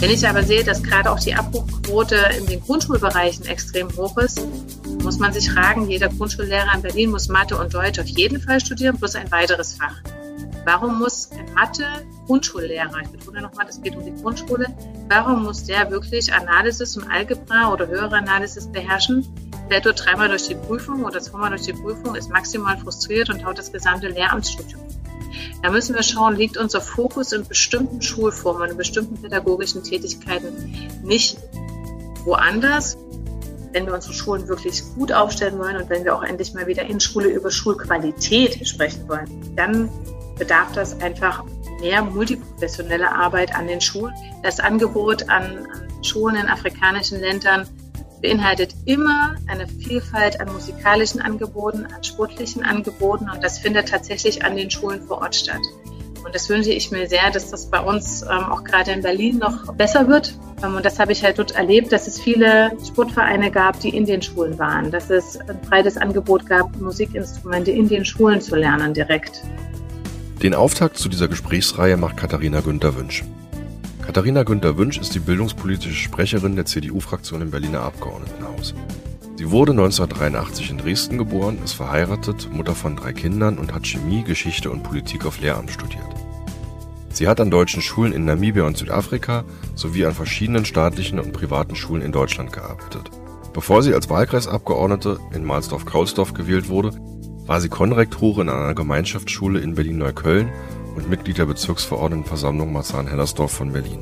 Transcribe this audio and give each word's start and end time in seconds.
Wenn 0.00 0.10
ich 0.10 0.26
aber 0.26 0.42
sehe, 0.42 0.64
dass 0.64 0.82
gerade 0.82 1.12
auch 1.12 1.20
die 1.20 1.34
Abbruchquote 1.34 2.16
in 2.38 2.46
den 2.46 2.62
Grundschulbereichen 2.62 3.44
extrem 3.44 3.94
hoch 3.98 4.16
ist, 4.16 4.40
muss 5.02 5.18
man 5.18 5.30
sich 5.34 5.50
fragen, 5.50 5.90
jeder 5.90 6.08
Grundschullehrer 6.08 6.74
in 6.74 6.80
Berlin 6.80 7.10
muss 7.10 7.28
Mathe 7.28 7.58
und 7.58 7.74
Deutsch 7.74 7.98
auf 7.98 8.06
jeden 8.06 8.40
Fall 8.40 8.60
studieren, 8.60 8.96
plus 8.96 9.14
ein 9.14 9.30
weiteres 9.30 9.74
Fach. 9.74 9.96
Warum 10.64 10.98
muss 10.98 11.30
ein 11.32 11.52
Mathe-Grundschullehrer, 11.52 12.98
ich 13.02 13.08
betone 13.08 13.42
nochmal, 13.42 13.66
das 13.66 13.82
geht 13.82 13.94
um 13.94 14.02
die 14.02 14.22
Grundschule, 14.22 14.68
warum 15.10 15.42
muss 15.42 15.64
der 15.64 15.90
wirklich 15.90 16.32
Analysis 16.32 16.96
und 16.96 17.10
Algebra 17.10 17.70
oder 17.70 17.86
höhere 17.86 18.16
Analysis 18.16 18.68
beherrschen? 18.68 19.28
Fällt 19.68 19.84
dort 19.84 20.02
dreimal 20.02 20.30
durch 20.30 20.48
die 20.48 20.54
Prüfung 20.54 21.04
oder 21.04 21.20
zweimal 21.20 21.50
durch 21.50 21.62
die 21.62 21.74
Prüfung, 21.74 22.14
ist 22.14 22.30
maximal 22.30 22.78
frustriert 22.78 23.28
und 23.28 23.44
haut 23.44 23.58
das 23.58 23.70
gesamte 23.70 24.08
Lehramtsstudium. 24.08 24.80
Da 25.62 25.70
müssen 25.70 25.94
wir 25.94 26.02
schauen, 26.02 26.36
liegt 26.36 26.56
unser 26.56 26.80
Fokus 26.80 27.32
in 27.32 27.46
bestimmten 27.46 28.02
Schulformen, 28.02 28.70
in 28.70 28.76
bestimmten 28.76 29.20
pädagogischen 29.20 29.82
Tätigkeiten 29.82 30.90
nicht 31.02 31.38
woanders, 32.24 32.96
wenn 33.72 33.86
wir 33.86 33.94
unsere 33.94 34.14
Schulen 34.14 34.48
wirklich 34.48 34.82
gut 34.94 35.12
aufstellen 35.12 35.58
wollen 35.58 35.76
und 35.76 35.88
wenn 35.90 36.04
wir 36.04 36.14
auch 36.14 36.22
endlich 36.22 36.54
mal 36.54 36.66
wieder 36.66 36.82
in 36.82 37.00
Schule 37.00 37.28
über 37.28 37.50
Schulqualität 37.50 38.66
sprechen 38.66 39.08
wollen, 39.08 39.54
dann 39.56 39.88
bedarf 40.38 40.72
das 40.72 41.00
einfach 41.00 41.44
mehr 41.80 42.02
multiprofessionelle 42.02 43.10
Arbeit 43.10 43.54
an 43.54 43.66
den 43.66 43.80
Schulen. 43.80 44.14
Das 44.42 44.60
Angebot 44.60 45.28
an, 45.28 45.66
Schulen 46.02 46.36
in 46.36 46.48
afrikanischen 46.48 47.20
Ländern 47.20 47.66
beinhaltet 48.20 48.74
immer 48.84 49.36
eine 49.46 49.66
Vielfalt 49.66 50.40
an 50.40 50.52
musikalischen 50.52 51.20
Angeboten, 51.20 51.86
an 51.86 52.04
sportlichen 52.04 52.64
Angeboten 52.64 53.28
und 53.30 53.42
das 53.42 53.58
findet 53.58 53.88
tatsächlich 53.88 54.44
an 54.44 54.56
den 54.56 54.70
Schulen 54.70 55.02
vor 55.02 55.18
Ort 55.18 55.34
statt. 55.34 55.60
Und 56.24 56.34
das 56.34 56.48
wünsche 56.50 56.70
ich 56.70 56.90
mir 56.90 57.08
sehr, 57.08 57.30
dass 57.30 57.50
das 57.50 57.70
bei 57.70 57.80
uns 57.80 58.22
ähm, 58.22 58.44
auch 58.50 58.62
gerade 58.62 58.92
in 58.92 59.02
Berlin 59.02 59.38
noch 59.38 59.72
besser 59.74 60.06
wird. 60.06 60.34
Ähm, 60.62 60.76
und 60.76 60.84
das 60.84 60.98
habe 60.98 61.12
ich 61.12 61.24
halt 61.24 61.38
dort 61.38 61.52
erlebt, 61.52 61.92
dass 61.92 62.06
es 62.06 62.20
viele 62.20 62.72
Sportvereine 62.86 63.50
gab, 63.50 63.80
die 63.80 63.88
in 63.88 64.04
den 64.04 64.20
Schulen 64.20 64.58
waren, 64.58 64.90
dass 64.90 65.08
es 65.08 65.38
ein 65.40 65.60
breites 65.62 65.96
Angebot 65.96 66.46
gab, 66.46 66.78
Musikinstrumente 66.78 67.70
in 67.70 67.88
den 67.88 68.04
Schulen 68.04 68.40
zu 68.40 68.54
lernen 68.56 68.92
direkt. 68.92 69.42
Den 70.42 70.54
Auftakt 70.54 70.98
zu 70.98 71.08
dieser 71.08 71.28
Gesprächsreihe 71.28 71.96
macht 71.96 72.16
Katharina 72.16 72.60
Günther 72.60 72.94
Wünsch. 72.96 73.24
Katharina 74.10 74.42
Günther 74.42 74.76
Wünsch 74.76 74.98
ist 74.98 75.14
die 75.14 75.20
bildungspolitische 75.20 75.94
Sprecherin 75.94 76.56
der 76.56 76.66
CDU-Fraktion 76.66 77.42
im 77.42 77.52
Berliner 77.52 77.82
Abgeordnetenhaus. 77.82 78.74
Sie 79.36 79.52
wurde 79.52 79.70
1983 79.70 80.70
in 80.72 80.78
Dresden 80.78 81.16
geboren, 81.16 81.58
ist 81.64 81.74
verheiratet, 81.74 82.48
Mutter 82.52 82.74
von 82.74 82.96
drei 82.96 83.12
Kindern 83.12 83.56
und 83.56 83.72
hat 83.72 83.86
Chemie, 83.86 84.24
Geschichte 84.24 84.68
und 84.68 84.82
Politik 84.82 85.26
auf 85.26 85.40
Lehramt 85.40 85.70
studiert. 85.70 86.08
Sie 87.12 87.28
hat 87.28 87.40
an 87.40 87.52
deutschen 87.52 87.82
Schulen 87.82 88.12
in 88.12 88.24
Namibia 88.24 88.64
und 88.64 88.76
Südafrika 88.76 89.44
sowie 89.76 90.04
an 90.04 90.12
verschiedenen 90.12 90.64
staatlichen 90.64 91.20
und 91.20 91.32
privaten 91.32 91.76
Schulen 91.76 92.02
in 92.02 92.10
Deutschland 92.10 92.52
gearbeitet. 92.52 93.12
Bevor 93.52 93.84
sie 93.84 93.94
als 93.94 94.10
Wahlkreisabgeordnete 94.10 95.20
in 95.32 95.44
Mahlsdorf-Kaulsdorf 95.44 96.34
gewählt 96.34 96.68
wurde, 96.68 96.90
war 97.46 97.60
sie 97.60 97.68
Konrektorin 97.68 98.48
an 98.48 98.58
einer 98.58 98.74
Gemeinschaftsschule 98.74 99.60
in 99.60 99.76
Berlin-Neukölln 99.76 100.50
und 100.94 101.08
Mitglied 101.08 101.38
der 101.38 101.46
Bezirksverordnetenversammlung 101.46 102.72
Marzahn-Hellersdorf 102.72 103.52
von 103.52 103.72
Berlin. 103.72 104.00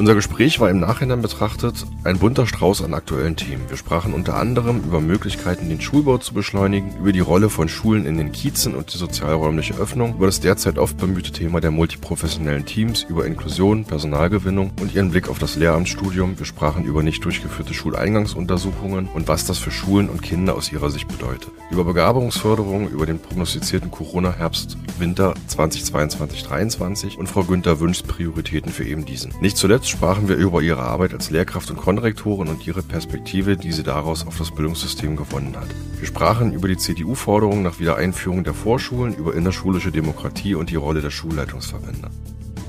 Unser 0.00 0.14
Gespräch 0.14 0.60
war 0.60 0.70
im 0.70 0.80
Nachhinein 0.80 1.20
betrachtet 1.20 1.84
ein 2.04 2.18
bunter 2.18 2.46
Strauß 2.46 2.82
an 2.84 2.94
aktuellen 2.94 3.36
Themen. 3.36 3.68
Wir 3.68 3.76
sprachen 3.76 4.14
unter 4.14 4.36
anderem 4.36 4.78
über 4.78 4.98
Möglichkeiten, 5.02 5.68
den 5.68 5.82
Schulbau 5.82 6.16
zu 6.16 6.32
beschleunigen, 6.32 6.96
über 6.98 7.12
die 7.12 7.20
Rolle 7.20 7.50
von 7.50 7.68
Schulen 7.68 8.06
in 8.06 8.16
den 8.16 8.32
Kiezen 8.32 8.74
und 8.74 8.94
die 8.94 8.96
sozialräumliche 8.96 9.74
Öffnung, 9.74 10.14
über 10.14 10.24
das 10.24 10.40
derzeit 10.40 10.78
oft 10.78 10.96
bemühte 10.96 11.32
Thema 11.32 11.60
der 11.60 11.70
multiprofessionellen 11.70 12.64
Teams, 12.64 13.04
über 13.10 13.26
Inklusion, 13.26 13.84
Personalgewinnung 13.84 14.70
und 14.80 14.94
ihren 14.94 15.10
Blick 15.10 15.28
auf 15.28 15.38
das 15.38 15.56
Lehramtsstudium. 15.56 16.38
Wir 16.38 16.46
sprachen 16.46 16.86
über 16.86 17.02
nicht 17.02 17.22
durchgeführte 17.22 17.74
Schuleingangsuntersuchungen 17.74 19.06
und 19.12 19.28
was 19.28 19.44
das 19.44 19.58
für 19.58 19.70
Schulen 19.70 20.08
und 20.08 20.22
Kinder 20.22 20.54
aus 20.54 20.72
ihrer 20.72 20.88
Sicht 20.88 21.08
bedeutet. 21.08 21.50
Über 21.70 21.84
Begabungsförderung, 21.84 22.88
über 22.88 23.04
den 23.04 23.18
prognostizierten 23.18 23.90
Corona-Herbst, 23.90 24.78
Winter 24.98 25.34
2022-23 25.50 27.18
und 27.18 27.28
Frau 27.28 27.44
Günther 27.44 27.80
wünscht 27.80 28.06
Prioritäten 28.06 28.72
für 28.72 28.84
eben 28.84 29.04
diesen. 29.04 29.34
Nicht 29.42 29.58
zuletzt 29.58 29.89
sprachen 29.90 30.28
wir 30.28 30.36
über 30.36 30.62
ihre 30.62 30.82
Arbeit 30.82 31.12
als 31.12 31.30
Lehrkraft 31.30 31.70
und 31.70 31.76
Konrektorin 31.76 32.48
und 32.48 32.66
ihre 32.66 32.82
Perspektive, 32.82 33.56
die 33.56 33.72
sie 33.72 33.82
daraus 33.82 34.26
auf 34.26 34.38
das 34.38 34.50
Bildungssystem 34.52 35.16
gewonnen 35.16 35.56
hat. 35.56 35.68
Wir 35.98 36.06
sprachen 36.06 36.52
über 36.52 36.68
die 36.68 36.76
CDU-Forderung 36.76 37.62
nach 37.62 37.80
Wiedereinführung 37.80 38.44
der 38.44 38.54
Vorschulen, 38.54 39.14
über 39.14 39.34
innerschulische 39.34 39.90
Demokratie 39.90 40.54
und 40.54 40.70
die 40.70 40.76
Rolle 40.76 41.00
der 41.00 41.10
Schulleitungsverbände. 41.10 42.08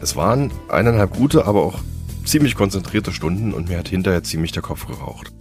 Es 0.02 0.16
waren 0.16 0.52
eineinhalb 0.68 1.16
gute, 1.16 1.46
aber 1.46 1.64
auch 1.64 1.80
ziemlich 2.26 2.56
konzentrierte 2.56 3.12
Stunden 3.12 3.54
und 3.54 3.70
mir 3.70 3.78
hat 3.78 3.88
hinterher 3.88 4.24
ziemlich 4.24 4.52
der 4.52 4.64
Kopf 4.64 4.88
geraucht. 4.88 5.32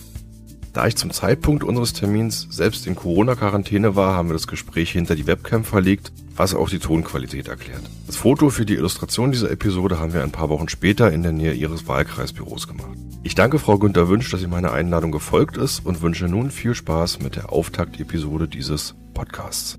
Da 0.73 0.87
ich 0.87 0.95
zum 0.95 1.11
Zeitpunkt 1.11 1.65
unseres 1.65 1.95
Termins 1.95 2.47
selbst 2.49 2.87
in 2.87 2.95
Corona-Quarantäne 2.95 3.97
war, 3.97 4.15
haben 4.15 4.29
wir 4.29 4.35
das 4.35 4.47
Gespräch 4.47 4.93
hinter 4.93 5.17
die 5.17 5.27
Webcam 5.27 5.65
verlegt, 5.65 6.13
was 6.37 6.55
auch 6.55 6.69
die 6.69 6.79
Tonqualität 6.79 7.49
erklärt. 7.49 7.83
Das 8.07 8.15
Foto 8.15 8.51
für 8.51 8.65
die 8.65 8.75
Illustration 8.75 9.33
dieser 9.33 9.51
Episode 9.51 9.99
haben 9.99 10.15
wir 10.15 10.23
ein 10.23 10.31
paar 10.31 10.49
Wochen 10.49 10.69
später 10.69 11.11
in 11.11 11.25
der 11.25 11.33
Nähe 11.33 11.55
ihres 11.55 11.89
Wahlkreisbüros 11.89 12.69
gemacht. 12.69 12.97
Ich 13.25 13.35
danke 13.35 13.59
Frau 13.59 13.79
Günter 13.79 14.09
Wünsch, 14.09 14.31
dass 14.31 14.39
sie 14.39 14.47
meiner 14.47 14.73
Einladung 14.73 15.11
gefolgt 15.11 15.57
ist 15.57 15.85
und 15.85 16.03
wünsche 16.03 16.27
nun 16.27 16.53
viel 16.53 16.77
Spaß 16.77 17.19
mit 17.19 17.35
der 17.35 17.51
Auftaktepisode 17.51 18.47
dieses 18.47 18.95
Podcasts. 19.13 19.77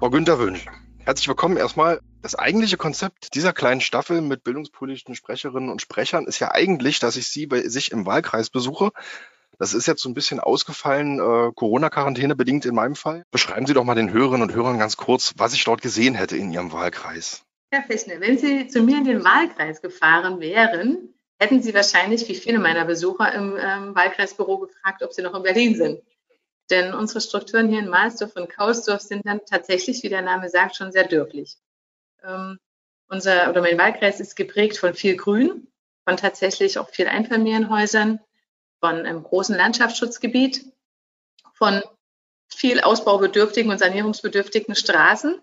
Frau 0.00 0.10
Günter 0.10 0.40
Wünsch, 0.40 0.66
herzlich 0.98 1.28
willkommen 1.28 1.56
erstmal. 1.56 2.00
Das 2.22 2.34
eigentliche 2.34 2.76
Konzept 2.76 3.36
dieser 3.36 3.52
kleinen 3.52 3.80
Staffel 3.80 4.20
mit 4.20 4.42
bildungspolitischen 4.42 5.14
Sprecherinnen 5.14 5.70
und 5.70 5.80
Sprechern 5.80 6.26
ist 6.26 6.40
ja 6.40 6.50
eigentlich, 6.50 6.98
dass 6.98 7.14
ich 7.14 7.28
Sie 7.28 7.46
bei 7.46 7.68
sich 7.68 7.92
im 7.92 8.04
Wahlkreis 8.04 8.50
besuche 8.50 8.90
das 9.58 9.74
ist 9.74 9.86
jetzt 9.86 10.02
so 10.02 10.08
ein 10.08 10.14
bisschen 10.14 10.40
ausgefallen, 10.40 11.18
äh, 11.18 11.52
Corona-Quarantäne 11.54 12.36
bedingt 12.36 12.64
in 12.64 12.74
meinem 12.74 12.94
Fall. 12.94 13.24
Beschreiben 13.30 13.66
Sie 13.66 13.74
doch 13.74 13.84
mal 13.84 13.94
den 13.94 14.12
Hörerinnen 14.12 14.48
und 14.48 14.54
Hörern 14.54 14.78
ganz 14.78 14.96
kurz, 14.96 15.34
was 15.36 15.52
ich 15.52 15.64
dort 15.64 15.82
gesehen 15.82 16.14
hätte 16.14 16.36
in 16.36 16.52
Ihrem 16.52 16.72
Wahlkreis. 16.72 17.42
Herr 17.70 17.82
Fischner, 17.82 18.20
wenn 18.20 18.38
Sie 18.38 18.68
zu 18.68 18.82
mir 18.82 18.98
in 18.98 19.04
den 19.04 19.24
Wahlkreis 19.24 19.82
gefahren 19.82 20.40
wären, 20.40 21.14
hätten 21.38 21.62
Sie 21.62 21.74
wahrscheinlich, 21.74 22.28
wie 22.28 22.34
viele 22.34 22.58
meiner 22.58 22.84
Besucher 22.84 23.32
im 23.34 23.56
ähm, 23.60 23.94
Wahlkreisbüro 23.94 24.58
gefragt, 24.58 25.02
ob 25.02 25.12
Sie 25.12 25.22
noch 25.22 25.34
in 25.34 25.42
Berlin 25.42 25.76
sind. 25.76 26.02
Denn 26.70 26.94
unsere 26.94 27.20
Strukturen 27.20 27.68
hier 27.68 27.80
in 27.80 27.88
Mahlsdorf 27.88 28.36
und 28.36 28.50
Kausdorf 28.50 29.00
sind 29.00 29.26
dann 29.26 29.40
tatsächlich, 29.44 30.02
wie 30.02 30.08
der 30.08 30.22
Name 30.22 30.48
sagt, 30.48 30.76
schon 30.76 30.92
sehr 30.92 31.06
dörflich. 31.06 31.56
Ähm, 32.22 32.58
unser 33.08 33.50
oder 33.50 33.62
mein 33.62 33.78
Wahlkreis 33.78 34.20
ist 34.20 34.36
geprägt 34.36 34.78
von 34.78 34.94
viel 34.94 35.16
Grün, 35.16 35.68
von 36.06 36.16
tatsächlich 36.16 36.78
auch 36.78 36.90
viel 36.90 37.08
Einfamilienhäusern, 37.08 38.20
von 38.80 39.06
einem 39.06 39.22
großen 39.22 39.56
Landschaftsschutzgebiet, 39.56 40.64
von 41.54 41.82
viel 42.48 42.80
ausbaubedürftigen 42.80 43.70
und 43.70 43.78
sanierungsbedürftigen 43.78 44.74
Straßen, 44.74 45.40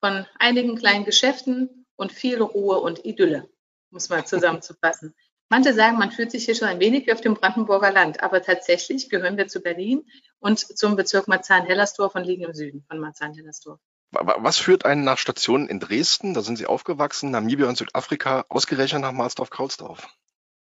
von 0.00 0.26
einigen 0.38 0.76
kleinen 0.76 1.04
Geschäften 1.04 1.86
und 1.96 2.12
viel 2.12 2.40
Ruhe 2.40 2.78
und 2.80 3.04
Idylle, 3.04 3.48
muss 3.90 4.08
man 4.08 4.26
zusammenzufassen. 4.26 5.14
Manche 5.48 5.74
sagen, 5.74 5.96
man 5.96 6.10
fühlt 6.10 6.32
sich 6.32 6.44
hier 6.44 6.56
schon 6.56 6.66
ein 6.66 6.80
wenig 6.80 7.06
wie 7.06 7.12
auf 7.12 7.20
dem 7.20 7.34
Brandenburger 7.34 7.92
Land, 7.92 8.20
aber 8.20 8.42
tatsächlich 8.42 9.08
gehören 9.08 9.36
wir 9.36 9.46
zu 9.46 9.60
Berlin 9.60 10.04
und 10.40 10.58
zum 10.58 10.96
Bezirk 10.96 11.28
Marzahn-Hellersdorf 11.28 12.16
und 12.16 12.24
liegen 12.24 12.42
im 12.42 12.52
Süden 12.52 12.84
von 12.88 12.98
Marzahn-Hellersdorf. 12.98 13.78
Was 14.10 14.58
führt 14.58 14.84
einen 14.84 15.04
nach 15.04 15.18
Stationen 15.18 15.68
in 15.68 15.78
Dresden, 15.78 16.34
da 16.34 16.42
sind 16.42 16.56
Sie 16.56 16.66
aufgewachsen, 16.66 17.30
Namibia 17.30 17.68
und 17.68 17.76
Südafrika, 17.76 18.44
ausgerechnet 18.48 19.02
nach 19.02 19.12
Marsdorf-Kaulsdorf? 19.12 20.08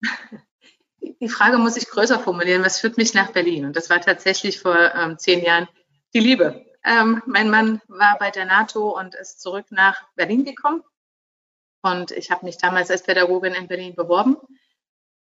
die 1.20 1.28
Frage 1.28 1.58
muss 1.58 1.76
ich 1.76 1.88
größer 1.88 2.18
formulieren. 2.18 2.64
Was 2.64 2.80
führt 2.80 2.96
mich 2.96 3.14
nach 3.14 3.32
Berlin? 3.32 3.64
Und 3.64 3.76
das 3.76 3.90
war 3.90 4.00
tatsächlich 4.00 4.60
vor 4.60 4.76
ähm, 4.94 5.18
zehn 5.18 5.42
Jahren 5.42 5.68
die 6.14 6.20
Liebe. 6.20 6.64
Ähm, 6.84 7.22
mein 7.26 7.50
Mann 7.50 7.80
war 7.88 8.16
bei 8.18 8.30
der 8.30 8.44
NATO 8.44 8.98
und 8.98 9.14
ist 9.14 9.40
zurück 9.40 9.66
nach 9.70 10.02
Berlin 10.14 10.44
gekommen. 10.44 10.82
Und 11.82 12.10
ich 12.12 12.30
habe 12.30 12.46
mich 12.46 12.58
damals 12.58 12.90
als 12.90 13.02
Pädagogin 13.02 13.54
in 13.54 13.68
Berlin 13.68 13.94
beworben 13.94 14.36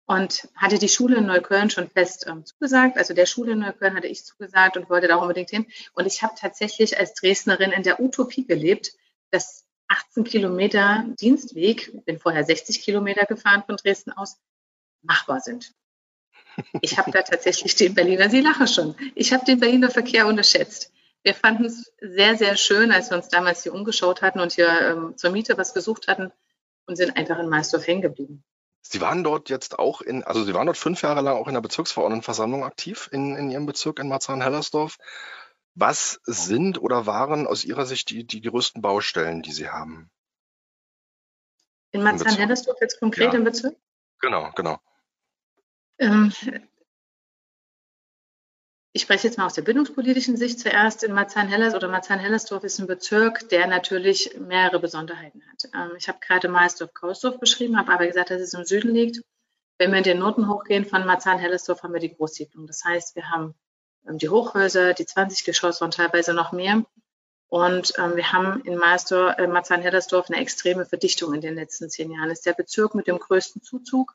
und 0.06 0.49
hatte 0.56 0.79
die 0.79 0.89
Schule 0.89 1.17
in 1.17 1.27
Neukölln 1.27 1.71
schon 1.71 1.89
fest 1.89 2.27
ähm, 2.29 2.45
zugesagt. 2.45 2.99
Also 2.99 3.15
der 3.15 3.27
Schule 3.27 3.53
in 3.53 3.61
Neukölln 3.61 3.95
hatte 3.95 4.09
ich 4.09 4.25
zugesagt 4.25 4.77
und 4.77 4.91
wollte 4.91 5.09
da 5.09 5.17
unbedingt 5.17 5.51
hin. 5.51 5.67
Und 5.95 6.06
ich 6.06 6.23
habe 6.23 6.35
tatsächlich 6.39 6.99
als 6.99 7.15
Dresdnerin 7.15 7.73
in 7.73 7.83
der 7.83 8.01
Utopie 8.01 8.47
gelebt, 8.47 8.93
dass 9.31 9.67
18 9.89 10.25
Kilometer 10.25 11.05
Dienstweg, 11.21 12.05
bin 12.05 12.19
vorher 12.19 12.45
60 12.45 12.83
Kilometer 12.83 13.27
gefahren 13.27 13.62
von 13.67 13.77
Dresden 13.77 14.12
aus, 14.12 14.39
machbar 15.03 15.41
sind. 15.41 15.73
Ich 16.81 16.99
habe 16.99 17.11
da 17.11 17.23
tatsächlich 17.23 17.75
den 17.77 17.95
Berliner, 17.95 18.31
Sie 18.31 18.41
lachen 18.41 18.69
schon, 18.69 18.95
ich 19.15 19.33
habe 19.33 19.45
den 19.45 19.61
Berliner 19.61 19.91
Verkehr 19.91 20.27
unterschätzt. 20.27 20.93
Wir 21.23 21.35
fanden 21.35 21.65
es 21.65 21.93
sehr, 22.01 22.37
sehr 22.37 22.57
schön, 22.57 22.91
als 22.91 23.11
wir 23.11 23.17
uns 23.17 23.29
damals 23.29 23.63
hier 23.63 23.73
umgeschaut 23.73 24.23
hatten 24.23 24.41
und 24.41 24.53
hier 24.53 24.69
ähm, 24.81 25.17
zur 25.17 25.31
Miete 25.31 25.57
was 25.57 25.73
gesucht 25.73 26.09
hatten 26.09 26.33
und 26.87 26.97
sind 26.97 27.17
einfach 27.17 27.39
in 27.39 27.49
Maisdorf 27.49 27.87
hängen 27.87 28.03
geblieben. 28.03 28.45
Sie 28.83 29.01
waren 29.01 29.23
dort 29.23 29.49
jetzt 29.49 29.79
auch 29.79 30.01
in, 30.01 30.25
also 30.25 30.43
Sie 30.43 30.55
waren 30.55 30.67
dort 30.67 30.77
fünf 30.77 31.03
Jahre 31.03 31.21
lang 31.21 31.37
auch 31.37 31.47
in 31.47 31.55
der 31.55 31.61
Bezirksverordnetenversammlung 31.61 32.65
aktiv 32.65 33.09
in, 33.13 33.37
in 33.37 33.51
Ihrem 33.51 33.67
Bezirk 33.67 34.01
in 34.01 34.09
Marzahn-Hellersdorf. 34.09 34.99
Was 35.75 36.21
sind 36.25 36.83
oder 36.83 37.07
waren 37.07 37.47
aus 37.47 37.65
Ihrer 37.65 37.87
Sicht 37.87 38.11
die, 38.11 38.27
die 38.27 38.43
größten 38.43 38.83
Baustellen, 38.83 39.43
die 39.43 39.53
Sie 39.53 39.69
haben? 39.69 40.11
In 41.93 42.03
Marzahn-Hellersdorf 42.03 42.79
jetzt 42.81 42.99
konkret 42.99 43.33
ja. 43.33 43.39
im 43.39 43.45
Bezirk? 43.45 43.77
Genau, 44.21 44.51
genau. 44.57 44.81
Ähm, 45.99 46.33
ich 48.94 49.03
spreche 49.03 49.27
jetzt 49.27 49.39
mal 49.39 49.47
aus 49.47 49.55
der 49.55 49.62
bildungspolitischen 49.62 50.37
Sicht 50.37 50.61
zuerst. 50.61 51.03
In 51.03 51.15
Marzahn-Hellers 51.15 51.75
oder 51.75 51.89
Marzahn-Hellersdorf 51.89 52.62
ist 52.65 52.79
ein 52.79 52.87
Bezirk, 52.87 53.49
der 53.49 53.67
natürlich 53.67 54.39
mehrere 54.39 54.81
Besonderheiten 54.81 55.43
hat. 55.50 55.71
Ähm, 55.75 55.97
ich 55.97 56.09
habe 56.09 56.19
gerade 56.21 56.49
Marsdorf-Kausdorf 56.49 57.41
beschrieben, 57.41 57.79
habe 57.79 57.93
aber 57.93 58.06
gesagt, 58.06 58.31
dass 58.31 58.43
es 58.43 58.53
im 58.53 58.65
Süden 58.65 58.93
liegt. 58.93 59.23
Wenn 59.79 59.93
wir 59.93 59.99
in 59.99 60.05
den 60.05 60.19
Norden 60.19 60.49
hochgehen 60.49 60.85
von 60.85 61.06
Marzahn-Hellersdorf, 61.06 61.83
haben 61.83 61.94
wir 61.94 62.00
die 62.00 62.15
Großsiedlung. 62.15 62.67
Das 62.67 62.85
heißt, 62.85 63.17
wir 63.17 63.31
haben 63.31 63.55
ähm, 64.06 64.19
die 64.19 64.29
Hochhäuser, 64.29 64.93
die 64.93 65.06
20 65.06 65.44
Geschosse 65.44 65.85
und 65.85 65.94
teilweise 65.94 66.35
noch 66.35 66.53
mehr. 66.53 66.85
Und 67.49 67.94
ähm, 67.99 68.17
wir 68.17 68.33
haben 68.33 68.61
in 68.62 68.75
äh, 68.75 69.47
Marzahn-Hellersdorf 69.47 70.31
eine 70.31 70.41
extreme 70.41 70.85
Verdichtung 70.85 71.33
in 71.33 71.41
den 71.41 71.55
letzten 71.55 71.89
zehn 71.89 72.11
Jahren. 72.11 72.31
Es 72.31 72.41
ist 72.41 72.47
der 72.47 72.55
Bezirk 72.55 72.94
mit 72.94 73.06
dem 73.06 73.19
größten 73.19 73.62
Zuzug. 73.62 74.15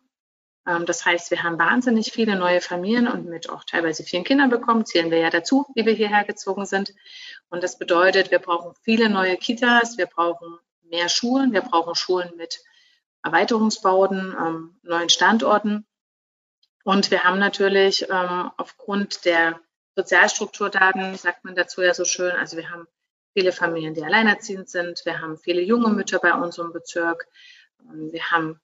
Ähm, 0.68 0.86
das 0.86 1.06
heißt, 1.06 1.32
wir 1.32 1.42
haben 1.44 1.58
wahnsinnig 1.58 2.12
viele 2.12 2.36
neue 2.36 2.62
Familien 2.62 3.08
und 3.08 3.26
mit 3.26 3.50
auch 3.50 3.64
teilweise 3.64 4.04
vielen 4.04 4.24
Kindern 4.24 4.50
bekommen, 4.50 4.86
zählen 4.86 5.10
wir 5.10 5.20
ja 5.20 5.30
dazu, 5.30 5.66
wie 5.74 5.86
wir 5.86 5.94
hierher 5.94 6.26
gezogen 6.26 6.66
sind. 6.66 6.94
Und 7.50 7.64
das 7.64 7.80
bedeutet, 7.80 8.30
wir 8.30 8.40
brauchen 8.40 8.74
viele 8.84 9.10
neue 9.10 9.38
Kitas, 9.38 9.98
wir 9.98 10.08
brauchen 10.08 10.60
mehr 10.84 11.10
Schulen, 11.10 11.54
wir 11.54 11.62
brauchen 11.62 11.96
Schulen 11.96 12.36
mit 12.36 12.60
Erweiterungsbauten, 13.24 14.36
ähm, 14.40 14.80
neuen 14.84 15.10
Standorten. 15.10 15.86
Und 16.84 17.12
wir 17.12 17.24
haben 17.24 17.40
natürlich 17.40 18.08
ähm, 18.10 18.52
aufgrund 18.58 19.26
der 19.26 19.60
Sozialstrukturdaten, 19.96 21.16
sagt 21.16 21.44
man 21.44 21.56
dazu 21.56 21.82
ja 21.82 21.94
so 21.94 22.06
schön, 22.06 22.32
also 22.32 22.56
wir 22.56 22.70
haben 22.70 22.88
viele 23.34 23.52
Familien, 23.52 23.94
die 23.94 24.04
alleinerziehend 24.04 24.70
sind, 24.70 25.02
wir 25.06 25.20
haben 25.20 25.38
viele 25.38 25.62
junge 25.62 25.90
Mütter 25.90 26.20
bei 26.20 26.34
uns 26.34 26.58
im 26.58 26.72
Bezirk, 26.72 27.28
wir 27.80 28.24
haben 28.32 28.60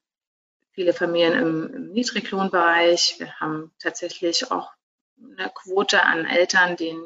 viele 0.74 0.94
Familien 0.94 1.34
im, 1.34 1.74
im 1.74 1.92
Niedriglohnbereich. 1.92 3.16
Wir 3.20 3.40
haben 3.40 3.72
tatsächlich 3.80 4.52
auch 4.52 4.72
eine 5.38 5.50
Quote 5.50 6.04
an 6.04 6.26
Eltern, 6.26 6.76
die, 6.76 6.98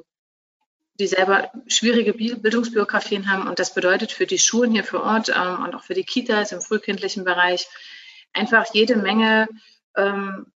die 0.99 1.07
selber 1.07 1.51
schwierige 1.67 2.13
Bildungsbiografien 2.13 3.29
haben. 3.29 3.47
Und 3.47 3.59
das 3.59 3.73
bedeutet 3.73 4.11
für 4.11 4.25
die 4.25 4.39
Schulen 4.39 4.71
hier 4.71 4.83
vor 4.83 5.03
Ort 5.03 5.29
ähm, 5.29 5.63
und 5.63 5.75
auch 5.75 5.83
für 5.83 5.93
die 5.93 6.05
Kitas 6.05 6.51
im 6.51 6.61
frühkindlichen 6.61 7.23
Bereich 7.23 7.67
einfach 8.33 8.73
jede 8.73 8.95
Menge 8.95 9.47
ähm, 9.95 10.51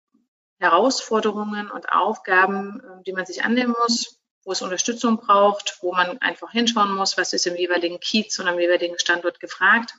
Herausforderungen 0.59 1.69
und 1.69 1.91
Aufgaben, 1.91 2.79
äh, 2.79 3.03
die 3.03 3.13
man 3.13 3.25
sich 3.25 3.43
annehmen 3.43 3.75
muss, 3.83 4.19
wo 4.43 4.53
es 4.53 4.61
Unterstützung 4.61 5.17
braucht, 5.17 5.77
wo 5.81 5.91
man 5.93 6.17
einfach 6.19 6.51
hinschauen 6.51 6.95
muss, 6.95 7.17
was 7.17 7.33
ist 7.33 7.45
im 7.47 7.55
jeweiligen 7.55 7.99
Kiez 7.99 8.39
und 8.39 8.47
am 8.47 8.59
jeweiligen 8.59 8.97
Standort 8.97 9.39
gefragt. 9.39 9.95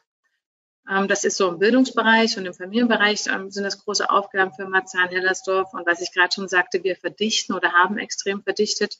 Ähm, 0.88 1.08
das 1.08 1.25
ist 1.25 1.37
so 1.37 1.49
im 1.49 1.58
Bildungsbereich 1.58 2.37
und 2.38 2.46
im 2.46 2.55
Familienbereich 2.55 3.26
ähm, 3.29 3.50
sind 3.50 3.64
das 3.64 3.84
große 3.84 4.08
Aufgaben 4.11 4.52
für 4.52 4.67
Marzahn-Hellersdorf. 4.67 5.73
Und 5.75 5.87
was 5.87 6.00
ich 6.00 6.12
gerade 6.12 6.32
schon 6.34 6.49
sagte, 6.49 6.82
wir 6.82 6.96
verdichten 6.96 7.55
oder 7.55 7.73
haben 7.73 7.99
extrem 7.99 8.43
verdichtet. 8.43 8.99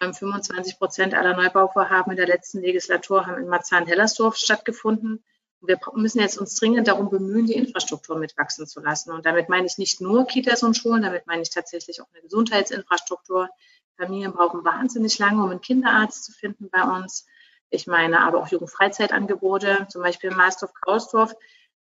25 0.00 0.78
Prozent 0.78 1.14
aller 1.14 1.34
Neubauvorhaben 1.34 2.12
in 2.12 2.16
der 2.16 2.28
letzten 2.28 2.60
Legislatur 2.60 3.26
haben 3.26 3.42
in 3.42 3.48
Marzahn-Hellersdorf 3.48 4.36
stattgefunden. 4.36 5.24
Wir 5.60 5.80
müssen 5.94 6.20
jetzt 6.20 6.38
uns 6.38 6.54
dringend 6.54 6.86
darum 6.86 7.10
bemühen, 7.10 7.46
die 7.46 7.54
Infrastruktur 7.54 8.16
mitwachsen 8.16 8.68
zu 8.68 8.80
lassen. 8.80 9.10
Und 9.10 9.26
damit 9.26 9.48
meine 9.48 9.66
ich 9.66 9.76
nicht 9.76 10.00
nur 10.00 10.24
Kitas 10.26 10.62
und 10.62 10.76
Schulen, 10.76 11.02
damit 11.02 11.26
meine 11.26 11.42
ich 11.42 11.50
tatsächlich 11.50 12.00
auch 12.00 12.06
eine 12.12 12.22
Gesundheitsinfrastruktur. 12.22 13.48
Familien 13.96 14.32
brauchen 14.32 14.64
wahnsinnig 14.64 15.18
lange, 15.18 15.42
um 15.42 15.50
einen 15.50 15.60
Kinderarzt 15.60 16.24
zu 16.24 16.32
finden 16.32 16.70
bei 16.70 16.82
uns. 16.84 17.26
Ich 17.70 17.86
meine 17.86 18.20
aber 18.20 18.38
auch 18.38 18.48
Jugendfreizeitangebote, 18.48 19.86
zum 19.90 20.02
Beispiel 20.02 20.30
Marsdorf 20.30 20.72
Kausdorf. 20.74 21.34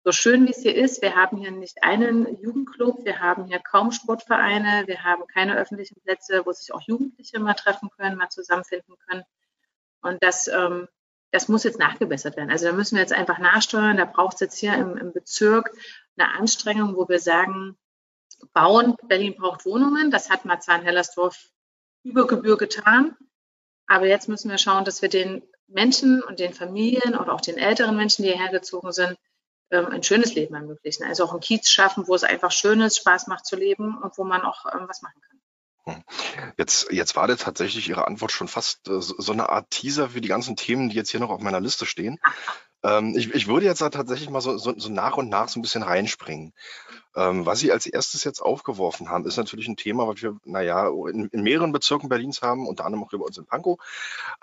So 0.04 0.12
schön 0.12 0.46
wie 0.46 0.50
es 0.50 0.62
hier 0.62 0.75
ist, 0.75 1.02
wir 1.02 1.16
haben 1.16 1.36
hier 1.36 1.50
nicht 1.50 1.82
einen 1.82 2.40
Jugendclub, 2.40 3.04
wir 3.04 3.20
haben 3.20 3.44
hier 3.44 3.58
kaum 3.58 3.92
Sportvereine, 3.92 4.84
wir 4.86 5.04
haben 5.04 5.26
keine 5.26 5.56
öffentlichen 5.56 6.00
Plätze, 6.00 6.46
wo 6.46 6.52
sich 6.52 6.72
auch 6.72 6.80
Jugendliche 6.80 7.38
mal 7.40 7.54
treffen 7.54 7.90
können, 7.90 8.16
mal 8.16 8.30
zusammenfinden 8.30 8.94
können. 9.06 9.22
Und 10.00 10.22
das, 10.22 10.48
ähm, 10.48 10.88
das 11.30 11.48
muss 11.48 11.64
jetzt 11.64 11.78
nachgebessert 11.78 12.36
werden. 12.36 12.50
Also 12.50 12.66
da 12.66 12.72
müssen 12.72 12.94
wir 12.94 13.02
jetzt 13.02 13.12
einfach 13.12 13.38
nachsteuern. 13.38 13.96
Da 13.96 14.04
braucht 14.04 14.34
es 14.34 14.40
jetzt 14.40 14.58
hier 14.58 14.75
im, 14.75 14.96
im 14.96 15.12
Bezirk 15.12 15.70
eine 16.16 16.34
Anstrengung, 16.34 16.96
wo 16.96 17.08
wir 17.08 17.19
sagen, 17.19 17.76
bauen, 18.52 18.96
Berlin 19.08 19.34
braucht 19.36 19.66
Wohnungen. 19.66 20.10
Das 20.10 20.30
hat 20.30 20.44
Marzahn-Hellersdorf 20.44 21.50
über 22.02 22.26
Gebühr 22.26 22.56
getan. 22.56 23.16
Aber 23.88 24.06
jetzt 24.06 24.29
müssen 24.29 24.50
wir 24.50 24.58
schauen, 24.58 24.85
dass 24.85 25.02
wir 25.02 25.08
den 25.08 25.43
Menschen 25.67 26.23
und 26.23 26.38
den 26.38 26.55
Familien 26.55 27.17
oder 27.17 27.32
auch 27.32 27.40
den 27.40 27.58
älteren 27.58 27.96
Menschen, 27.96 28.23
die 28.23 28.29
hierher 28.29 28.50
gezogen 28.50 28.93
sind, 28.93 29.17
ähm, 29.70 29.87
ein 29.87 30.02
schönes 30.02 30.35
Leben 30.35 30.55
ermöglichen. 30.55 31.05
Also 31.05 31.25
auch 31.25 31.35
ein 31.35 31.40
Kiez 31.40 31.69
schaffen, 31.69 32.06
wo 32.06 32.14
es 32.14 32.25
einfach 32.25 32.52
schön 32.52 32.81
ist, 32.81 32.99
Spaß 32.99 33.26
macht 33.26 33.46
zu 33.46 33.56
leben 33.56 33.99
und 33.99 34.17
wo 34.17 34.25
man 34.25 34.43
auch 34.43 34.64
ähm, 34.73 34.87
was 34.88 35.02
machen 35.02 35.20
kann. 35.20 35.94
Hm. 35.94 36.05
Jetzt, 36.56 36.90
jetzt 36.90 37.17
war 37.17 37.26
das 37.26 37.40
tatsächlich 37.40 37.88
Ihre 37.88 38.06
Antwort 38.06 38.32
schon 38.32 38.49
fast 38.49 38.88
äh, 38.88 39.00
so 39.00 39.32
eine 39.32 39.49
Art 39.49 39.70
Teaser 39.70 40.11
für 40.11 40.20
die 40.20 40.29
ganzen 40.29 40.56
Themen, 40.56 40.90
die 40.90 40.96
jetzt 40.96 41.11
hier 41.11 41.20
noch 41.20 41.31
auf 41.31 41.40
meiner 41.40 41.61
Liste 41.61 41.87
stehen. 41.87 42.19
Ähm, 42.85 43.17
ich, 43.17 43.35
ich 43.35 43.49
würde 43.49 43.67
jetzt 43.67 43.81
da 43.81 43.88
tatsächlich 43.90 44.31
mal 44.31 44.40
so, 44.40 44.56
so, 44.56 44.73
so 44.79 44.88
nach 44.88 45.17
und 45.17 45.29
nach 45.29 45.49
so 45.49 45.58
ein 45.58 45.62
bisschen 45.62 45.82
reinspringen. 45.82 46.52
Ähm, 47.16 47.46
was 47.46 47.60
Sie 47.60 47.72
als 47.72 47.87
erstes 47.87 48.25
jetzt 48.25 48.40
aufgeworfen 48.40 49.08
haben, 49.08 49.26
ist 49.26 49.37
natürlich 49.37 49.69
ein 49.69 49.76
Thema, 49.76 50.06
was 50.06 50.22
wir, 50.22 50.37
naja, 50.44 50.88
in, 50.88 51.28
in 51.28 51.43
mehreren 51.43 51.72
Bezirken 51.72 52.08
Berlins 52.08 52.43
haben, 52.43 52.66
unter 52.66 52.84
anderem 52.84 53.05
auch 53.05 53.10
hier 53.10 53.19
bei 53.19 53.25
uns 53.25 53.38
in 53.38 53.46
Pankow, 53.46 53.78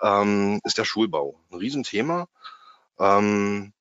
ähm, 0.02 0.60
ist 0.64 0.78
der 0.78 0.84
Schulbau. 0.84 1.38
Ein 1.50 1.58
Riesenthema. 1.58 2.28
Ähm, 2.98 3.72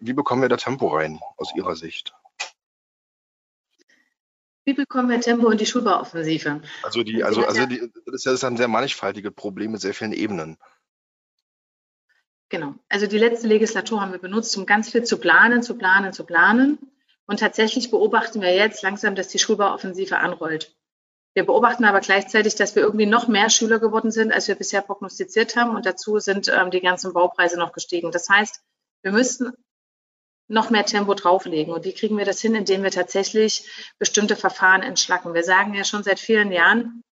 wie 0.00 0.12
bekommen 0.12 0.42
wir 0.42 0.48
da 0.48 0.56
Tempo 0.56 0.88
rein 0.88 1.18
aus 1.36 1.54
Ihrer 1.54 1.76
Sicht? 1.76 2.14
Wie 4.64 4.74
bekommen 4.74 5.08
wir 5.08 5.20
Tempo 5.20 5.48
in 5.50 5.58
die 5.58 5.66
Schulbauoffensive? 5.66 6.60
Also 6.82 7.04
die, 7.04 7.22
also, 7.22 7.44
also 7.44 7.66
die, 7.66 7.88
das 8.04 8.26
ist 8.26 8.42
ja 8.42 8.48
ein 8.48 8.56
sehr 8.56 8.68
mannigfaltiges 8.68 9.32
Problem 9.32 9.72
mit 9.72 9.80
sehr 9.80 9.94
vielen 9.94 10.12
Ebenen. 10.12 10.58
Genau. 12.48 12.74
Also 12.88 13.06
die 13.06 13.18
letzte 13.18 13.46
Legislatur 13.46 14.00
haben 14.00 14.12
wir 14.12 14.18
benutzt, 14.18 14.56
um 14.56 14.66
ganz 14.66 14.90
viel 14.90 15.04
zu 15.04 15.18
planen, 15.18 15.62
zu 15.62 15.76
planen, 15.76 16.12
zu 16.12 16.24
planen. 16.24 16.78
Und 17.26 17.40
tatsächlich 17.40 17.90
beobachten 17.90 18.40
wir 18.40 18.54
jetzt 18.54 18.82
langsam, 18.82 19.14
dass 19.14 19.28
die 19.28 19.38
Schulbauoffensive 19.38 20.18
anrollt. 20.18 20.76
Wir 21.34 21.44
beobachten 21.44 21.84
aber 21.84 22.00
gleichzeitig, 22.00 22.54
dass 22.54 22.74
wir 22.76 22.82
irgendwie 22.82 23.06
noch 23.06 23.28
mehr 23.28 23.50
Schüler 23.50 23.78
geworden 23.78 24.10
sind, 24.10 24.32
als 24.32 24.48
wir 24.48 24.54
bisher 24.54 24.80
prognostiziert 24.80 25.54
haben. 25.56 25.76
Und 25.76 25.84
dazu 25.84 26.18
sind 26.18 26.48
ähm, 26.48 26.70
die 26.70 26.80
ganzen 26.80 27.12
Baupreise 27.12 27.58
noch 27.58 27.72
gestiegen. 27.72 28.10
Das 28.10 28.28
heißt, 28.28 28.62
wir 29.02 29.12
müssten 29.12 29.52
noch 30.48 30.70
mehr 30.70 30.86
Tempo 30.86 31.14
drauflegen. 31.14 31.74
Und 31.74 31.84
wie 31.84 31.92
kriegen 31.92 32.16
wir 32.16 32.24
das 32.24 32.40
hin, 32.40 32.54
indem 32.54 32.82
wir 32.82 32.90
tatsächlich 32.90 33.68
bestimmte 33.98 34.36
Verfahren 34.36 34.82
entschlacken? 34.82 35.34
Wir 35.34 35.44
sagen 35.44 35.74
ja 35.74 35.84
schon 35.84 36.04
seit 36.04 36.20
vielen 36.20 36.52
Jahren, 36.52 37.02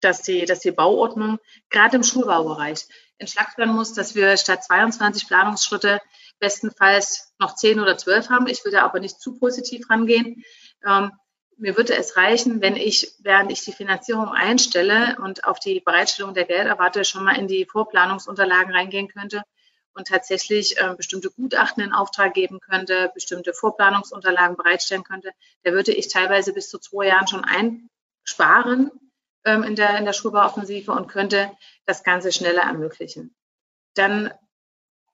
dass 0.00 0.22
die, 0.22 0.44
dass 0.44 0.60
die 0.60 0.72
Bauordnung 0.72 1.38
gerade 1.70 1.96
im 1.96 2.02
Schulbaubereich 2.02 2.86
entschlackt 3.18 3.58
werden 3.58 3.74
muss, 3.74 3.92
dass 3.92 4.14
wir 4.14 4.36
statt 4.36 4.64
22 4.64 5.28
Planungsschritte 5.28 6.00
bestenfalls 6.42 7.32
noch 7.38 7.54
10 7.54 7.78
oder 7.78 7.96
12 7.96 8.28
haben. 8.28 8.48
Ich 8.48 8.62
da 8.64 8.82
aber 8.82 8.98
nicht 8.98 9.20
zu 9.20 9.38
positiv 9.38 9.88
rangehen. 9.88 10.42
Ähm, 10.84 11.12
mir 11.56 11.76
würde 11.76 11.94
es 11.94 12.16
reichen, 12.16 12.60
wenn 12.60 12.74
ich, 12.74 13.14
während 13.20 13.52
ich 13.52 13.64
die 13.64 13.70
Finanzierung 13.72 14.28
einstelle 14.28 15.16
und 15.22 15.44
auf 15.44 15.60
die 15.60 15.78
Bereitstellung 15.78 16.34
der 16.34 16.44
Gelderwarte 16.44 17.04
schon 17.04 17.22
mal 17.22 17.38
in 17.38 17.46
die 17.46 17.64
Vorplanungsunterlagen 17.64 18.74
reingehen 18.74 19.06
könnte 19.06 19.42
und 19.94 20.08
tatsächlich 20.08 20.76
äh, 20.78 20.94
bestimmte 20.96 21.30
Gutachten 21.30 21.84
in 21.84 21.92
Auftrag 21.92 22.34
geben 22.34 22.58
könnte, 22.58 23.12
bestimmte 23.14 23.54
Vorplanungsunterlagen 23.54 24.56
bereitstellen 24.56 25.04
könnte. 25.04 25.30
Da 25.62 25.70
würde 25.70 25.92
ich 25.92 26.08
teilweise 26.08 26.52
bis 26.52 26.68
zu 26.68 26.78
zwei 26.78 27.06
Jahren 27.06 27.28
schon 27.28 27.44
einsparen 27.44 28.90
ähm, 29.44 29.62
in, 29.62 29.76
der, 29.76 29.96
in 29.96 30.06
der 30.06 30.12
Schulbauoffensive 30.12 30.90
und 30.90 31.06
könnte 31.06 31.52
das 31.86 32.02
Ganze 32.02 32.32
schneller 32.32 32.62
ermöglichen. 32.62 33.36
Dann 33.94 34.32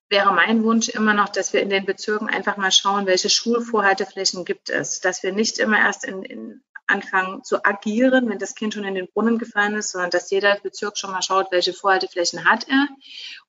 wäre 0.08 0.32
mein 0.32 0.64
Wunsch 0.64 0.88
immer 0.88 1.14
noch, 1.14 1.28
dass 1.28 1.52
wir 1.52 1.60
in 1.60 1.70
den 1.70 1.84
Bezirken 1.84 2.28
einfach 2.28 2.56
mal 2.56 2.72
schauen, 2.72 3.06
welche 3.06 3.30
Schulvorhalteflächen 3.30 4.44
gibt 4.44 4.70
es, 4.70 5.00
dass 5.00 5.22
wir 5.22 5.32
nicht 5.32 5.58
immer 5.58 5.78
erst 5.78 6.04
in, 6.04 6.22
in 6.22 6.62
anfangen 6.88 7.44
zu 7.44 7.64
agieren, 7.64 8.28
wenn 8.28 8.38
das 8.38 8.54
Kind 8.54 8.74
schon 8.74 8.84
in 8.84 8.94
den 8.94 9.08
Brunnen 9.08 9.38
gefallen 9.38 9.76
ist, 9.76 9.92
sondern 9.92 10.10
dass 10.10 10.30
jeder 10.30 10.58
Bezirk 10.60 10.96
schon 10.96 11.12
mal 11.12 11.22
schaut, 11.22 11.52
welche 11.52 11.74
Vorhalteflächen 11.74 12.48
hat 12.48 12.66
er. 12.66 12.88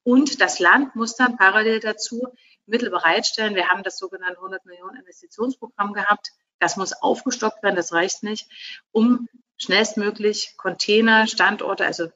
Und 0.03 0.41
das 0.41 0.59
Land 0.59 0.95
muss 0.95 1.15
dann 1.15 1.37
parallel 1.37 1.79
dazu 1.79 2.27
Mittel 2.65 2.89
bereitstellen. 2.89 3.55
Wir 3.55 3.69
haben 3.69 3.83
das 3.83 3.97
sogenannte 3.97 4.37
100 4.37 4.65
Millionen 4.65 4.97
Investitionsprogramm 4.97 5.93
gehabt. 5.93 6.31
Das 6.59 6.75
muss 6.75 6.93
aufgestockt 6.93 7.63
werden, 7.63 7.77
das 7.77 7.93
reicht 7.93 8.23
nicht, 8.23 8.47
um 8.91 9.29
schnellstmöglich 9.57 10.55
Container, 10.57 11.25
Standorte, 11.25 11.85
also 11.85 12.09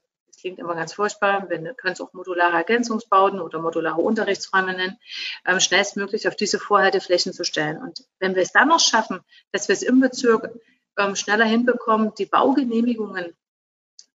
klingt 0.43 0.59
immer 0.59 0.75
ganz 0.75 0.91
furchtbar, 0.93 1.49
wir 1.49 1.73
können 1.73 1.93
es 1.93 2.01
auch 2.01 2.11
modulare 2.11 2.57
Ergänzungsbauten 2.57 3.39
oder 3.39 3.59
modulare 3.59 4.01
Unterrichtsräume 4.01 4.73
nennen, 4.73 4.99
ähm, 5.45 5.61
schnellstmöglich 5.61 6.27
auf 6.27 6.35
diese 6.35 6.59
Vorhalteflächen 6.59 7.31
zu 7.31 7.45
stellen. 7.45 7.77
Und 7.77 8.03
wenn 8.19 8.35
wir 8.35 8.41
es 8.41 8.51
dann 8.51 8.67
noch 8.67 8.81
schaffen, 8.81 9.21
dass 9.53 9.69
wir 9.69 9.73
es 9.73 9.83
im 9.83 10.01
Bezirk 10.01 10.49
ähm, 10.97 11.15
schneller 11.15 11.45
hinbekommen, 11.45 12.11
die 12.17 12.25
Baugenehmigungen 12.25 13.33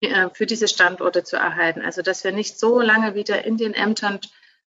äh, 0.01 0.31
für 0.33 0.47
diese 0.47 0.67
Standorte 0.67 1.25
zu 1.25 1.37
erhalten, 1.37 1.83
also 1.83 2.01
dass 2.01 2.25
wir 2.25 2.33
nicht 2.33 2.59
so 2.59 2.81
lange 2.81 3.15
wieder 3.15 3.45
in 3.45 3.59
den 3.59 3.75
Ämtern 3.75 4.19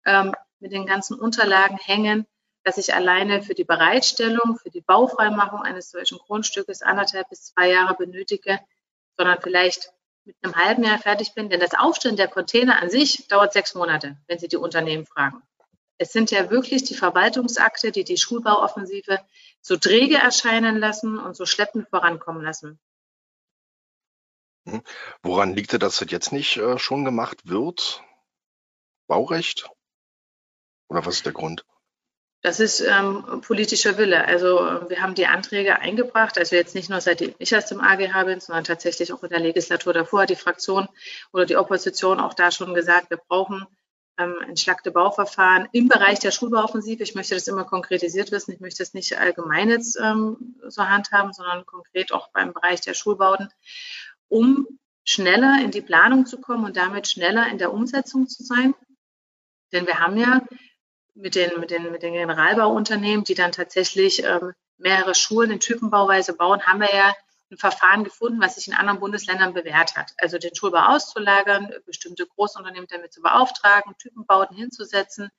ähm, 0.04 0.34
mit 0.58 0.72
den 0.72 0.86
ganzen 0.86 1.16
Unterlagen 1.16 1.76
hängen, 1.76 2.26
dass 2.64 2.78
ich 2.78 2.94
alleine 2.94 3.44
für 3.44 3.54
die 3.54 3.62
Bereitstellung, 3.62 4.58
für 4.60 4.70
die 4.70 4.80
Baufreimachung 4.80 5.60
eines 5.60 5.92
solchen 5.92 6.18
Grundstückes 6.18 6.82
anderthalb 6.82 7.28
bis 7.28 7.44
zwei 7.44 7.70
Jahre 7.70 7.94
benötige, 7.94 8.58
sondern 9.16 9.38
vielleicht 9.40 9.93
mit 10.24 10.36
einem 10.42 10.54
halben 10.54 10.84
Jahr 10.84 10.98
fertig 10.98 11.34
bin. 11.34 11.48
Denn 11.48 11.60
das 11.60 11.74
Aufstellen 11.74 12.16
der 12.16 12.28
Container 12.28 12.80
an 12.80 12.90
sich 12.90 13.26
dauert 13.28 13.52
sechs 13.52 13.74
Monate, 13.74 14.16
wenn 14.26 14.38
Sie 14.38 14.48
die 14.48 14.56
Unternehmen 14.56 15.06
fragen. 15.06 15.42
Es 15.96 16.12
sind 16.12 16.30
ja 16.30 16.50
wirklich 16.50 16.84
die 16.84 16.94
Verwaltungsakte, 16.94 17.92
die 17.92 18.04
die 18.04 18.16
Schulbauoffensive 18.16 19.20
so 19.60 19.76
träge 19.76 20.16
erscheinen 20.16 20.78
lassen 20.78 21.18
und 21.18 21.36
so 21.36 21.46
schleppend 21.46 21.88
vorankommen 21.88 22.42
lassen. 22.42 22.80
Hm. 24.66 24.82
Woran 25.22 25.54
liegt 25.54 25.72
es, 25.72 25.78
dass 25.78 25.98
das 25.98 26.10
jetzt 26.10 26.32
nicht 26.32 26.56
äh, 26.56 26.78
schon 26.78 27.04
gemacht 27.04 27.46
wird? 27.48 28.02
Baurecht? 29.06 29.68
Oder 30.88 31.04
was 31.06 31.16
ist 31.16 31.26
der 31.26 31.32
Grund? 31.32 31.64
Das 32.44 32.60
ist 32.60 32.82
ähm, 32.82 33.40
politischer 33.40 33.96
Wille. 33.96 34.22
Also 34.26 34.58
wir 34.90 35.00
haben 35.00 35.14
die 35.14 35.26
Anträge 35.26 35.78
eingebracht, 35.78 36.36
also 36.36 36.54
jetzt 36.54 36.74
nicht 36.74 36.90
nur 36.90 37.00
seitdem 37.00 37.34
ich 37.38 37.50
erst 37.50 37.72
im 37.72 37.80
AGH 37.80 38.24
bin, 38.24 38.38
sondern 38.38 38.64
tatsächlich 38.64 39.14
auch 39.14 39.22
in 39.22 39.30
der 39.30 39.40
Legislatur 39.40 39.94
davor 39.94 40.20
hat 40.20 40.28
die 40.28 40.36
Fraktion 40.36 40.86
oder 41.32 41.46
die 41.46 41.56
Opposition 41.56 42.20
auch 42.20 42.34
da 42.34 42.50
schon 42.50 42.74
gesagt, 42.74 43.08
wir 43.08 43.16
brauchen 43.16 43.64
ähm, 44.18 44.34
entschlackte 44.46 44.90
Bauverfahren 44.90 45.70
im 45.72 45.88
Bereich 45.88 46.18
der 46.18 46.32
Schulbauoffensive. 46.32 47.02
Ich 47.02 47.14
möchte 47.14 47.34
das 47.34 47.48
immer 47.48 47.64
konkretisiert 47.64 48.30
wissen. 48.30 48.52
Ich 48.52 48.60
möchte 48.60 48.82
das 48.82 48.92
nicht 48.92 49.18
allgemein 49.18 49.70
jetzt 49.70 49.98
ähm, 49.98 50.56
so 50.68 50.86
handhaben, 50.86 51.32
sondern 51.32 51.64
konkret 51.64 52.12
auch 52.12 52.28
beim 52.28 52.52
Bereich 52.52 52.82
der 52.82 52.92
Schulbauten, 52.92 53.48
um 54.28 54.66
schneller 55.02 55.62
in 55.62 55.70
die 55.70 55.80
Planung 55.80 56.26
zu 56.26 56.38
kommen 56.42 56.66
und 56.66 56.76
damit 56.76 57.08
schneller 57.08 57.48
in 57.48 57.56
der 57.56 57.72
Umsetzung 57.72 58.28
zu 58.28 58.44
sein. 58.44 58.74
Denn 59.72 59.86
wir 59.86 59.98
haben 59.98 60.18
ja 60.18 60.42
mit 61.14 61.34
den, 61.34 61.58
mit 61.60 61.70
den, 61.70 61.90
mit 61.90 62.02
den 62.02 62.14
Generalbauunternehmen, 62.14 63.24
die 63.24 63.34
dann 63.34 63.52
tatsächlich 63.52 64.24
ähm, 64.24 64.52
mehrere 64.78 65.14
Schulen 65.14 65.50
in 65.50 65.60
Typenbauweise 65.60 66.34
bauen, 66.34 66.62
haben 66.66 66.80
wir 66.80 66.94
ja 66.94 67.14
ein 67.50 67.58
Verfahren 67.58 68.04
gefunden, 68.04 68.40
was 68.40 68.56
sich 68.56 68.68
in 68.68 68.74
anderen 68.74 69.00
Bundesländern 69.00 69.54
bewährt 69.54 69.96
hat. 69.96 70.12
Also 70.18 70.38
den 70.38 70.54
Schulbau 70.54 70.94
auszulagern, 70.94 71.72
bestimmte 71.86 72.26
Großunternehmen 72.26 72.88
damit 72.90 73.12
zu 73.12 73.20
beauftragen, 73.20 73.94
Typenbauten 73.98 74.56
hinzusetzen. 74.56 75.30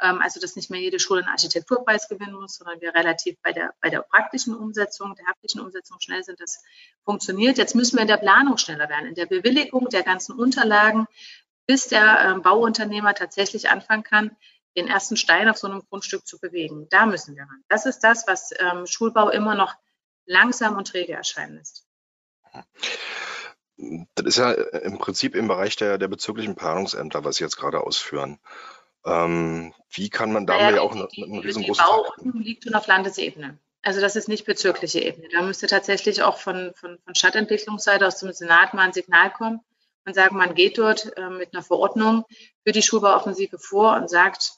Ähm, 0.00 0.20
also 0.22 0.40
dass 0.40 0.56
nicht 0.56 0.70
mehr 0.70 0.80
jede 0.80 0.98
Schule 1.00 1.22
einen 1.22 1.30
Architekturpreis 1.30 2.08
gewinnen 2.08 2.34
muss, 2.34 2.56
sondern 2.56 2.80
wir 2.80 2.94
relativ 2.94 3.36
bei 3.42 3.52
der, 3.52 3.74
bei 3.80 3.90
der 3.90 4.02
praktischen 4.02 4.54
Umsetzung, 4.54 5.14
der 5.16 5.26
haptischen 5.26 5.60
Umsetzung 5.60 5.98
schnell 6.00 6.22
sind. 6.22 6.40
Das 6.40 6.62
funktioniert. 7.04 7.58
Jetzt 7.58 7.74
müssen 7.74 7.96
wir 7.96 8.02
in 8.02 8.08
der 8.08 8.18
Planung 8.18 8.58
schneller 8.58 8.88
werden, 8.88 9.06
in 9.06 9.14
der 9.14 9.26
Bewilligung 9.26 9.88
der 9.88 10.02
ganzen 10.02 10.38
Unterlagen, 10.38 11.06
bis 11.66 11.88
der 11.88 12.20
ähm, 12.20 12.42
Bauunternehmer 12.42 13.14
tatsächlich 13.14 13.70
anfangen 13.70 14.04
kann, 14.04 14.36
den 14.76 14.88
ersten 14.88 15.16
Stein 15.16 15.48
auf 15.48 15.56
so 15.56 15.66
einem 15.66 15.82
Grundstück 15.88 16.26
zu 16.26 16.38
bewegen. 16.38 16.86
Da 16.90 17.06
müssen 17.06 17.34
wir 17.34 17.42
ran. 17.42 17.64
Das 17.68 17.86
ist 17.86 18.00
das, 18.00 18.26
was 18.26 18.52
ähm, 18.58 18.86
Schulbau 18.86 19.30
immer 19.30 19.54
noch 19.54 19.74
langsam 20.26 20.76
und 20.76 20.88
träge 20.88 21.14
erscheinen 21.14 21.56
lässt. 21.56 21.86
Das 24.14 24.26
ist 24.26 24.38
ja 24.38 24.52
im 24.52 24.98
Prinzip 24.98 25.34
im 25.34 25.48
Bereich 25.48 25.76
der, 25.76 25.98
der 25.98 26.08
bezirklichen 26.08 26.56
Planungsämter, 26.56 27.24
was 27.24 27.36
Sie 27.36 27.44
jetzt 27.44 27.56
gerade 27.56 27.80
ausführen. 27.80 28.38
Ähm, 29.04 29.74
wie 29.90 30.08
kann 30.08 30.32
man 30.32 30.46
da 30.46 30.56
naja, 30.56 30.76
ja 30.76 30.80
auch 30.80 31.08
die, 31.10 31.22
einen 31.22 31.38
riesengroßen 31.38 31.84
Die 31.84 31.90
Bauordnung 31.90 32.42
liegt 32.42 32.64
schon 32.64 32.74
auf 32.74 32.86
Landesebene. 32.86 33.58
Also 33.82 34.00
das 34.00 34.16
ist 34.16 34.28
nicht 34.28 34.46
bezirkliche 34.46 35.00
Ebene. 35.00 35.28
Da 35.30 35.42
müsste 35.42 35.68
tatsächlich 35.68 36.22
auch 36.22 36.38
von, 36.38 36.72
von, 36.74 36.98
von 37.04 37.14
Stadtentwicklungsseite 37.14 38.06
aus 38.06 38.18
dem 38.18 38.32
Senat 38.32 38.74
mal 38.74 38.82
ein 38.82 38.92
Signal 38.92 39.32
kommen 39.32 39.60
und 40.04 40.14
sagen, 40.14 40.36
man 40.36 40.54
geht 40.54 40.78
dort 40.78 41.16
äh, 41.16 41.30
mit 41.30 41.54
einer 41.54 41.62
Verordnung 41.62 42.24
für 42.64 42.72
die 42.72 42.82
Schulbauoffensive 42.82 43.58
vor 43.58 43.96
und 43.96 44.10
sagt, 44.10 44.54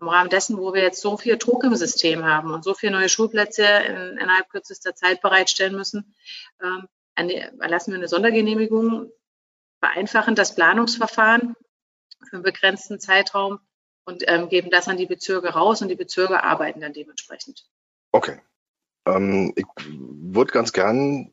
im 0.00 0.08
Rahmen 0.08 0.30
dessen, 0.30 0.56
wo 0.58 0.72
wir 0.72 0.82
jetzt 0.82 1.00
so 1.00 1.16
viel 1.16 1.36
Druck 1.36 1.64
im 1.64 1.74
System 1.74 2.24
haben 2.24 2.52
und 2.52 2.64
so 2.64 2.74
viele 2.74 2.92
neue 2.92 3.08
Schulplätze 3.08 3.64
in, 3.64 4.18
innerhalb 4.18 4.48
kürzester 4.48 4.94
Zeit 4.94 5.20
bereitstellen 5.20 5.76
müssen, 5.76 6.14
ähm, 6.62 6.88
erlassen 7.60 7.92
wir 7.92 7.98
eine 7.98 8.08
Sondergenehmigung, 8.08 9.10
vereinfachen 9.80 10.34
das 10.34 10.54
Planungsverfahren 10.54 11.54
für 12.28 12.36
einen 12.36 12.42
begrenzten 12.42 12.98
Zeitraum 13.00 13.60
und 14.04 14.24
ähm, 14.26 14.48
geben 14.48 14.70
das 14.70 14.88
an 14.88 14.96
die 14.96 15.06
Bezirke 15.06 15.50
raus 15.50 15.82
und 15.82 15.88
die 15.88 15.96
Bezirke 15.96 16.42
arbeiten 16.42 16.80
dann 16.80 16.92
dementsprechend. 16.92 17.66
Okay. 18.12 18.40
Ähm, 19.06 19.52
ich 19.56 19.66
würde 19.86 20.52
ganz 20.52 20.72
gern 20.72 21.32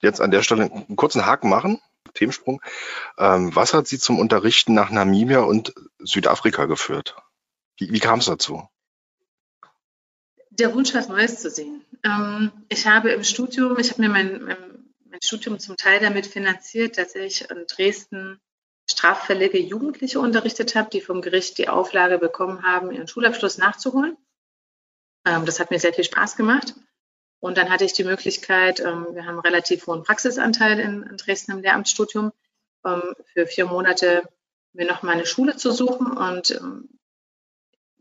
jetzt 0.00 0.20
an 0.20 0.30
der 0.30 0.42
Stelle 0.42 0.70
einen 0.70 0.96
kurzen 0.96 1.26
Haken 1.26 1.48
machen. 1.48 1.80
Themensprung. 2.12 2.60
Ähm, 3.18 3.54
was 3.56 3.74
hat 3.74 3.88
Sie 3.88 3.98
zum 3.98 4.20
Unterrichten 4.20 4.74
nach 4.74 4.90
Namibia 4.90 5.40
und 5.40 5.74
Südafrika 5.98 6.66
geführt? 6.66 7.16
Wie, 7.76 7.92
wie 7.92 8.00
kam 8.00 8.20
es 8.20 8.26
dazu? 8.26 8.68
Der 10.50 10.74
Wunsch, 10.74 10.94
was 10.94 11.08
Neues 11.08 11.40
zu 11.40 11.50
sehen. 11.50 11.84
Ähm, 12.04 12.52
ich 12.68 12.86
habe 12.86 13.10
im 13.10 13.24
Studium, 13.24 13.78
ich 13.78 13.90
habe 13.90 14.02
mir 14.02 14.08
mein, 14.08 14.44
mein, 14.44 14.92
mein, 15.06 15.22
Studium 15.22 15.58
zum 15.58 15.76
Teil 15.76 16.00
damit 16.00 16.26
finanziert, 16.26 16.98
dass 16.98 17.14
ich 17.14 17.50
in 17.50 17.66
Dresden 17.66 18.40
straffällige 18.88 19.58
Jugendliche 19.58 20.20
unterrichtet 20.20 20.74
habe, 20.74 20.90
die 20.90 21.00
vom 21.00 21.22
Gericht 21.22 21.58
die 21.58 21.68
Auflage 21.68 22.18
bekommen 22.18 22.62
haben, 22.62 22.92
ihren 22.92 23.08
Schulabschluss 23.08 23.58
nachzuholen. 23.58 24.16
Ähm, 25.24 25.44
das 25.46 25.58
hat 25.58 25.70
mir 25.70 25.80
sehr 25.80 25.94
viel 25.94 26.04
Spaß 26.04 26.36
gemacht. 26.36 26.74
Und 27.40 27.58
dann 27.58 27.70
hatte 27.70 27.84
ich 27.84 27.92
die 27.92 28.04
Möglichkeit, 28.04 28.80
ähm, 28.80 29.08
wir 29.10 29.22
haben 29.22 29.30
einen 29.30 29.40
relativ 29.40 29.86
hohen 29.86 30.02
Praxisanteil 30.02 30.78
in, 30.78 31.16
Dresden 31.16 31.52
im 31.52 31.60
Lehramtsstudium, 31.60 32.32
ähm, 32.86 33.02
für 33.32 33.46
vier 33.46 33.66
Monate 33.66 34.22
mir 34.72 34.86
noch 34.86 35.02
mal 35.02 35.12
eine 35.12 35.26
Schule 35.26 35.56
zu 35.56 35.70
suchen. 35.72 36.16
Und 36.16 36.58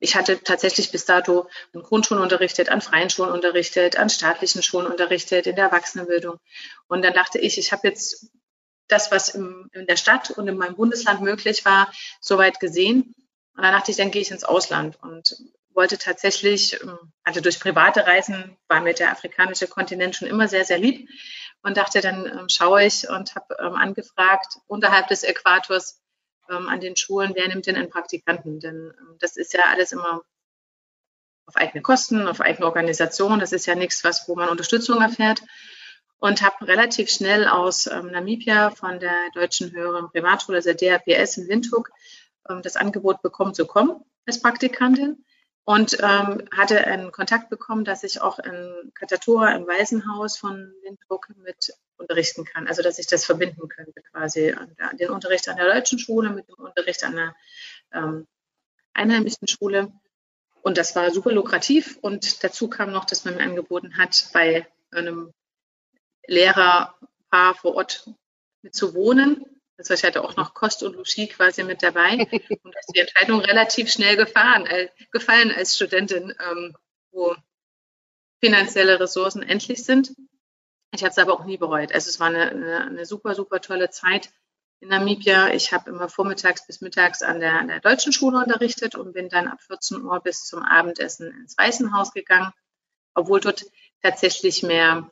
ich 0.03 0.17
hatte 0.17 0.43
tatsächlich 0.43 0.91
bis 0.91 1.05
dato 1.05 1.47
an 1.73 1.81
Grundschulen 1.81 2.21
unterrichtet, 2.21 2.67
an 2.67 2.81
freien 2.81 3.09
Schulen 3.09 3.31
unterrichtet, 3.31 3.95
an 3.97 4.09
staatlichen 4.09 4.61
Schulen 4.61 4.85
unterrichtet, 4.85 5.47
in 5.47 5.55
der 5.55 5.65
Erwachsenenbildung. 5.65 6.39
Und 6.87 7.03
dann 7.03 7.13
dachte 7.13 7.39
ich, 7.39 7.57
ich 7.57 7.71
habe 7.71 7.87
jetzt 7.87 8.29
das, 8.89 9.11
was 9.11 9.29
im, 9.29 9.69
in 9.71 9.87
der 9.87 9.95
Stadt 9.95 10.29
und 10.31 10.45
in 10.49 10.57
meinem 10.57 10.75
Bundesland 10.75 11.21
möglich 11.21 11.63
war, 11.63 11.89
soweit 12.19 12.59
gesehen. 12.59 13.15
Und 13.55 13.63
dann 13.63 13.71
dachte 13.71 13.91
ich, 13.91 13.97
dann 13.97 14.11
gehe 14.11 14.21
ich 14.21 14.31
ins 14.31 14.43
Ausland 14.43 15.01
und 15.01 15.37
wollte 15.69 15.97
tatsächlich, 15.97 16.77
also 17.23 17.39
durch 17.39 17.61
private 17.61 18.05
Reisen 18.05 18.57
war 18.67 18.81
mir 18.81 18.93
der 18.93 19.09
afrikanische 19.09 19.67
Kontinent 19.67 20.17
schon 20.17 20.27
immer 20.27 20.49
sehr, 20.49 20.65
sehr 20.65 20.79
lieb 20.79 21.07
und 21.61 21.77
dachte, 21.77 22.01
dann 22.01 22.25
ähm, 22.25 22.49
schaue 22.49 22.83
ich 22.83 23.09
und 23.09 23.35
habe 23.35 23.55
ähm, 23.57 23.75
angefragt, 23.75 24.57
unterhalb 24.67 25.07
des 25.07 25.23
Äquators 25.23 26.02
ähm, 26.49 26.67
an 26.67 26.79
den 26.79 26.95
Schulen, 26.95 27.33
wer 27.35 27.47
nimmt 27.47 27.65
denn 27.67 27.75
einen 27.75 27.89
Praktikanten? 27.89 28.59
Denn 28.59 28.93
ähm, 28.97 29.17
das 29.19 29.37
ist 29.37 29.53
ja 29.53 29.61
alles 29.65 29.91
immer 29.91 30.21
auf 31.45 31.55
eigene 31.55 31.81
Kosten, 31.81 32.27
auf 32.27 32.41
eigene 32.41 32.65
Organisation. 32.65 33.39
Das 33.39 33.51
ist 33.51 33.65
ja 33.65 33.75
nichts, 33.75 34.03
was, 34.03 34.27
wo 34.27 34.35
man 34.35 34.49
Unterstützung 34.49 35.01
erfährt. 35.01 35.41
Und 36.19 36.41
habe 36.41 36.67
relativ 36.67 37.09
schnell 37.09 37.47
aus 37.47 37.85
ähm, 37.87 38.07
Namibia 38.07 38.69
von 38.69 38.99
der 38.99 39.29
Deutschen 39.33 39.71
Höheren 39.71 40.09
Privatschule, 40.09 40.57
also 40.57 40.71
der 40.71 40.99
DHPS 40.99 41.37
in 41.37 41.49
Windhoek, 41.49 41.91
ähm, 42.49 42.61
das 42.61 42.77
Angebot 42.77 43.21
bekommen 43.21 43.53
zu 43.53 43.65
kommen 43.65 44.05
als 44.25 44.41
Praktikantin 44.41 45.25
und 45.65 45.97
ähm, 46.01 46.47
hatte 46.55 46.85
einen 46.85 47.11
Kontakt 47.11 47.49
bekommen, 47.49 47.83
dass 47.85 48.03
ich 48.03 48.21
auch 48.21 48.39
in 48.39 48.91
Katatura 48.93 49.53
im 49.53 49.67
Waisenhaus 49.67 50.37
von 50.37 50.73
Windhoek 50.83 51.29
mit 51.43 51.73
unterrichten 52.03 52.45
kann. 52.45 52.67
Also 52.67 52.81
dass 52.81 52.99
ich 52.99 53.07
das 53.07 53.25
verbinden 53.25 53.67
könnte, 53.67 54.01
quasi 54.11 54.55
den 54.99 55.09
Unterricht 55.09 55.49
an 55.49 55.57
der 55.57 55.73
deutschen 55.73 55.99
Schule 55.99 56.29
mit 56.29 56.47
dem 56.47 56.55
Unterricht 56.55 57.03
an 57.03 57.15
der 57.15 57.35
ähm, 57.93 58.27
einheimischen 58.93 59.47
Schule. 59.47 59.91
Und 60.61 60.77
das 60.77 60.95
war 60.95 61.11
super 61.11 61.31
lukrativ. 61.31 61.97
Und 62.01 62.43
dazu 62.43 62.69
kam 62.69 62.91
noch, 62.91 63.05
dass 63.05 63.25
man 63.25 63.35
mir 63.35 63.43
angeboten 63.43 63.97
hat, 63.97 64.29
bei 64.33 64.65
einem 64.91 65.33
Lehrerpaar 66.27 67.55
vor 67.55 67.75
Ort 67.75 68.09
mit 68.61 68.73
zu 68.73 68.93
wohnen. 68.93 69.45
Also 69.77 69.93
ich 69.93 70.03
hatte 70.03 70.23
auch 70.23 70.35
noch 70.35 70.53
Kost 70.53 70.83
und 70.83 70.95
Logis 70.95 71.29
quasi 71.29 71.63
mit 71.63 71.83
dabei. 71.83 72.11
Und 72.63 72.75
da 72.75 72.79
ist 72.79 72.93
die 72.95 72.99
Entscheidung 72.99 73.41
relativ 73.41 73.91
schnell 73.91 74.15
gefahren, 74.15 74.65
äh, 74.67 74.87
gefallen 75.11 75.51
als 75.51 75.75
Studentin, 75.75 76.33
ähm, 76.39 76.75
wo 77.11 77.35
finanzielle 78.39 78.99
Ressourcen 78.99 79.41
endlich 79.41 79.83
sind. 79.83 80.13
Ich 80.93 81.03
habe 81.03 81.09
es 81.09 81.17
aber 81.17 81.33
auch 81.33 81.45
nie 81.45 81.57
bereut. 81.57 81.91
Also 81.91 82.09
es 82.09 82.19
war 82.19 82.27
eine, 82.27 82.51
eine, 82.51 82.81
eine 82.85 83.05
super, 83.05 83.33
super 83.33 83.59
tolle 83.61 83.89
Zeit 83.89 84.31
in 84.79 84.89
Namibia. 84.89 85.51
Ich 85.51 85.73
habe 85.73 85.89
immer 85.89 86.07
vormittags 86.07 86.67
bis 86.67 86.81
mittags 86.81 87.23
an 87.23 87.39
der, 87.39 87.59
an 87.59 87.67
der 87.67 87.79
deutschen 87.79 88.13
Schule 88.13 88.37
unterrichtet 88.37 88.93
und 88.93 89.13
bin 89.13 89.27
dann 89.27 89.47
ab 89.47 89.59
14 89.61 90.03
Uhr 90.03 90.19
bis 90.19 90.45
zum 90.45 90.61
Abendessen 90.61 91.31
ins 91.31 91.57
Waisenhaus 91.57 92.11
gegangen, 92.13 92.53
obwohl 93.15 93.39
dort 93.39 93.65
tatsächlich 94.03 94.61
mehr 94.61 95.11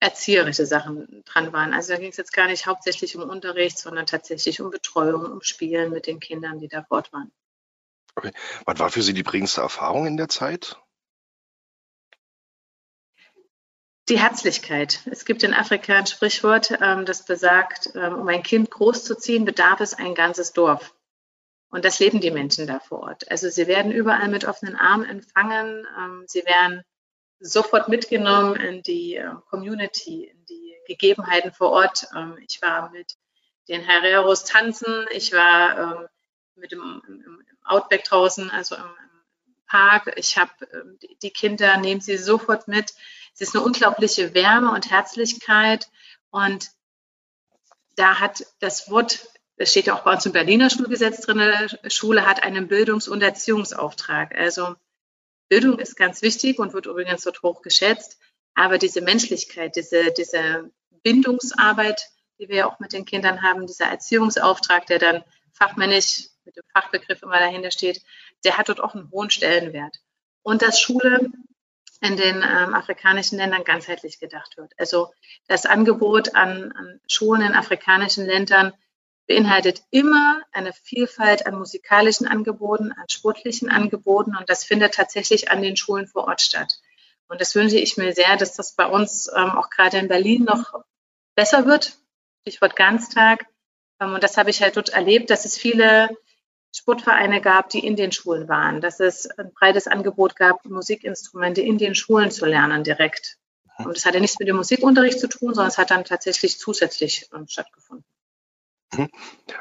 erzieherische 0.00 0.64
Sachen 0.64 1.22
dran 1.26 1.52
waren. 1.52 1.74
Also 1.74 1.92
da 1.92 1.98
ging 1.98 2.10
es 2.10 2.16
jetzt 2.16 2.32
gar 2.32 2.46
nicht 2.46 2.66
hauptsächlich 2.66 3.16
um 3.16 3.28
Unterricht, 3.28 3.78
sondern 3.78 4.06
tatsächlich 4.06 4.62
um 4.62 4.70
Betreuung, 4.70 5.26
um 5.26 5.42
Spielen 5.42 5.92
mit 5.92 6.06
den 6.06 6.18
Kindern, 6.18 6.60
die 6.60 6.68
da 6.68 6.82
fort 6.82 7.12
waren. 7.12 7.30
Okay. 8.14 8.32
Was 8.64 8.78
war 8.78 8.90
für 8.90 9.02
Sie 9.02 9.12
die 9.12 9.22
prägendste 9.22 9.60
Erfahrung 9.60 10.06
in 10.06 10.16
der 10.16 10.28
Zeit? 10.28 10.78
Die 14.10 14.18
Herzlichkeit. 14.18 15.00
Es 15.10 15.24
gibt 15.24 15.42
in 15.44 15.54
Afrika 15.54 15.96
ein 15.96 16.06
Sprichwort, 16.06 16.78
ähm, 16.82 17.06
das 17.06 17.24
besagt, 17.24 17.90
ähm, 17.94 18.18
um 18.18 18.28
ein 18.28 18.42
Kind 18.42 18.70
großzuziehen, 18.70 19.46
bedarf 19.46 19.80
es 19.80 19.94
ein 19.94 20.14
ganzes 20.14 20.52
Dorf. 20.52 20.94
Und 21.70 21.86
das 21.86 21.98
leben 22.00 22.20
die 22.20 22.30
Menschen 22.30 22.66
da 22.66 22.80
vor 22.80 23.00
Ort. 23.00 23.30
Also 23.30 23.48
sie 23.48 23.66
werden 23.66 23.92
überall 23.92 24.28
mit 24.28 24.44
offenen 24.44 24.76
Armen 24.76 25.08
empfangen. 25.08 25.86
Ähm, 25.98 26.24
sie 26.26 26.44
werden 26.44 26.82
sofort 27.40 27.88
mitgenommen 27.88 28.56
in 28.56 28.82
die 28.82 29.20
Community, 29.48 30.24
in 30.24 30.44
die 30.44 30.76
Gegebenheiten 30.86 31.52
vor 31.52 31.70
Ort. 31.70 32.06
Ich 32.46 32.62
war 32.62 32.90
mit 32.90 33.16
den 33.68 33.82
Herreros 33.82 34.44
tanzen, 34.44 35.06
ich 35.10 35.32
war 35.32 36.08
mit 36.54 36.72
dem 36.72 37.02
Outback 37.64 38.04
draußen, 38.04 38.50
also 38.50 38.76
im, 38.76 38.94
Park. 39.66 40.12
Ich 40.16 40.38
habe 40.38 40.52
die 41.22 41.30
Kinder, 41.30 41.76
nehmen 41.78 42.00
sie 42.00 42.16
sofort 42.16 42.68
mit. 42.68 42.94
Es 43.34 43.40
ist 43.40 43.54
eine 43.54 43.64
unglaubliche 43.64 44.32
Wärme 44.34 44.70
und 44.70 44.90
Herzlichkeit. 44.90 45.90
Und 46.30 46.70
da 47.96 48.20
hat 48.20 48.46
das 48.60 48.90
Wort, 48.90 49.28
das 49.56 49.70
steht 49.70 49.86
ja 49.86 49.94
auch 49.94 50.04
bei 50.04 50.12
uns 50.12 50.24
im 50.24 50.32
Berliner 50.32 50.70
Schulgesetz 50.70 51.20
drin, 51.20 51.68
Schule 51.88 52.26
hat 52.26 52.42
einen 52.42 52.68
Bildungs- 52.68 53.08
und 53.08 53.22
Erziehungsauftrag. 53.22 54.34
Also 54.36 54.76
Bildung 55.48 55.78
ist 55.78 55.96
ganz 55.96 56.22
wichtig 56.22 56.58
und 56.58 56.72
wird 56.72 56.86
übrigens 56.86 57.22
dort 57.22 57.42
hoch 57.42 57.62
geschätzt. 57.62 58.18
Aber 58.54 58.78
diese 58.78 59.00
Menschlichkeit, 59.00 59.74
diese, 59.76 60.12
diese 60.12 60.70
Bindungsarbeit, 61.02 62.10
die 62.38 62.48
wir 62.48 62.68
auch 62.68 62.78
mit 62.78 62.92
den 62.92 63.04
Kindern 63.04 63.42
haben, 63.42 63.66
dieser 63.66 63.86
Erziehungsauftrag, 63.86 64.86
der 64.86 64.98
dann 65.00 65.24
fachmännisch 65.52 66.28
mit 66.44 66.56
dem 66.56 66.64
Fachbegriff 66.72 67.22
immer 67.22 67.38
dahinter 67.38 67.70
steht, 67.70 68.02
der 68.44 68.58
hat 68.58 68.68
dort 68.68 68.80
auch 68.80 68.94
einen 68.94 69.10
hohen 69.10 69.30
Stellenwert. 69.30 69.96
Und 70.42 70.62
dass 70.62 70.80
Schule 70.80 71.30
in 72.04 72.16
den 72.16 72.36
ähm, 72.36 72.74
afrikanischen 72.74 73.38
Ländern 73.38 73.64
ganzheitlich 73.64 74.20
gedacht 74.20 74.56
wird. 74.56 74.72
Also 74.78 75.12
das 75.48 75.64
Angebot 75.64 76.34
an, 76.34 76.72
an 76.72 77.00
Schulen 77.08 77.42
in 77.42 77.54
afrikanischen 77.54 78.26
Ländern 78.26 78.72
beinhaltet 79.26 79.82
immer 79.90 80.42
eine 80.52 80.74
Vielfalt 80.74 81.46
an 81.46 81.54
musikalischen 81.58 82.28
Angeboten, 82.28 82.92
an 82.92 83.08
sportlichen 83.08 83.70
Angeboten 83.70 84.36
und 84.36 84.50
das 84.50 84.64
findet 84.64 84.94
tatsächlich 84.94 85.50
an 85.50 85.62
den 85.62 85.76
Schulen 85.76 86.06
vor 86.06 86.28
Ort 86.28 86.42
statt. 86.42 86.74
Und 87.28 87.40
das 87.40 87.54
wünsche 87.54 87.78
ich 87.78 87.96
mir 87.96 88.12
sehr, 88.12 88.36
dass 88.36 88.54
das 88.54 88.76
bei 88.76 88.86
uns 88.86 89.30
ähm, 89.34 89.52
auch 89.52 89.70
gerade 89.70 89.96
in 89.96 90.08
Berlin 90.08 90.44
noch 90.44 90.74
besser 91.34 91.64
wird. 91.64 91.96
Stichwort 92.42 92.76
Ganztag. 92.76 93.46
Ähm, 93.98 94.12
und 94.12 94.22
das 94.22 94.36
habe 94.36 94.50
ich 94.50 94.60
halt 94.60 94.76
dort 94.76 94.90
erlebt, 94.90 95.30
dass 95.30 95.46
es 95.46 95.56
viele 95.56 96.10
Sportvereine 96.74 97.40
gab, 97.40 97.68
die 97.68 97.86
in 97.86 97.94
den 97.94 98.10
Schulen 98.10 98.48
waren, 98.48 98.80
dass 98.80 98.98
es 98.98 99.26
ein 99.38 99.52
breites 99.52 99.86
Angebot 99.86 100.34
gab, 100.34 100.64
Musikinstrumente 100.64 101.60
in 101.60 101.78
den 101.78 101.94
Schulen 101.94 102.32
zu 102.32 102.46
lernen 102.46 102.82
direkt. 102.82 103.38
Und 103.78 103.96
das 103.96 104.04
hat 104.04 104.14
ja 104.14 104.20
nichts 104.20 104.38
mit 104.38 104.48
dem 104.48 104.56
Musikunterricht 104.56 105.20
zu 105.20 105.28
tun, 105.28 105.54
sondern 105.54 105.68
es 105.68 105.78
hat 105.78 105.90
dann 105.90 106.04
tatsächlich 106.04 106.58
zusätzlich 106.58 107.28
ähm, 107.34 107.46
stattgefunden. 107.48 108.04
Mhm. 108.92 109.08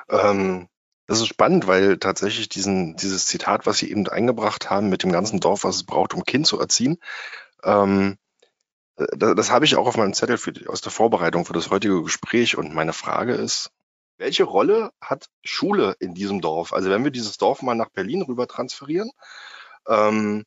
Ähm, 0.10 0.67
das 1.05 1.20
ist 1.20 1.27
spannend, 1.27 1.67
weil 1.67 1.98
tatsächlich 1.98 2.50
diesen, 2.50 2.96
dieses 2.96 3.27
Zitat, 3.27 3.65
was 3.65 3.77
Sie 3.77 3.91
eben 3.91 4.08
eingebracht 4.08 4.70
haben, 4.70 4.89
mit 4.89 5.03
dem 5.03 5.12
ganzen 5.12 5.39
Dorf, 5.39 5.63
was 5.63 5.77
es 5.77 5.84
braucht, 5.84 6.13
um 6.13 6.24
Kind 6.24 6.48
zu 6.48 6.60
erziehen, 6.60 6.98
ähm, 7.63 8.17
äh, 8.98 9.05
das, 9.15 9.36
das 9.36 9.51
habe 9.51 9.65
ich 9.65 9.75
auch 9.75 9.88
auf 9.88 9.98
meinem 9.98 10.13
Zettel 10.13 10.38
für, 10.38 10.53
aus 10.67 10.82
der 10.82 10.91
Vorbereitung 10.91 11.46
für 11.46 11.53
das 11.53 11.70
heutige 11.70 12.01
Gespräch. 12.01 12.58
Und 12.58 12.74
meine 12.74 12.93
Frage 12.93 13.34
ist, 13.34 13.72
welche 14.17 14.43
Rolle 14.43 14.91
hat 15.01 15.29
Schule 15.43 15.96
in 16.00 16.13
diesem 16.13 16.41
Dorf? 16.41 16.74
Also 16.74 16.89
wenn 16.89 17.03
wir 17.03 17.12
dieses 17.12 17.38
Dorf 17.38 17.62
mal 17.62 17.75
nach 17.75 17.89
Berlin 17.89 18.22
rüber 18.22 18.48
transferieren, 18.48 19.12
ähm, 19.88 20.46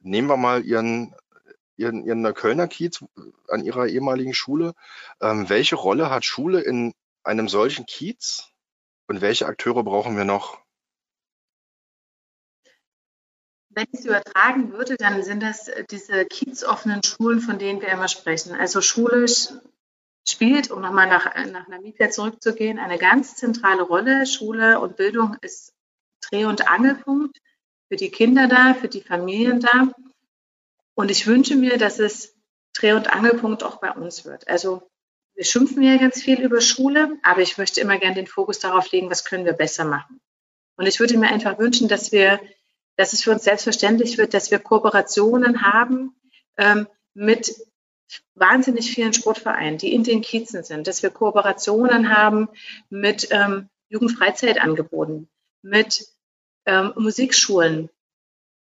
nehmen 0.00 0.28
wir 0.28 0.36
mal 0.36 0.64
Ihren, 0.64 1.14
Ihren, 1.76 2.04
Ihren 2.04 2.34
Kölner 2.34 2.68
Kiez 2.68 3.04
an 3.48 3.64
Ihrer 3.64 3.86
ehemaligen 3.86 4.34
Schule. 4.34 4.74
Ähm, 5.20 5.48
welche 5.48 5.76
Rolle 5.76 6.10
hat 6.10 6.24
Schule 6.24 6.60
in 6.60 6.92
einem 7.22 7.48
solchen 7.48 7.86
Kiez 7.86 8.48
und 9.06 9.20
welche 9.20 9.46
Akteure 9.46 9.82
brauchen 9.84 10.16
wir 10.16 10.24
noch? 10.24 10.58
Wenn 13.72 13.86
ich 13.92 14.00
es 14.00 14.04
übertragen 14.04 14.72
würde, 14.72 14.96
dann 14.96 15.22
sind 15.22 15.42
das 15.42 15.68
äh, 15.68 15.84
diese 15.88 16.26
kiezoffenen 16.26 17.02
Schulen, 17.04 17.40
von 17.40 17.58
denen 17.58 17.80
wir 17.80 17.88
immer 17.88 18.08
sprechen. 18.08 18.54
Also 18.54 18.80
schulisch 18.80 19.50
spielt, 20.30 20.70
um 20.70 20.80
nochmal 20.80 21.08
nach, 21.08 21.34
nach 21.46 21.68
Namibia 21.68 22.10
zurückzugehen, 22.10 22.78
eine 22.78 22.98
ganz 22.98 23.36
zentrale 23.36 23.82
Rolle. 23.82 24.26
Schule 24.26 24.80
und 24.80 24.96
Bildung 24.96 25.36
ist 25.40 25.74
Dreh- 26.20 26.44
und 26.44 26.70
Angelpunkt 26.70 27.38
für 27.88 27.96
die 27.96 28.10
Kinder 28.10 28.46
da, 28.46 28.74
für 28.74 28.88
die 28.88 29.00
Familien 29.00 29.60
da. 29.60 29.88
Und 30.94 31.10
ich 31.10 31.26
wünsche 31.26 31.56
mir, 31.56 31.78
dass 31.78 31.98
es 31.98 32.34
Dreh- 32.74 32.92
und 32.92 33.12
Angelpunkt 33.12 33.62
auch 33.62 33.80
bei 33.80 33.90
uns 33.90 34.24
wird. 34.24 34.48
Also 34.48 34.90
wir 35.34 35.44
schimpfen 35.44 35.82
ja 35.82 35.96
ganz 35.96 36.22
viel 36.22 36.40
über 36.40 36.60
Schule, 36.60 37.18
aber 37.22 37.40
ich 37.40 37.58
möchte 37.58 37.80
immer 37.80 37.98
gerne 37.98 38.16
den 38.16 38.26
Fokus 38.26 38.58
darauf 38.58 38.90
legen, 38.92 39.10
was 39.10 39.24
können 39.24 39.44
wir 39.44 39.54
besser 39.54 39.84
machen. 39.84 40.20
Und 40.76 40.86
ich 40.86 41.00
würde 41.00 41.18
mir 41.18 41.28
einfach 41.28 41.58
wünschen, 41.58 41.88
dass 41.88 42.12
wir, 42.12 42.40
dass 42.96 43.12
es 43.12 43.22
für 43.22 43.32
uns 43.32 43.44
selbstverständlich 43.44 44.18
wird, 44.18 44.34
dass 44.34 44.50
wir 44.50 44.58
Kooperationen 44.58 45.62
haben 45.62 46.14
ähm, 46.56 46.86
mit 47.14 47.54
wahnsinnig 48.34 48.92
vielen 48.92 49.12
Sportvereinen, 49.12 49.78
die 49.78 49.94
in 49.94 50.04
den 50.04 50.22
Kiezen 50.22 50.62
sind, 50.62 50.86
dass 50.86 51.02
wir 51.02 51.10
Kooperationen 51.10 52.16
haben 52.16 52.48
mit 52.88 53.28
ähm, 53.30 53.68
Jugendfreizeitangeboten, 53.88 55.28
mit 55.62 56.06
ähm, 56.66 56.92
Musikschulen, 56.96 57.90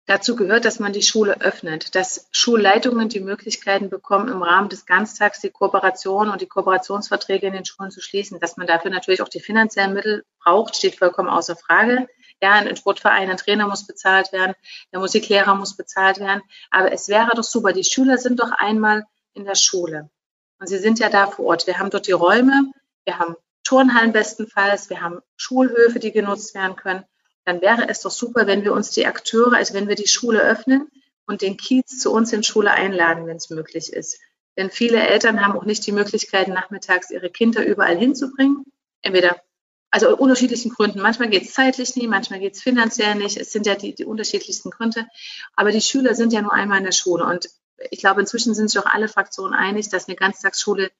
Dazu 0.06 0.36
gehört, 0.36 0.66
dass 0.66 0.80
man 0.80 0.92
die 0.92 1.02
Schule 1.02 1.40
öffnet, 1.40 1.94
dass 1.94 2.28
Schulleitungen 2.30 3.08
die 3.08 3.20
Möglichkeiten 3.20 3.88
bekommen, 3.88 4.28
im 4.28 4.42
Rahmen 4.42 4.68
des 4.68 4.84
Ganztags 4.84 5.40
die 5.40 5.48
Kooperation 5.48 6.28
und 6.28 6.42
die 6.42 6.46
Kooperationsverträge 6.46 7.46
in 7.46 7.54
den 7.54 7.64
Schulen 7.64 7.90
zu 7.90 8.02
schließen. 8.02 8.38
Dass 8.38 8.58
man 8.58 8.66
dafür 8.66 8.90
natürlich 8.90 9.22
auch 9.22 9.30
die 9.30 9.40
finanziellen 9.40 9.94
Mittel 9.94 10.26
braucht, 10.42 10.76
steht 10.76 10.96
vollkommen 10.96 11.30
außer 11.30 11.56
Frage. 11.56 12.06
Ja, 12.42 12.52
ein 12.52 12.76
Sportverein, 12.76 13.30
ein 13.30 13.38
Trainer 13.38 13.66
muss 13.66 13.86
bezahlt 13.86 14.30
werden, 14.32 14.52
der 14.92 15.00
Musiklehrer 15.00 15.54
muss 15.54 15.74
bezahlt 15.74 16.20
werden. 16.20 16.42
Aber 16.70 16.92
es 16.92 17.08
wäre 17.08 17.30
doch 17.34 17.42
super, 17.42 17.72
die 17.72 17.84
Schüler 17.84 18.18
sind 18.18 18.40
doch 18.40 18.50
einmal 18.50 19.06
in 19.34 19.44
der 19.44 19.54
Schule. 19.54 20.10
Und 20.58 20.68
sie 20.68 20.78
sind 20.78 20.98
ja 20.98 21.10
da 21.10 21.26
vor 21.26 21.46
Ort. 21.46 21.66
Wir 21.66 21.78
haben 21.78 21.90
dort 21.90 22.06
die 22.06 22.12
Räume, 22.12 22.72
wir 23.04 23.18
haben 23.18 23.36
Turnhallen 23.64 24.12
bestenfalls, 24.12 24.90
wir 24.90 25.00
haben 25.00 25.20
Schulhöfe, 25.36 25.98
die 25.98 26.12
genutzt 26.12 26.54
werden 26.54 26.76
können 26.76 27.04
dann 27.44 27.60
wäre 27.60 27.88
es 27.88 28.00
doch 28.00 28.10
super, 28.10 28.46
wenn 28.46 28.64
wir 28.64 28.72
uns 28.72 28.90
die 28.90 29.06
Akteure, 29.06 29.54
also 29.54 29.74
wenn 29.74 29.88
wir 29.88 29.96
die 29.96 30.08
Schule 30.08 30.40
öffnen 30.40 30.88
und 31.26 31.42
den 31.42 31.56
Kiez 31.56 31.98
zu 31.98 32.10
uns 32.12 32.32
in 32.32 32.42
Schule 32.42 32.70
einladen, 32.70 33.26
wenn 33.26 33.36
es 33.36 33.50
möglich 33.50 33.92
ist. 33.92 34.18
Denn 34.56 34.70
viele 34.70 35.06
Eltern 35.06 35.44
haben 35.44 35.56
auch 35.56 35.64
nicht 35.64 35.86
die 35.86 35.92
Möglichkeit, 35.92 36.48
nachmittags 36.48 37.10
ihre 37.10 37.30
Kinder 37.30 37.64
überall 37.66 37.96
hinzubringen. 37.96 38.64
Entweder, 39.02 39.42
also 39.90 40.08
aus 40.08 40.18
unterschiedlichen 40.18 40.70
Gründen. 40.70 41.00
Manchmal 41.00 41.28
geht 41.28 41.44
es 41.44 41.52
zeitlich 41.52 41.96
nicht, 41.96 42.08
manchmal 42.08 42.40
geht 42.40 42.54
es 42.54 42.62
finanziell 42.62 43.16
nicht. 43.16 43.36
Es 43.36 43.52
sind 43.52 43.66
ja 43.66 43.74
die, 43.74 43.94
die 43.94 44.04
unterschiedlichsten 44.04 44.70
Gründe. 44.70 45.06
Aber 45.54 45.72
die 45.72 45.80
Schüler 45.80 46.14
sind 46.14 46.32
ja 46.32 46.40
nur 46.40 46.52
einmal 46.52 46.78
in 46.78 46.84
der 46.84 46.92
Schule. 46.92 47.24
Und 47.24 47.48
ich 47.90 48.00
glaube, 48.00 48.20
inzwischen 48.20 48.54
sind 48.54 48.68
sich 48.68 48.78
auch 48.78 48.86
alle 48.86 49.08
Fraktionen 49.08 49.54
einig, 49.54 49.88
dass 49.88 50.08
eine 50.08 50.16
Ganztagsschule 50.16 50.90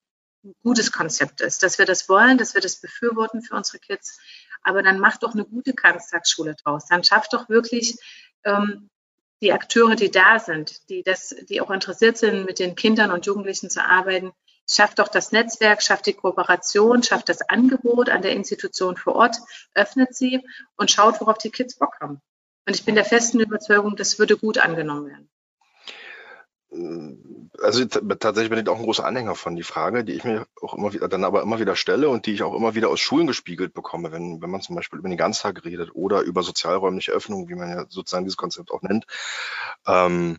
ein 0.44 0.54
gutes 0.62 0.92
Konzept 0.92 1.40
ist, 1.40 1.62
dass 1.62 1.78
wir 1.78 1.87
das 1.87 2.08
wollen, 2.08 2.37
dass 2.37 2.54
wir 2.54 2.60
das 2.60 2.80
befürworten 2.80 3.42
für 3.42 3.54
unsere 3.54 3.78
Kids 3.78 4.18
aber 4.64 4.82
dann 4.82 4.98
macht 4.98 5.22
doch 5.22 5.34
eine 5.34 5.44
gute 5.44 5.74
Ganztagsschule 5.74 6.56
draus. 6.56 6.87
Dann 6.88 7.04
schafft 7.04 7.32
doch 7.34 7.48
wirklich 7.48 7.96
ähm, 8.44 8.90
die 9.40 9.52
Akteure, 9.52 9.94
die 9.94 10.10
da 10.10 10.38
sind, 10.38 10.88
die 10.88 11.02
das, 11.02 11.37
die 11.48 11.60
auch 11.60 11.70
interessiert 11.70 12.16
sind, 12.16 12.46
mit 12.46 12.58
den 12.58 12.74
Kindern 12.74 13.12
und 13.12 13.26
Jugendlichen 13.26 13.70
zu 13.70 13.84
arbeiten, 13.84 14.32
schafft 14.68 14.98
doch 14.98 15.08
das 15.08 15.32
Netzwerk, 15.32 15.82
schafft 15.82 16.06
die 16.06 16.14
Kooperation, 16.14 17.02
schafft 17.02 17.28
das 17.28 17.42
Angebot 17.42 18.08
an 18.08 18.22
der 18.22 18.32
Institution 18.32 18.96
vor 18.96 19.14
Ort, 19.16 19.37
öffnet 19.74 20.14
sie 20.14 20.40
und 20.76 20.90
schaut, 20.90 21.20
worauf 21.20 21.37
die 21.37 21.50
Kids 21.50 21.76
Bock 21.76 22.00
haben. 22.00 22.22
Und 22.66 22.74
ich 22.74 22.87
bin 22.87 22.94
der 22.94 23.04
festen 23.04 23.40
Überzeugung, 23.40 23.96
das 23.96 24.18
würde 24.18 24.38
gut 24.38 24.56
angenommen 24.56 25.06
werden 25.06 25.30
also 27.62 27.84
tatsächlich 27.84 28.50
bin 28.50 28.58
ich 28.58 28.68
auch 28.68 28.78
ein 28.78 28.84
großer 28.84 29.04
Anhänger 29.04 29.34
von 29.34 29.56
die 29.56 29.62
Frage, 29.62 30.04
die 30.04 30.12
ich 30.12 30.24
mir 30.24 30.46
auch 30.60 30.74
immer 30.74 30.92
wieder, 30.92 31.08
dann 31.08 31.24
aber 31.24 31.42
immer 31.42 31.60
wieder 31.60 31.76
stelle 31.76 32.08
und 32.08 32.26
die 32.26 32.32
ich 32.32 32.42
auch 32.42 32.54
immer 32.54 32.74
wieder 32.74 32.88
aus 32.88 33.00
Schulen 33.00 33.26
gespiegelt 33.26 33.74
bekomme, 33.74 34.12
wenn, 34.12 34.42
wenn 34.42 34.50
man 34.50 34.60
zum 34.60 34.74
Beispiel 34.76 34.98
über 34.98 35.08
den 35.08 35.18
Ganztag 35.18 35.64
redet 35.64 35.94
oder 35.94 36.22
über 36.22 36.42
sozialräumliche 36.42 37.12
Öffnung, 37.12 37.48
wie 37.48 37.54
man 37.54 37.70
ja 37.70 37.84
sozusagen 37.88 38.24
dieses 38.24 38.37
Konzept 38.37 38.70
auch 38.70 38.82
nennt, 38.82 39.06
ähm, 39.87 40.38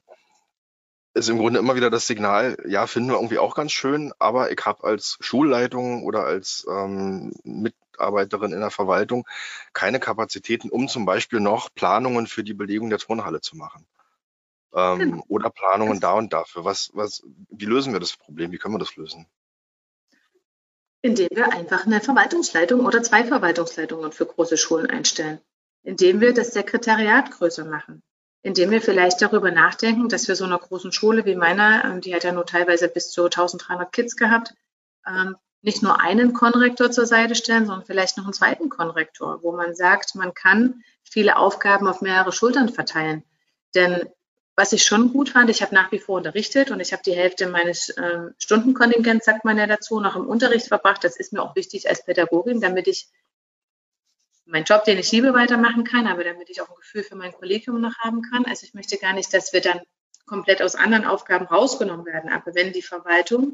ist 1.14 1.30
im 1.30 1.38
Grunde 1.38 1.60
immer 1.60 1.76
wieder 1.76 1.90
das 1.90 2.08
Signal, 2.08 2.58
ja, 2.68 2.88
finden 2.88 3.10
wir 3.10 3.16
irgendwie 3.16 3.40
auch 3.40 3.56
ganz 3.56 3.72
schön, 3.72 4.12
aber 4.20 4.52
ich 4.52 4.60
habe 4.66 4.84
als 4.84 5.18
Schulleitung 5.22 6.04
oder 6.04 6.26
als 6.26 6.66
ähm, 6.70 7.34
Mitarbeiterin 7.46 8.52
in 8.52 8.60
der 8.60 8.72
Verwaltung 8.72 9.26
keine 9.72 10.02
Kapazitäten, 10.02 10.70
um 10.70 10.90
zum 10.90 11.06
Beispiel 11.06 11.40
noch 11.40 11.70
Planungen 11.74 12.28
für 12.28 12.44
die 12.44 12.54
Belegung 12.54 12.90
der 12.90 13.00
Turnhalle 13.00 13.40
zu 13.40 13.56
machen 13.56 13.86
ähm, 14.76 15.00
genau. 15.00 15.24
oder 15.28 15.50
Planungen 15.50 16.00
da 16.00 16.14
und 16.14 16.34
dafür. 16.34 16.66
Was, 16.66 16.92
was, 16.94 17.24
wie 17.50 17.66
lösen 17.66 17.94
wir 17.94 18.00
das 18.00 18.16
Problem? 18.16 18.52
Wie 18.52 18.58
können 18.58 18.76
wir 18.76 18.80
das 18.80 18.96
lösen? 18.96 19.26
Indem 21.02 21.30
wir 21.32 21.54
einfach 21.54 21.86
eine 21.86 22.02
Verwaltungsleitung 22.02 22.86
oder 22.86 23.02
zwei 23.02 23.24
Verwaltungsleitungen 23.24 24.12
für 24.12 24.26
große 24.26 24.58
Schulen 24.58 24.90
einstellen. 24.90 25.40
Indem 25.84 26.20
wir 26.20 26.34
das 26.34 26.54
Sekretariat 26.54 27.32
größer 27.32 27.66
machen. 27.66 28.04
Indem 28.42 28.72
wir 28.72 28.82
vielleicht 28.82 29.22
darüber 29.22 29.52
nachdenken, 29.52 30.10
dass 30.10 30.28
wir 30.28 30.36
so 30.36 30.46
einer 30.46 30.60
großen 30.60 30.92
Schule 30.92 31.26
wie 31.26 31.36
meiner, 31.36 31.86
ähm, 31.86 32.02
die 32.02 32.14
hat 32.14 32.24
ja 32.24 32.32
nur 32.32 32.46
teilweise 32.46 32.88
bis 32.90 33.12
zu 33.12 33.24
1300 33.24 33.92
Kids 33.92 34.16
gehabt, 34.16 34.54
ähm, 35.08 35.36
nicht 35.62 35.82
nur 35.82 36.00
einen 36.00 36.34
Konrektor 36.34 36.92
zur 36.92 37.08
Seite 37.08 37.34
stellen, 37.34 37.66
sondern 37.66 37.86
vielleicht 37.86 38.18
noch 38.18 38.26
einen 38.26 38.34
zweiten 38.34 38.70
Konrektor, 38.70 39.42
wo 39.42 39.52
man 39.52 39.74
sagt, 39.74 40.14
man 40.14 40.34
kann 40.36 40.84
viele 41.04 41.38
Aufgaben 41.38 41.88
auf 41.88 42.02
mehrere 42.02 42.32
Schultern 42.32 42.70
verteilen. 42.70 43.24
Denn 43.74 44.08
was 44.56 44.72
ich 44.72 44.84
schon 44.84 45.12
gut 45.12 45.30
fand, 45.30 45.50
ich 45.50 45.62
habe 45.62 45.76
nach 45.76 45.92
wie 45.92 46.00
vor 46.00 46.18
unterrichtet 46.18 46.72
und 46.72 46.80
ich 46.80 46.94
habe 46.94 47.04
die 47.06 47.16
Hälfte 47.16 47.48
meines 47.48 47.90
äh, 47.90 48.30
Stundenkontingents, 48.38 49.26
sagt 49.26 49.44
man 49.44 49.58
ja 49.58 49.68
dazu, 49.68 50.00
noch 50.00 50.16
im 50.16 50.28
Unterricht 50.28 50.68
verbracht. 50.68 51.04
Das 51.04 51.18
ist 51.18 51.34
mir 51.34 51.42
auch 51.42 51.56
wichtig 51.56 51.90
als 51.90 52.06
Pädagogin, 52.06 52.62
damit 52.62 52.88
ich 52.88 53.08
meinen 54.46 54.64
Job, 54.64 54.86
den 54.86 54.98
ich 54.98 55.12
liebe, 55.12 55.34
weitermachen 55.34 55.84
kann, 55.84 56.08
aber 56.08 56.24
damit 56.24 56.50
ich 56.50 56.62
auch 56.62 56.70
ein 56.70 56.76
Gefühl 56.76 57.04
für 57.04 57.16
mein 57.16 57.34
Kollegium 57.34 57.82
noch 57.82 57.98
haben 58.00 58.22
kann. 58.22 58.46
Also 58.46 58.66
ich 58.66 58.74
möchte 58.74 58.98
gar 58.98 59.14
nicht, 59.14 59.34
dass 59.34 59.52
wir 59.52 59.62
dann 59.62 59.82
komplett 60.26 60.62
aus 60.62 60.76
anderen 60.76 61.06
Aufgaben 61.06 61.46
rausgenommen 61.46 62.06
werden. 62.06 62.32
Aber 62.32 62.56
wenn 62.56 62.72
die 62.72 62.82
Verwaltung 62.82 63.54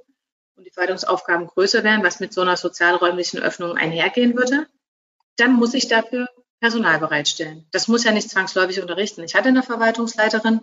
und 0.56 0.66
die 0.66 0.72
Verwaltungsaufgaben 0.72 1.48
größer 1.48 1.84
wären, 1.84 2.04
was 2.04 2.20
mit 2.20 2.34
so 2.34 2.42
einer 2.42 2.58
sozialräumlichen 2.58 3.42
Öffnung 3.42 3.76
einhergehen 3.76 4.36
würde, 4.36 4.68
dann 5.38 5.54
muss 5.54 5.74
ich 5.74 5.88
dafür 5.88 6.28
Personal 6.60 7.00
bereitstellen. 7.00 7.66
Das 7.72 7.88
muss 7.88 8.04
ja 8.04 8.12
nicht 8.12 8.30
zwangsläufig 8.30 8.82
unterrichten. 8.82 9.24
Ich 9.24 9.34
hatte 9.34 9.48
eine 9.48 9.64
Verwaltungsleiterin, 9.64 10.62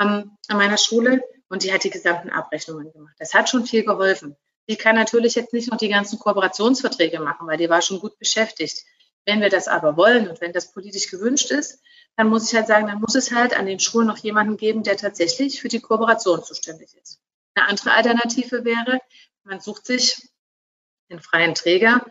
ähm, 0.00 0.36
an 0.48 0.56
meiner 0.56 0.78
Schule 0.78 1.22
und 1.48 1.62
die 1.62 1.72
hat 1.72 1.84
die 1.84 1.90
gesamten 1.90 2.30
Abrechnungen 2.30 2.92
gemacht. 2.92 3.14
Das 3.18 3.34
hat 3.34 3.48
schon 3.48 3.66
viel 3.66 3.84
geholfen. 3.84 4.36
Die 4.68 4.76
kann 4.76 4.96
natürlich 4.96 5.34
jetzt 5.34 5.52
nicht 5.52 5.70
noch 5.70 5.78
die 5.78 5.88
ganzen 5.88 6.18
Kooperationsverträge 6.18 7.20
machen, 7.20 7.46
weil 7.46 7.58
die 7.58 7.68
war 7.68 7.82
schon 7.82 8.00
gut 8.00 8.18
beschäftigt. 8.18 8.84
Wenn 9.24 9.40
wir 9.40 9.50
das 9.50 9.68
aber 9.68 9.96
wollen 9.96 10.28
und 10.28 10.40
wenn 10.40 10.52
das 10.52 10.72
politisch 10.72 11.10
gewünscht 11.10 11.50
ist, 11.50 11.80
dann 12.16 12.28
muss 12.28 12.48
ich 12.48 12.56
halt 12.56 12.66
sagen, 12.66 12.86
dann 12.86 13.00
muss 13.00 13.14
es 13.14 13.32
halt 13.32 13.56
an 13.56 13.66
den 13.66 13.80
Schulen 13.80 14.06
noch 14.06 14.18
jemanden 14.18 14.56
geben, 14.56 14.82
der 14.82 14.96
tatsächlich 14.96 15.60
für 15.60 15.68
die 15.68 15.80
Kooperation 15.80 16.42
zuständig 16.42 16.94
ist. 16.94 17.20
Eine 17.54 17.68
andere 17.68 17.92
Alternative 17.92 18.64
wäre, 18.64 19.00
man 19.44 19.60
sucht 19.60 19.86
sich 19.86 20.28
den 21.10 21.20
freien 21.20 21.54
Träger. 21.54 22.04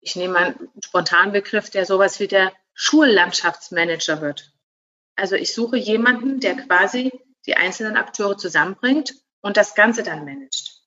Ich 0.00 0.16
nehme 0.16 0.38
einen 0.38 0.68
spontanen 0.84 1.32
Begriff, 1.32 1.70
der 1.70 1.86
sowas 1.86 2.20
wie 2.20 2.28
der 2.28 2.52
Schullandschaftsmanager 2.74 4.20
wird. 4.20 4.52
Also 5.20 5.36
ich 5.36 5.52
suche 5.52 5.76
jemanden, 5.76 6.40
der 6.40 6.56
quasi 6.56 7.12
die 7.46 7.56
einzelnen 7.56 7.96
Akteure 7.98 8.38
zusammenbringt 8.38 9.14
und 9.42 9.58
das 9.58 9.74
Ganze 9.74 10.02
dann 10.02 10.24
managt. 10.24 10.80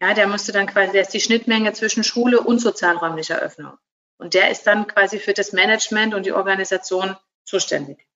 Ja, 0.00 0.14
der 0.14 0.28
müsste 0.28 0.52
dann 0.52 0.68
quasi, 0.68 0.92
der 0.92 1.02
ist 1.02 1.14
die 1.14 1.20
Schnittmenge 1.20 1.72
zwischen 1.72 2.04
Schule 2.04 2.40
und 2.40 2.60
sozialräumlicher 2.60 3.38
Öffnung. 3.40 3.72
Und 4.18 4.34
der 4.34 4.50
ist 4.50 4.68
dann 4.68 4.86
quasi 4.86 5.18
für 5.18 5.32
das 5.32 5.52
Management 5.52 6.14
und 6.14 6.26
die 6.26 6.32
Organisation 6.32 7.16
zuständig. 7.44 8.06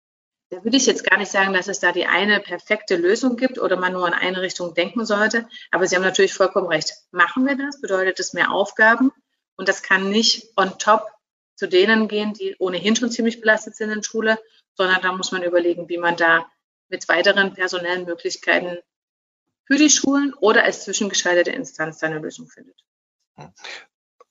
Da 0.51 0.63
würde 0.63 0.77
ich 0.77 0.87
jetzt 0.87 1.03
gar 1.03 1.19
nicht 1.19 1.33
sagen, 1.33 1.53
dass 1.53 1.67
es 1.67 1.81
da 1.81 1.91
die 1.91 2.07
eine 2.07 2.39
perfekte 2.39 2.95
Lösung 2.95 3.37
gibt 3.37 3.59
oder 3.59 3.77
man 3.77 3.93
nur 3.93 4.07
in 4.07 4.15
eine 4.15 4.43
Richtung 4.43 4.75
denken 4.75 5.05
sollte. 5.05 5.49
Aber 5.73 5.89
Sie 5.89 5.97
haben 5.97 6.03
natürlich 6.03 6.35
vollkommen 6.35 6.69
recht. 6.69 6.93
Machen 7.11 7.45
wir 7.45 7.57
das, 7.57 7.81
bedeutet 7.81 8.21
es 8.21 8.33
mehr 8.33 8.53
Aufgaben. 8.53 9.11
Und 9.57 9.69
das 9.69 9.83
kann 9.83 10.11
nicht 10.11 10.53
on 10.57 10.79
top 10.79 11.09
zu 11.57 11.67
denen 11.67 12.07
gehen, 12.07 12.35
die 12.35 12.55
ohnehin 12.61 12.95
schon 12.95 13.11
ziemlich 13.11 13.41
belastet 13.41 13.75
sind 13.75 13.91
in 13.91 14.05
Schule, 14.05 14.39
sondern 14.77 15.01
da 15.03 15.13
muss 15.13 15.33
man 15.33 15.43
überlegen, 15.43 15.89
wie 15.89 15.99
man 15.99 16.17
da 16.17 16.47
mit 16.89 17.09
weiteren 17.09 17.55
personellen 17.55 18.05
Möglichkeiten 18.05 18.79
für 19.65 19.77
die 19.77 19.91
Schulen 19.91 20.33
oder 20.35 20.65
als 20.65 20.85
zwischengeschaltete 20.85 21.51
Instanz 21.51 22.03
eine 22.03 22.19
Lösung 22.19 22.47
findet. 22.47 22.77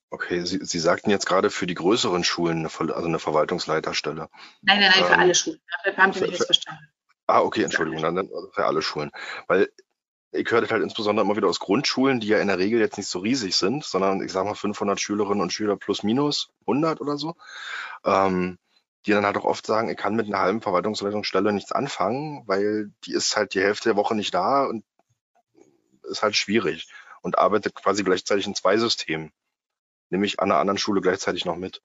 Okay, 0.10 0.46
Sie, 0.46 0.60
Sie 0.64 0.80
sagten 0.80 1.10
jetzt 1.10 1.26
gerade 1.26 1.50
für 1.50 1.68
die 1.68 1.74
größeren 1.74 2.24
Schulen, 2.24 2.60
eine, 2.60 2.96
also 2.96 3.08
eine 3.08 3.20
Verwaltungsleiterstelle. 3.20 4.30
Nein, 4.62 4.80
nein, 4.80 4.92
nein, 4.94 5.00
ähm, 5.00 5.06
für 5.08 5.18
alle 5.18 5.36
Schulen. 5.36 5.60
Dafür 5.84 6.02
haben 6.02 6.14
Sie 6.14 6.22
mich 6.22 6.32
jetzt 6.32 6.46
verstanden. 6.46 6.88
Ah, 7.28 7.42
okay, 7.42 7.64
Entschuldigung, 7.64 8.02
dann 8.02 8.18
also 8.18 8.50
für 8.54 8.66
alle 8.66 8.82
Schulen. 8.82 9.12
Weil 9.48 9.70
ich 10.32 10.50
höre 10.50 10.62
das 10.62 10.72
halt 10.72 10.84
insbesondere 10.84 11.26
immer 11.26 11.36
wieder 11.36 11.48
aus 11.48 11.60
Grundschulen, 11.60 12.20
die 12.20 12.28
ja 12.28 12.40
in 12.40 12.48
der 12.48 12.60
Regel 12.60 12.80
jetzt 12.80 12.98
nicht 12.98 13.08
so 13.08 13.20
riesig 13.20 13.56
sind, 13.56 13.84
sondern 13.84 14.22
ich 14.22 14.32
sage 14.32 14.48
mal 14.48 14.56
500 14.56 15.00
Schülerinnen 15.00 15.42
und 15.42 15.52
Schüler 15.52 15.76
plus 15.76 16.04
minus 16.04 16.50
100 16.62 17.02
oder 17.02 17.18
so. 17.18 17.36
Ähm, 18.06 18.58
die 19.06 19.12
dann 19.12 19.26
halt 19.26 19.38
auch 19.38 19.46
oft 19.46 19.66
sagen, 19.66 19.90
ich 19.90 19.98
kann 19.98 20.16
mit 20.16 20.28
einer 20.28 20.40
halben 20.40 20.62
Verwaltungsleitungsstelle 20.62 21.54
nichts 21.54 21.72
anfangen, 21.72 22.44
weil 22.48 22.92
die 23.06 23.14
ist 23.14 23.36
halt 23.36 23.54
die 23.54 23.62
Hälfte 23.62 23.90
der 23.90 23.96
Woche 23.96 24.16
nicht 24.16 24.34
da 24.34 24.66
und 24.66 24.84
ist 26.04 26.24
halt 26.24 26.36
schwierig 26.36 26.88
und 27.22 27.38
arbeitet 27.38 27.76
quasi 27.76 28.04
gleichzeitig 28.04 28.48
in 28.48 28.56
zwei 28.56 28.78
Systemen, 28.78 29.32
nämlich 30.10 30.40
an 30.40 30.52
einer 30.52 30.60
anderen 30.60 30.78
Schule 30.78 31.02
gleichzeitig 31.02 31.46
noch 31.46 31.56
mit. 31.56 31.82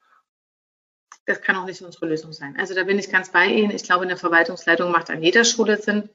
Das 1.26 1.42
kann 1.42 1.56
auch 1.56 1.66
nicht 1.66 1.82
unsere 1.82 2.06
Lösung 2.06 2.32
sein. 2.32 2.56
Also 2.58 2.74
da 2.74 2.84
bin 2.84 2.98
ich 2.98 3.10
ganz 3.10 3.30
bei 3.30 3.46
Ihnen. 3.46 3.70
Ich 3.70 3.84
glaube, 3.84 4.04
eine 4.04 4.16
Verwaltungsleitung 4.16 4.90
macht 4.90 5.10
an 5.10 5.22
jeder 5.22 5.44
Schule 5.44 5.80
Sinn. 5.80 6.08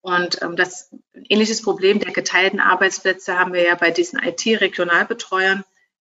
Und 0.00 0.40
ähm, 0.42 0.56
das 0.56 0.90
ähnliches 1.28 1.62
Problem 1.62 1.98
der 1.98 2.12
geteilten 2.12 2.60
Arbeitsplätze 2.60 3.38
haben 3.38 3.52
wir 3.52 3.64
ja 3.64 3.74
bei 3.74 3.90
diesen 3.90 4.18
IT-Regionalbetreuern. 4.22 5.64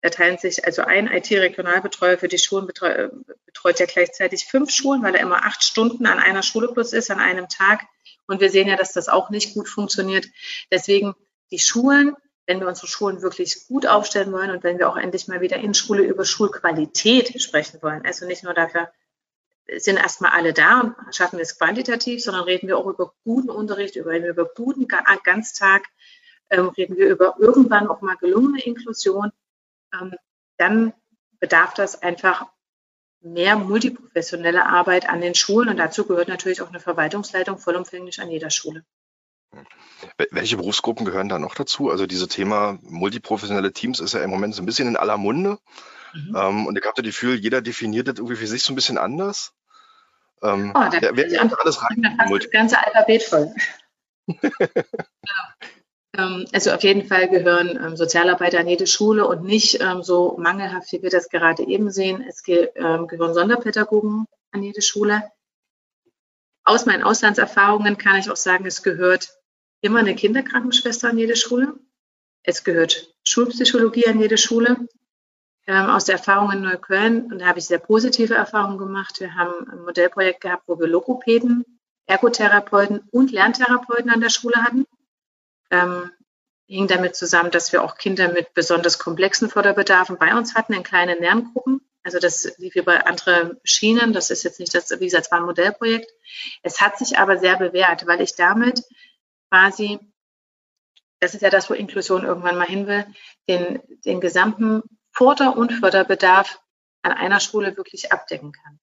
Da 0.05 0.11
teilen 0.11 0.37
sich 0.37 0.67
also 0.67 0.83
ein 0.83 1.07
IT-Regionalbetreuer 1.07 2.19
für 2.19 2.29
die 2.29 2.37
Schulen 2.37 2.67
betreut, 2.67 3.11
betreut 3.47 3.81
ja 3.81 3.87
gleichzeitig 3.87 4.45
fünf 4.45 4.71
Schulen, 4.71 5.03
weil 5.03 5.15
er 5.15 5.23
immer 5.23 5.47
acht 5.47 5.65
Stunden 5.65 6.05
an 6.05 6.19
einer 6.19 6.43
Schule 6.43 6.69
plus 6.69 6.93
ist, 6.93 7.11
an 7.11 7.21
einem 7.21 7.49
Tag. 7.49 7.87
Und 8.27 8.43
wir 8.43 8.51
sehen 8.51 8.69
ja, 8.69 8.77
dass 8.77 8.93
das 8.93 9.09
auch 9.09 9.31
nicht 9.31 9.55
gut 9.55 9.67
funktioniert. 9.67 10.27
Deswegen 10.71 11.15
die 11.51 11.59
Schulen, 11.59 12.15
wenn 12.47 12.61
wir 12.61 12.69
unsere 12.69 12.87
Schulen 12.87 13.23
wirklich 13.23 13.67
gut 13.67 13.87
aufstellen 13.87 14.31
wollen 14.31 14.51
und 14.51 14.63
wenn 14.63 14.79
wir 14.79 14.91
auch 14.91 14.99
endlich 14.99 15.27
mal 15.27 15.41
wieder 15.41 15.57
in 15.57 15.73
Schule 15.73 16.03
über 16.03 16.27
Schulqualität 16.27 17.41
sprechen 17.41 17.81
wollen, 17.81 18.05
also 18.05 18.27
nicht 18.27 18.45
nur 18.45 18.53
dafür 18.53 18.91
sind 19.79 19.97
erstmal 19.97 20.33
alle 20.33 20.53
da 20.53 20.81
und 20.81 21.15
schaffen 21.17 21.39
wir 21.39 21.45
es 21.45 21.57
quantitativ, 21.57 22.23
sondern 22.23 22.45
reden 22.45 22.69
wir 22.69 22.77
auch 22.77 22.89
über 22.89 23.15
guten 23.25 23.49
Unterricht, 23.49 23.97
über, 23.97 24.15
über 24.19 24.45
guten 24.55 24.87
Ganztag, 24.87 25.87
ähm, 26.51 26.69
reden 26.69 26.99
wir 26.99 27.09
über 27.09 27.37
irgendwann 27.39 27.89
auch 27.89 28.03
mal 28.03 28.19
gelungene 28.19 28.63
Inklusion 28.63 29.33
dann 30.57 30.93
bedarf 31.41 31.75
das 31.75 32.03
einfach 32.03 32.47
mehr 33.21 33.57
multiprofessionelle 33.57 34.67
Arbeit 34.67 35.09
an 35.09 35.21
den 35.21 35.35
Schulen 35.35 35.69
und 35.71 35.79
dazu 35.79 36.07
gehört 36.07 36.29
natürlich 36.29 36.61
auch 36.63 36.69
eine 36.69 36.81
Verwaltungsleitung 36.81 37.59
vollumfänglich 37.59 38.21
an 38.21 38.31
jeder 38.31 38.51
Schule. 38.51 38.85
Welche 40.31 40.57
Berufsgruppen 40.57 41.07
gehören 41.07 41.29
da 41.29 41.39
noch 41.39 41.55
dazu? 41.55 41.91
Also 41.91 42.07
dieses 42.07 42.29
Thema 42.29 42.79
multiprofessionelle 42.83 43.73
Teams 43.73 44.01
ist 44.01 44.13
ja 44.13 44.23
im 44.23 44.31
Moment 44.31 44.55
so 44.55 44.63
ein 44.63 44.67
bisschen 44.67 44.89
in 44.89 44.97
aller 44.97 45.17
Munde. 45.17 45.59
Mhm. 46.13 46.37
Ähm, 46.37 46.67
und 46.67 46.79
ich 46.79 46.85
habe 46.85 46.95
das 46.97 47.05
Gefühl, 47.05 47.37
jeder 47.37 47.63
definiert 47.63 48.09
das 48.09 48.17
irgendwie 48.17 48.37
für 48.37 48.47
sich 48.47 48.63
so 48.63 48.73
ein 48.73 48.77
bisschen 48.77 48.99
anders. 48.99 49.55
Ähm, 50.43 50.73
oh, 50.75 50.81
da 50.81 50.99
wer, 51.01 51.17
wer 51.17 51.61
alles 51.61 51.83
rein? 51.83 52.19
Das 52.29 52.51
ganze 52.51 52.79
Alphabet 52.85 53.23
voll. 53.23 53.55
Ähm, 54.27 54.51
also 56.17 56.71
auf 56.71 56.83
jeden 56.83 57.07
Fall 57.07 57.29
gehören 57.29 57.77
ähm, 57.83 57.97
Sozialarbeiter 57.97 58.61
an 58.61 58.69
jede 58.69 58.87
Schule 58.87 59.27
und 59.27 59.43
nicht 59.43 59.81
ähm, 59.81 60.03
so 60.03 60.37
mangelhaft, 60.39 60.93
wie 60.93 61.03
wir 61.03 61.11
das 61.11 61.29
gerade 61.29 61.65
eben 61.65 61.91
sehen. 61.91 62.25
Es 62.29 62.43
gehören 62.43 63.35
Sonderpädagogen 63.35 64.27
an 64.53 64.63
jede 64.63 64.83
Schule. 64.83 65.25
Aus 66.65 66.87
meinen 66.87 67.03
Auslandserfahrungen 67.03 67.99
kann 67.99 68.19
ich 68.19 68.31
auch 68.31 68.37
sagen, 68.37 68.65
es 68.65 68.83
gehört 68.83 69.37
immer 69.81 69.99
eine 69.99 70.15
Kinderkrankenschwester 70.15 71.11
an 71.11 71.19
jede 71.19 71.37
Schule. 71.37 71.75
Es 72.43 72.63
gehört 72.63 73.13
Schulpsychologie 73.27 74.07
an 74.07 74.21
jede 74.21 74.39
Schule. 74.39 74.87
aus 75.67 76.05
der 76.05 76.17
Erfahrung 76.17 76.53
in 76.53 76.61
Neukölln, 76.61 77.33
und 77.33 77.39
da 77.41 77.47
habe 77.47 77.59
ich 77.59 77.67
sehr 77.67 77.79
positive 77.79 78.35
Erfahrungen 78.35 78.79
gemacht. 78.79 79.19
Wir 79.21 79.35
haben 79.35 79.69
ein 79.71 79.83
Modellprojekt 79.83 80.43
gehabt, 80.43 80.65
wo 80.67 80.79
wir 80.79 80.87
Logopäden, 80.87 81.65
Ergotherapeuten 82.07 83.01
und 83.11 83.33
Lerntherapeuten 83.33 84.11
an 84.11 84.21
der 84.21 84.29
Schule 84.29 84.63
hatten 84.63 84.87
ähm, 85.75 86.11
hing 86.67 86.87
damit 86.87 87.17
zusammen, 87.17 87.51
dass 87.51 87.73
wir 87.73 87.83
auch 87.83 87.97
Kinder 87.97 88.33
mit 88.33 88.55
besonders 88.55 88.99
komplexen 88.99 89.51
Förderbedarfen 89.51 90.17
bei 90.19 90.35
uns 90.35 90.55
hatten 90.55 90.73
in 90.73 90.83
kleinen 90.83 91.19
Lerngruppen. 91.21 91.81
Also 92.03 92.19
das 92.19 92.57
lief 92.59 92.77
über 92.77 93.07
andere 93.07 93.61
Schienen. 93.65 94.13
Das 94.13 94.31
ist 94.31 94.45
jetzt 94.45 94.61
nicht 94.61 94.75
das, 94.75 94.91
wie 94.91 95.05
gesagt, 95.05 95.27
es 95.27 95.31
war 95.31 95.39
ein 95.39 95.47
Modellprojekt. 95.47 96.11
Es 96.63 96.81
hat 96.81 96.99
sich 96.99 97.19
aber 97.19 97.39
sehr 97.39 97.57
bewährt, 97.57 98.07
weil 98.07 98.21
ich 98.21 98.35
damit 98.35 98.83
quasi, 99.51 99.99
das 101.21 101.35
ist 101.35 101.41
ja 101.41 101.51
das, 101.51 101.69
wo 101.71 101.75
Inklusion 101.75 102.25
irgendwann 102.25 102.57
mal 102.57 102.67
hin 102.67 102.87
will, 102.87 103.07
den, 103.49 103.81
den 104.05 104.21
gesamten 104.21 104.83
Vorder- 105.13 105.57
und 105.57 105.73
Förderbedarf 105.73 106.61
an 107.03 107.13
einer 107.13 107.41
Schule 107.41 107.77
wirklich 107.77 108.13
abdecken 108.13 108.53
kann. 108.53 108.81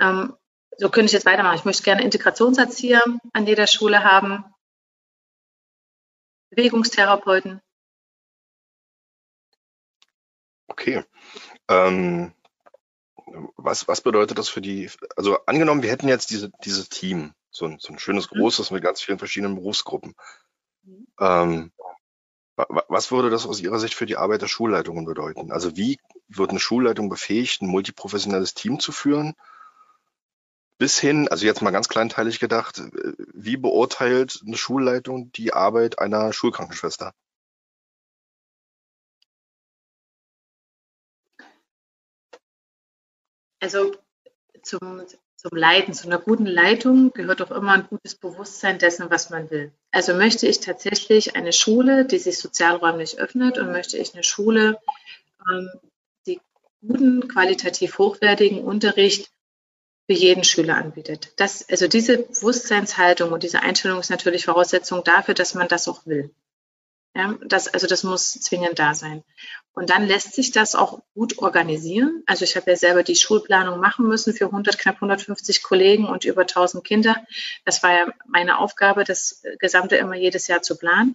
Ähm, 0.00 0.36
so 0.76 0.88
könnte 0.88 1.06
ich 1.06 1.12
jetzt 1.12 1.26
weitermachen. 1.26 1.56
Ich 1.56 1.64
möchte 1.64 1.82
gerne 1.82 2.02
Integrationserzieher 2.02 3.02
an 3.32 3.46
jeder 3.46 3.66
Schule 3.66 4.02
haben. 4.04 4.44
Bewegungstherapeuten. 6.50 7.60
Okay. 10.68 11.04
Ähm, 11.68 12.32
was, 13.56 13.86
was 13.88 14.00
bedeutet 14.00 14.38
das 14.38 14.48
für 14.48 14.60
die, 14.60 14.90
also 15.16 15.38
angenommen, 15.46 15.82
wir 15.82 15.90
hätten 15.90 16.08
jetzt 16.08 16.30
diese, 16.30 16.50
dieses 16.64 16.88
Team, 16.88 17.32
so 17.50 17.66
ein, 17.66 17.78
so 17.80 17.92
ein 17.92 17.98
schönes, 17.98 18.30
mhm. 18.30 18.38
großes 18.38 18.70
mit 18.70 18.82
ganz 18.82 19.00
vielen 19.00 19.18
verschiedenen 19.18 19.56
Berufsgruppen. 19.56 20.14
Mhm. 20.82 21.06
Ähm, 21.20 21.72
was 22.88 23.10
würde 23.10 23.30
das 23.30 23.46
aus 23.46 23.60
Ihrer 23.60 23.78
Sicht 23.78 23.94
für 23.94 24.06
die 24.06 24.16
Arbeit 24.16 24.42
der 24.42 24.48
Schulleitungen 24.48 25.04
bedeuten? 25.06 25.50
Also 25.50 25.76
wie 25.76 25.98
wird 26.28 26.50
eine 26.50 26.60
Schulleitung 26.60 27.08
befähigt, 27.08 27.62
ein 27.62 27.68
multiprofessionelles 27.68 28.54
Team 28.54 28.80
zu 28.80 28.92
führen? 28.92 29.34
bis 30.80 30.98
hin, 30.98 31.28
also 31.28 31.44
jetzt 31.44 31.60
mal 31.60 31.72
ganz 31.72 31.88
kleinteilig 31.88 32.40
gedacht, 32.40 32.78
äh, 32.78 33.12
wie 33.34 33.58
beurteilt 33.58 34.40
eine 34.46 34.56
Schulleitung 34.56 35.30
die 35.32 35.52
Arbeit 35.52 35.98
einer 35.98 36.32
Schulkrankenschwester? 36.32 37.12
Also 43.60 43.94
zum, 44.62 45.02
zum 45.36 45.50
Leiten, 45.54 45.92
zu 45.92 46.06
einer 46.06 46.18
guten 46.18 46.46
Leitung 46.46 47.12
gehört 47.12 47.42
auch 47.42 47.50
immer 47.50 47.72
ein 47.72 47.86
gutes 47.86 48.14
Bewusstsein 48.14 48.78
dessen, 48.78 49.10
was 49.10 49.28
man 49.28 49.50
will. 49.50 49.72
Also 49.90 50.14
möchte 50.14 50.46
ich 50.46 50.60
tatsächlich 50.60 51.36
eine 51.36 51.52
Schule, 51.52 52.06
die 52.06 52.18
sich 52.18 52.38
sozialräumlich 52.38 53.18
öffnet 53.18 53.58
und 53.58 53.70
möchte 53.70 53.98
ich 53.98 54.14
eine 54.14 54.24
Schule, 54.24 54.78
ähm, 55.52 55.68
die 56.26 56.40
guten, 56.80 57.28
qualitativ 57.28 57.98
hochwertigen 57.98 58.64
Unterricht 58.64 59.30
für 60.10 60.16
jeden 60.16 60.42
Schüler 60.42 60.76
anbietet. 60.76 61.32
Das, 61.36 61.68
also 61.68 61.86
diese 61.86 62.18
Bewusstseinshaltung 62.18 63.30
und 63.30 63.44
diese 63.44 63.62
Einstellung 63.62 64.00
ist 64.00 64.10
natürlich 64.10 64.46
Voraussetzung 64.46 65.04
dafür, 65.04 65.34
dass 65.34 65.54
man 65.54 65.68
das 65.68 65.86
auch 65.86 66.04
will. 66.04 66.34
Ja, 67.14 67.38
das, 67.46 67.68
also 67.68 67.86
das 67.86 68.02
muss 68.02 68.32
zwingend 68.32 68.80
da 68.80 68.94
sein. 68.94 69.22
Und 69.72 69.90
dann 69.90 70.08
lässt 70.08 70.32
sich 70.32 70.50
das 70.50 70.74
auch 70.74 71.00
gut 71.14 71.38
organisieren. 71.38 72.24
Also 72.26 72.42
ich 72.42 72.56
habe 72.56 72.72
ja 72.72 72.76
selber 72.76 73.04
die 73.04 73.14
Schulplanung 73.14 73.78
machen 73.78 74.08
müssen 74.08 74.34
für 74.34 74.46
100, 74.46 74.78
knapp 74.78 74.96
150 74.96 75.62
Kollegen 75.62 76.06
und 76.06 76.24
über 76.24 76.40
1000 76.40 76.82
Kinder. 76.82 77.14
Das 77.64 77.84
war 77.84 77.92
ja 77.92 78.12
meine 78.26 78.58
Aufgabe, 78.58 79.04
das 79.04 79.44
Gesamte 79.60 79.94
immer 79.94 80.16
jedes 80.16 80.48
Jahr 80.48 80.62
zu 80.62 80.76
planen. 80.76 81.14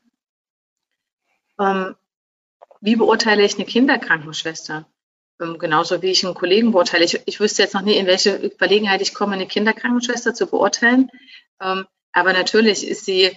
Ähm, 1.59 1.97
wie 2.79 2.95
beurteile 2.95 3.43
ich 3.43 3.55
eine 3.55 3.65
Kinderkrankenschwester? 3.65 4.87
Ähm, 5.41 5.57
genauso 5.57 6.01
wie 6.01 6.11
ich 6.11 6.25
einen 6.25 6.35
Kollegen 6.35 6.71
beurteile. 6.71 7.03
Ich, 7.03 7.21
ich 7.25 7.39
wüsste 7.39 7.63
jetzt 7.63 7.73
noch 7.73 7.81
nie, 7.81 7.97
in 7.97 8.07
welche 8.07 8.51
Verlegenheit 8.57 9.01
ich 9.01 9.13
komme, 9.13 9.33
eine 9.33 9.47
Kinderkrankenschwester 9.47 10.33
zu 10.33 10.47
beurteilen. 10.47 11.09
Ähm, 11.61 11.85
aber 12.13 12.33
natürlich 12.33 12.87
ist 12.87 13.05
sie 13.05 13.31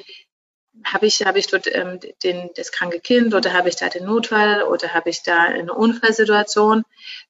habe 0.84 1.06
ich, 1.06 1.24
habe 1.24 1.38
ich 1.38 1.46
dort 1.46 1.66
ähm, 1.66 1.98
den, 2.22 2.50
das 2.54 2.72
kranke 2.72 3.00
Kind 3.00 3.34
oder 3.34 3.52
habe 3.52 3.68
ich 3.68 3.76
da 3.76 3.88
den 3.88 4.04
Notfall 4.04 4.62
oder 4.62 4.94
habe 4.94 5.10
ich 5.10 5.22
da 5.22 5.36
eine 5.36 5.72
Unfallsituation, 5.72 6.84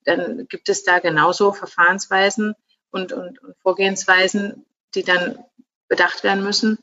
dann 0.04 0.46
gibt 0.48 0.68
es 0.68 0.84
da 0.84 0.98
genauso 0.98 1.52
Verfahrensweisen 1.52 2.54
und, 2.90 3.12
und, 3.12 3.42
und 3.42 3.56
Vorgehensweisen, 3.62 4.66
die 4.94 5.02
dann 5.02 5.38
bedacht 5.88 6.24
werden 6.24 6.44
müssen. 6.44 6.78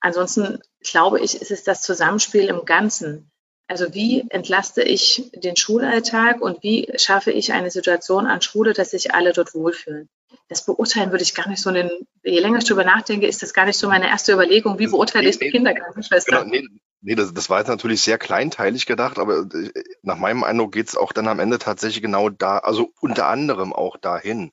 Ansonsten 0.00 0.60
glaube 0.80 1.20
ich, 1.20 1.40
ist 1.40 1.50
es 1.50 1.64
das 1.64 1.82
Zusammenspiel 1.82 2.48
im 2.48 2.64
Ganzen. 2.64 3.30
Also 3.68 3.94
wie 3.94 4.24
entlaste 4.30 4.82
ich 4.82 5.30
den 5.34 5.56
Schulalltag 5.56 6.40
und 6.40 6.62
wie 6.62 6.88
schaffe 6.96 7.32
ich 7.32 7.52
eine 7.52 7.70
Situation 7.70 8.26
an 8.26 8.40
Schule, 8.40 8.72
dass 8.72 8.90
sich 8.90 9.14
alle 9.14 9.32
dort 9.32 9.54
wohlfühlen? 9.54 10.08
das 10.48 10.64
beurteilen 10.64 11.10
würde 11.10 11.24
ich 11.24 11.34
gar 11.34 11.48
nicht 11.48 11.60
so, 11.60 11.70
einen, 11.70 11.90
je 12.22 12.38
länger 12.38 12.58
ich 12.58 12.64
darüber 12.64 12.84
nachdenke, 12.84 13.26
ist 13.26 13.42
das 13.42 13.52
gar 13.52 13.66
nicht 13.66 13.78
so 13.78 13.88
meine 13.88 14.08
erste 14.08 14.32
Überlegung, 14.32 14.78
wie 14.78 14.86
beurteile 14.86 15.24
nee, 15.24 15.30
ich 15.30 15.38
die 15.38 15.46
nee, 15.46 15.50
Kindergartenschwester? 15.50 16.44
Genau, 16.44 16.50
nee, 16.50 16.66
nee 17.00 17.14
das, 17.14 17.34
das 17.34 17.50
war 17.50 17.58
jetzt 17.58 17.68
natürlich 17.68 18.00
sehr 18.02 18.18
kleinteilig 18.18 18.86
gedacht, 18.86 19.18
aber 19.18 19.46
äh, 19.52 19.72
nach 20.02 20.18
meinem 20.18 20.44
Eindruck 20.44 20.72
geht 20.72 20.88
es 20.88 20.96
auch 20.96 21.12
dann 21.12 21.28
am 21.28 21.40
Ende 21.40 21.58
tatsächlich 21.58 22.02
genau 22.02 22.28
da, 22.28 22.58
also 22.58 22.92
unter 23.00 23.26
anderem 23.26 23.72
auch 23.72 23.96
dahin. 23.96 24.52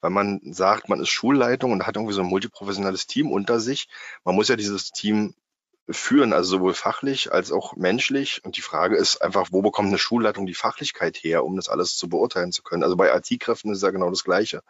Weil 0.00 0.10
man 0.10 0.40
sagt, 0.44 0.88
man 0.88 1.00
ist 1.00 1.08
Schulleitung 1.08 1.72
und 1.72 1.86
hat 1.86 1.96
irgendwie 1.96 2.14
so 2.14 2.20
ein 2.20 2.28
multiprofessionelles 2.28 3.08
Team 3.08 3.32
unter 3.32 3.58
sich. 3.58 3.88
Man 4.24 4.36
muss 4.36 4.46
ja 4.46 4.54
dieses 4.54 4.92
Team 4.92 5.34
führen, 5.90 6.32
also 6.32 6.58
sowohl 6.58 6.74
fachlich 6.74 7.32
als 7.32 7.50
auch 7.50 7.76
menschlich. 7.76 8.42
Und 8.44 8.56
die 8.56 8.62
Frage 8.62 8.96
ist 8.96 9.22
einfach, 9.22 9.48
wo 9.50 9.62
bekommt 9.62 9.88
eine 9.88 9.98
Schulleitung 9.98 10.46
die 10.46 10.54
Fachlichkeit 10.54 11.16
her, 11.16 11.44
um 11.44 11.56
das 11.56 11.68
alles 11.68 11.96
zu 11.96 12.08
beurteilen 12.08 12.52
zu 12.52 12.62
können? 12.62 12.82
Also 12.82 12.96
bei 12.96 13.14
IT-Kräften 13.16 13.72
ist 13.72 13.82
ja 13.82 13.90
genau 13.90 14.10
das 14.10 14.24
Gleiche. 14.24 14.62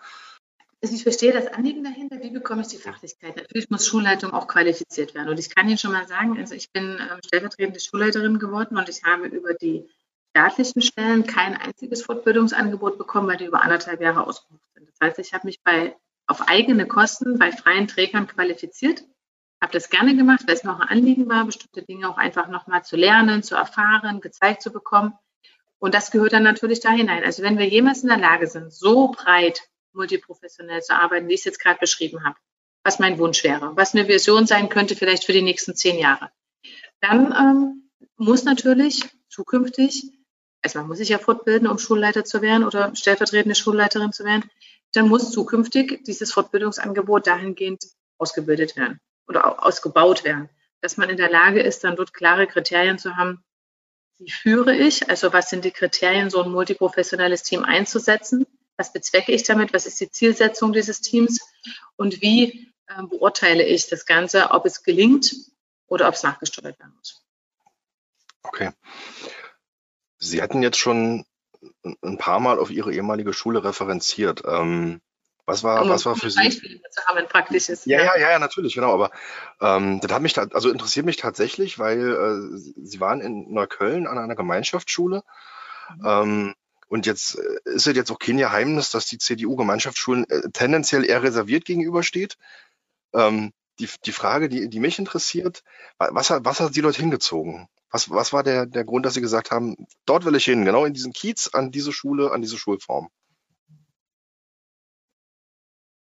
Also 0.80 0.94
ich 0.94 1.02
verstehe 1.02 1.32
das 1.32 1.48
Anliegen 1.48 1.82
dahinter, 1.82 2.20
wie 2.22 2.30
bekomme 2.30 2.62
ich 2.62 2.68
die 2.68 2.76
Fachlichkeit? 2.76 3.34
Natürlich 3.34 3.68
muss 3.68 3.86
Schulleitung 3.86 4.32
auch 4.32 4.46
qualifiziert 4.46 5.14
werden. 5.14 5.28
Und 5.28 5.40
ich 5.40 5.52
kann 5.52 5.68
Ihnen 5.68 5.78
schon 5.78 5.90
mal 5.90 6.06
sagen, 6.06 6.38
also 6.38 6.54
ich 6.54 6.70
bin 6.70 6.98
ähm, 7.00 7.18
stellvertretende 7.26 7.80
Schulleiterin 7.80 8.38
geworden 8.38 8.76
und 8.76 8.88
ich 8.88 9.02
habe 9.02 9.26
über 9.26 9.54
die 9.54 9.88
staatlichen 10.30 10.82
Stellen 10.82 11.26
kein 11.26 11.56
einziges 11.56 12.02
Fortbildungsangebot 12.02 12.96
bekommen, 12.96 13.26
weil 13.26 13.38
die 13.38 13.46
über 13.46 13.62
anderthalb 13.62 14.00
Jahre 14.00 14.24
ausgebucht 14.24 14.62
sind. 14.74 14.88
Das 14.88 15.08
heißt, 15.08 15.18
ich 15.18 15.32
habe 15.32 15.48
mich 15.48 15.60
bei, 15.64 15.96
auf 16.28 16.42
eigene 16.42 16.86
Kosten 16.86 17.38
bei 17.40 17.50
freien 17.50 17.88
Trägern 17.88 18.28
qualifiziert, 18.28 19.02
habe 19.60 19.72
das 19.72 19.90
gerne 19.90 20.16
gemacht, 20.16 20.42
weil 20.46 20.54
es 20.54 20.64
mir 20.64 20.72
auch 20.72 20.80
ein 20.80 20.88
Anliegen 20.88 21.28
war, 21.28 21.44
bestimmte 21.44 21.82
Dinge 21.82 22.08
auch 22.08 22.16
einfach 22.16 22.48
nochmal 22.48 22.84
zu 22.84 22.96
lernen, 22.96 23.42
zu 23.42 23.56
erfahren, 23.56 24.20
gezeigt 24.20 24.62
zu 24.62 24.70
bekommen. 24.70 25.14
Und 25.78 25.94
das 25.94 26.10
gehört 26.10 26.32
dann 26.32 26.42
natürlich 26.42 26.80
da 26.80 26.90
hinein. 26.90 27.24
Also 27.24 27.42
wenn 27.42 27.58
wir 27.58 27.66
jemals 27.66 28.02
in 28.02 28.08
der 28.08 28.18
Lage 28.18 28.46
sind, 28.46 28.72
so 28.72 29.08
breit 29.08 29.60
multiprofessionell 29.92 30.82
zu 30.82 30.94
arbeiten, 30.94 31.28
wie 31.28 31.34
ich 31.34 31.40
es 31.40 31.44
jetzt 31.44 31.60
gerade 31.60 31.78
beschrieben 31.78 32.24
habe, 32.24 32.36
was 32.84 32.98
mein 32.98 33.18
Wunsch 33.18 33.42
wäre, 33.44 33.76
was 33.76 33.94
eine 33.94 34.06
Vision 34.06 34.46
sein 34.46 34.68
könnte 34.68 34.94
vielleicht 34.96 35.24
für 35.24 35.32
die 35.32 35.42
nächsten 35.42 35.74
zehn 35.74 35.98
Jahre. 35.98 36.30
Dann 37.00 37.32
ähm, 37.32 37.90
muss 38.16 38.44
natürlich 38.44 39.04
zukünftig, 39.28 40.04
also 40.62 40.78
man 40.80 40.88
muss 40.88 40.98
sich 40.98 41.08
ja 41.08 41.18
fortbilden, 41.18 41.68
um 41.68 41.78
Schulleiter 41.78 42.24
zu 42.24 42.42
werden 42.42 42.64
oder 42.64 42.94
stellvertretende 42.94 43.54
Schulleiterin 43.54 44.12
zu 44.12 44.24
werden, 44.24 44.50
dann 44.92 45.08
muss 45.08 45.30
zukünftig 45.30 46.04
dieses 46.04 46.32
Fortbildungsangebot 46.32 47.26
dahingehend 47.26 47.84
ausgebildet 48.18 48.76
werden 48.76 49.00
oder 49.28 49.64
ausgebaut 49.64 50.24
werden, 50.24 50.48
dass 50.80 50.96
man 50.96 51.10
in 51.10 51.16
der 51.16 51.30
Lage 51.30 51.60
ist, 51.60 51.84
dann 51.84 51.96
dort 51.96 52.14
klare 52.14 52.46
Kriterien 52.46 52.98
zu 52.98 53.16
haben, 53.16 53.44
wie 54.18 54.30
führe 54.30 54.74
ich, 54.74 55.08
also 55.08 55.32
was 55.32 55.48
sind 55.50 55.64
die 55.64 55.70
Kriterien, 55.70 56.30
so 56.30 56.42
ein 56.42 56.50
multiprofessionelles 56.50 57.44
Team 57.44 57.64
einzusetzen, 57.64 58.46
was 58.78 58.92
bezwecke 58.92 59.32
ich 59.32 59.42
damit? 59.42 59.74
Was 59.74 59.86
ist 59.86 60.00
die 60.00 60.10
Zielsetzung 60.10 60.72
dieses 60.72 61.00
Teams? 61.00 61.40
Und 61.96 62.22
wie 62.22 62.72
äh, 62.86 63.02
beurteile 63.02 63.64
ich 63.64 63.88
das 63.88 64.06
Ganze, 64.06 64.52
ob 64.52 64.64
es 64.64 64.84
gelingt 64.84 65.34
oder 65.88 66.06
ob 66.06 66.14
es 66.14 66.22
nachgesteuert 66.22 66.78
werden 66.78 66.94
muss? 66.96 67.26
Okay. 68.44 68.70
Sie 70.18 70.40
hatten 70.40 70.62
jetzt 70.62 70.78
schon 70.78 71.26
ein 72.02 72.18
paar 72.18 72.38
Mal 72.38 72.58
auf 72.60 72.70
Ihre 72.70 72.92
ehemalige 72.92 73.32
Schule 73.32 73.64
referenziert. 73.64 74.42
Ähm, 74.46 75.00
was 75.48 75.64
war, 75.64 75.82
um 75.82 75.88
was 75.88 76.04
war 76.04 76.14
für 76.14 76.30
Sie? 76.30 76.38
Beispiele 76.38 76.80
zu 76.90 77.04
haben, 77.06 77.18
ein 77.18 77.26
praktisches. 77.26 77.86
Ja, 77.86 78.02
ja, 78.02 78.18
ja, 78.18 78.30
ja, 78.32 78.38
natürlich, 78.38 78.74
genau. 78.74 78.92
Aber 78.92 79.10
ähm, 79.60 79.98
das 80.00 80.12
hat 80.12 80.22
mich, 80.22 80.38
also 80.38 80.70
interessiert 80.70 81.06
mich 81.06 81.16
tatsächlich, 81.16 81.78
weil 81.78 81.98
äh, 81.98 82.58
Sie 82.84 83.00
waren 83.00 83.20
in 83.20 83.52
Neukölln 83.52 84.06
an 84.06 84.18
einer 84.18 84.36
Gemeinschaftsschule. 84.36 85.22
Mhm. 85.96 86.06
Ähm, 86.06 86.54
und 86.88 87.06
jetzt 87.06 87.38
äh, 87.38 87.70
ist 87.70 87.86
es 87.86 87.96
jetzt 87.96 88.10
auch 88.10 88.18
kein 88.18 88.36
Geheimnis, 88.36 88.90
dass 88.90 89.06
die 89.06 89.18
CDU-Gemeinschaftsschulen 89.18 90.28
äh, 90.28 90.50
tendenziell 90.52 91.04
eher 91.04 91.22
reserviert 91.22 91.64
gegenübersteht. 91.64 92.36
Ähm, 93.14 93.52
die, 93.78 93.88
die 94.04 94.12
Frage, 94.12 94.48
die, 94.48 94.68
die 94.68 94.80
mich 94.80 94.98
interessiert, 94.98 95.62
was, 95.98 96.30
hat, 96.30 96.44
was 96.44 96.60
hat 96.60 96.74
Sie 96.74 96.82
dort 96.82 96.96
hingezogen? 96.96 97.68
Was, 97.90 98.10
was 98.10 98.34
war 98.34 98.42
der, 98.42 98.66
der 98.66 98.84
Grund, 98.84 99.06
dass 99.06 99.14
Sie 99.14 99.22
gesagt 99.22 99.50
haben, 99.50 99.86
dort 100.04 100.24
will 100.26 100.34
ich 100.34 100.44
hin, 100.44 100.64
genau 100.66 100.84
in 100.84 100.92
diesen 100.92 101.12
Kiez, 101.12 101.48
an 101.48 101.70
diese 101.70 101.92
Schule, 101.92 102.32
an 102.32 102.42
diese 102.42 102.58
Schulform? 102.58 103.08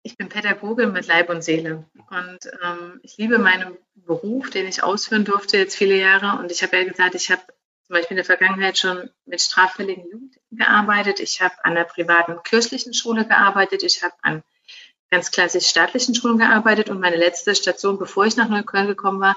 Ich 0.05 0.17
bin 0.17 0.29
Pädagogin 0.29 0.91
mit 0.91 1.07
Leib 1.07 1.29
und 1.29 1.43
Seele 1.43 1.83
und 2.11 2.39
ähm, 2.63 2.99
ich 3.01 3.17
liebe 3.17 3.39
meinen 3.39 3.75
Beruf, 3.95 4.51
den 4.51 4.67
ich 4.67 4.83
ausführen 4.83 5.25
durfte 5.25 5.57
jetzt 5.57 5.75
viele 5.75 5.95
Jahre. 5.95 6.39
Und 6.39 6.51
ich 6.51 6.61
habe 6.61 6.77
ja 6.77 6.83
gesagt, 6.83 7.15
ich 7.15 7.31
habe 7.31 7.41
zum 7.87 7.95
Beispiel 7.95 8.11
in 8.11 8.17
der 8.17 8.25
Vergangenheit 8.25 8.77
schon 8.77 9.09
mit 9.25 9.41
straffälligen 9.41 10.03
Jugendlichen 10.03 10.57
gearbeitet. 10.57 11.19
Ich 11.19 11.41
habe 11.41 11.55
an 11.63 11.73
der 11.73 11.85
privaten 11.85 12.37
kirchlichen 12.43 12.93
Schule 12.93 13.25
gearbeitet. 13.25 13.81
Ich 13.81 14.03
habe 14.03 14.13
an 14.21 14.43
ganz 15.09 15.31
klassisch 15.31 15.65
staatlichen 15.65 16.13
Schulen 16.13 16.37
gearbeitet 16.37 16.91
und 16.91 16.99
meine 16.99 17.17
letzte 17.17 17.55
Station, 17.55 17.97
bevor 17.97 18.27
ich 18.27 18.37
nach 18.37 18.47
Neukölln 18.47 18.85
gekommen 18.85 19.21
war 19.21 19.35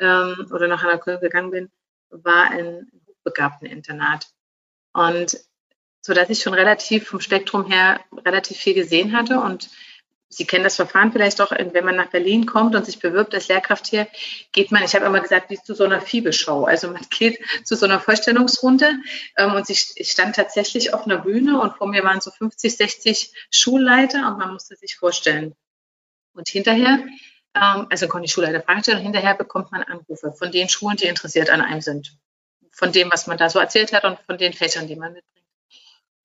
ähm, 0.00 0.46
oder 0.50 0.66
nach 0.66 0.82
Neukölln 0.82 1.20
gegangen 1.20 1.50
bin, 1.50 1.70
war 2.08 2.52
ein 2.52 2.90
hochbegabten 3.06 3.68
Internat. 3.68 4.28
Und 4.94 5.38
so 6.00 6.14
dass 6.14 6.30
ich 6.30 6.40
schon 6.40 6.54
relativ 6.54 7.06
vom 7.06 7.20
Spektrum 7.20 7.66
her 7.66 8.00
relativ 8.24 8.56
viel 8.56 8.72
gesehen 8.72 9.14
hatte 9.14 9.40
und 9.40 9.68
Sie 10.28 10.44
kennen 10.44 10.64
das 10.64 10.76
Verfahren 10.76 11.12
vielleicht 11.12 11.40
auch, 11.40 11.52
wenn 11.52 11.84
man 11.84 11.96
nach 11.96 12.10
Berlin 12.10 12.46
kommt 12.46 12.74
und 12.74 12.84
sich 12.84 12.98
bewirbt 12.98 13.32
als 13.34 13.46
Lehrkraft 13.46 13.86
hier, 13.86 14.08
geht 14.52 14.72
man, 14.72 14.82
ich 14.82 14.94
habe 14.94 15.06
immer 15.06 15.20
gesagt, 15.20 15.50
wie 15.50 15.56
zu 15.56 15.74
so 15.74 15.84
einer 15.84 16.00
Fiebeshow. 16.00 16.64
Also 16.64 16.90
man 16.90 17.06
geht 17.10 17.38
zu 17.64 17.76
so 17.76 17.86
einer 17.86 18.00
Vorstellungsrunde 18.00 18.90
ähm, 19.36 19.54
und 19.54 19.70
ich, 19.70 19.92
ich 19.94 20.10
stand 20.10 20.34
tatsächlich 20.34 20.92
auf 20.92 21.06
einer 21.06 21.18
Bühne 21.18 21.60
und 21.60 21.76
vor 21.76 21.86
mir 21.86 22.02
waren 22.02 22.20
so 22.20 22.30
50, 22.30 22.76
60 22.76 23.32
Schulleiter 23.50 24.28
und 24.28 24.38
man 24.38 24.52
musste 24.52 24.74
sich 24.76 24.96
vorstellen. 24.96 25.54
Und 26.34 26.48
hinterher, 26.48 26.98
ähm, 27.54 27.86
also 27.88 28.08
konnte 28.08 28.26
die 28.26 28.32
Schulleiter 28.32 28.62
Fragen 28.62 28.82
stellen 28.82 28.98
und 28.98 29.04
hinterher 29.04 29.34
bekommt 29.34 29.70
man 29.70 29.84
Anrufe 29.84 30.32
von 30.32 30.50
den 30.50 30.68
Schulen, 30.68 30.96
die 30.96 31.06
interessiert 31.06 31.50
an 31.50 31.60
einem 31.60 31.80
sind. 31.80 32.18
Von 32.72 32.90
dem, 32.90 33.10
was 33.12 33.28
man 33.28 33.38
da 33.38 33.48
so 33.48 33.60
erzählt 33.60 33.92
hat 33.92 34.04
und 34.04 34.18
von 34.26 34.36
den 34.38 34.52
Fächern, 34.52 34.88
die 34.88 34.96
man 34.96 35.12
mitbringt. 35.12 35.35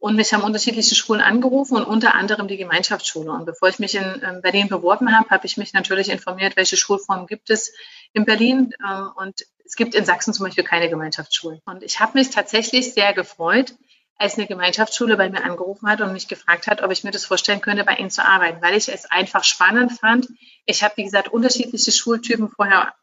Und 0.02 0.16
mich 0.16 0.34
haben 0.34 0.42
unterschiedliche 0.42 0.96
Schulen 0.96 1.22
angerufen 1.22 1.78
und 1.78 1.84
unter 1.84 2.16
anderem 2.16 2.48
die 2.48 2.58
Gemeinschaftsschule. 2.58 3.32
Und 3.32 3.46
bevor 3.46 3.70
ich 3.70 3.78
mich 3.78 3.94
in 3.94 4.22
ähm, 4.26 4.42
Berlin 4.42 4.68
beworben 4.68 5.16
habe, 5.16 5.30
habe 5.30 5.46
ich 5.46 5.58
mich 5.58 5.74
natürlich 5.74 6.10
informiert, 6.10 6.56
welche 6.56 6.76
Schulformen 6.76 7.28
gibt 7.28 7.52
es 7.52 7.72
in 8.12 8.26
Berlin. 8.26 8.74
Ähm, 8.84 9.12
und 9.16 9.46
es 9.64 9.76
gibt 9.76 9.94
in 9.94 10.04
Sachsen 10.04 10.34
zum 10.34 10.48
Beispiel 10.48 10.64
keine 10.64 10.90
Gemeinschaftsschulen. 10.90 11.62
Und 11.66 11.84
ich 11.84 12.00
habe 12.00 12.18
mich 12.18 12.32
tatsächlich 12.32 12.96
sehr 12.96 13.14
gefreut, 13.14 13.76
als 14.18 14.40
eine 14.40 14.48
Gemeinschaftsschule 14.48 15.18
bei 15.18 15.30
mir 15.30 15.44
angerufen 15.44 15.88
hat 15.88 16.02
und 16.02 16.14
mich 16.14 16.28
gefragt 16.28 16.66
hat, 16.66 16.82
ob 16.82 16.90
ich 16.90 17.04
mir 17.04 17.12
das 17.12 17.26
vorstellen 17.26 17.62
könnte, 17.62 17.84
bei 17.84 17.94
ihnen 17.94 18.10
zu 18.10 18.26
arbeiten, 18.26 18.60
weil 18.64 18.76
ich 18.76 18.90
es 18.90 19.06
einfach 19.06 19.44
spannend 19.44 20.00
fand. 20.00 20.30
Ich 20.66 20.82
habe, 20.82 20.98
wie 20.98 21.04
gesagt, 21.04 21.28
unterschiedliche 21.28 21.92
Schultypen 21.92 22.50
vorher, 22.50 22.96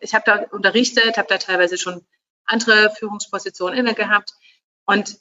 ich 0.00 0.14
habe 0.14 0.24
da 0.26 0.44
unterrichtet, 0.50 1.16
habe 1.16 1.28
da 1.28 1.38
teilweise 1.38 1.78
schon 1.78 2.04
andere 2.44 2.90
Führungspositionen 2.98 3.78
inne 3.78 3.94
gehabt. 3.94 4.32
Und 4.84 5.20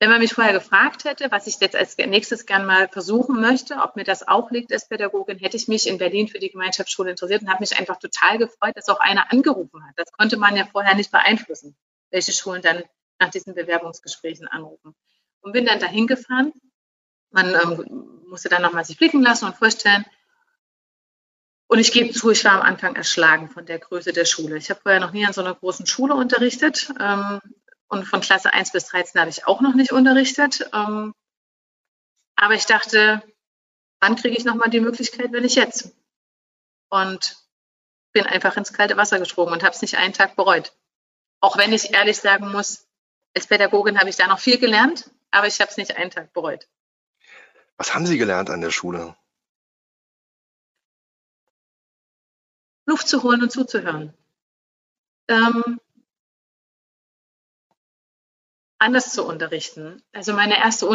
Wenn 0.00 0.08
man 0.08 0.20
mich 0.20 0.32
vorher 0.32 0.54
gefragt 0.54 1.04
hätte, 1.04 1.30
was 1.30 1.46
ich 1.46 1.60
jetzt 1.60 1.76
als 1.76 1.98
nächstes 1.98 2.46
gern 2.46 2.64
mal 2.64 2.88
versuchen 2.88 3.38
möchte, 3.38 3.74
ob 3.76 3.96
mir 3.96 4.04
das 4.04 4.26
auch 4.26 4.50
liegt 4.50 4.72
als 4.72 4.88
Pädagogin, 4.88 5.38
hätte 5.38 5.58
ich 5.58 5.68
mich 5.68 5.86
in 5.86 5.98
Berlin 5.98 6.26
für 6.26 6.38
die 6.38 6.50
Gemeinschaftsschule 6.50 7.10
interessiert 7.10 7.42
und 7.42 7.50
habe 7.50 7.60
mich 7.60 7.78
einfach 7.78 7.98
total 7.98 8.38
gefreut, 8.38 8.74
dass 8.76 8.88
auch 8.88 8.98
einer 8.98 9.30
angerufen 9.30 9.86
hat. 9.86 9.92
Das 9.96 10.10
konnte 10.10 10.38
man 10.38 10.56
ja 10.56 10.64
vorher 10.64 10.94
nicht 10.94 11.12
beeinflussen, 11.12 11.76
welche 12.10 12.32
Schulen 12.32 12.62
dann 12.62 12.82
nach 13.18 13.28
diesen 13.28 13.54
Bewerbungsgesprächen 13.54 14.48
anrufen. 14.48 14.94
Und 15.42 15.52
bin 15.52 15.66
dann 15.66 15.80
dahin 15.80 16.06
gefahren. 16.06 16.54
Man 17.30 17.54
ähm, 17.54 18.22
musste 18.26 18.48
dann 18.48 18.62
nochmal 18.62 18.86
sich 18.86 18.96
blicken 18.96 19.20
lassen 19.20 19.44
und 19.44 19.56
vorstellen. 19.56 20.06
Und 21.66 21.78
ich 21.78 21.92
gebe 21.92 22.10
zu, 22.10 22.30
ich 22.30 22.44
war 22.46 22.52
am 22.52 22.62
Anfang 22.62 22.96
erschlagen 22.96 23.50
von 23.50 23.66
der 23.66 23.78
Größe 23.78 24.14
der 24.14 24.24
Schule. 24.24 24.56
Ich 24.56 24.70
habe 24.70 24.80
vorher 24.80 24.98
noch 24.98 25.12
nie 25.12 25.26
an 25.26 25.34
so 25.34 25.42
einer 25.42 25.54
großen 25.54 25.86
Schule 25.86 26.14
unterrichtet. 26.14 26.90
Und 27.90 28.04
von 28.04 28.20
Klasse 28.20 28.52
1 28.52 28.70
bis 28.70 28.86
13 28.86 29.20
habe 29.20 29.30
ich 29.30 29.46
auch 29.46 29.60
noch 29.60 29.74
nicht 29.74 29.92
unterrichtet. 29.92 30.70
Ähm, 30.72 31.12
aber 32.36 32.54
ich 32.54 32.64
dachte, 32.64 33.22
wann 34.00 34.14
kriege 34.16 34.36
ich 34.36 34.44
nochmal 34.44 34.70
die 34.70 34.80
Möglichkeit, 34.80 35.32
wenn 35.32 35.44
ich 35.44 35.56
jetzt? 35.56 35.92
Und 36.88 37.36
bin 38.12 38.26
einfach 38.26 38.56
ins 38.56 38.72
kalte 38.72 38.96
Wasser 38.96 39.18
gesprungen 39.18 39.52
und 39.52 39.64
habe 39.64 39.74
es 39.74 39.82
nicht 39.82 39.98
einen 39.98 40.14
Tag 40.14 40.36
bereut. 40.36 40.72
Auch 41.40 41.58
wenn 41.58 41.72
ich 41.72 41.92
ehrlich 41.92 42.18
sagen 42.18 42.50
muss, 42.52 42.86
als 43.34 43.48
Pädagogin 43.48 43.98
habe 43.98 44.08
ich 44.08 44.16
da 44.16 44.28
noch 44.28 44.38
viel 44.38 44.58
gelernt, 44.58 45.10
aber 45.32 45.48
ich 45.48 45.60
habe 45.60 45.70
es 45.70 45.76
nicht 45.76 45.96
einen 45.96 46.10
Tag 46.10 46.32
bereut. 46.32 46.68
Was 47.76 47.94
haben 47.94 48.06
Sie 48.06 48.18
gelernt 48.18 48.50
an 48.50 48.60
der 48.60 48.70
Schule? 48.70 49.16
Luft 52.86 53.08
zu 53.08 53.22
holen 53.22 53.42
und 53.42 53.50
zuzuhören. 53.50 54.14
Ähm, 55.28 55.80
anders 58.80 59.12
zu 59.12 59.24
unterrichten. 59.26 60.02
Also 60.12 60.32
meine 60.32 60.56
erste, 60.56 60.86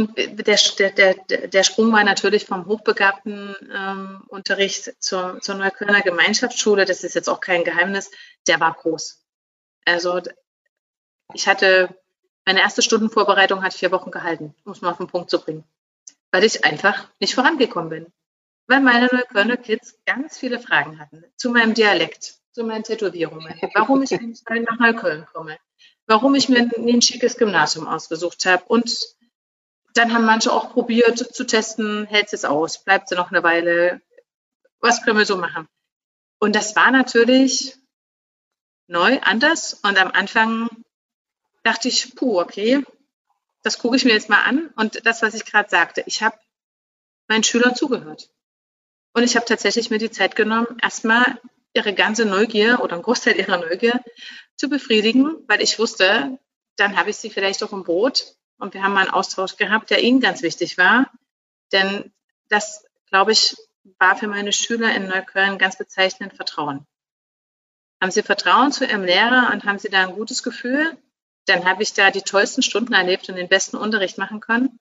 der, 0.91 1.13
der, 1.13 1.47
der 1.47 1.63
Sprung 1.63 1.93
war 1.93 2.03
natürlich 2.03 2.45
vom 2.45 2.65
hochbegabten 2.65 3.55
ähm, 3.71 4.23
Unterricht 4.27 4.91
zur, 4.99 5.39
zur 5.41 5.55
Neuköllner 5.55 6.01
Gemeinschaftsschule, 6.01 6.85
das 6.85 7.03
ist 7.03 7.13
jetzt 7.13 7.29
auch 7.29 7.39
kein 7.39 7.63
Geheimnis, 7.63 8.09
der 8.47 8.59
war 8.59 8.73
groß. 8.73 9.23
Also 9.85 10.19
ich 11.33 11.47
hatte, 11.47 11.95
meine 12.43 12.61
erste 12.61 12.81
Stundenvorbereitung 12.81 13.63
hat 13.63 13.75
vier 13.75 13.91
Wochen 13.91 14.09
gehalten, 14.09 14.55
um 14.65 14.71
es 14.71 14.81
mal 14.81 14.91
auf 14.91 14.97
den 14.97 15.07
Punkt 15.07 15.29
zu 15.29 15.39
bringen, 15.39 15.63
weil 16.31 16.43
ich 16.43 16.65
einfach 16.65 17.07
nicht 17.19 17.35
vorangekommen 17.35 17.89
bin. 17.89 18.13
Weil 18.67 18.81
meine 18.81 19.09
Neuköllner 19.11 19.57
Kids 19.57 19.99
ganz 20.07 20.39
viele 20.39 20.59
Fragen 20.59 20.99
hatten 20.99 21.23
zu 21.35 21.51
meinem 21.51 21.75
Dialekt, 21.75 22.39
zu 22.51 22.63
meinen 22.63 22.83
Tätowierungen, 22.83 23.53
warum 23.75 24.01
ich 24.01 24.11
eigentlich 24.19 24.41
nach 24.49 24.79
Neukölln 24.79 25.27
komme, 25.31 25.59
warum 26.07 26.35
ich 26.35 26.49
mir 26.49 26.69
ein 26.75 27.01
schickes 27.01 27.37
Gymnasium 27.37 27.87
ausgesucht 27.87 28.45
habe. 28.45 28.63
Und 28.65 28.95
dann 29.93 30.13
haben 30.13 30.25
manche 30.25 30.51
auch 30.51 30.71
probiert 30.71 31.17
zu 31.17 31.45
testen, 31.45 32.05
hält 32.05 32.31
es 32.33 32.45
aus, 32.45 32.83
bleibt 32.83 33.09
sie 33.09 33.15
noch 33.15 33.31
eine 33.31 33.43
Weile, 33.43 34.01
was 34.79 35.03
können 35.03 35.17
wir 35.17 35.25
so 35.25 35.37
machen? 35.37 35.67
Und 36.39 36.55
das 36.55 36.75
war 36.75 36.91
natürlich 36.91 37.75
neu, 38.87 39.19
anders. 39.21 39.73
Und 39.83 39.97
am 39.97 40.11
Anfang 40.11 40.69
dachte 41.63 41.87
ich, 41.87 42.15
puh, 42.15 42.39
okay, 42.39 42.83
das 43.63 43.79
gucke 43.79 43.95
ich 43.95 44.05
mir 44.05 44.13
jetzt 44.13 44.29
mal 44.29 44.43
an. 44.43 44.71
Und 44.75 45.05
das, 45.05 45.21
was 45.21 45.33
ich 45.33 45.45
gerade 45.45 45.69
sagte, 45.69 46.03
ich 46.05 46.21
habe 46.21 46.37
meinen 47.27 47.43
Schülern 47.43 47.75
zugehört. 47.75 48.29
Und 49.13 49.23
ich 49.23 49.35
habe 49.35 49.45
tatsächlich 49.45 49.89
mir 49.89 49.97
die 49.97 50.11
Zeit 50.11 50.35
genommen, 50.35 50.77
erstmal 50.81 51.39
ihre 51.75 51.93
ganze 51.93 52.25
Neugier 52.25 52.79
oder 52.81 52.93
einen 52.93 53.03
Großteil 53.03 53.37
ihrer 53.37 53.57
Neugier 53.57 54.03
zu 54.55 54.69
befriedigen, 54.69 55.43
weil 55.47 55.61
ich 55.61 55.77
wusste, 55.77 56.39
dann 56.77 56.97
habe 56.97 57.09
ich 57.09 57.17
sie 57.17 57.29
vielleicht 57.29 57.61
auch 57.63 57.73
im 57.73 57.83
Boot. 57.83 58.35
Und 58.57 58.73
wir 58.73 58.81
haben 58.81 58.93
mal 58.93 59.01
einen 59.01 59.11
Austausch 59.11 59.57
gehabt, 59.57 59.89
der 59.89 60.01
ihnen 60.01 60.21
ganz 60.21 60.41
wichtig 60.41 60.77
war. 60.77 61.11
Denn 61.71 62.13
das, 62.47 62.85
glaube 63.09 63.33
ich, 63.33 63.55
war 63.99 64.15
für 64.15 64.27
meine 64.27 64.53
Schüler 64.53 64.95
in 64.95 65.07
Neukölln 65.07 65.57
ganz 65.57 65.77
bezeichnend 65.77 66.33
Vertrauen. 66.33 66.87
Haben 68.01 68.11
sie 68.11 68.23
Vertrauen 68.23 68.71
zu 68.71 68.85
ihrem 68.85 69.03
Lehrer 69.03 69.51
und 69.51 69.65
haben 69.65 69.79
sie 69.79 69.89
da 69.89 70.03
ein 70.03 70.15
gutes 70.15 70.43
Gefühl, 70.43 70.97
dann 71.45 71.65
habe 71.65 71.83
ich 71.83 71.93
da 71.93 72.11
die 72.11 72.21
tollsten 72.21 72.63
Stunden 72.63 72.93
erlebt 72.93 73.29
und 73.29 73.35
den 73.35 73.47
besten 73.47 73.77
Unterricht 73.77 74.17
machen 74.17 74.39
können. 74.39 74.79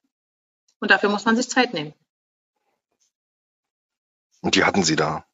Und 0.79 0.91
dafür 0.91 1.09
muss 1.09 1.25
man 1.25 1.35
sich 1.35 1.49
Zeit 1.49 1.73
nehmen. 1.73 1.93
Und 4.41 4.55
die 4.55 4.63
hatten 4.63 4.83
Sie 4.83 4.95
da? 4.95 5.25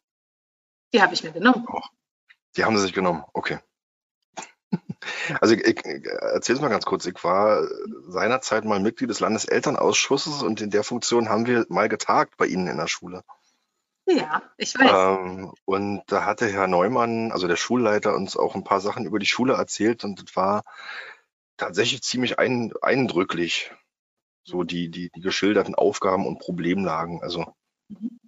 Die 0.94 1.02
habe 1.02 1.14
ich 1.14 1.24
mir 1.24 1.32
genommen. 1.32 1.66
Auch. 1.68 1.90
Die 2.56 2.66
haben 2.66 2.78
Sie 2.78 2.84
sich 2.84 2.94
genommen, 2.94 3.24
okay. 3.34 3.60
Also 5.40 5.56
ich, 5.56 5.66
ich 5.66 5.86
erzähle 6.06 6.58
es 6.58 6.62
mal 6.62 6.70
ganz 6.70 6.86
kurz. 6.86 7.06
Ich 7.06 7.24
war 7.24 7.68
seinerzeit 8.08 8.66
mal 8.66 8.80
Mitglied 8.80 9.10
des 9.10 9.20
Landeselternausschusses 9.20 10.44
und 10.44 10.62
in 10.62 10.70
der 10.70 10.84
Funktion 10.84 11.30
haben 11.30 11.46
wir 11.46 11.66
mal 11.70 11.90
getagt 11.90 12.38
bei 12.38 12.46
Ihnen 12.46 12.68
in 12.68 12.78
der 12.78 12.88
Schule. 12.88 13.24
Ja, 14.06 14.42
ich 14.58 14.78
weiß. 14.78 14.92
Ähm, 14.92 15.54
und 15.66 16.04
da 16.08 16.26
hatte 16.26 16.48
Herr 16.48 16.68
Neumann, 16.68 17.32
also 17.32 17.48
der 17.48 17.56
Schulleiter, 17.56 18.16
uns 18.16 18.38
auch 18.38 18.56
ein 18.56 18.64
paar 18.64 18.82
Sachen 18.82 19.06
über 19.06 19.20
die 19.20 19.26
Schule 19.26 19.54
erzählt 19.54 20.04
und 20.04 20.22
das 20.22 20.36
war 20.36 20.64
tatsächlich 21.58 22.02
ziemlich 22.04 22.40
ein, 22.40 22.74
eindrücklich. 22.82 23.72
So 24.44 24.64
die, 24.64 24.90
die, 24.90 25.12
die 25.12 25.22
geschilderten 25.22 25.76
Aufgaben 25.76 26.26
und 26.26 26.40
Problemlagen. 26.40 27.22
Also 27.22 27.54
mhm. 27.90 28.21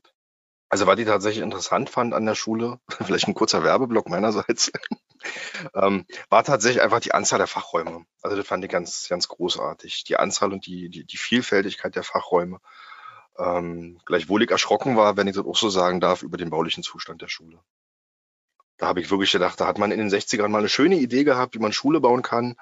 Also 0.74 0.88
was 0.88 0.98
ich 0.98 1.06
tatsächlich 1.06 1.44
interessant 1.44 1.92
fand 1.92 2.16
an 2.16 2.26
der 2.26 2.34
Schule, 2.34 2.80
vielleicht 3.06 3.28
ein 3.28 3.36
kurzer 3.36 3.64
Werbeblock 3.64 4.10
meinerseits, 4.10 4.72
ähm, 5.76 6.08
war 6.32 6.44
tatsächlich 6.44 6.82
einfach 6.82 7.00
die 7.00 7.14
Anzahl 7.14 7.38
der 7.38 7.46
Fachräume. 7.46 8.08
Also 8.24 8.36
das 8.36 8.48
fand 8.48 8.66
ich 8.66 8.72
ganz, 8.72 9.08
ganz 9.08 9.28
großartig. 9.28 10.04
Die 10.06 10.18
Anzahl 10.18 10.52
und 10.52 10.66
die, 10.66 10.90
die, 10.90 11.06
die 11.06 11.18
Vielfältigkeit 11.18 11.96
der 11.96 12.02
Fachräume. 12.02 12.60
Ähm, 13.38 14.02
gleichwohl 14.08 14.42
ich 14.42 14.50
erschrocken 14.50 14.98
war, 14.98 15.16
wenn 15.16 15.28
ich 15.28 15.36
das 15.36 15.46
auch 15.46 15.56
so 15.56 15.70
sagen 15.70 16.02
darf, 16.02 16.24
über 16.24 16.38
den 16.38 16.50
baulichen 16.50 16.82
Zustand 16.82 17.22
der 17.22 17.30
Schule. 17.30 17.60
Da 18.78 18.88
habe 18.88 19.00
ich 19.00 19.12
wirklich 19.12 19.32
gedacht, 19.32 19.62
da 19.62 19.68
hat 19.68 19.78
man 19.78 19.92
in 19.92 20.00
den 20.00 20.10
60ern 20.10 20.48
mal 20.48 20.58
eine 20.58 20.70
schöne 20.70 20.96
Idee 20.96 21.24
gehabt, 21.24 21.54
wie 21.54 21.60
man 21.60 21.72
Schule 21.72 22.02
bauen 22.02 22.24
kann 22.24 22.56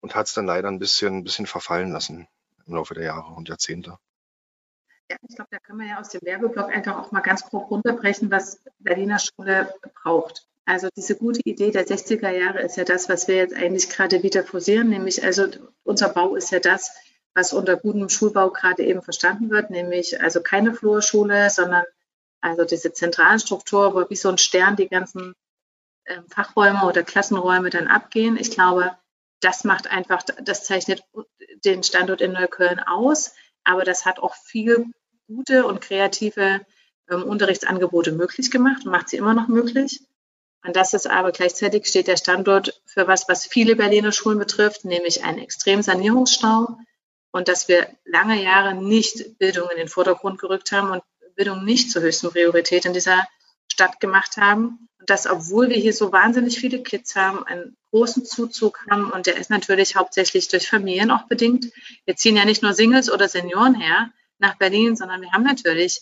und 0.00 0.14
hat 0.14 0.28
es 0.28 0.32
dann 0.32 0.46
leider 0.46 0.68
ein 0.68 0.78
bisschen, 0.78 1.18
ein 1.18 1.24
bisschen 1.24 1.46
verfallen 1.46 1.92
lassen 1.92 2.28
im 2.66 2.76
Laufe 2.76 2.94
der 2.94 3.04
Jahre 3.04 3.34
und 3.34 3.50
Jahrzehnte. 3.50 3.98
Ja, 5.08 5.16
ich 5.28 5.36
glaube, 5.36 5.48
da 5.52 5.58
können 5.58 5.80
wir 5.80 5.86
ja 5.88 6.00
aus 6.00 6.08
dem 6.08 6.22
Werbeblock 6.22 6.68
einfach 6.68 6.98
auch 6.98 7.12
mal 7.12 7.20
ganz 7.20 7.44
grob 7.44 7.70
runterbrechen, 7.70 8.30
was 8.30 8.60
Berliner 8.78 9.18
Schule 9.18 9.72
braucht. 10.02 10.46
Also 10.64 10.88
diese 10.96 11.14
gute 11.14 11.40
Idee 11.44 11.70
der 11.70 11.86
60er 11.86 12.30
Jahre 12.30 12.60
ist 12.60 12.76
ja 12.76 12.82
das, 12.82 13.08
was 13.08 13.28
wir 13.28 13.36
jetzt 13.36 13.54
eigentlich 13.54 13.88
gerade 13.88 14.24
wieder 14.24 14.42
forcieren, 14.42 14.88
nämlich 14.88 15.22
also 15.22 15.46
unser 15.84 16.08
Bau 16.08 16.34
ist 16.34 16.50
ja 16.50 16.58
das, 16.58 16.96
was 17.34 17.52
unter 17.52 17.76
gutem 17.76 18.08
Schulbau 18.08 18.50
gerade 18.50 18.82
eben 18.82 19.00
verstanden 19.00 19.50
wird, 19.50 19.70
nämlich 19.70 20.20
also 20.20 20.42
keine 20.42 20.74
Flurschule, 20.74 21.50
sondern 21.50 21.84
also 22.40 22.64
diese 22.64 22.92
zentralen 22.92 23.38
Struktur, 23.38 23.94
wo 23.94 24.10
wie 24.10 24.16
so 24.16 24.28
ein 24.28 24.38
Stern 24.38 24.74
die 24.74 24.88
ganzen 24.88 25.34
äh, 26.04 26.20
Fachräume 26.30 26.84
oder 26.84 27.04
Klassenräume 27.04 27.70
dann 27.70 27.86
abgehen. 27.86 28.36
Ich 28.36 28.50
glaube, 28.50 28.96
das 29.40 29.62
macht 29.62 29.88
einfach, 29.88 30.22
das 30.42 30.64
zeichnet 30.64 31.04
den 31.64 31.84
Standort 31.84 32.20
in 32.20 32.32
Neukölln 32.32 32.80
aus 32.80 33.34
aber 33.66 33.84
das 33.84 34.06
hat 34.06 34.18
auch 34.20 34.34
viel 34.34 34.86
gute 35.26 35.66
und 35.66 35.80
kreative 35.80 36.64
ähm, 37.10 37.24
Unterrichtsangebote 37.24 38.12
möglich 38.12 38.50
gemacht 38.50 38.86
und 38.86 38.92
macht 38.92 39.08
sie 39.08 39.16
immer 39.16 39.34
noch 39.34 39.48
möglich. 39.48 40.00
Und 40.64 40.76
das 40.76 40.94
ist 40.94 41.06
aber 41.06 41.32
gleichzeitig 41.32 41.86
steht 41.86 42.08
der 42.08 42.16
Standort 42.16 42.80
für 42.86 43.06
was, 43.06 43.28
was 43.28 43.46
viele 43.46 43.76
Berliner 43.76 44.12
Schulen 44.12 44.38
betrifft, 44.38 44.84
nämlich 44.84 45.24
einen 45.24 45.38
extremen 45.38 45.82
Sanierungsstau 45.82 46.78
und 47.32 47.48
dass 47.48 47.68
wir 47.68 47.88
lange 48.04 48.42
Jahre 48.42 48.74
nicht 48.74 49.38
Bildung 49.38 49.68
in 49.70 49.76
den 49.76 49.88
Vordergrund 49.88 50.40
gerückt 50.40 50.72
haben 50.72 50.90
und 50.90 51.02
Bildung 51.34 51.64
nicht 51.64 51.90
zur 51.90 52.02
höchsten 52.02 52.30
Priorität 52.30 52.86
in 52.86 52.94
dieser 52.94 53.26
Stadt 53.68 54.00
gemacht 54.00 54.36
haben. 54.36 54.88
Und 54.98 55.10
das, 55.10 55.26
obwohl 55.26 55.68
wir 55.68 55.76
hier 55.76 55.92
so 55.92 56.12
wahnsinnig 56.12 56.58
viele 56.58 56.82
Kids 56.82 57.14
haben, 57.16 57.44
einen 57.44 57.76
großen 57.90 58.24
Zuzug 58.24 58.84
haben 58.90 59.10
und 59.10 59.26
der 59.26 59.36
ist 59.36 59.50
natürlich 59.50 59.96
hauptsächlich 59.96 60.48
durch 60.48 60.68
Familien 60.68 61.10
auch 61.10 61.24
bedingt. 61.24 61.72
Wir 62.04 62.16
ziehen 62.16 62.36
ja 62.36 62.44
nicht 62.44 62.62
nur 62.62 62.74
Singles 62.74 63.10
oder 63.10 63.28
Senioren 63.28 63.74
her 63.74 64.10
nach 64.38 64.56
Berlin, 64.56 64.96
sondern 64.96 65.20
wir 65.20 65.32
haben 65.32 65.44
natürlich, 65.44 66.00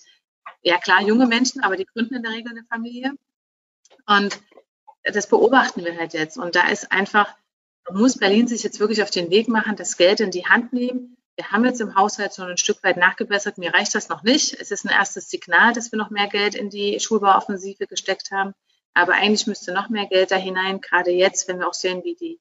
ja 0.63 0.79
klar, 0.79 1.03
junge 1.03 1.27
Menschen, 1.27 1.63
aber 1.63 1.77
die 1.77 1.87
gründen 1.87 2.15
in 2.15 2.23
der 2.23 2.33
Regel 2.33 2.51
eine 2.51 2.65
Familie. 2.65 3.13
Und 4.07 4.41
das 5.03 5.29
beobachten 5.29 5.85
wir 5.85 5.97
halt 5.97 6.15
jetzt. 6.15 6.37
Und 6.39 6.57
da 6.57 6.69
ist 6.69 6.91
einfach, 6.91 7.35
muss 7.91 8.19
Berlin 8.19 8.49
sich 8.49 8.63
jetzt 8.63 8.81
wirklich 8.81 9.03
auf 9.03 9.11
den 9.11 9.31
Weg 9.31 9.49
machen, 9.49 9.77
das 9.77 9.97
Geld 9.97 10.21
in 10.21 10.31
die 10.31 10.47
Hand 10.47 10.73
nehmen, 10.73 11.17
wir 11.37 11.51
haben 11.51 11.65
jetzt 11.65 11.81
im 11.81 11.97
Haushalt 11.97 12.33
so 12.33 12.43
ein 12.43 12.57
Stück 12.57 12.83
weit 12.85 12.97
nachgebessert. 12.97 13.59
Mir 13.59 13.75
reicht 13.75 13.95
das 13.95 14.09
noch 14.09 14.23
nicht. 14.23 14.55
Es 14.61 14.71
ist 14.71 14.85
ein 14.85 14.93
erstes 14.93 15.29
Signal, 15.29 15.73
dass 15.73 15.91
wir 15.91 15.99
noch 15.99 16.11
mehr 16.11 16.29
Geld 16.29 16.55
in 16.55 16.71
die 16.71 17.01
Schulbauoffensive 17.01 17.87
gesteckt 17.87 18.31
haben. 18.31 18.55
Aber 18.95 19.15
eigentlich 19.15 19.47
müsste 19.47 19.73
noch 19.73 19.89
mehr 19.89 20.07
Geld 20.07 20.31
da 20.31 20.37
hinein, 20.37 20.81
gerade 20.81 21.11
jetzt, 21.11 21.49
wenn 21.49 21.59
wir 21.59 21.69
auch 21.69 21.75
sehen, 21.75 22.05
wie 22.05 22.15
die 22.15 22.41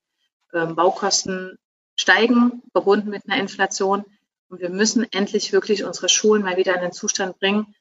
ähm, 0.54 0.76
Baukosten 0.76 1.58
steigen, 1.96 2.62
verbunden 2.72 3.10
mit 3.10 3.24
einer 3.28 3.42
Inflation. 3.42 4.06
Und 4.50 4.62
wir 4.62 4.70
müssen 4.70 5.12
endlich 5.12 5.52
wirklich 5.52 5.84
unsere 5.84 6.10
Schulen 6.10 6.44
mal 6.44 6.58
wieder 6.58 6.76
in 6.76 6.82
den 6.82 6.92
Zustand 6.92 7.40
bringen, 7.40 7.74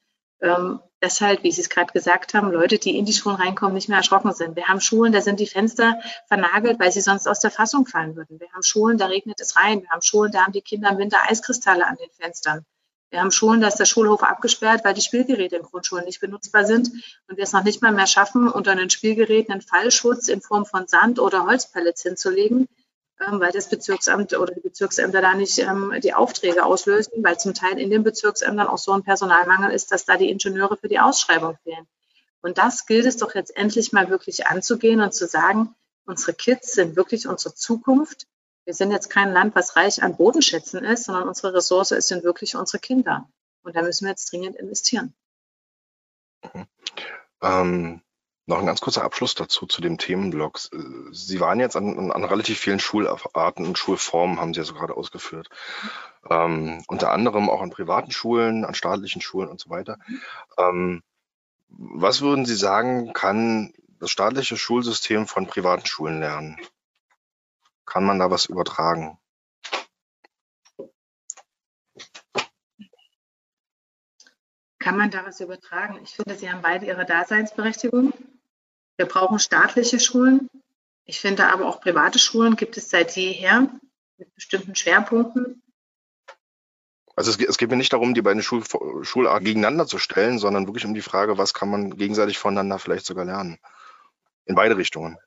ähm, 0.43 0.79
dass 0.99 1.19
halt, 1.21 1.43
wie 1.43 1.51
Sie 1.51 1.61
es 1.61 1.69
gerade 1.69 1.91
gesagt 1.91 2.33
haben, 2.33 2.51
Leute, 2.51 2.77
die 2.77 2.97
in 2.97 3.05
die 3.05 3.13
Schulen 3.13 3.37
reinkommen, 3.37 3.73
nicht 3.73 3.89
mehr 3.89 3.97
erschrocken 3.97 4.33
sind. 4.33 4.55
Wir 4.55 4.67
haben 4.67 4.79
Schulen, 4.79 5.11
da 5.11 5.21
sind 5.21 5.39
die 5.39 5.47
Fenster 5.47 5.99
vernagelt, 6.27 6.79
weil 6.79 6.91
sie 6.91 7.01
sonst 7.01 7.27
aus 7.27 7.39
der 7.39 7.51
Fassung 7.51 7.85
fallen 7.85 8.15
würden. 8.15 8.39
Wir 8.39 8.49
haben 8.53 8.63
Schulen, 8.63 8.97
da 8.97 9.07
regnet 9.07 9.41
es 9.41 9.55
rein. 9.55 9.81
Wir 9.81 9.89
haben 9.89 10.01
Schulen, 10.01 10.31
da 10.31 10.45
haben 10.45 10.53
die 10.53 10.61
Kinder 10.61 10.91
im 10.91 10.97
Winter 10.97 11.17
Eiskristalle 11.27 11.85
an 11.85 11.97
den 11.97 12.09
Fenstern. 12.11 12.65
Wir 13.09 13.19
haben 13.19 13.31
Schulen, 13.31 13.61
da 13.61 13.67
ist 13.67 13.77
der 13.77 13.85
Schulhof 13.85 14.23
abgesperrt, 14.23 14.83
weil 14.83 14.95
die 14.95 15.01
Spielgeräte 15.01 15.57
in 15.57 15.63
Grundschulen 15.63 16.05
nicht 16.05 16.19
benutzbar 16.19 16.65
sind 16.65 16.89
und 17.27 17.37
wir 17.37 17.43
es 17.43 17.53
noch 17.53 17.63
nicht 17.63 17.81
mal 17.81 17.91
mehr 17.91 18.07
schaffen, 18.07 18.47
unter 18.49 18.75
den 18.75 18.89
Spielgeräten 18.89 19.51
einen 19.51 19.61
Fallschutz 19.61 20.29
in 20.29 20.41
Form 20.41 20.65
von 20.65 20.87
Sand 20.87 21.19
oder 21.19 21.45
Holzpellets 21.45 22.01
hinzulegen, 22.01 22.67
weil 23.19 23.51
das 23.51 23.69
Bezirksamt 23.69 24.37
oder 24.37 24.53
die 24.53 24.61
Bezirksämter 24.61 25.21
da 25.21 25.33
nicht 25.33 25.59
ähm, 25.59 25.93
die 26.01 26.13
Aufträge 26.13 26.65
auslösen, 26.65 27.23
weil 27.23 27.39
zum 27.39 27.53
Teil 27.53 27.79
in 27.79 27.89
den 27.89 28.03
Bezirksämtern 28.03 28.67
auch 28.67 28.77
so 28.77 28.91
ein 28.91 29.03
Personalmangel 29.03 29.71
ist, 29.71 29.91
dass 29.91 30.05
da 30.05 30.17
die 30.17 30.29
Ingenieure 30.29 30.77
für 30.77 30.89
die 30.89 30.99
Ausschreibung 30.99 31.57
fehlen. 31.63 31.87
Und 32.41 32.57
das 32.57 32.85
gilt 32.85 33.05
es 33.05 33.17
doch 33.17 33.35
jetzt 33.35 33.55
endlich 33.55 33.93
mal 33.93 34.09
wirklich 34.09 34.47
anzugehen 34.47 34.99
und 34.99 35.13
zu 35.13 35.27
sagen, 35.27 35.73
unsere 36.05 36.33
Kids 36.33 36.73
sind 36.73 36.95
wirklich 36.95 37.27
unsere 37.27 37.55
Zukunft. 37.55 38.27
Wir 38.65 38.73
sind 38.73 38.91
jetzt 38.91 39.09
kein 39.09 39.31
Land, 39.31 39.55
was 39.55 39.75
reich 39.75 40.03
an 40.03 40.17
Bodenschätzen 40.17 40.83
ist, 40.83 41.05
sondern 41.05 41.27
unsere 41.27 41.53
Ressource 41.53 41.89
sind 41.89 42.23
wirklich 42.23 42.55
unsere 42.55 42.79
Kinder. 42.79 43.29
Und 43.63 43.75
da 43.75 43.81
müssen 43.81 44.05
wir 44.05 44.11
jetzt 44.11 44.31
dringend 44.31 44.57
investieren. 44.57 45.13
Mhm. 46.53 46.67
Ähm, 47.41 48.01
noch 48.45 48.59
ein 48.59 48.65
ganz 48.65 48.81
kurzer 48.81 49.03
Abschluss 49.03 49.35
dazu 49.35 49.65
zu 49.65 49.81
dem 49.81 49.97
Themenblock. 49.97 50.59
Sie 51.11 51.39
waren 51.39 51.59
jetzt 51.59 51.77
an, 51.77 52.11
an 52.11 52.23
relativ 52.25 52.59
vielen 52.59 52.79
Schularten 52.79 53.65
und 53.65 53.77
Schulformen, 53.77 54.39
haben 54.39 54.53
Sie 54.53 54.59
ja 54.59 54.65
so 54.65 54.73
gerade 54.73 54.97
ausgeführt. 54.97 55.49
Ähm, 56.29 56.83
unter 56.87 57.11
anderem 57.11 57.49
auch 57.49 57.61
an 57.61 57.69
privaten 57.69 58.11
Schulen, 58.11 58.65
an 58.65 58.73
staatlichen 58.73 59.21
Schulen 59.21 59.49
und 59.49 59.59
so 59.59 59.69
weiter. 59.69 59.97
Ähm, 60.57 61.01
was 61.69 62.21
würden 62.21 62.45
Sie 62.45 62.55
sagen, 62.55 63.13
kann 63.13 63.73
das 63.99 64.11
staatliche 64.11 64.57
Schulsystem 64.57 65.25
von 65.25 65.47
privaten 65.47 65.85
Schulen 65.85 66.19
lernen? 66.19 66.59
Kann 67.85 68.03
man 68.03 68.19
da 68.19 68.29
was 68.29 68.45
übertragen? 68.45 69.17
Kann 74.79 74.97
man 74.97 75.11
da 75.11 75.25
was 75.25 75.39
übertragen? 75.39 75.97
Ich 76.03 76.11
finde, 76.15 76.35
sie 76.35 76.51
haben 76.51 76.61
beide 76.61 76.85
ihre 76.85 77.05
Daseinsberechtigung. 77.05 78.13
Wir 78.97 79.05
brauchen 79.05 79.39
staatliche 79.39 79.99
Schulen. 79.99 80.49
Ich 81.05 81.19
finde 81.19 81.47
aber 81.47 81.67
auch 81.67 81.81
private 81.81 82.19
Schulen 82.19 82.55
gibt 82.55 82.77
es 82.77 82.89
seit 82.89 83.15
jeher 83.15 83.69
mit 84.17 84.33
bestimmten 84.35 84.75
Schwerpunkten. 84.75 85.61
Also 87.15 87.31
es, 87.31 87.39
es 87.39 87.57
geht 87.57 87.69
mir 87.69 87.75
nicht 87.75 87.93
darum, 87.93 88.13
die 88.13 88.21
beiden 88.21 88.41
Schul 88.41 88.63
Schularten 89.03 89.45
gegeneinander 89.45 89.85
zu 89.85 89.99
stellen, 89.99 90.39
sondern 90.39 90.67
wirklich 90.67 90.85
um 90.85 90.93
die 90.93 91.01
Frage, 91.01 91.37
was 91.37 91.53
kann 91.53 91.69
man 91.69 91.97
gegenseitig 91.97 92.37
voneinander 92.37 92.79
vielleicht 92.79 93.05
sogar 93.05 93.25
lernen. 93.25 93.59
In 94.45 94.55
beide 94.55 94.77
Richtungen. 94.77 95.17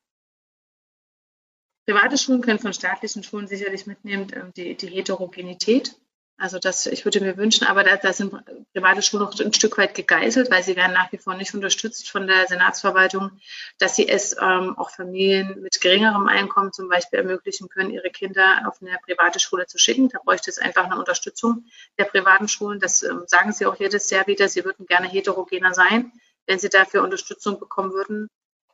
Private 1.87 2.19
Schulen 2.19 2.43
können 2.43 2.59
von 2.59 2.73
staatlichen 2.73 3.23
Schulen 3.23 3.47
sicherlich 3.47 3.87
mitnehmen 3.87 4.27
ähm, 4.35 4.53
die, 4.57 4.75
die 4.77 4.89
Heterogenität. 4.89 5.97
Also 6.39 6.59
das, 6.59 6.85
ich 6.85 7.07
würde 7.07 7.21
mir 7.23 7.39
wünschen, 7.39 7.67
aber 7.67 7.83
da, 7.83 7.97
da 7.97 8.13
sind 8.13 8.35
private 8.75 9.01
Schulen 9.01 9.25
noch 9.25 9.41
ein 9.41 9.55
Stück 9.55 9.79
weit 9.79 9.95
gegeißelt, 9.95 10.51
weil 10.51 10.63
sie 10.63 10.77
werden 10.77 10.93
nach 10.93 11.11
wie 11.11 11.17
vor 11.17 11.35
nicht 11.35 11.55
unterstützt 11.55 12.11
von 12.11 12.27
der 12.27 12.47
Senatsverwaltung, 12.47 13.41
dass 13.79 13.97
sie 13.97 14.07
es 14.07 14.37
ähm, 14.39 14.77
auch 14.77 14.91
Familien 14.91 15.63
mit 15.63 15.81
geringerem 15.81 16.27
Einkommen 16.29 16.75
zum 16.75 16.91
Beispiel 16.91 17.21
ermöglichen 17.21 17.71
können, 17.71 17.91
ihre 17.91 18.11
Kinder 18.11 18.65
auf 18.69 18.83
eine 18.83 18.99
private 19.03 19.41
Schule 19.41 19.67
zu 19.67 19.79
schicken. 19.79 20.11
Da 20.11 20.19
bräuchte 20.23 20.51
es 20.51 20.59
einfach 20.59 20.85
eine 20.85 20.99
Unterstützung 20.99 21.65
der 21.99 22.05
privaten 22.05 22.49
Schulen. 22.49 22.81
Das 22.81 23.03
ähm, 23.03 23.23
sagen 23.27 23.53
sie 23.53 23.65
auch 23.65 23.77
jedes 23.77 24.11
Jahr 24.11 24.27
wieder. 24.27 24.47
Sie 24.49 24.63
würden 24.63 24.85
gerne 24.85 25.09
heterogener 25.09 25.73
sein, 25.73 26.13
wenn 26.47 26.59
sie 26.59 26.69
dafür 26.69 27.03
Unterstützung 27.03 27.59
bekommen 27.59 27.93
würden, 27.95 28.29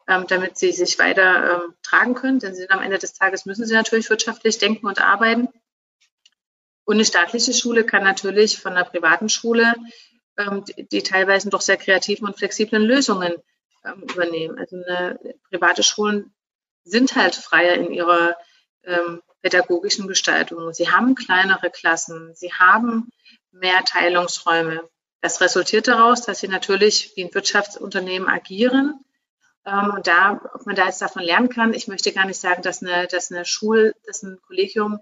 ähm, 0.08 0.26
damit 0.26 0.58
sie 0.58 0.72
sich 0.72 0.98
weiter 0.98 1.62
ähm, 1.62 1.74
tragen 1.84 2.14
können. 2.14 2.40
Denn 2.40 2.56
sie, 2.56 2.68
am 2.70 2.82
Ende 2.82 2.98
des 2.98 3.14
Tages 3.14 3.46
müssen 3.46 3.66
sie 3.66 3.74
natürlich 3.74 4.10
wirtschaftlich 4.10 4.58
denken 4.58 4.88
und 4.88 5.00
arbeiten. 5.00 5.48
Und 6.84 6.96
eine 6.96 7.04
staatliche 7.04 7.52
Schule 7.52 7.84
kann 7.84 8.02
natürlich 8.02 8.58
von 8.58 8.72
einer 8.72 8.84
privaten 8.84 9.28
Schule 9.28 9.74
ähm, 10.38 10.64
die, 10.64 10.88
die, 10.88 11.02
teilweise 11.02 11.50
doch 11.50 11.60
sehr 11.60 11.76
kreativen 11.76 12.26
und 12.26 12.38
flexiblen 12.38 12.82
Lösungen 12.82 13.34
ähm, 13.84 14.02
übernehmen. 14.02 14.58
Also 14.58 14.76
eine, 14.76 15.18
private 15.50 15.82
Schulen 15.82 16.32
sind 16.84 17.14
halt 17.14 17.34
freier 17.34 17.74
in 17.74 17.92
ihrer 17.92 18.36
ähm, 18.84 19.22
pädagogischen 19.42 20.08
Gestaltung. 20.08 20.72
Sie 20.72 20.90
haben 20.90 21.14
kleinere 21.14 21.70
Klassen, 21.70 22.34
sie 22.34 22.52
haben 22.52 23.10
mehr 23.50 23.84
Teilungsräume. 23.84 24.88
Das 25.20 25.40
resultiert 25.40 25.86
daraus, 25.86 26.22
dass 26.22 26.40
sie 26.40 26.48
natürlich 26.48 27.12
wie 27.14 27.24
ein 27.24 27.34
Wirtschaftsunternehmen 27.34 28.28
agieren. 28.28 29.04
Ähm, 29.64 29.92
und 29.94 30.06
da, 30.06 30.40
ob 30.54 30.66
man 30.66 30.74
da 30.74 30.86
jetzt 30.86 31.02
davon 31.02 31.22
lernen 31.22 31.48
kann, 31.48 31.74
ich 31.74 31.86
möchte 31.86 32.12
gar 32.12 32.26
nicht 32.26 32.40
sagen, 32.40 32.62
dass 32.62 32.82
eine, 32.82 33.06
dass 33.06 33.30
eine 33.30 33.44
Schule, 33.44 33.94
dass 34.06 34.22
ein 34.22 34.40
Kollegium 34.46 34.98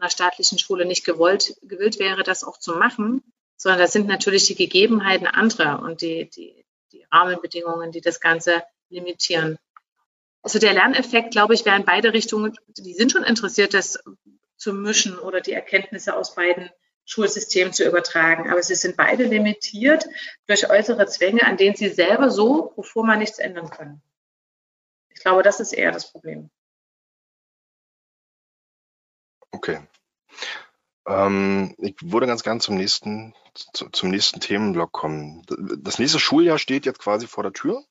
einer 0.00 0.10
staatlichen 0.10 0.58
Schule 0.58 0.84
nicht 0.84 1.04
gewollt, 1.04 1.56
gewillt 1.62 1.98
wäre, 1.98 2.22
das 2.22 2.44
auch 2.44 2.58
zu 2.58 2.74
machen, 2.74 3.22
sondern 3.56 3.80
das 3.80 3.92
sind 3.92 4.06
natürlich 4.06 4.46
die 4.46 4.54
Gegebenheiten 4.54 5.26
anderer 5.26 5.82
und 5.82 6.00
die, 6.00 6.30
die, 6.30 6.64
die 6.92 7.04
Rahmenbedingungen, 7.10 7.92
die 7.92 8.00
das 8.00 8.20
Ganze 8.20 8.62
limitieren. 8.88 9.58
Also 10.42 10.58
der 10.58 10.72
Lerneffekt, 10.72 11.32
glaube 11.32 11.54
ich, 11.54 11.64
wäre 11.64 11.76
in 11.76 11.84
beide 11.84 12.12
Richtungen, 12.12 12.56
die 12.68 12.94
sind 12.94 13.12
schon 13.12 13.24
interessiert, 13.24 13.74
das 13.74 13.98
zu 14.56 14.72
mischen 14.72 15.18
oder 15.18 15.40
die 15.40 15.52
Erkenntnisse 15.52 16.16
aus 16.16 16.34
beiden 16.34 16.70
Schulsystemen 17.04 17.72
zu 17.72 17.84
übertragen. 17.84 18.50
Aber 18.50 18.62
sie 18.62 18.74
sind 18.74 18.96
beide 18.96 19.24
limitiert 19.24 20.06
durch 20.46 20.70
äußere 20.70 21.06
Zwänge, 21.06 21.44
an 21.44 21.56
denen 21.56 21.76
sie 21.76 21.88
selber 21.88 22.30
so 22.30 22.72
wovor 22.76 23.04
man 23.04 23.18
nichts 23.18 23.38
ändern 23.38 23.70
können. 23.70 24.02
Ich 25.10 25.20
glaube, 25.20 25.42
das 25.42 25.58
ist 25.58 25.72
eher 25.72 25.90
das 25.90 26.12
Problem. 26.12 26.50
Okay. 29.58 29.80
Ähm, 31.04 31.74
ich 31.78 31.96
würde 32.00 32.28
ganz 32.28 32.44
gern 32.44 32.60
zum 32.60 32.76
nächsten, 32.76 33.34
zu, 33.54 33.88
zum 33.90 34.10
nächsten 34.10 34.38
Themenblock 34.38 34.92
kommen. 34.92 35.42
Das 35.82 35.98
nächste 35.98 36.20
Schuljahr 36.20 36.58
steht 36.58 36.86
jetzt 36.86 37.00
quasi 37.00 37.26
vor 37.26 37.42
der 37.42 37.52
Tür. 37.52 37.82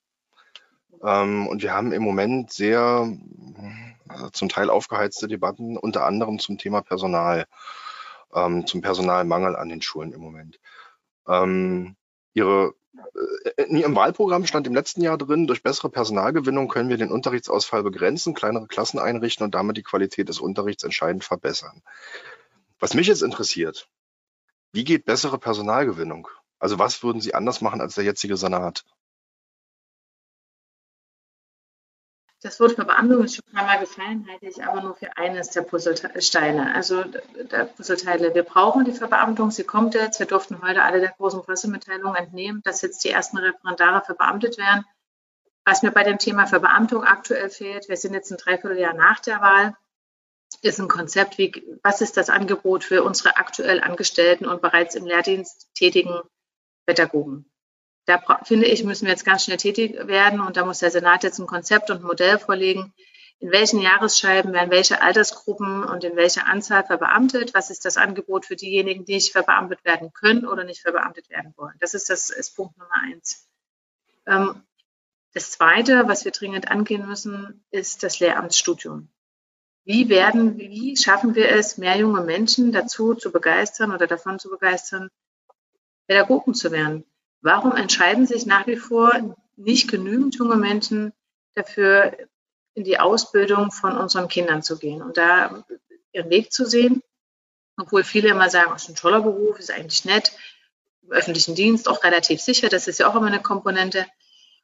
Ähm, 1.04 1.46
und 1.46 1.62
wir 1.62 1.74
haben 1.74 1.92
im 1.92 2.04
Moment 2.04 2.54
sehr 2.54 3.12
also 4.08 4.30
zum 4.30 4.48
Teil 4.48 4.70
aufgeheizte 4.70 5.28
Debatten, 5.28 5.76
unter 5.76 6.06
anderem 6.06 6.40
zum 6.40 6.58
Thema 6.58 6.82
Personal, 6.82 7.48
ähm, 8.34 8.66
zum 8.66 8.80
Personalmangel 8.80 9.58
an 9.58 9.68
den 9.68 9.82
Schulen 9.82 10.14
im 10.14 10.22
Moment. 10.22 10.62
Ähm, 11.28 11.98
ihre, 12.34 12.76
in 13.58 13.76
Ihrem 13.76 13.96
Wahlprogramm 13.96 14.46
stand 14.46 14.68
im 14.68 14.74
letzten 14.74 15.02
Jahr 15.02 15.18
drin, 15.18 15.48
durch 15.48 15.64
bessere 15.64 15.90
Personalgewinnung 15.90 16.68
können 16.68 16.90
wir 16.90 16.98
den 16.98 17.12
Unterrichtsausfall 17.12 17.84
begrenzen, 17.84 18.34
kleinere 18.34 18.68
Klassen 18.68 19.00
einrichten 19.00 19.44
und 19.44 19.56
damit 19.56 19.78
die 19.78 19.84
Qualität 19.84 20.30
des 20.30 20.40
Unterrichts 20.40 20.84
entscheidend 20.84 21.24
verbessern. 21.24 21.82
Was 22.80 22.94
mich 22.94 23.08
jetzt 23.08 23.24
interessiert, 23.24 23.90
wie 24.72 24.84
geht 24.84 25.06
bessere 25.06 25.38
Personalgewinnung? 25.38 26.28
Also 26.60 26.80
was 26.80 27.04
würden 27.04 27.22
Sie 27.22 27.36
anders 27.36 27.62
machen 27.62 27.82
als 27.82 27.96
der 27.96 28.04
jetzige 28.04 28.38
Senat? 28.38 28.84
Das 32.42 32.60
Wort 32.60 32.74
Verbeamtung 32.74 33.24
ist 33.24 33.36
schon 33.36 33.46
ein 33.48 33.56
paar 33.56 33.66
Mal 33.66 33.80
gefallen, 33.80 34.28
halte 34.30 34.46
ich 34.46 34.64
aber 34.64 34.82
nur 34.82 34.96
für 34.96 35.18
eines 35.18 35.50
der 35.50 35.64
Puzzlesteine, 35.64 36.76
also 36.76 37.04
der 37.04 37.66
Puzzleteile. 37.66 38.36
Wir 38.36 38.44
brauchen 38.44 38.86
die 38.86 38.92
Verbeamtung, 38.92 39.50
sie 39.50 39.64
kommt 39.64 39.96
jetzt. 39.96 40.20
Wir 40.20 40.28
durften 40.28 40.62
heute 40.62 40.84
alle 40.84 41.00
der 41.00 41.16
großen 41.18 41.42
Pressemitteilung 41.42 42.14
entnehmen, 42.14 42.62
dass 42.64 42.84
jetzt 42.84 43.04
die 43.04 43.10
ersten 43.10 43.38
Referendare 43.38 44.06
verbeamtet 44.06 44.60
werden. 44.60 44.86
Was 45.66 45.82
mir 45.82 45.92
bei 45.92 46.04
dem 46.04 46.20
Thema 46.20 46.46
Verbeamtung 46.46 47.04
aktuell 47.04 47.50
fehlt, 47.50 47.90
wir 47.90 47.98
sind 47.98 48.14
jetzt 48.14 48.32
ein 48.32 48.38
Dreivierteljahr 48.38 48.94
nach 48.94 49.20
der 49.20 49.42
Wahl, 49.42 49.76
ist 50.62 50.80
ein 50.80 50.88
Konzept, 50.88 51.40
wie, 51.40 51.52
was 51.82 52.02
ist 52.02 52.18
das 52.18 52.30
Angebot 52.30 52.84
für 52.84 53.04
unsere 53.04 53.38
aktuell 53.38 53.82
Angestellten 53.82 54.46
und 54.46 54.62
bereits 54.62 54.96
im 54.96 55.06
Lehrdienst 55.06 55.74
tätigen 55.74 56.22
Pädagogen. 56.86 57.52
Da 58.08 58.22
finde 58.46 58.68
ich, 58.68 58.86
müssen 58.86 59.06
wir 59.06 59.12
jetzt 59.12 59.26
ganz 59.26 59.44
schnell 59.44 59.58
tätig 59.58 59.96
werden 60.08 60.40
und 60.40 60.56
da 60.56 60.64
muss 60.64 60.80
der 60.80 60.92
Senat 60.92 61.24
jetzt 61.24 61.40
ein 61.40 61.46
Konzept 61.46 61.92
und 61.92 61.98
ein 61.98 62.08
Modell 62.08 62.40
vorlegen. 62.40 62.94
In 63.40 63.52
welchen 63.52 63.82
Jahresscheiben 63.82 64.54
werden 64.54 64.72
welche 64.72 65.02
Altersgruppen 65.02 65.84
und 65.84 66.06
in 66.06 66.16
welcher 66.16 66.48
Anzahl 66.48 66.86
verbeamtet? 66.86 67.54
Was 67.54 67.70
ist 67.70 67.84
das 67.84 67.98
Angebot 67.98 68.46
für 68.46 68.56
diejenigen, 68.56 69.04
die 69.04 69.16
nicht 69.16 69.34
verbeamtet 69.34 69.84
werden 69.84 70.14
können 70.14 70.48
oder 70.48 70.64
nicht 70.64 70.82
verbeamtet 70.82 71.30
werden 71.30 71.54
wollen? 71.58 71.76
Das 71.82 71.94
ist 71.94 72.10
das 72.10 72.30
ist 72.30 72.56
Punkt 72.56 72.78
Nummer 72.78 72.96
eins. 72.96 73.46
Ähm, 74.26 74.64
das 75.34 75.52
zweite, 75.52 76.08
was 76.08 76.24
wir 76.24 76.32
dringend 76.32 76.72
angehen 76.72 77.06
müssen, 77.06 77.66
ist 77.72 78.04
das 78.04 78.22
Lehramtsstudium. 78.22 79.10
Wie 79.84 80.08
werden, 80.08 80.58
wie 80.58 80.96
schaffen 80.96 81.36
wir 81.36 81.50
es, 81.50 81.78
mehr 81.78 81.98
junge 81.98 82.22
Menschen 82.22 82.72
dazu 82.72 83.16
zu 83.16 83.34
begeistern 83.34 83.92
oder 83.92 84.08
davon 84.08 84.40
zu 84.40 84.50
begeistern, 84.50 85.10
Pädagogen 86.08 86.54
zu 86.54 86.72
werden? 86.72 87.04
Warum 87.42 87.76
entscheiden 87.76 88.26
sich 88.26 88.46
nach 88.46 88.68
wie 88.68 88.78
vor 88.78 89.36
nicht 89.56 89.90
genügend 89.90 90.36
junge 90.36 90.56
Menschen 90.56 91.14
dafür, 91.56 92.18
in 92.74 92.84
die 92.84 93.00
Ausbildung 93.00 93.72
von 93.72 93.98
unseren 93.98 94.28
Kindern 94.28 94.62
zu 94.62 94.78
gehen 94.78 95.02
und 95.02 95.18
da 95.18 95.64
ihren 96.12 96.30
Weg 96.30 96.52
zu 96.52 96.66
sehen? 96.66 97.02
Obwohl 97.80 98.04
viele 98.04 98.30
immer 98.30 98.50
sagen, 98.50 98.72
es 98.76 98.84
ist 98.84 98.90
ein 98.90 98.96
toller 98.96 99.22
Beruf, 99.22 99.60
ist 99.60 99.72
eigentlich 99.72 100.06
nett. 100.06 100.32
im 101.04 101.12
öffentlichen 101.12 101.56
Dienst 101.56 101.88
auch 101.88 102.04
relativ 102.04 102.42
sicher. 102.42 102.70
Das 102.70 102.88
ist 102.88 103.00
ja 103.00 103.08
auch 103.08 103.16
immer 103.16 103.28
eine 103.28 103.42
Komponente. 103.42 104.06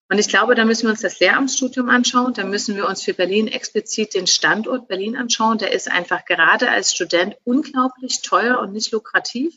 Und 0.09 0.19
ich 0.19 0.28
glaube, 0.28 0.55
da 0.55 0.65
müssen 0.65 0.84
wir 0.84 0.91
uns 0.91 1.01
das 1.01 1.19
Lehramtsstudium 1.19 1.89
anschauen. 1.89 2.34
Da 2.34 2.43
müssen 2.43 2.76
wir 2.76 2.88
uns 2.88 3.03
für 3.03 3.13
Berlin 3.13 3.47
explizit 3.47 4.13
den 4.13 4.28
Standort 4.28 4.88
Berlin 4.88 5.15
anschauen. 5.15 5.57
Der 5.57 5.71
ist 5.71 5.89
einfach 5.89 6.26
gerade 6.26 6.69
als 6.69 6.91
Student 6.91 7.36
unglaublich 7.45 8.21
teuer 8.21 8.59
und 8.59 8.74
nicht 8.74 8.91
lukrativ. 8.91 9.55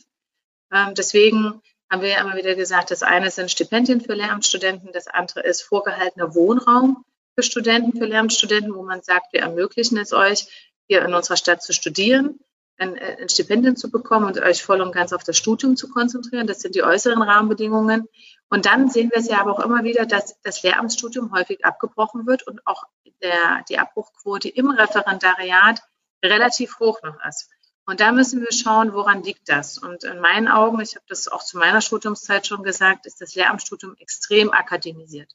Ähm, 0.71 0.93
deswegen 0.95 1.61
haben 1.89 2.01
wir 2.01 2.09
ja 2.09 2.21
immer 2.21 2.35
wieder 2.35 2.55
gesagt, 2.55 2.91
das 2.91 3.03
eine 3.03 3.31
sind 3.31 3.51
Stipendien 3.51 4.01
für 4.01 4.13
Lehramtsstudenten, 4.13 4.91
das 4.91 5.07
andere 5.07 5.41
ist 5.41 5.61
vorgehaltener 5.61 6.35
Wohnraum 6.35 7.05
für 7.35 7.43
Studenten, 7.43 7.97
für 7.97 8.05
Lehramtsstudenten, 8.05 8.73
wo 8.73 8.83
man 8.83 9.01
sagt, 9.01 9.31
wir 9.31 9.41
ermöglichen 9.41 9.97
es 9.97 10.11
euch, 10.11 10.73
hier 10.87 11.03
in 11.03 11.13
unserer 11.13 11.37
Stadt 11.37 11.61
zu 11.61 11.73
studieren, 11.73 12.39
ein, 12.77 12.95
äh, 12.95 13.17
ein 13.21 13.29
Stipendium 13.29 13.75
zu 13.75 13.91
bekommen 13.91 14.25
und 14.25 14.39
euch 14.39 14.63
voll 14.63 14.81
und 14.81 14.91
ganz 14.91 15.13
auf 15.13 15.23
das 15.23 15.37
Studium 15.37 15.75
zu 15.75 15.89
konzentrieren. 15.89 16.47
Das 16.47 16.61
sind 16.61 16.75
die 16.75 16.83
äußeren 16.83 17.21
Rahmenbedingungen. 17.21 18.07
Und 18.49 18.65
dann 18.65 18.89
sehen 18.89 19.09
wir 19.11 19.19
es 19.19 19.27
ja 19.27 19.41
aber 19.41 19.51
auch 19.51 19.63
immer 19.63 19.83
wieder, 19.83 20.05
dass 20.05 20.39
das 20.41 20.63
Lehramtsstudium 20.63 21.31
häufig 21.33 21.65
abgebrochen 21.65 22.25
wird 22.25 22.47
und 22.47 22.65
auch 22.65 22.83
der, 23.21 23.63
die 23.69 23.77
Abbruchquote 23.77 24.49
im 24.49 24.69
Referendariat 24.69 25.81
relativ 26.23 26.79
hoch 26.79 27.01
noch 27.03 27.17
ist. 27.27 27.49
Und 27.89 28.01
da 28.01 28.11
müssen 28.11 28.41
wir 28.41 28.51
schauen, 28.51 28.93
woran 28.93 29.23
liegt 29.23 29.47
das? 29.47 29.77
Und 29.77 30.03
in 30.03 30.19
meinen 30.19 30.49
Augen, 30.49 30.81
ich 30.81 30.95
habe 30.95 31.05
das 31.07 31.29
auch 31.29 31.41
zu 31.41 31.57
meiner 31.57 31.79
Studiumszeit 31.79 32.45
schon 32.45 32.61
gesagt, 32.61 33.05
ist 33.05 33.21
das 33.21 33.33
Lehramtsstudium 33.33 33.95
extrem 33.97 34.51
akademisiert. 34.51 35.31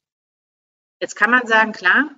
Jetzt 1.00 1.16
kann 1.16 1.30
man 1.30 1.46
sagen, 1.46 1.72
klar, 1.72 2.10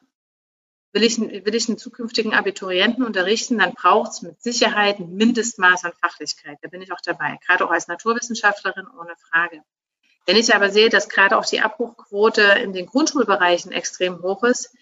will 0.92 1.04
ich, 1.04 1.20
will 1.20 1.54
ich 1.54 1.68
einen 1.68 1.78
zukünftigen 1.78 2.34
Abiturienten 2.34 3.04
unterrichten, 3.04 3.58
dann 3.58 3.74
braucht 3.74 4.10
es 4.10 4.22
mit 4.22 4.42
Sicherheit 4.42 4.98
ein 4.98 5.14
Mindestmaß 5.14 5.84
an 5.84 5.92
Fachlichkeit. 6.00 6.58
Da 6.62 6.68
bin 6.68 6.82
ich 6.82 6.92
auch 6.92 7.00
dabei, 7.00 7.38
gerade 7.46 7.64
auch 7.64 7.70
als 7.70 7.86
Naturwissenschaftlerin 7.86 8.88
ohne 8.88 9.14
Frage. 9.30 9.62
Wenn 10.26 10.36
ich 10.36 10.52
aber 10.52 10.70
sehe, 10.70 10.88
dass 10.88 11.08
gerade 11.08 11.38
auch 11.38 11.46
die 11.46 11.60
Abbruchquote 11.60 12.42
in 12.42 12.72
den 12.72 12.86
Grundschulbereichen 12.86 13.70
extrem 13.70 14.20
hoch 14.20 14.42
ist, 14.42 14.74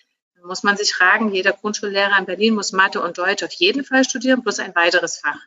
muss 0.44 0.62
man 0.62 0.76
sich 0.76 0.94
fragen, 0.94 1.32
jeder 1.32 1.52
Grundschullehrer 1.52 2.18
in 2.18 2.26
Berlin 2.26 2.54
muss 2.54 2.72
Mathe 2.72 3.00
und 3.00 3.18
Deutsch 3.18 3.42
auf 3.42 3.52
jeden 3.52 3.84
Fall 3.84 4.04
studieren, 4.04 4.42
plus 4.42 4.58
ein 4.58 4.74
weiteres 4.74 5.18
Fach. 5.18 5.38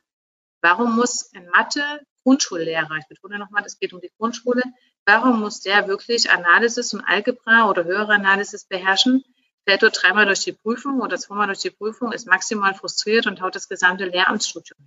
Warum 0.62 0.96
muss 0.96 1.32
ein 1.34 1.48
Mathe 1.50 1.82
Grundschullehrer, 2.24 2.98
ich 3.00 3.08
betone 3.08 3.38
nochmal, 3.38 3.64
es 3.66 3.78
geht 3.80 3.94
um 3.94 4.02
die 4.02 4.12
Grundschule, 4.18 4.64
warum 5.06 5.40
muss 5.40 5.62
der 5.62 5.88
wirklich 5.88 6.32
Analysis 6.32 6.94
und 6.94 7.02
Algebra 7.02 7.70
oder 7.70 7.84
höhere 7.84 8.14
Analysis 8.14 8.66
beherrschen, 8.66 9.24
fällt 9.66 9.84
dort 9.84 10.02
dreimal 10.02 10.26
durch 10.26 10.40
die 10.40 10.54
Prüfung 10.54 11.02
oder 11.02 11.18
zweimal 11.18 11.48
durch 11.48 11.60
die 11.60 11.70
Prüfung, 11.70 12.12
ist 12.12 12.28
maximal 12.28 12.74
frustriert 12.74 13.28
und 13.28 13.42
haut 13.42 13.56
das 13.56 13.70
gesamte 13.70 14.06
Lehramtsstudium. 14.06 14.80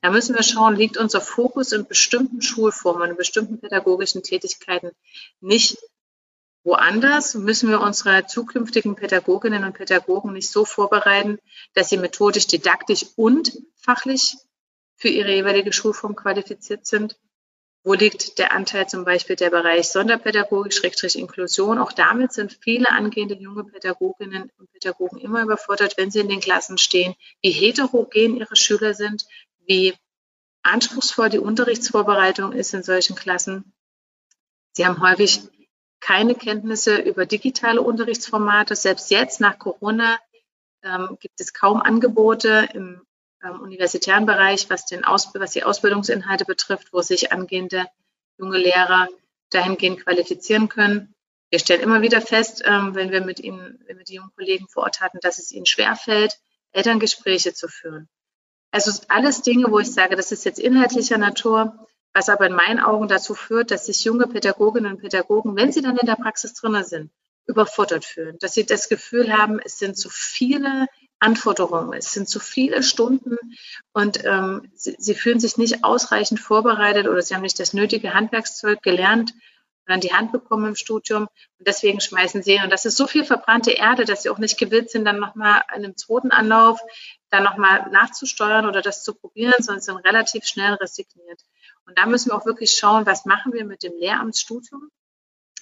Da 0.00 0.10
müssen 0.10 0.34
wir 0.34 0.42
schauen, 0.42 0.76
liegt 0.76 0.96
unser 0.96 1.20
Fokus 1.20 1.72
in 1.72 1.86
bestimmten 1.86 2.42
Schulformen, 2.42 3.10
in 3.10 3.16
bestimmten 3.16 3.60
pädagogischen 3.60 4.22
Tätigkeiten 4.22 4.90
nicht 5.40 5.78
woanders? 6.68 7.34
Müssen 7.34 7.70
wir 7.70 7.80
unsere 7.80 8.26
zukünftigen 8.26 8.94
Pädagoginnen 8.94 9.64
und 9.64 9.72
Pädagogen 9.72 10.34
nicht 10.34 10.50
so 10.50 10.64
vorbereiten, 10.64 11.38
dass 11.74 11.88
sie 11.88 11.96
methodisch, 11.96 12.46
didaktisch 12.46 13.06
und 13.16 13.52
fachlich 13.74 14.36
für 14.94 15.08
ihre 15.08 15.32
jeweilige 15.34 15.72
Schulform 15.72 16.14
qualifiziert 16.14 16.86
sind? 16.86 17.18
Wo 17.84 17.94
liegt 17.94 18.38
der 18.38 18.52
Anteil 18.52 18.86
zum 18.86 19.04
Beispiel 19.04 19.36
der 19.36 19.50
Bereich 19.50 19.88
Sonderpädagogik, 19.88 20.74
Schrägstrich 20.74 21.18
Inklusion? 21.18 21.78
Auch 21.78 21.92
damit 21.92 22.32
sind 22.32 22.58
viele 22.60 22.90
angehende 22.90 23.34
junge 23.34 23.64
Pädagoginnen 23.64 24.50
und 24.58 24.70
Pädagogen 24.72 25.18
immer 25.18 25.42
überfordert, 25.42 25.96
wenn 25.96 26.10
sie 26.10 26.20
in 26.20 26.28
den 26.28 26.40
Klassen 26.40 26.76
stehen, 26.76 27.14
wie 27.40 27.50
heterogen 27.50 28.36
ihre 28.36 28.56
Schüler 28.56 28.92
sind, 28.92 29.24
wie 29.66 29.94
anspruchsvoll 30.62 31.30
die 31.30 31.38
Unterrichtsvorbereitung 31.38 32.52
ist 32.52 32.74
in 32.74 32.82
solchen 32.82 33.16
Klassen. 33.16 33.72
Sie 34.72 34.84
haben 34.84 35.00
häufig 35.00 35.40
keine 36.00 36.34
Kenntnisse 36.34 36.96
über 36.96 37.26
digitale 37.26 37.82
Unterrichtsformate. 37.82 38.76
Selbst 38.76 39.10
jetzt 39.10 39.40
nach 39.40 39.58
Corona 39.58 40.18
ähm, 40.82 41.16
gibt 41.20 41.40
es 41.40 41.52
kaum 41.52 41.80
Angebote 41.80 42.68
im 42.72 43.02
ähm, 43.42 43.60
universitären 43.60 44.26
Bereich, 44.26 44.68
was, 44.70 44.86
den 44.86 45.04
Aus 45.04 45.32
was 45.34 45.52
die 45.52 45.64
Ausbildungsinhalte 45.64 46.44
betrifft, 46.44 46.92
wo 46.92 47.02
sich 47.02 47.32
angehende 47.32 47.86
junge 48.38 48.58
Lehrer 48.58 49.08
dahingehend 49.50 50.04
qualifizieren 50.04 50.68
können. 50.68 51.14
Wir 51.50 51.58
stellen 51.58 51.80
immer 51.80 52.02
wieder 52.02 52.20
fest, 52.20 52.62
ähm, 52.64 52.94
wenn 52.94 53.10
wir 53.10 53.22
mit 53.22 53.40
ihnen, 53.40 53.82
wenn 53.86 53.98
wir 53.98 54.04
die 54.04 54.14
jungen 54.14 54.32
Kollegen 54.36 54.68
vor 54.68 54.84
Ort 54.84 55.00
hatten, 55.00 55.18
dass 55.20 55.38
es 55.38 55.50
ihnen 55.50 55.66
schwerfällt, 55.66 56.38
Elterngespräche 56.72 57.54
zu 57.54 57.68
führen. 57.68 58.08
Also 58.70 58.92
alles 59.08 59.42
Dinge, 59.42 59.70
wo 59.70 59.78
ich 59.78 59.92
sage, 59.92 60.14
das 60.14 60.30
ist 60.30 60.44
jetzt 60.44 60.58
inhaltlicher 60.58 61.16
Natur, 61.16 61.86
was 62.12 62.28
aber 62.28 62.46
in 62.46 62.54
meinen 62.54 62.80
Augen 62.80 63.08
dazu 63.08 63.34
führt, 63.34 63.70
dass 63.70 63.86
sich 63.86 64.04
junge 64.04 64.26
Pädagoginnen 64.26 64.92
und 64.92 65.00
Pädagogen, 65.00 65.56
wenn 65.56 65.72
sie 65.72 65.82
dann 65.82 65.96
in 65.96 66.06
der 66.06 66.16
Praxis 66.16 66.54
drinnen 66.54 66.84
sind, 66.84 67.10
überfordert 67.46 68.04
fühlen, 68.04 68.36
dass 68.40 68.54
sie 68.54 68.66
das 68.66 68.88
Gefühl 68.88 69.32
haben, 69.32 69.58
es 69.64 69.78
sind 69.78 69.96
zu 69.96 70.10
viele 70.10 70.86
Anforderungen. 71.20 71.94
Es 71.94 72.12
sind 72.12 72.28
zu 72.28 72.40
viele 72.40 72.82
Stunden 72.82 73.36
und 73.92 74.24
ähm, 74.24 74.70
sie, 74.74 74.96
sie, 74.98 75.14
fühlen 75.14 75.40
sich 75.40 75.56
nicht 75.56 75.84
ausreichend 75.84 76.40
vorbereitet 76.40 77.08
oder 77.08 77.22
sie 77.22 77.34
haben 77.34 77.42
nicht 77.42 77.58
das 77.58 77.72
nötige 77.72 78.14
Handwerkszeug 78.14 78.82
gelernt 78.82 79.32
und 79.86 79.94
an 79.94 80.00
die 80.00 80.12
Hand 80.12 80.30
bekommen 80.30 80.66
im 80.66 80.76
Studium. 80.76 81.22
Und 81.58 81.66
deswegen 81.66 82.00
schmeißen 82.00 82.42
sie. 82.42 82.60
Und 82.62 82.70
das 82.70 82.84
ist 82.84 82.96
so 82.96 83.06
viel 83.06 83.24
verbrannte 83.24 83.72
Erde, 83.72 84.04
dass 84.04 84.22
sie 84.22 84.30
auch 84.30 84.38
nicht 84.38 84.58
gewillt 84.58 84.90
sind, 84.90 85.04
dann 85.04 85.18
nochmal 85.18 85.62
in 85.74 85.84
einem 85.84 85.96
zweiten 85.96 86.30
Anlauf 86.30 86.78
dann 87.30 87.42
nochmal 87.42 87.90
nachzusteuern 87.90 88.66
oder 88.66 88.80
das 88.80 89.02
zu 89.02 89.14
probieren, 89.14 89.54
sondern 89.58 89.82
sind 89.82 89.96
relativ 89.96 90.44
schnell 90.44 90.74
resigniert. 90.74 91.40
Und 91.88 91.98
da 91.98 92.06
müssen 92.06 92.30
wir 92.30 92.36
auch 92.36 92.46
wirklich 92.46 92.70
schauen, 92.70 93.06
was 93.06 93.24
machen 93.24 93.52
wir 93.52 93.64
mit 93.64 93.82
dem 93.82 93.96
Lehramtsstudium. 93.98 94.90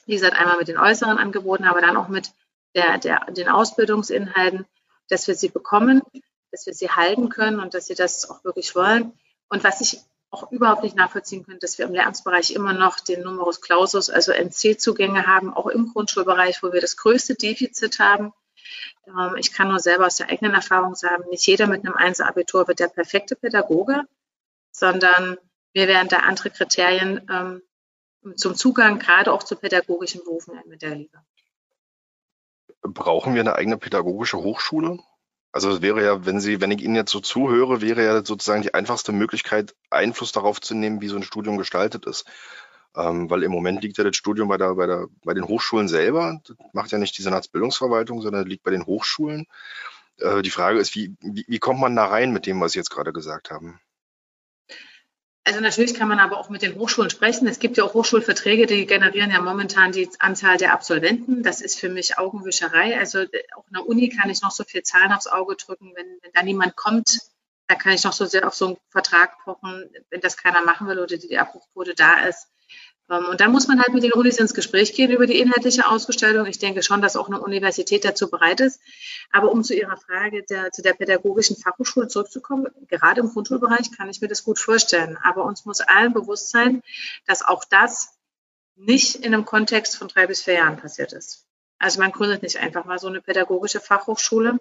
Wie 0.05 0.15
gesagt, 0.15 0.39
einmal 0.39 0.59
mit 0.59 0.69
den 0.69 0.79
äußeren 0.79 1.19
Angeboten, 1.19 1.65
aber 1.65 1.81
dann 1.81 1.97
auch 1.97 2.09
mit 2.09 2.33
der, 2.75 2.99
der, 2.99 3.25
den 3.31 3.49
Ausbildungsinhalten 3.49 4.67
dass 5.09 5.29
wir 5.29 5.35
sie 5.35 5.49
bekommen, 5.49 6.03
dass 6.51 6.67
wir 6.67 6.75
sie 6.75 6.91
halten 6.91 7.29
können 7.29 7.61
und 7.61 7.75
dass 7.75 7.87
sie 7.87 7.95
das 7.95 8.29
auch 8.29 8.45
wirklich 8.45 8.75
wollen. 8.75 9.13
Und 9.49 9.65
was 9.65 9.81
ich 9.81 10.01
auch 10.31 10.51
überhaupt 10.51 10.83
nicht 10.83 10.97
nachvollziehen 10.97 11.45
könnte, 11.45 11.61
dass 11.61 11.79
wir 11.79 11.87
im 11.87 11.93
Lehramtsbereich 11.93 12.51
immer 12.51 12.73
noch 12.73 13.01
den 13.01 13.23
Numerus 13.23 13.61
Clausus, 13.61 14.11
also 14.11 14.33
NC-Zugänge 14.33 15.27
haben, 15.27 15.55
auch 15.55 15.69
im 15.69 15.93
Grundschulbereich, 15.93 16.63
wo 16.63 16.73
wir 16.73 16.81
das 16.81 16.97
größte 16.97 17.37
Defizit 17.37 18.01
haben. 18.01 18.33
Ähm, 19.07 19.37
ich 19.37 19.53
kann 19.53 19.69
nur 19.69 19.79
selber 19.79 20.07
aus 20.07 20.17
der 20.17 20.29
eigenen 20.29 20.55
Erfahrung 20.55 20.95
sagen, 20.95 21.25
nicht 21.31 21.47
jeder 21.47 21.67
mit 21.67 21.85
einem 21.85 21.95
Einser-Abitur 21.95 22.67
wird 22.67 22.81
der 22.81 22.89
perfekte 22.89 23.37
Pädagoge, 23.37 24.03
sondern 24.73 25.39
mir 25.75 25.89
werden 25.89 26.09
da 26.09 26.19
andere 26.19 26.51
Kriterien 26.51 27.27
ähm, 27.31 27.63
zum 28.37 28.55
Zugang, 28.55 28.99
gerade 28.99 29.33
auch 29.33 29.43
zu 29.43 29.57
pädagogischen 29.57 30.25
Berufen, 30.25 30.61
mit 30.67 30.83
der 30.83 31.07
brauchen 32.83 33.35
wir 33.35 33.41
eine 33.41 33.55
eigene 33.55 33.79
pädagogische 33.79 34.39
Hochschule? 34.39 34.99
Also 35.53 35.71
es 35.71 35.83
wäre 35.83 36.05
ja, 36.05 36.27
wenn 36.27 36.41
Sie, 36.41 36.61
wenn 36.61 36.71
ich 36.71 36.83
Ihnen 36.83 36.97
jetzt 36.97 37.13
so 37.13 37.21
zuhöre, 37.21 37.81
wäre 37.81 38.05
ja 38.05 38.25
sozusagen 38.25 38.63
die 38.63 38.75
einfachste 38.75 39.13
Möglichkeit, 39.13 39.75
Einfluss 39.91 40.33
darauf 40.33 40.61
zu 40.61 40.75
nehmen, 40.75 41.01
wie 41.01 41.09
so 41.09 41.17
ein 41.17 41.23
Studium 41.23 41.57
gestaltet 41.57 42.05
ist. 42.07 42.27
Ähm, 42.95 43.31
weil 43.31 43.43
im 43.43 43.53
Moment 43.53 43.83
liegt 43.83 43.99
ja 43.99 44.05
das 44.05 44.17
Studium 44.17 44.49
bei, 44.49 44.57
der, 44.57 44.75
bei, 44.75 44.87
der, 44.87 45.07
bei 45.25 45.35
den 45.35 45.47
Hochschulen 45.49 45.89
selber. 45.89 46.41
Das 46.47 46.57
macht 46.73 46.93
ja 46.93 46.99
nicht 46.99 47.17
die 47.17 47.23
Senatsbildungsverwaltung, 47.23 48.21
sondern 48.21 48.47
liegt 48.47 48.65
bei 48.65 48.71
den 48.71 48.87
Hochschulen. 48.87 49.47
Äh, 50.19 50.43
die 50.43 50.51
Frage 50.51 50.79
ist, 50.79 50.95
wie, 50.95 51.15
wie, 51.21 51.45
wie 51.47 51.59
kommt 51.59 51.81
man 51.81 51.97
da 51.97 52.07
rein 52.07 52.33
mit 52.33 52.47
dem, 52.47 52.61
was 52.61 52.73
Sie 52.73 52.79
jetzt 52.79 52.91
gerade 52.91 53.13
gesagt 53.13 53.51
haben? 53.51 53.81
Also 55.47 55.61
natürlich 55.61 55.95
kann 55.95 56.09
man 56.09 56.19
aber 56.19 56.39
auch 56.39 56.49
mit 56.49 56.63
den 56.63 56.75
Hochschulen 56.75 57.09
sprechen. 57.09 57.47
Es 57.47 57.61
gibt 57.61 57.77
ja 57.77 57.85
auch 57.85 57.95
Hochschulverträge, 57.95 58.67
die 58.67 58.85
generieren 58.85 59.31
ja 59.31 59.41
momentan 59.41 59.93
die 59.93 60.11
Anzahl 60.19 60.57
der 60.57 60.73
Absolventen. 60.73 61.45
Das 61.45 61.61
ist 61.61 61.79
für 61.79 61.89
mich 61.89 62.19
Augenwischerei. 62.19 62.99
Also 62.99 63.21
äh, 63.21 63.29
auch 63.55 63.65
in 63.69 63.75
der 63.75 63.87
Uni 63.87 64.09
kann 64.09 64.29
ich 64.29 64.43
noch 64.43 64.51
so 64.51 64.65
viel 64.65 64.83
Zahlen 64.83 65.13
aufs 65.13 65.29
Auge 65.29 65.55
drücken. 65.55 65.93
Wenn, 65.95 66.19
wenn 66.21 66.33
da 66.33 66.43
niemand 66.43 66.75
kommt, 66.75 67.21
da 67.69 67.77
kann 67.77 67.93
ich 67.93 68.03
noch 68.03 68.13
so 68.13 68.27
sehr 68.27 68.45
auf 68.45 68.57
so 68.57 68.67
einen 68.67 68.77
Vertrag 68.91 69.39
pochen, 69.45 69.89
wenn 70.11 70.21
das 70.21 70.37
keiner 70.37 70.63
machen 70.63 70.89
will 70.89 70.99
oder 70.99 71.17
die, 71.17 71.29
die 71.29 71.39
Abbruchquote 71.39 71.95
da 71.95 72.27
ist. 72.27 72.49
Ähm, 73.11 73.27
und 73.27 73.41
dann 73.41 73.53
muss 73.53 73.69
man 73.69 73.79
halt 73.79 73.93
mit 73.93 74.03
den 74.03 74.13
Unis 74.13 74.39
ins 74.39 74.55
Gespräch 74.55 74.95
gehen 74.95 75.11
über 75.11 75.27
die 75.27 75.39
inhaltliche 75.39 75.89
Ausgestaltung. 75.89 76.47
Ich 76.47 76.59
denke 76.59 76.83
schon, 76.83 77.03
dass 77.03 77.17
auch 77.17 77.29
eine 77.29 77.41
Universität 77.41 78.05
dazu 78.05 78.31
bereit 78.31 78.61
ist. 78.61 78.81
Aber 79.33 79.51
um 79.51 79.63
zu 79.63 79.75
Ihrer 79.75 79.97
Frage 79.97 80.43
der, 80.45 80.73
zu 80.73 80.83
der 80.83 80.95
pädagogischen 80.95 81.57
Fachhochschule 81.57 82.09
zurückzukommen, 82.09 82.67
gerade 82.89 83.21
im 83.21 83.29
Grundschulbereich 83.29 83.93
kann 83.97 84.11
ich 84.11 84.21
mir 84.21 84.29
das 84.29 84.45
gut 84.45 84.59
vorstellen. 84.59 85.19
Aber 85.23 85.45
uns 85.45 85.65
muss 85.65 85.81
allen 85.81 86.13
bewusst 86.13 86.51
sein, 86.51 86.83
dass 87.27 87.43
auch 87.43 87.65
das 87.65 88.17
nicht 88.77 89.17
in 89.17 89.33
einem 89.33 89.45
Kontext 89.45 89.97
von 89.97 90.09
drei 90.09 90.27
bis 90.27 90.43
vier 90.43 90.55
Jahren 90.55 90.77
passiert 90.77 91.13
ist. 91.13 91.47
Also 91.79 92.01
man 92.01 92.13
gründet 92.13 92.43
nicht 92.43 92.59
einfach 92.59 92.85
mal 92.85 92.99
so 92.99 93.07
eine 93.07 93.21
pädagogische 93.21 93.81
Fachhochschule, 93.81 94.59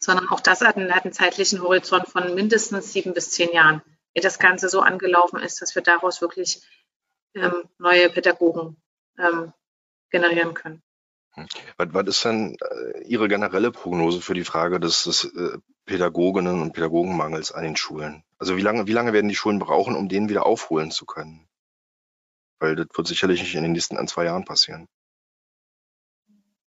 sondern 0.00 0.28
auch 0.28 0.40
das 0.40 0.60
hat 0.60 0.76
einen, 0.76 0.94
hat 0.94 1.04
einen 1.04 1.12
zeitlichen 1.12 1.62
Horizont 1.62 2.08
von 2.08 2.34
mindestens 2.34 2.92
sieben 2.92 3.14
bis 3.14 3.30
zehn 3.30 3.52
Jahren, 3.52 3.82
wie 4.14 4.20
das 4.20 4.38
Ganze 4.38 4.68
so 4.68 4.80
angelaufen 4.80 5.40
ist, 5.40 5.60
dass 5.60 5.74
wir 5.74 5.82
daraus 5.82 6.20
wirklich 6.20 6.62
ähm, 7.34 7.64
neue 7.78 8.10
Pädagogen 8.10 8.76
ähm, 9.18 9.52
generieren 10.10 10.54
können. 10.54 10.82
Was, 11.76 11.88
was 11.92 12.06
ist 12.08 12.24
denn 12.24 12.56
äh, 12.60 13.04
Ihre 13.04 13.28
generelle 13.28 13.70
Prognose 13.70 14.20
für 14.20 14.34
die 14.34 14.44
Frage 14.44 14.80
des, 14.80 15.04
des 15.04 15.24
äh, 15.24 15.58
Pädagoginnen 15.86 16.60
und 16.60 16.72
Pädagogenmangels 16.72 17.52
an 17.52 17.62
den 17.62 17.76
Schulen? 17.76 18.24
Also 18.38 18.56
wie 18.56 18.62
lange, 18.62 18.86
wie 18.86 18.92
lange 18.92 19.12
werden 19.12 19.28
die 19.28 19.36
Schulen 19.36 19.58
brauchen, 19.58 19.94
um 19.94 20.08
den 20.08 20.28
wieder 20.28 20.46
aufholen 20.46 20.90
zu 20.90 21.06
können? 21.06 21.48
Weil 22.58 22.74
das 22.74 22.88
wird 22.92 23.06
sicherlich 23.06 23.40
nicht 23.40 23.54
in 23.54 23.62
den 23.62 23.72
nächsten 23.72 23.96
ein, 23.96 24.08
zwei 24.08 24.24
Jahren 24.24 24.44
passieren. 24.44 24.88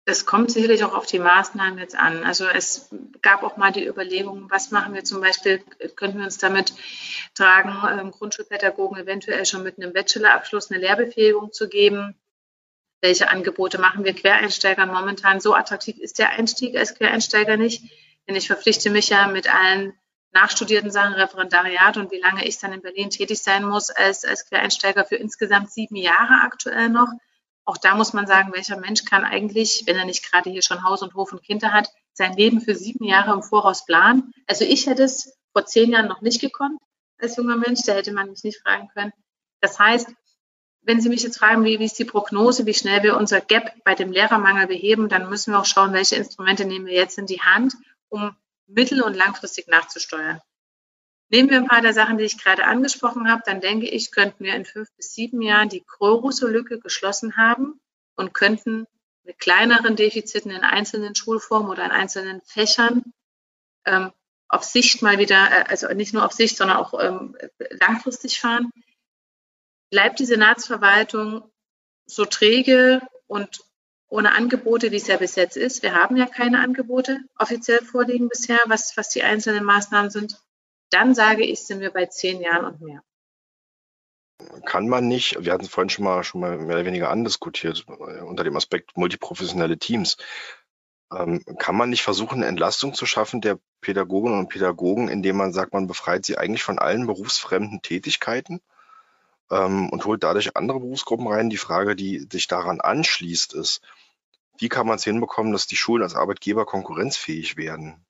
Das 0.08 0.24
kommt 0.24 0.50
sicherlich 0.50 0.84
auch 0.84 0.94
auf 0.94 1.04
die 1.04 1.18
Maßnahmen 1.18 1.78
jetzt 1.78 1.94
an. 1.94 2.24
Also 2.24 2.46
es 2.46 2.88
gab 3.20 3.42
auch 3.42 3.58
mal 3.58 3.72
die 3.72 3.86
Überlegung, 3.86 4.50
was 4.50 4.70
machen 4.70 4.94
wir 4.94 5.04
zum 5.04 5.20
Beispiel, 5.20 5.58
könnten 5.96 6.16
wir 6.16 6.24
uns 6.24 6.38
damit 6.38 6.72
tragen, 7.34 7.74
ähm, 8.00 8.10
Grundschulpädagogen 8.10 8.96
eventuell 8.96 9.44
schon 9.44 9.62
mit 9.62 9.76
einem 9.76 9.92
Bachelorabschluss 9.92 10.70
eine 10.70 10.80
Lehrbefähigung 10.80 11.52
zu 11.52 11.68
geben. 11.68 12.14
Welche 13.02 13.28
Angebote 13.28 13.76
machen 13.76 14.02
wir 14.02 14.14
Quereinsteigern 14.14 14.88
momentan? 14.88 15.40
So 15.40 15.54
attraktiv 15.54 15.98
ist 15.98 16.18
der 16.18 16.30
Einstieg 16.30 16.74
als 16.78 16.94
Quereinsteiger 16.94 17.58
nicht. 17.58 17.82
Denn 18.26 18.34
ich 18.34 18.46
verpflichte 18.46 18.88
mich 18.88 19.10
ja 19.10 19.26
mit 19.26 19.54
allen 19.54 19.92
nachstudierten 20.32 20.90
Sachen, 20.90 21.12
Referendariat 21.12 21.98
und 21.98 22.10
wie 22.12 22.20
lange 22.20 22.46
ich 22.46 22.56
dann 22.58 22.72
in 22.72 22.80
Berlin 22.80 23.10
tätig 23.10 23.42
sein 23.42 23.62
muss 23.62 23.90
als, 23.90 24.24
als 24.24 24.48
Quereinsteiger 24.48 25.04
für 25.04 25.16
insgesamt 25.16 25.70
sieben 25.70 25.96
Jahre 25.96 26.40
aktuell 26.44 26.88
noch. 26.88 27.08
Auch 27.68 27.76
da 27.76 27.94
muss 27.94 28.14
man 28.14 28.26
sagen, 28.26 28.54
welcher 28.54 28.78
Mensch 28.78 29.04
kann 29.04 29.26
eigentlich, 29.26 29.82
wenn 29.84 29.98
er 29.98 30.06
nicht 30.06 30.24
gerade 30.24 30.48
hier 30.48 30.62
schon 30.62 30.84
Haus 30.84 31.02
und 31.02 31.12
Hof 31.12 31.32
und 31.32 31.42
Kinder 31.42 31.70
hat, 31.70 31.90
sein 32.14 32.32
Leben 32.32 32.62
für 32.62 32.74
sieben 32.74 33.04
Jahre 33.04 33.34
im 33.34 33.42
Voraus 33.42 33.84
planen. 33.84 34.32
Also 34.46 34.64
ich 34.64 34.86
hätte 34.86 35.02
es 35.02 35.36
vor 35.52 35.66
zehn 35.66 35.90
Jahren 35.90 36.08
noch 36.08 36.22
nicht 36.22 36.40
gekonnt 36.40 36.80
als 37.18 37.36
junger 37.36 37.56
Mensch, 37.56 37.82
da 37.84 37.92
hätte 37.92 38.12
man 38.12 38.30
mich 38.30 38.42
nicht 38.42 38.62
fragen 38.62 38.88
können. 38.94 39.12
Das 39.60 39.78
heißt, 39.78 40.08
wenn 40.80 41.02
Sie 41.02 41.10
mich 41.10 41.22
jetzt 41.22 41.36
fragen, 41.36 41.62
wie, 41.62 41.78
wie 41.78 41.84
ist 41.84 41.98
die 41.98 42.06
Prognose, 42.06 42.64
wie 42.64 42.72
schnell 42.72 43.02
wir 43.02 43.18
unser 43.18 43.42
Gap 43.42 43.74
bei 43.84 43.94
dem 43.94 44.12
Lehrermangel 44.12 44.66
beheben, 44.66 45.10
dann 45.10 45.28
müssen 45.28 45.52
wir 45.52 45.60
auch 45.60 45.66
schauen, 45.66 45.92
welche 45.92 46.16
Instrumente 46.16 46.64
nehmen 46.64 46.86
wir 46.86 46.94
jetzt 46.94 47.18
in 47.18 47.26
die 47.26 47.42
Hand, 47.42 47.74
um 48.08 48.34
mittel- 48.66 49.02
und 49.02 49.12
langfristig 49.12 49.66
nachzusteuern. 49.66 50.40
Nehmen 51.30 51.50
wir 51.50 51.58
ein 51.58 51.68
paar 51.68 51.82
der 51.82 51.92
Sachen, 51.92 52.16
die 52.16 52.24
ich 52.24 52.42
gerade 52.42 52.64
angesprochen 52.64 53.30
habe, 53.30 53.42
dann 53.44 53.60
denke 53.60 53.86
ich, 53.88 54.12
könnten 54.12 54.44
wir 54.44 54.54
in 54.54 54.64
fünf 54.64 54.90
bis 54.96 55.12
sieben 55.14 55.42
Jahren 55.42 55.68
die 55.68 55.84
Große-Lücke 55.84 56.80
geschlossen 56.80 57.36
haben 57.36 57.80
und 58.16 58.32
könnten 58.32 58.86
mit 59.24 59.38
kleineren 59.38 59.94
Defiziten 59.94 60.50
in 60.50 60.62
einzelnen 60.62 61.14
Schulformen 61.14 61.70
oder 61.70 61.84
in 61.84 61.90
einzelnen 61.90 62.40
Fächern 62.46 63.12
ähm, 63.84 64.10
auf 64.48 64.64
Sicht 64.64 65.02
mal 65.02 65.18
wieder, 65.18 65.50
äh, 65.50 65.64
also 65.68 65.88
nicht 65.88 66.14
nur 66.14 66.24
auf 66.24 66.32
Sicht, 66.32 66.56
sondern 66.56 66.78
auch 66.78 66.98
ähm, 66.98 67.36
langfristig 67.78 68.40
fahren. 68.40 68.70
Bleibt 69.90 70.20
die 70.20 70.26
Senatsverwaltung 70.26 71.50
so 72.06 72.24
träge 72.24 73.02
und 73.26 73.60
ohne 74.08 74.32
Angebote, 74.32 74.90
wie 74.92 74.96
es 74.96 75.06
ja 75.06 75.18
bis 75.18 75.36
jetzt 75.36 75.58
ist. 75.58 75.82
Wir 75.82 75.94
haben 75.94 76.16
ja 76.16 76.24
keine 76.24 76.60
Angebote 76.60 77.20
offiziell 77.38 77.84
vorliegen 77.84 78.30
bisher, 78.30 78.58
was, 78.64 78.96
was 78.96 79.10
die 79.10 79.22
einzelnen 79.22 79.64
Maßnahmen 79.64 80.10
sind 80.10 80.40
dann 80.90 81.14
sage 81.14 81.44
ich, 81.44 81.60
sind 81.60 81.80
wir 81.80 81.92
bei 81.92 82.06
zehn 82.06 82.40
Jahren 82.40 82.64
und 82.64 82.80
mehr. 82.80 83.02
Kann 84.64 84.88
man 84.88 85.08
nicht, 85.08 85.44
wir 85.44 85.52
hatten 85.52 85.64
es 85.64 85.70
vorhin 85.70 85.90
schon 85.90 86.04
mal, 86.04 86.22
schon 86.22 86.40
mal 86.40 86.56
mehr 86.58 86.76
oder 86.76 86.84
weniger 86.84 87.10
andiskutiert, 87.10 87.86
äh, 87.88 88.20
unter 88.20 88.44
dem 88.44 88.56
Aspekt 88.56 88.96
multiprofessionelle 88.96 89.78
Teams. 89.78 90.16
Ähm, 91.12 91.42
kann 91.58 91.76
man 91.76 91.90
nicht 91.90 92.02
versuchen, 92.02 92.36
eine 92.36 92.46
Entlastung 92.46 92.94
zu 92.94 93.06
schaffen 93.06 93.40
der 93.40 93.58
Pädagoginnen 93.80 94.38
und 94.38 94.48
Pädagogen, 94.48 95.08
indem 95.08 95.36
man 95.36 95.52
sagt, 95.52 95.72
man 95.72 95.86
befreit 95.86 96.24
sie 96.24 96.38
eigentlich 96.38 96.62
von 96.62 96.78
allen 96.78 97.06
berufsfremden 97.06 97.82
Tätigkeiten 97.82 98.60
ähm, 99.50 99.88
und 99.90 100.04
holt 100.04 100.22
dadurch 100.22 100.56
andere 100.56 100.80
Berufsgruppen 100.80 101.26
rein? 101.26 101.50
Die 101.50 101.56
Frage, 101.56 101.96
die 101.96 102.26
sich 102.30 102.46
daran 102.46 102.80
anschließt, 102.80 103.54
ist, 103.54 103.80
wie 104.58 104.68
kann 104.68 104.86
man 104.86 104.96
es 104.96 105.04
hinbekommen, 105.04 105.52
dass 105.52 105.66
die 105.66 105.76
Schulen 105.76 106.02
als 106.02 106.14
Arbeitgeber 106.14 106.66
konkurrenzfähig 106.66 107.56
werden? 107.56 108.04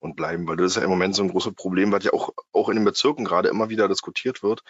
Und 0.00 0.16
bleiben, 0.16 0.48
weil 0.48 0.56
das 0.56 0.72
ist 0.72 0.76
ja 0.76 0.82
im 0.82 0.90
Moment 0.90 1.14
so 1.14 1.22
ein 1.22 1.30
großes 1.30 1.54
Problem, 1.54 1.92
was 1.92 2.04
ja 2.04 2.12
auch, 2.12 2.30
auch 2.52 2.68
in 2.68 2.76
den 2.76 2.84
Bezirken 2.84 3.24
gerade 3.24 3.48
immer 3.48 3.68
wieder 3.68 3.86
diskutiert 3.86 4.42
wird, 4.42 4.62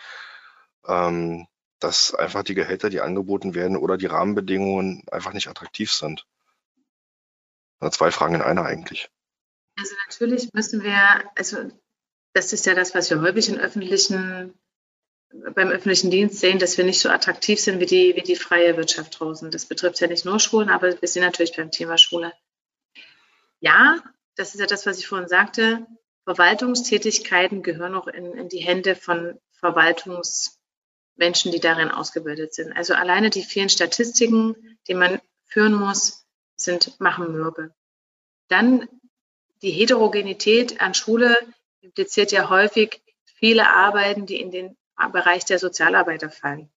ähm, 0.86 1.46
dass 1.78 2.14
einfach 2.14 2.42
die 2.42 2.54
Gehälter, 2.54 2.90
die 2.90 3.00
angeboten 3.00 3.54
werden 3.54 3.76
oder 3.76 3.96
die 3.96 4.06
Rahmenbedingungen 4.06 5.04
einfach 5.10 5.32
nicht 5.32 5.48
attraktiv 5.48 5.92
sind. 5.92 6.26
Zwei 7.92 8.10
Fragen 8.10 8.34
in 8.34 8.42
einer 8.42 8.64
eigentlich. 8.64 9.08
Also 9.78 9.94
natürlich 10.06 10.52
müssen 10.52 10.82
wir, 10.82 11.24
also 11.34 11.70
das 12.34 12.52
ist 12.52 12.66
ja 12.66 12.74
das, 12.74 12.94
was 12.94 13.08
wir 13.08 13.22
häufig 13.22 13.48
in 13.48 13.58
öffentlichen, 13.58 14.52
beim 15.30 15.68
öffentlichen 15.68 16.10
Dienst 16.10 16.40
sehen, 16.40 16.58
dass 16.58 16.76
wir 16.76 16.84
nicht 16.84 17.00
so 17.00 17.08
attraktiv 17.08 17.58
sind 17.58 17.80
wie 17.80 17.86
die, 17.86 18.14
wie 18.16 18.22
die 18.22 18.36
freie 18.36 18.76
Wirtschaft 18.76 19.18
draußen. 19.18 19.50
Das 19.50 19.64
betrifft 19.64 20.00
ja 20.00 20.08
nicht 20.08 20.26
nur 20.26 20.38
Schulen, 20.38 20.68
aber 20.68 21.00
wir 21.00 21.08
sind 21.08 21.22
natürlich 21.22 21.56
beim 21.56 21.70
Thema 21.70 21.96
Schule. 21.96 22.32
Ja, 23.60 24.02
das 24.40 24.54
ist 24.54 24.60
ja 24.60 24.66
das, 24.66 24.86
was 24.86 24.98
ich 24.98 25.06
vorhin 25.06 25.28
sagte, 25.28 25.86
Verwaltungstätigkeiten 26.24 27.62
gehören 27.62 27.94
auch 27.94 28.06
in, 28.06 28.32
in 28.32 28.48
die 28.48 28.60
Hände 28.60 28.96
von 28.96 29.38
Verwaltungsmenschen, 29.52 31.52
die 31.52 31.60
darin 31.60 31.90
ausgebildet 31.90 32.54
sind. 32.54 32.72
Also 32.72 32.94
alleine 32.94 33.28
die 33.28 33.42
vielen 33.42 33.68
Statistiken, 33.68 34.78
die 34.88 34.94
man 34.94 35.20
führen 35.44 35.74
muss, 35.74 36.24
sind, 36.56 36.98
machen 37.00 37.32
mürbe. 37.32 37.74
Dann 38.48 38.88
die 39.60 39.72
Heterogenität 39.72 40.80
an 40.80 40.94
Schule 40.94 41.36
impliziert 41.82 42.32
ja 42.32 42.48
häufig 42.48 43.02
viele 43.24 43.68
Arbeiten, 43.68 44.24
die 44.24 44.40
in 44.40 44.50
den 44.50 44.76
Bereich 45.12 45.44
der 45.44 45.58
Sozialarbeiter 45.58 46.30
fallen. 46.30 46.70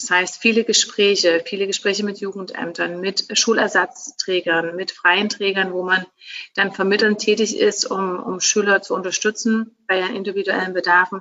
Das 0.00 0.10
heißt, 0.10 0.40
viele 0.40 0.64
Gespräche, 0.64 1.42
viele 1.44 1.66
Gespräche 1.66 2.04
mit 2.04 2.20
Jugendämtern, 2.20 3.00
mit 3.00 3.26
Schulersatzträgern, 3.36 4.74
mit 4.74 4.92
freien 4.92 5.28
Trägern, 5.28 5.74
wo 5.74 5.82
man 5.82 6.06
dann 6.54 6.72
vermittelnd 6.72 7.18
tätig 7.18 7.58
ist, 7.58 7.84
um, 7.84 8.18
um 8.18 8.40
Schüler 8.40 8.80
zu 8.80 8.94
unterstützen 8.94 9.76
bei 9.86 9.98
ihren 9.98 10.16
individuellen 10.16 10.72
Bedarfen, 10.72 11.20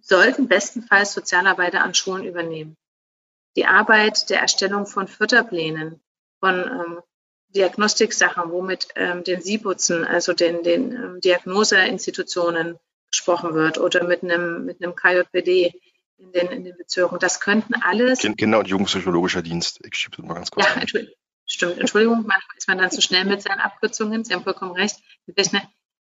sollten 0.00 0.48
bestenfalls 0.48 1.12
Sozialarbeiter 1.12 1.84
an 1.84 1.92
Schulen 1.92 2.24
übernehmen. 2.24 2.76
Die 3.54 3.66
Arbeit 3.66 4.30
der 4.30 4.40
Erstellung 4.40 4.86
von 4.86 5.06
Förderplänen, 5.06 6.00
von 6.40 6.54
ähm, 6.54 7.00
Diagnostiksachen, 7.48 8.50
womit 8.50 8.88
ähm, 8.96 9.24
den 9.24 9.42
SIBUZen, 9.42 10.06
also 10.06 10.32
den, 10.32 10.62
den 10.62 10.92
ähm, 10.92 11.20
Diagnoseinstitutionen 11.20 12.78
gesprochen 13.10 13.54
wird 13.54 13.78
oder 13.78 14.04
mit 14.04 14.22
einem, 14.22 14.64
mit 14.64 14.82
einem 14.82 14.94
KJPD, 14.94 15.74
in 16.18 16.32
den, 16.32 16.48
in 16.48 16.64
den 16.64 16.76
Bezirken. 16.76 17.18
Das 17.18 17.40
könnten 17.40 17.74
alles. 17.74 18.20
Kinder- 18.20 18.58
und 18.58 18.68
Jugendpsychologischer 18.68 19.42
Dienst. 19.42 19.80
Ich 19.84 19.94
schiebe 19.94 20.16
das 20.16 20.24
mal 20.24 20.34
ganz 20.34 20.50
kurz. 20.50 20.66
Ja, 20.66 20.80
Entschuldigung. 20.80 21.14
Stimmt, 21.50 21.78
Entschuldigung, 21.78 22.24
manchmal 22.26 22.56
ist 22.58 22.68
man 22.68 22.76
dann 22.76 22.90
zu 22.90 23.00
schnell 23.00 23.24
mit 23.24 23.40
seinen 23.40 23.60
Abkürzungen. 23.60 24.22
Sie 24.22 24.34
haben 24.34 24.44
vollkommen 24.44 24.72
recht. 24.72 24.96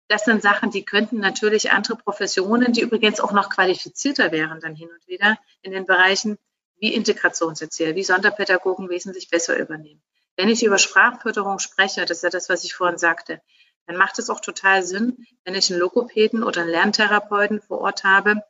Das 0.08 0.26
sind 0.26 0.42
Sachen, 0.42 0.72
die 0.72 0.84
könnten 0.84 1.20
natürlich 1.20 1.72
andere 1.72 1.98
Professionen, 1.98 2.74
die 2.74 2.82
übrigens 2.82 3.20
auch 3.20 3.32
noch 3.32 3.52
qualifizierter 3.52 4.32
wären, 4.32 4.60
dann 4.60 4.74
hin 4.76 4.90
und 4.90 5.08
wieder 5.08 5.38
in 5.62 5.72
den 5.72 5.86
Bereichen 5.86 6.40
wie 6.80 6.96
Integrationserzieher, 6.96 7.94
wie 7.94 8.04
Sonderpädagogen 8.04 8.90
wesentlich 8.90 9.30
besser 9.30 9.56
übernehmen. 9.60 10.02
Wenn 10.36 10.50
ich 10.50 10.64
über 10.64 10.80
Sprachförderung 10.80 11.60
spreche, 11.60 12.06
das 12.06 12.18
ist 12.18 12.24
ja 12.24 12.30
das, 12.32 12.50
was 12.50 12.64
ich 12.64 12.74
vorhin 12.74 12.98
sagte, 12.98 13.40
dann 13.86 13.98
macht 13.98 14.18
es 14.18 14.32
auch 14.32 14.40
total 14.40 14.82
Sinn, 14.82 15.28
wenn 15.44 15.54
ich 15.54 15.70
einen 15.70 15.80
Logopäden 15.80 16.44
oder 16.44 16.62
einen 16.62 16.72
Lerntherapeuten 16.72 17.62
vor 17.62 17.82
Ort 17.82 18.04
habe, 18.04 18.42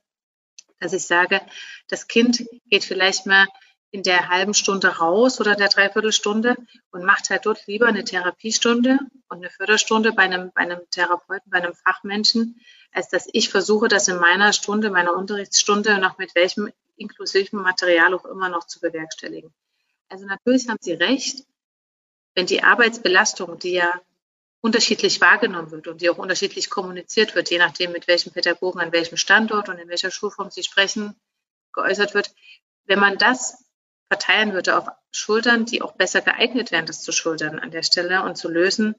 dass 0.79 0.93
ich 0.93 1.05
sage, 1.05 1.41
das 1.87 2.07
Kind 2.07 2.45
geht 2.69 2.83
vielleicht 2.83 3.25
mal 3.25 3.45
in 3.91 4.03
der 4.03 4.29
halben 4.29 4.53
Stunde 4.53 4.87
raus 4.97 5.39
oder 5.39 5.55
der 5.55 5.69
Dreiviertelstunde 5.69 6.55
und 6.91 7.03
macht 7.03 7.29
halt 7.29 7.45
dort 7.45 7.65
lieber 7.65 7.87
eine 7.87 8.03
Therapiestunde 8.03 8.99
und 9.29 9.37
eine 9.37 9.49
Förderstunde 9.49 10.13
bei 10.13 10.23
einem, 10.23 10.51
bei 10.53 10.61
einem 10.61 10.81
Therapeuten, 10.91 11.49
bei 11.49 11.57
einem 11.57 11.73
Fachmenschen, 11.73 12.61
als 12.91 13.09
dass 13.09 13.27
ich 13.31 13.49
versuche, 13.49 13.87
das 13.87 14.07
in 14.07 14.17
meiner 14.17 14.53
Stunde, 14.53 14.91
meiner 14.91 15.15
Unterrichtsstunde 15.15 15.97
noch 15.97 16.17
mit 16.17 16.35
welchem 16.35 16.71
inklusiven 16.97 17.61
Material 17.61 18.13
auch 18.13 18.25
immer 18.25 18.49
noch 18.49 18.67
zu 18.67 18.79
bewerkstelligen. 18.79 19.53
Also 20.09 20.25
natürlich 20.25 20.67
haben 20.69 20.79
Sie 20.81 20.93
recht, 20.93 21.45
wenn 22.35 22.45
die 22.45 22.63
Arbeitsbelastung, 22.63 23.57
die 23.57 23.73
ja 23.73 24.01
unterschiedlich 24.61 25.21
wahrgenommen 25.21 25.71
wird 25.71 25.87
und 25.87 26.01
die 26.01 26.09
auch 26.09 26.17
unterschiedlich 26.17 26.69
kommuniziert 26.69 27.35
wird, 27.35 27.49
je 27.49 27.59
nachdem, 27.59 27.91
mit 27.91 28.07
welchem 28.07 28.31
Pädagogen 28.31 28.81
an 28.81 28.91
welchem 28.91 29.17
Standort 29.17 29.69
und 29.69 29.77
in 29.77 29.87
welcher 29.87 30.11
Schulform 30.11 30.51
sie 30.51 30.63
sprechen, 30.63 31.15
geäußert 31.73 32.13
wird. 32.13 32.33
Wenn 32.85 32.99
man 32.99 33.17
das 33.17 33.65
verteilen 34.11 34.53
würde 34.53 34.77
auf 34.77 34.87
Schultern, 35.11 35.65
die 35.65 35.81
auch 35.81 35.93
besser 35.93 36.21
geeignet 36.21 36.71
wären, 36.71 36.85
das 36.85 37.03
zu 37.03 37.11
schultern 37.11 37.59
an 37.59 37.71
der 37.71 37.83
Stelle 37.83 38.23
und 38.23 38.37
zu 38.37 38.49
lösen, 38.49 38.95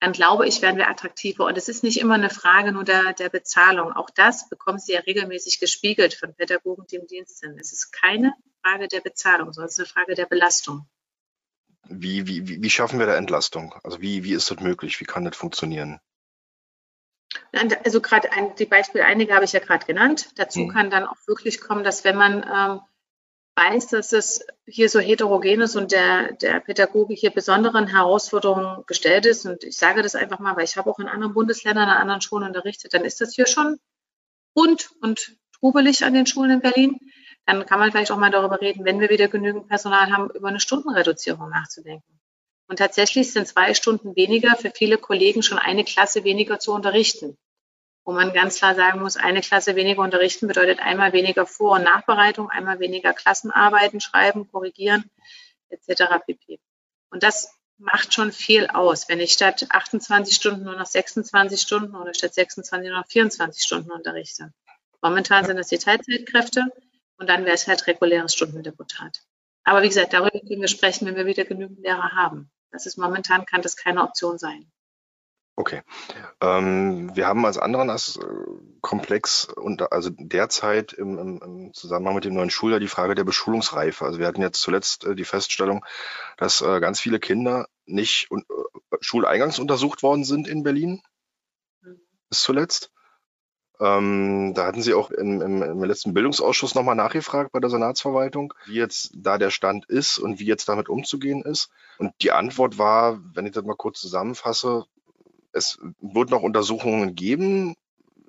dann 0.00 0.12
glaube 0.12 0.46
ich, 0.46 0.60
werden 0.60 0.76
wir 0.76 0.88
attraktiver. 0.88 1.46
Und 1.46 1.56
es 1.56 1.68
ist 1.68 1.82
nicht 1.82 2.00
immer 2.00 2.14
eine 2.14 2.30
Frage 2.30 2.72
nur 2.72 2.84
der, 2.84 3.12
der 3.14 3.30
Bezahlung. 3.30 3.92
Auch 3.92 4.10
das 4.10 4.48
bekommen 4.48 4.78
Sie 4.78 4.92
ja 4.92 5.00
regelmäßig 5.00 5.58
gespiegelt 5.58 6.14
von 6.14 6.34
Pädagogen, 6.34 6.86
die 6.90 6.96
im 6.96 7.06
Dienst 7.06 7.38
sind. 7.38 7.58
Es 7.58 7.72
ist 7.72 7.92
keine 7.92 8.34
Frage 8.62 8.88
der 8.88 9.00
Bezahlung, 9.00 9.52
sondern 9.52 9.68
es 9.68 9.74
ist 9.74 9.80
eine 9.80 9.86
Frage 9.86 10.14
der 10.14 10.26
Belastung. 10.26 10.86
Wie, 11.88 12.26
wie, 12.26 12.62
wie 12.62 12.70
schaffen 12.70 12.98
wir 12.98 13.06
da 13.06 13.16
Entlastung? 13.16 13.74
Also 13.82 14.00
wie, 14.00 14.24
wie 14.24 14.32
ist 14.32 14.50
das 14.50 14.60
möglich? 14.60 15.00
Wie 15.00 15.04
kann 15.04 15.24
das 15.24 15.36
funktionieren? 15.36 16.00
Also 17.84 18.00
gerade 18.00 18.32
ein, 18.32 18.54
die 18.56 18.66
Beispiele, 18.66 19.04
einige 19.04 19.34
habe 19.34 19.44
ich 19.44 19.52
ja 19.52 19.60
gerade 19.60 19.86
genannt. 19.86 20.30
Dazu 20.36 20.60
hm. 20.60 20.68
kann 20.68 20.90
dann 20.90 21.06
auch 21.06 21.16
wirklich 21.26 21.60
kommen, 21.60 21.84
dass 21.84 22.04
wenn 22.04 22.16
man 22.16 22.42
ähm, 22.42 22.80
weiß, 23.56 23.88
dass 23.88 24.12
es 24.12 24.46
hier 24.66 24.88
so 24.88 25.00
heterogen 25.00 25.62
ist 25.62 25.76
und 25.76 25.92
der, 25.92 26.32
der 26.32 26.60
Pädagoge 26.60 27.14
hier 27.14 27.30
besonderen 27.30 27.86
Herausforderungen 27.86 28.84
gestellt 28.86 29.26
ist, 29.26 29.46
und 29.46 29.64
ich 29.64 29.76
sage 29.76 30.02
das 30.02 30.14
einfach 30.14 30.38
mal, 30.38 30.56
weil 30.56 30.64
ich 30.64 30.76
habe 30.76 30.90
auch 30.90 30.98
in 30.98 31.08
anderen 31.08 31.32
Bundesländern, 31.32 31.88
an 31.88 31.96
anderen 31.96 32.20
Schulen 32.20 32.46
unterrichtet, 32.46 32.92
dann 32.92 33.04
ist 33.04 33.20
das 33.20 33.34
hier 33.34 33.46
schon 33.46 33.78
bunt 34.54 34.90
und 35.00 35.36
trubelig 35.58 36.04
an 36.04 36.12
den 36.12 36.26
Schulen 36.26 36.50
in 36.50 36.60
Berlin 36.60 37.00
dann 37.46 37.64
kann 37.64 37.78
man 37.78 37.92
vielleicht 37.92 38.10
auch 38.10 38.18
mal 38.18 38.30
darüber 38.30 38.60
reden, 38.60 38.84
wenn 38.84 39.00
wir 39.00 39.08
wieder 39.08 39.28
genügend 39.28 39.68
Personal 39.68 40.12
haben, 40.12 40.30
über 40.30 40.48
eine 40.48 40.60
Stundenreduzierung 40.60 41.48
nachzudenken. 41.48 42.18
Und 42.68 42.80
tatsächlich 42.80 43.32
sind 43.32 43.46
zwei 43.46 43.72
Stunden 43.74 44.16
weniger 44.16 44.56
für 44.56 44.72
viele 44.72 44.98
Kollegen 44.98 45.44
schon 45.44 45.58
eine 45.58 45.84
Klasse 45.84 46.24
weniger 46.24 46.58
zu 46.58 46.72
unterrichten. 46.72 47.38
Wo 48.04 48.12
man 48.12 48.32
ganz 48.32 48.58
klar 48.58 48.74
sagen 48.74 49.00
muss, 49.00 49.16
eine 49.16 49.40
Klasse 49.40 49.76
weniger 49.76 50.02
unterrichten 50.02 50.48
bedeutet 50.48 50.80
einmal 50.80 51.12
weniger 51.12 51.46
Vor- 51.46 51.76
und 51.76 51.84
Nachbereitung, 51.84 52.50
einmal 52.50 52.80
weniger 52.80 53.12
Klassenarbeiten 53.12 54.00
schreiben, 54.00 54.50
korrigieren, 54.50 55.08
etc. 55.68 56.04
pp. 56.26 56.58
Und 57.10 57.22
das 57.22 57.52
macht 57.78 58.14
schon 58.14 58.32
viel 58.32 58.66
aus, 58.66 59.08
wenn 59.08 59.20
ich 59.20 59.32
statt 59.32 59.66
28 59.68 60.34
Stunden 60.34 60.64
nur 60.64 60.76
noch 60.76 60.86
26 60.86 61.60
Stunden 61.60 61.94
oder 61.94 62.14
statt 62.14 62.34
26 62.34 62.90
nur 62.90 62.98
noch 62.98 63.06
24 63.06 63.62
Stunden 63.62 63.92
unterrichte. 63.92 64.52
Momentan 65.00 65.44
sind 65.44 65.56
das 65.56 65.68
die 65.68 65.78
Teilzeitkräfte 65.78 66.64
und 67.18 67.28
dann 67.28 67.44
wäre 67.44 67.54
es 67.54 67.66
halt 67.66 67.86
reguläres 67.86 68.34
Stundendeputat. 68.34 69.22
Aber 69.64 69.82
wie 69.82 69.88
gesagt, 69.88 70.12
darüber 70.12 70.30
können 70.30 70.60
wir 70.60 70.68
sprechen, 70.68 71.06
wenn 71.06 71.16
wir 71.16 71.26
wieder 71.26 71.44
genügend 71.44 71.80
Lehrer 71.80 72.12
haben. 72.12 72.50
Das 72.70 72.86
ist 72.86 72.98
momentan, 72.98 73.46
kann 73.46 73.62
das 73.62 73.76
keine 73.76 74.02
Option 74.02 74.38
sein. 74.38 74.70
Okay. 75.58 75.82
Ähm, 76.42 77.16
wir 77.16 77.26
haben 77.26 77.46
als 77.46 77.56
anderen 77.56 77.88
als, 77.88 78.16
äh, 78.16 78.26
Komplex 78.82 79.46
und 79.46 79.90
also 79.90 80.10
derzeit 80.10 80.92
im, 80.92 81.18
im, 81.18 81.42
im, 81.42 81.74
Zusammenhang 81.74 82.14
mit 82.14 82.24
dem 82.24 82.34
neuen 82.34 82.50
Schuljahr 82.50 82.78
die 82.78 82.88
Frage 82.88 83.14
der 83.14 83.24
Beschulungsreife. 83.24 84.04
Also 84.04 84.18
wir 84.18 84.26
hatten 84.26 84.42
jetzt 84.42 84.60
zuletzt 84.60 85.04
äh, 85.04 85.14
die 85.14 85.24
Feststellung, 85.24 85.84
dass 86.36 86.60
äh, 86.60 86.78
ganz 86.78 87.00
viele 87.00 87.18
Kinder 87.18 87.68
nicht 87.86 88.30
un 88.30 88.42
äh, 88.42 88.96
schuleingangs 89.00 89.58
untersucht 89.58 90.02
worden 90.02 90.24
sind 90.24 90.46
in 90.46 90.62
Berlin. 90.62 91.02
Mhm. 91.80 92.00
Bis 92.28 92.42
zuletzt. 92.42 92.92
Ähm, 93.78 94.52
da 94.54 94.66
hatten 94.66 94.80
Sie 94.80 94.94
auch 94.94 95.10
im, 95.10 95.42
im, 95.42 95.62
im 95.62 95.84
letzten 95.84 96.14
Bildungsausschuss 96.14 96.74
nochmal 96.74 96.94
nachgefragt 96.94 97.52
bei 97.52 97.60
der 97.60 97.70
Senatsverwaltung, 97.70 98.54
wie 98.66 98.74
jetzt 98.74 99.12
da 99.14 99.36
der 99.38 99.50
Stand 99.50 99.84
ist 99.86 100.18
und 100.18 100.40
wie 100.40 100.46
jetzt 100.46 100.68
damit 100.68 100.88
umzugehen 100.88 101.42
ist. 101.42 101.68
Und 101.98 102.12
die 102.22 102.32
Antwort 102.32 102.78
war, 102.78 103.20
wenn 103.34 103.46
ich 103.46 103.52
das 103.52 103.64
mal 103.64 103.76
kurz 103.76 104.00
zusammenfasse, 104.00 104.86
es 105.52 105.78
wird 106.00 106.30
noch 106.30 106.42
Untersuchungen 106.42 107.14
geben. 107.14 107.74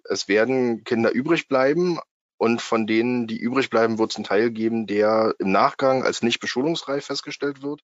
Es 0.04 0.28
werden 0.28 0.84
Kinder 0.84 1.12
übrig 1.12 1.48
bleiben. 1.48 2.00
Und 2.38 2.62
von 2.62 2.86
denen, 2.86 3.28
die 3.28 3.38
übrig 3.38 3.70
bleiben, 3.70 3.98
wird 3.98 4.12
es 4.12 4.18
einen 4.18 4.26
Teil 4.26 4.52
geben, 4.52 4.86
der 4.86 5.34
im 5.40 5.52
Nachgang 5.52 6.04
als 6.04 6.22
nicht 6.22 6.40
beschulungsreif 6.40 7.06
festgestellt 7.06 7.64
wird. 7.64 7.82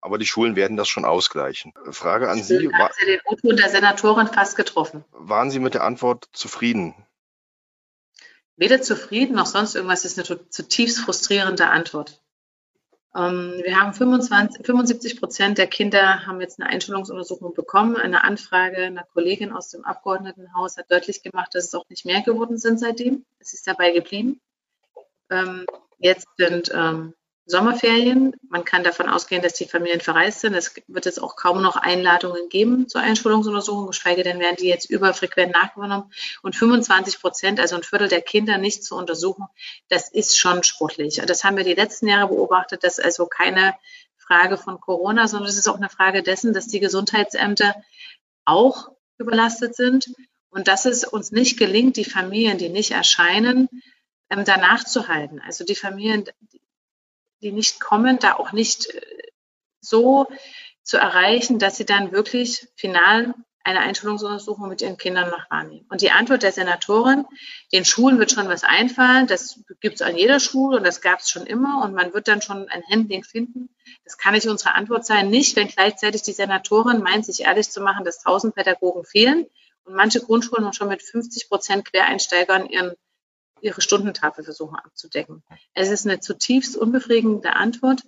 Aber 0.00 0.18
die 0.18 0.26
Schulen 0.26 0.56
werden 0.56 0.76
das 0.76 0.88
schon 0.88 1.04
ausgleichen. 1.04 1.74
Frage 1.90 2.30
an 2.30 2.42
Sie. 2.42 2.70
War, 2.72 2.90
Sie 2.98 3.06
den 3.06 3.20
o 3.24 3.52
der 3.52 3.68
Senatorin 3.68 4.28
fast 4.28 4.56
getroffen. 4.56 5.04
Waren 5.12 5.50
Sie 5.50 5.58
mit 5.58 5.74
der 5.74 5.84
Antwort 5.84 6.28
zufrieden? 6.32 6.94
Weder 8.56 8.82
zufrieden 8.82 9.36
noch 9.36 9.46
sonst 9.46 9.74
irgendwas 9.74 10.02
das 10.02 10.16
ist 10.16 10.30
eine 10.30 10.48
zutiefst 10.48 11.00
frustrierende 11.00 11.66
Antwort. 11.66 12.20
Ähm, 13.14 13.60
wir 13.64 13.80
haben 13.80 13.92
25, 13.92 14.64
75 14.64 15.18
Prozent 15.18 15.58
der 15.58 15.66
Kinder 15.66 16.26
haben 16.26 16.40
jetzt 16.40 16.60
eine 16.60 16.70
Einstellungsuntersuchung 16.70 17.54
bekommen. 17.54 17.96
Eine 17.96 18.22
Anfrage 18.22 18.84
einer 18.84 19.04
Kollegin 19.12 19.52
aus 19.52 19.70
dem 19.70 19.84
Abgeordnetenhaus 19.84 20.76
hat 20.76 20.90
deutlich 20.90 21.22
gemacht, 21.22 21.54
dass 21.54 21.64
es 21.64 21.74
auch 21.74 21.88
nicht 21.88 22.04
mehr 22.04 22.22
geworden 22.22 22.58
sind 22.58 22.78
seitdem. 22.78 23.24
Es 23.38 23.52
ist 23.52 23.66
dabei 23.66 23.90
geblieben. 23.90 24.40
Ähm, 25.30 25.66
jetzt 25.98 26.28
sind 26.36 26.70
ähm, 26.72 27.14
Sommerferien. 27.50 28.34
Man 28.48 28.64
kann 28.64 28.84
davon 28.84 29.08
ausgehen, 29.08 29.42
dass 29.42 29.54
die 29.54 29.66
Familien 29.66 30.00
verreist 30.00 30.40
sind. 30.40 30.54
Es 30.54 30.74
wird 30.86 31.04
jetzt 31.04 31.22
auch 31.22 31.36
kaum 31.36 31.60
noch 31.60 31.76
Einladungen 31.76 32.48
geben 32.48 32.88
zur 32.88 33.02
Einschulungsuntersuchung, 33.02 33.88
geschweige 33.88 34.22
denn 34.22 34.40
werden 34.40 34.56
die 34.58 34.68
jetzt 34.68 34.88
überfrequent 34.88 35.52
nachgenommen. 35.52 36.12
Und 36.42 36.56
25 36.56 37.20
Prozent, 37.20 37.60
also 37.60 37.76
ein 37.76 37.82
Viertel 37.82 38.08
der 38.08 38.22
Kinder 38.22 38.56
nicht 38.56 38.84
zu 38.84 38.96
untersuchen, 38.96 39.46
das 39.88 40.10
ist 40.10 40.38
schon 40.38 40.62
sportlich. 40.62 41.20
Das 41.26 41.44
haben 41.44 41.56
wir 41.56 41.64
die 41.64 41.74
letzten 41.74 42.06
Jahre 42.06 42.28
beobachtet. 42.28 42.84
Das 42.84 42.98
ist 42.98 43.04
also 43.04 43.26
keine 43.26 43.74
Frage 44.16 44.56
von 44.56 44.80
Corona, 44.80 45.28
sondern 45.28 45.48
es 45.48 45.58
ist 45.58 45.68
auch 45.68 45.76
eine 45.76 45.90
Frage 45.90 46.22
dessen, 46.22 46.54
dass 46.54 46.68
die 46.68 46.80
Gesundheitsämter 46.80 47.74
auch 48.44 48.90
überlastet 49.18 49.74
sind 49.74 50.06
und 50.50 50.68
dass 50.68 50.84
es 50.86 51.04
uns 51.04 51.32
nicht 51.32 51.58
gelingt, 51.58 51.96
die 51.96 52.04
Familien, 52.04 52.58
die 52.58 52.68
nicht 52.68 52.92
erscheinen, 52.92 53.68
ähm, 54.30 54.44
danach 54.44 54.84
zu 54.84 55.08
halten. 55.08 55.40
Also 55.44 55.64
die 55.64 55.74
Familien, 55.74 56.24
die 57.40 57.52
nicht 57.52 57.80
kommen, 57.80 58.18
da 58.18 58.34
auch 58.34 58.52
nicht 58.52 58.94
äh, 58.94 59.00
so 59.80 60.26
zu 60.82 60.98
erreichen, 60.98 61.58
dass 61.58 61.76
sie 61.76 61.86
dann 61.86 62.12
wirklich 62.12 62.68
final 62.76 63.34
eine 63.62 63.80
Einschulungsuntersuchung 63.80 64.68
mit 64.68 64.80
ihren 64.80 64.96
Kindern 64.96 65.28
noch 65.30 65.50
wahrnehmen. 65.50 65.86
Und 65.90 66.00
die 66.00 66.10
Antwort 66.10 66.42
der 66.42 66.52
Senatorin, 66.52 67.26
den 67.72 67.84
Schulen 67.84 68.18
wird 68.18 68.32
schon 68.32 68.48
was 68.48 68.64
einfallen, 68.64 69.26
das 69.26 69.60
gibt 69.80 69.96
es 69.96 70.02
an 70.02 70.16
jeder 70.16 70.40
Schule 70.40 70.78
und 70.78 70.84
das 70.84 71.00
gab 71.02 71.20
es 71.20 71.28
schon 71.28 71.46
immer 71.46 71.84
und 71.84 71.94
man 71.94 72.14
wird 72.14 72.26
dann 72.26 72.40
schon 72.40 72.68
ein 72.68 72.82
Handling 72.90 73.22
finden. 73.22 73.68
Das 74.04 74.16
kann 74.16 74.32
nicht 74.32 74.48
unsere 74.48 74.74
Antwort 74.74 75.04
sein, 75.04 75.28
nicht, 75.28 75.56
wenn 75.56 75.68
gleichzeitig 75.68 76.22
die 76.22 76.32
Senatorin 76.32 77.02
meint, 77.02 77.26
sich 77.26 77.42
ehrlich 77.42 77.70
zu 77.70 77.82
machen, 77.82 78.04
dass 78.04 78.24
1000 78.24 78.54
Pädagogen 78.54 79.04
fehlen 79.04 79.46
und 79.84 79.94
manche 79.94 80.20
Grundschulen 80.20 80.72
schon 80.72 80.88
mit 80.88 81.02
50 81.02 81.48
Prozent 81.48 81.84
Quereinsteigern 81.84 82.66
ihren 82.66 82.94
ihre 83.62 83.80
Stundentafel 83.80 84.44
versuchen 84.44 84.76
abzudecken. 84.76 85.42
Es 85.74 85.90
ist 85.90 86.06
eine 86.06 86.20
zutiefst 86.20 86.76
unbefriedigende 86.76 87.54
Antwort. 87.54 88.02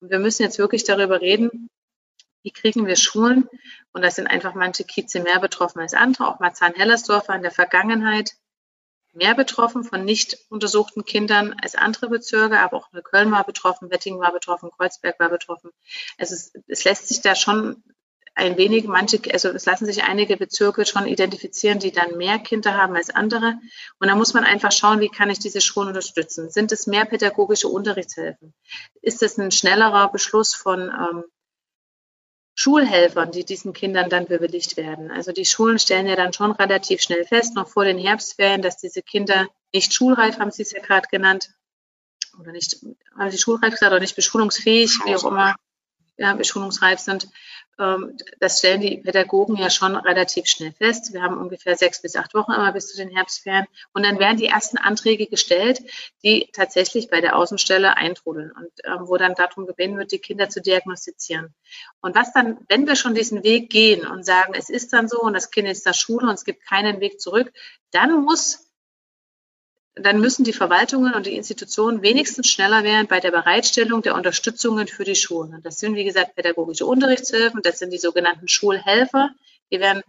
Und 0.00 0.10
wir 0.10 0.18
müssen 0.18 0.42
jetzt 0.42 0.58
wirklich 0.58 0.84
darüber 0.84 1.20
reden, 1.20 1.70
wie 2.42 2.52
kriegen 2.52 2.86
wir 2.86 2.96
Schulen, 2.96 3.48
und 3.92 4.02
da 4.02 4.10
sind 4.10 4.28
einfach 4.28 4.54
manche 4.54 4.84
Kieze 4.84 5.20
mehr 5.20 5.40
betroffen 5.40 5.80
als 5.80 5.94
andere, 5.94 6.28
auch 6.28 6.38
Marzahn-Hellersdorf 6.38 7.26
war 7.26 7.34
in 7.34 7.42
der 7.42 7.50
Vergangenheit 7.50 8.36
mehr 9.16 9.34
betroffen 9.34 9.82
von 9.82 10.04
nicht 10.04 10.38
untersuchten 10.48 11.04
Kindern 11.04 11.56
als 11.62 11.74
andere 11.74 12.08
Bezirke, 12.08 12.60
aber 12.60 12.76
auch 12.76 12.90
Köln 13.02 13.32
war 13.32 13.44
betroffen, 13.44 13.90
Wettingen 13.90 14.20
war 14.20 14.32
betroffen, 14.32 14.70
Kreuzberg 14.70 15.18
war 15.18 15.30
betroffen. 15.30 15.70
Also 16.18 16.34
es, 16.34 16.52
es 16.68 16.84
lässt 16.84 17.08
sich 17.08 17.22
da 17.22 17.34
schon 17.34 17.82
ein 18.36 18.58
wenig, 18.58 18.84
manche, 18.84 19.18
also 19.32 19.48
es 19.48 19.64
lassen 19.64 19.86
sich 19.86 20.04
einige 20.04 20.36
Bezirke 20.36 20.84
schon 20.84 21.06
identifizieren, 21.06 21.78
die 21.78 21.90
dann 21.90 22.18
mehr 22.18 22.38
Kinder 22.38 22.74
haben 22.74 22.94
als 22.94 23.08
andere. 23.08 23.54
Und 23.98 24.08
da 24.08 24.14
muss 24.14 24.34
man 24.34 24.44
einfach 24.44 24.72
schauen, 24.72 25.00
wie 25.00 25.08
kann 25.08 25.30
ich 25.30 25.38
diese 25.38 25.62
Schulen 25.62 25.88
unterstützen? 25.88 26.50
Sind 26.50 26.70
es 26.70 26.86
mehr 26.86 27.06
pädagogische 27.06 27.68
Unterrichtshilfen? 27.68 28.52
Ist 29.00 29.22
es 29.22 29.38
ein 29.38 29.50
schnellerer 29.50 30.12
Beschluss 30.12 30.54
von 30.54 30.82
ähm, 30.82 31.24
Schulhelfern, 32.54 33.32
die 33.32 33.44
diesen 33.44 33.72
Kindern 33.72 34.10
dann 34.10 34.26
bewilligt 34.26 34.76
werden? 34.76 35.10
Also 35.10 35.32
die 35.32 35.46
Schulen 35.46 35.78
stellen 35.78 36.06
ja 36.06 36.14
dann 36.14 36.34
schon 36.34 36.52
relativ 36.52 37.00
schnell 37.00 37.24
fest, 37.24 37.54
noch 37.54 37.68
vor 37.68 37.86
den 37.86 37.98
Herbstferien, 37.98 38.60
dass 38.60 38.76
diese 38.76 39.00
Kinder 39.00 39.46
nicht 39.72 39.94
schulreif, 39.94 40.38
haben 40.38 40.50
Sie 40.50 40.62
es 40.62 40.72
ja 40.72 40.82
gerade 40.82 41.08
genannt, 41.10 41.54
oder 42.38 42.52
nicht, 42.52 42.84
haben 43.18 43.30
Sie 43.30 43.38
schulreif 43.38 43.70
gesagt, 43.70 43.92
oder 43.92 44.00
nicht 44.00 44.14
beschulungsfähig, 44.14 44.90
wie 45.06 45.16
auch 45.16 45.24
immer, 45.24 45.56
ja, 46.18 46.34
beschulungsreif 46.34 46.98
sind. 46.98 47.28
Ähm, 47.78 48.16
das 48.40 48.58
stellen 48.58 48.80
die 48.80 48.98
Pädagogen 48.98 49.56
ja 49.56 49.70
schon 49.70 49.96
relativ 49.96 50.46
schnell 50.46 50.72
fest. 50.72 51.12
Wir 51.12 51.22
haben 51.22 51.38
ungefähr 51.38 51.76
sechs 51.76 52.00
bis 52.02 52.16
acht 52.16 52.34
Wochen 52.34 52.52
immer 52.52 52.72
bis 52.72 52.88
zu 52.88 52.96
den 52.96 53.10
Herbstferien. 53.10 53.66
Und 53.92 54.04
dann 54.04 54.18
werden 54.18 54.38
die 54.38 54.46
ersten 54.46 54.78
Anträge 54.78 55.26
gestellt, 55.26 55.82
die 56.22 56.48
tatsächlich 56.52 57.10
bei 57.10 57.20
der 57.20 57.36
Außenstelle 57.36 57.96
eintrudeln 57.96 58.52
und 58.52 58.70
ähm, 58.84 59.08
wo 59.08 59.16
dann 59.16 59.34
darum 59.34 59.66
gebeten 59.66 59.98
wird, 59.98 60.12
die 60.12 60.18
Kinder 60.18 60.48
zu 60.48 60.60
diagnostizieren. 60.60 61.54
Und 62.00 62.14
was 62.14 62.32
dann, 62.32 62.58
wenn 62.68 62.86
wir 62.86 62.96
schon 62.96 63.14
diesen 63.14 63.44
Weg 63.44 63.70
gehen 63.70 64.06
und 64.06 64.24
sagen, 64.24 64.54
es 64.56 64.70
ist 64.70 64.92
dann 64.92 65.08
so 65.08 65.20
und 65.20 65.34
das 65.34 65.50
Kind 65.50 65.68
ist 65.68 65.86
in 65.86 65.90
der 65.90 65.98
Schule 65.98 66.28
und 66.28 66.34
es 66.34 66.44
gibt 66.44 66.66
keinen 66.66 67.00
Weg 67.00 67.20
zurück, 67.20 67.52
dann 67.90 68.24
muss 68.24 68.65
dann 69.96 70.20
müssen 70.20 70.44
die 70.44 70.52
Verwaltungen 70.52 71.14
und 71.14 71.26
die 71.26 71.36
Institutionen 71.36 72.02
wenigstens 72.02 72.48
schneller 72.48 72.84
werden 72.84 73.06
bei 73.08 73.18
der 73.18 73.30
Bereitstellung 73.30 74.02
der 74.02 74.14
Unterstützungen 74.14 74.88
für 74.88 75.04
die 75.04 75.14
Schulen. 75.14 75.60
das 75.62 75.78
sind, 75.78 75.96
wie 75.96 76.04
gesagt, 76.04 76.36
pädagogische 76.36 76.84
Unterrichtshilfen, 76.84 77.62
das 77.62 77.78
sind 77.78 77.92
die 77.92 77.98
sogenannten 77.98 78.46
Schulhelfer. 78.46 79.30
Die 79.72 79.80
werden, 79.80 80.02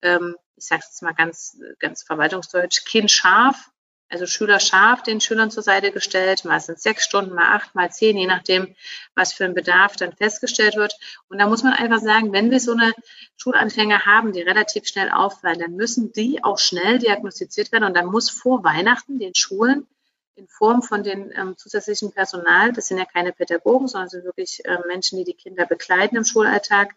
ähm, 0.00 0.34
ich 0.56 0.64
sage 0.64 0.80
es 0.82 0.92
jetzt 0.92 1.02
mal 1.02 1.12
ganz, 1.12 1.58
ganz 1.78 2.02
verwaltungsdeutsch, 2.02 2.84
kindscharf 2.86 3.70
also 4.14 4.26
Schüler 4.26 4.60
scharf 4.60 5.02
den 5.02 5.20
Schülern 5.20 5.50
zur 5.50 5.64
Seite 5.64 5.90
gestellt, 5.90 6.44
sind 6.58 6.80
sechs 6.80 7.04
Stunden, 7.04 7.34
mal 7.34 7.56
acht, 7.56 7.74
mal 7.74 7.90
zehn, 7.90 8.16
je 8.16 8.28
nachdem, 8.28 8.76
was 9.16 9.32
für 9.32 9.44
ein 9.44 9.54
Bedarf 9.54 9.96
dann 9.96 10.12
festgestellt 10.12 10.76
wird. 10.76 10.96
Und 11.28 11.38
da 11.38 11.48
muss 11.48 11.64
man 11.64 11.72
einfach 11.72 11.98
sagen, 11.98 12.32
wenn 12.32 12.52
wir 12.52 12.60
so 12.60 12.72
eine 12.72 12.92
Schulanfänger 13.36 14.06
haben, 14.06 14.32
die 14.32 14.40
relativ 14.40 14.86
schnell 14.86 15.10
auffallen, 15.10 15.58
dann 15.58 15.72
müssen 15.72 16.12
die 16.12 16.44
auch 16.44 16.58
schnell 16.58 17.00
diagnostiziert 17.00 17.72
werden 17.72 17.82
und 17.82 17.96
dann 17.96 18.06
muss 18.06 18.30
vor 18.30 18.62
Weihnachten 18.62 19.18
den 19.18 19.34
Schulen 19.34 19.88
in 20.36 20.46
Form 20.46 20.82
von 20.82 21.02
den 21.02 21.32
ähm, 21.36 21.56
zusätzlichen 21.56 22.12
Personal, 22.12 22.72
das 22.72 22.86
sind 22.86 22.98
ja 22.98 23.04
keine 23.04 23.32
Pädagogen, 23.32 23.88
sondern 23.88 24.08
sind 24.08 24.24
wirklich 24.24 24.64
äh, 24.64 24.78
Menschen, 24.86 25.18
die 25.18 25.24
die 25.24 25.34
Kinder 25.34 25.66
begleiten 25.66 26.16
im 26.16 26.24
Schulalltag, 26.24 26.94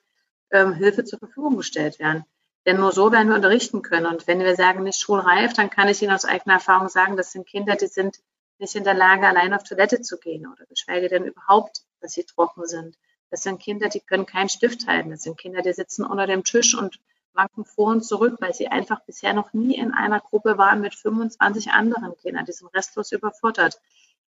ähm, 0.52 0.74
Hilfe 0.74 1.04
zur 1.04 1.20
Verfügung 1.20 1.58
gestellt 1.58 1.98
werden. 1.98 2.26
Denn 2.68 2.78
nur 2.78 2.92
so 2.92 3.14
werden 3.14 3.30
wir 3.30 3.36
unterrichten 3.36 3.82
können. 3.82 4.06
Und 4.06 4.28
wenn 4.28 4.40
wir 4.40 4.56
sagen, 4.58 4.84
nicht 4.84 5.00
schulreif, 5.00 5.54
dann 5.54 5.70
kann 5.70 5.88
ich 5.88 6.02
Ihnen 6.02 6.12
aus 6.12 6.26
eigener 6.26 6.56
Erfahrung 6.56 6.90
sagen, 6.90 7.16
das 7.16 7.32
sind 7.32 7.48
Kinder, 7.48 7.78
die 7.78 7.88
sind 7.88 8.20
nicht 8.60 8.76
in 8.76 8.84
der 8.84 8.94
Lage, 8.94 9.26
allein 9.26 9.54
auf 9.54 9.64
Toilette 9.64 10.02
zu 10.02 10.18
gehen 10.18 10.46
oder 10.46 10.66
geschweige 10.66 11.08
denn 11.08 11.24
überhaupt, 11.24 11.84
dass 12.02 12.12
sie 12.12 12.26
trocken 12.26 12.66
sind. 12.66 12.98
Das 13.30 13.44
sind 13.44 13.62
Kinder, 13.62 13.88
die 13.88 14.02
können 14.02 14.26
keinen 14.26 14.50
Stift 14.50 14.86
halten. 14.86 15.12
Das 15.12 15.22
sind 15.22 15.38
Kinder, 15.38 15.62
die 15.62 15.72
sitzen 15.72 16.06
unter 16.06 16.28
dem 16.28 16.44
Tisch 16.44 16.76
und 16.76 17.00
wanken 17.32 17.64
vor 17.64 17.88
und 17.88 18.04
zurück, 18.04 18.36
weil 18.40 18.54
sie 18.54 18.68
einfach 18.68 19.00
bisher 19.06 19.34
noch 19.34 19.54
nie 19.54 19.78
in 19.78 19.94
einer 19.94 20.20
Gruppe 20.20 20.58
waren 20.58 20.82
mit 20.82 20.94
25 20.94 21.72
anderen 21.72 22.18
Kindern. 22.18 22.46
Die 22.46 22.52
sind 22.52 22.74
restlos 22.76 23.14
überfordert. 23.14 23.80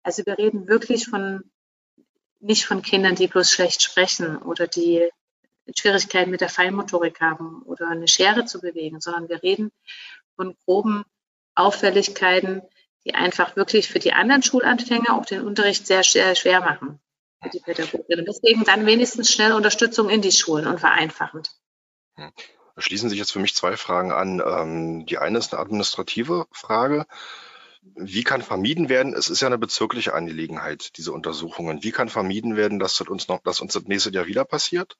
Also 0.03 0.25
wir 0.27 0.38
reden 0.38 0.67
wirklich 0.67 1.07
von, 1.07 1.49
nicht 2.39 2.65
von 2.65 2.83
Kindern, 2.83 3.15
die 3.15 3.27
bloß 3.27 3.49
schlecht 3.49 3.81
sprechen 3.81 4.38
oder 4.38 4.67
die 4.67 5.09
Schwierigkeiten 5.76 6.32
mit 6.32 6.41
der 6.41 6.49
Feinmotorik 6.49 7.22
haben 7.22 7.61
oder 7.63 7.89
eine 7.89 8.07
Schere 8.07 8.45
zu 8.45 8.59
bewegen, 8.59 8.99
sondern 8.99 9.30
wir 9.30 9.41
reden 9.43 9.72
von 10.36 10.55
groben 10.65 11.03
Auffälligkeiten, 11.55 12.61
die 13.05 13.15
einfach 13.15 13.55
wirklich 13.55 13.89
für 13.89 13.99
die 13.99 14.13
anderen 14.13 14.43
Schulanfänger 14.43 15.13
auch 15.13 15.26
den 15.26 15.41
Unterricht 15.41 15.88
sehr, 15.88 16.03
sehr 16.03 16.36
schwer 16.36 16.61
machen 16.61 16.99
für 17.41 17.49
die 17.49 17.59
Pädagogin. 17.59 18.26
Deswegen 18.26 18.63
dann 18.63 18.86
wenigstens 18.86 19.32
schnell 19.32 19.53
Unterstützung 19.53 20.09
in 20.09 20.22
die 20.22 20.32
Schulen 20.32 20.68
und 20.68 20.80
vereinfachend. 20.80 21.51
Da 22.15 22.82
schließen 22.82 23.09
sich 23.09 23.18
jetzt 23.18 23.32
für 23.32 23.39
mich 23.39 23.55
zwei 23.55 23.78
Fragen 23.78 24.11
an. 24.11 24.41
Ähm, 24.45 25.05
die 25.05 25.18
eine 25.18 25.39
ist 25.39 25.53
eine 25.53 25.61
administrative 25.61 26.47
Frage. 26.51 27.05
Wie 27.95 28.24
kann 28.24 28.41
vermieden 28.41 28.89
werden, 28.89 29.13
es 29.13 29.30
ist 29.30 29.41
ja 29.41 29.47
eine 29.47 29.57
bezirkliche 29.57 30.13
Angelegenheit, 30.13 30.97
diese 30.97 31.13
Untersuchungen. 31.13 31.84
Wie 31.84 31.91
kann 31.91 32.09
vermieden 32.09 32.55
werden, 32.55 32.80
dass 32.80 32.97
das 32.97 33.07
uns 33.07 33.28
noch, 33.28 33.41
dass 33.43 33.61
uns 33.61 33.74
das 33.74 33.84
nächste 33.84 34.11
Jahr 34.11 34.28
wieder 34.28 34.45
passiert? 34.45 34.97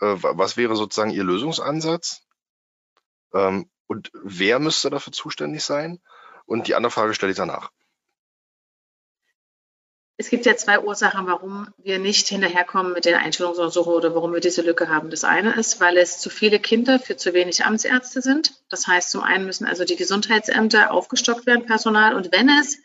Äh, 0.00 0.16
was 0.20 0.56
wäre 0.56 0.76
sozusagen 0.76 1.10
Ihr 1.10 1.24
Lösungsansatz? 1.24 2.22
Ähm, 3.34 3.70
und 3.86 4.10
wer 4.14 4.58
müsste 4.58 4.90
dafür 4.90 5.12
zuständig 5.12 5.64
sein? 5.64 6.00
Und 6.44 6.68
die 6.68 6.74
andere 6.74 6.90
Frage 6.90 7.14
stelle 7.14 7.32
ich 7.32 7.38
danach. 7.38 7.70
Es 10.18 10.30
gibt 10.30 10.46
ja 10.46 10.56
zwei 10.56 10.80
Ursachen, 10.80 11.26
warum 11.26 11.68
wir 11.76 11.98
nicht 11.98 12.28
hinterherkommen 12.28 12.94
mit 12.94 13.04
den 13.04 13.16
Einstellungsuntersuchungen 13.16 13.98
oder 13.98 14.14
warum 14.14 14.32
wir 14.32 14.40
diese 14.40 14.62
Lücke 14.62 14.88
haben. 14.88 15.10
Das 15.10 15.24
eine 15.24 15.54
ist, 15.54 15.78
weil 15.78 15.98
es 15.98 16.18
zu 16.18 16.30
viele 16.30 16.58
Kinder 16.58 16.98
für 16.98 17.18
zu 17.18 17.34
wenig 17.34 17.66
Amtsärzte 17.66 18.22
sind. 18.22 18.54
Das 18.70 18.86
heißt, 18.86 19.10
zum 19.10 19.22
einen 19.22 19.44
müssen 19.44 19.66
also 19.66 19.84
die 19.84 19.96
Gesundheitsämter 19.96 20.90
aufgestockt 20.90 21.44
werden, 21.44 21.66
Personal. 21.66 22.14
Und 22.14 22.32
wenn 22.32 22.48
es 22.48 22.78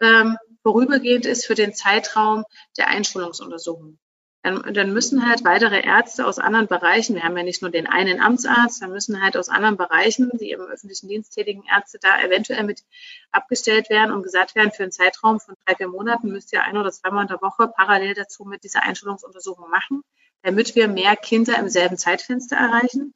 ähm, 0.00 0.36
vorübergehend 0.62 1.24
ist 1.24 1.46
für 1.46 1.54
den 1.54 1.72
Zeitraum 1.72 2.44
der 2.76 2.88
Einschulungsuntersuchung, 2.88 4.00
dann, 4.42 4.92
müssen 4.92 5.28
halt 5.28 5.44
weitere 5.44 5.80
Ärzte 5.82 6.26
aus 6.26 6.40
anderen 6.40 6.66
Bereichen, 6.66 7.14
wir 7.14 7.22
haben 7.22 7.36
ja 7.36 7.44
nicht 7.44 7.62
nur 7.62 7.70
den 7.70 7.86
einen 7.86 8.20
Amtsarzt, 8.20 8.82
dann 8.82 8.90
müssen 8.90 9.22
halt 9.22 9.36
aus 9.36 9.48
anderen 9.48 9.76
Bereichen, 9.76 10.30
die 10.34 10.50
im 10.50 10.60
öffentlichen 10.60 11.08
Dienst 11.08 11.34
tätigen 11.34 11.62
Ärzte 11.72 11.98
da 12.00 12.20
eventuell 12.20 12.64
mit 12.64 12.82
abgestellt 13.30 13.88
werden 13.88 14.12
und 14.12 14.24
gesagt 14.24 14.56
werden, 14.56 14.72
für 14.72 14.82
einen 14.82 14.90
Zeitraum 14.90 15.38
von 15.38 15.54
drei, 15.64 15.76
vier 15.76 15.88
Monaten 15.88 16.32
müsst 16.32 16.52
ihr 16.52 16.64
ein 16.64 16.76
oder 16.76 16.90
zweimal 16.90 17.22
in 17.22 17.28
der 17.28 17.40
Woche 17.40 17.68
parallel 17.68 18.14
dazu 18.14 18.44
mit 18.44 18.64
dieser 18.64 18.82
Einschulungsuntersuchung 18.82 19.70
machen, 19.70 20.02
damit 20.42 20.74
wir 20.74 20.88
mehr 20.88 21.14
Kinder 21.14 21.56
im 21.58 21.68
selben 21.68 21.96
Zeitfenster 21.96 22.56
erreichen. 22.56 23.14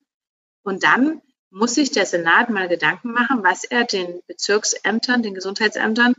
Und 0.62 0.84
dann 0.84 1.22
muss 1.50 1.74
sich 1.74 1.90
der 1.90 2.06
Senat 2.06 2.50
mal 2.50 2.68
Gedanken 2.68 3.12
machen, 3.12 3.42
was 3.42 3.64
er 3.64 3.84
den 3.84 4.20
Bezirksämtern, 4.26 5.22
den 5.22 5.34
Gesundheitsämtern 5.34 6.14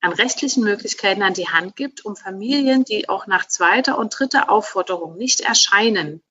an 0.00 0.12
rechtlichen 0.12 0.64
Möglichkeiten 0.64 1.22
an 1.22 1.34
die 1.34 1.48
Hand 1.48 1.76
gibt, 1.76 2.04
um 2.04 2.16
Familien, 2.16 2.84
die 2.84 3.08
auch 3.08 3.26
nach 3.26 3.46
zweiter 3.46 3.98
und 3.98 4.18
dritter 4.18 4.50
Aufforderung 4.50 5.16
nicht 5.16 5.40
erscheinen, 5.40 6.22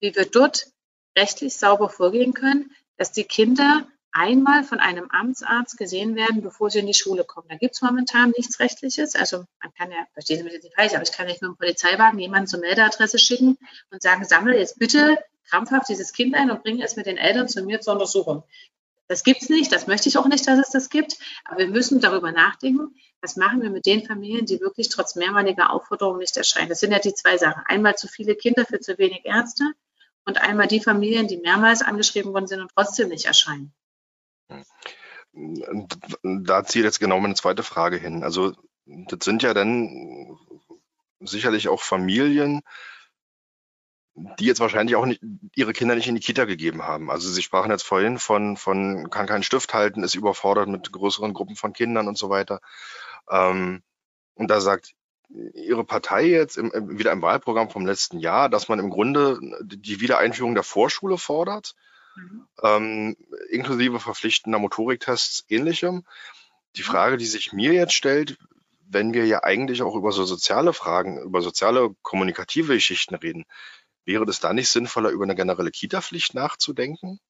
wie 0.00 0.14
wir 0.16 0.24
dort 0.24 0.68
rechtlich 1.16 1.56
sauber 1.56 1.88
vorgehen 1.88 2.34
können, 2.34 2.74
dass 2.96 3.12
die 3.12 3.24
Kinder 3.24 3.86
einmal 4.12 4.62
von 4.62 4.78
einem 4.78 5.10
Amtsarzt 5.10 5.76
gesehen 5.76 6.14
werden, 6.14 6.42
bevor 6.42 6.70
sie 6.70 6.78
in 6.78 6.86
die 6.86 6.94
Schule 6.94 7.24
kommen. 7.24 7.48
Da 7.48 7.56
gibt 7.56 7.74
es 7.74 7.82
momentan 7.82 8.32
nichts 8.36 8.60
Rechtliches. 8.60 9.14
Also 9.14 9.44
man 9.62 9.72
kann 9.74 9.90
ja, 9.90 9.98
verstehen 10.12 10.38
Sie 10.38 10.44
mich 10.44 10.52
jetzt 10.52 10.64
nicht 10.64 10.76
falsch, 10.76 10.94
aber 10.94 11.02
ich 11.02 11.12
kann 11.12 11.26
nicht 11.26 11.42
mit 11.42 11.50
dem 11.50 11.56
Polizeiwagen 11.56 12.18
jemanden 12.18 12.46
zur 12.46 12.60
Meldeadresse 12.60 13.18
schicken 13.18 13.58
und 13.90 14.02
sagen, 14.02 14.24
sammle 14.24 14.58
jetzt 14.58 14.78
bitte 14.78 15.18
krampfhaft 15.48 15.88
dieses 15.88 16.12
Kind 16.12 16.34
ein 16.34 16.50
und 16.50 16.62
bringe 16.62 16.84
es 16.84 16.96
mit 16.96 17.06
den 17.06 17.16
Eltern 17.16 17.48
zu 17.48 17.62
mir 17.62 17.80
zur 17.80 17.94
Untersuchung. 17.94 18.44
Das 19.08 19.24
gibt 19.24 19.42
es 19.42 19.48
nicht, 19.48 19.72
das 19.72 19.86
möchte 19.86 20.08
ich 20.08 20.16
auch 20.16 20.26
nicht, 20.26 20.46
dass 20.46 20.58
es 20.58 20.70
das 20.70 20.88
gibt, 20.88 21.18
aber 21.44 21.58
wir 21.58 21.68
müssen 21.68 22.00
darüber 22.00 22.32
nachdenken, 22.32 22.94
was 23.20 23.36
machen 23.36 23.60
wir 23.60 23.68
mit 23.68 23.84
den 23.84 24.06
Familien, 24.06 24.46
die 24.46 24.60
wirklich 24.60 24.88
trotz 24.88 25.16
mehrmaliger 25.16 25.70
Aufforderung 25.70 26.18
nicht 26.18 26.36
erscheinen. 26.36 26.70
Das 26.70 26.80
sind 26.80 26.92
ja 26.92 26.98
die 26.98 27.12
zwei 27.12 27.36
Sachen. 27.36 27.62
Einmal 27.66 27.96
zu 27.96 28.08
viele 28.08 28.34
Kinder 28.34 28.64
für 28.64 28.80
zu 28.80 28.96
wenig 28.98 29.24
Ärzte 29.24 29.64
und 30.24 30.40
einmal 30.40 30.66
die 30.66 30.80
Familien, 30.80 31.28
die 31.28 31.36
mehrmals 31.36 31.82
angeschrieben 31.82 32.32
worden 32.32 32.46
sind 32.46 32.60
und 32.60 32.70
trotzdem 32.74 33.08
nicht 33.08 33.26
erscheinen. 33.26 33.74
Da 36.22 36.64
zieht 36.64 36.84
jetzt 36.84 37.00
genau 37.00 37.18
meine 37.20 37.34
zweite 37.34 37.62
Frage 37.62 37.96
hin. 37.96 38.22
Also 38.22 38.52
das 38.84 39.24
sind 39.24 39.42
ja 39.42 39.54
dann 39.54 40.38
sicherlich 41.20 41.68
auch 41.68 41.82
Familien, 41.82 42.62
die 44.14 44.44
jetzt 44.44 44.60
wahrscheinlich 44.60 44.96
auch 44.96 45.06
nicht, 45.06 45.22
ihre 45.54 45.72
Kinder 45.72 45.94
nicht 45.94 46.08
in 46.08 46.14
die 46.14 46.20
Kita 46.20 46.44
gegeben 46.44 46.82
haben. 46.82 47.10
Also 47.10 47.30
Sie 47.30 47.42
sprachen 47.42 47.70
jetzt 47.70 47.84
vorhin 47.84 48.18
von, 48.18 48.56
von 48.56 49.08
kann 49.08 49.26
keinen 49.26 49.42
Stift 49.42 49.72
halten, 49.72 50.04
ist 50.04 50.14
überfordert 50.14 50.68
mit 50.68 50.92
größeren 50.92 51.32
Gruppen 51.32 51.56
von 51.56 51.72
Kindern 51.72 52.08
und 52.08 52.18
so 52.18 52.28
weiter. 52.28 52.60
Ähm, 53.30 53.82
und 54.34 54.48
da 54.50 54.60
sagt 54.60 54.94
Ihre 55.54 55.84
Partei 55.84 56.26
jetzt 56.26 56.58
im, 56.58 56.98
wieder 56.98 57.10
im 57.12 57.22
Wahlprogramm 57.22 57.70
vom 57.70 57.86
letzten 57.86 58.18
Jahr, 58.18 58.50
dass 58.50 58.68
man 58.68 58.78
im 58.78 58.90
Grunde 58.90 59.38
die 59.62 60.00
Wiedereinführung 60.00 60.54
der 60.54 60.62
Vorschule 60.62 61.16
fordert, 61.16 61.74
mhm. 62.16 62.46
ähm, 62.62 63.16
inklusive 63.50 64.00
verpflichtender 64.00 64.58
Motoriktests, 64.58 65.44
ähnlichem. 65.48 66.04
Die 66.76 66.82
Frage, 66.82 67.16
die 67.16 67.26
sich 67.26 67.52
mir 67.52 67.72
jetzt 67.72 67.94
stellt, 67.94 68.38
wenn 68.88 69.14
wir 69.14 69.26
ja 69.26 69.42
eigentlich 69.42 69.82
auch 69.82 69.94
über 69.94 70.12
so 70.12 70.24
soziale 70.24 70.72
Fragen, 70.72 71.22
über 71.22 71.42
soziale 71.42 71.94
kommunikative 72.02 72.74
Geschichten 72.74 73.14
reden, 73.14 73.44
Wäre 74.04 74.24
es 74.24 74.40
da 74.40 74.52
nicht 74.52 74.68
sinnvoller, 74.68 75.10
über 75.10 75.24
eine 75.24 75.36
generelle 75.36 75.70
Kita-Pflicht 75.70 76.34
nachzudenken? 76.34 77.20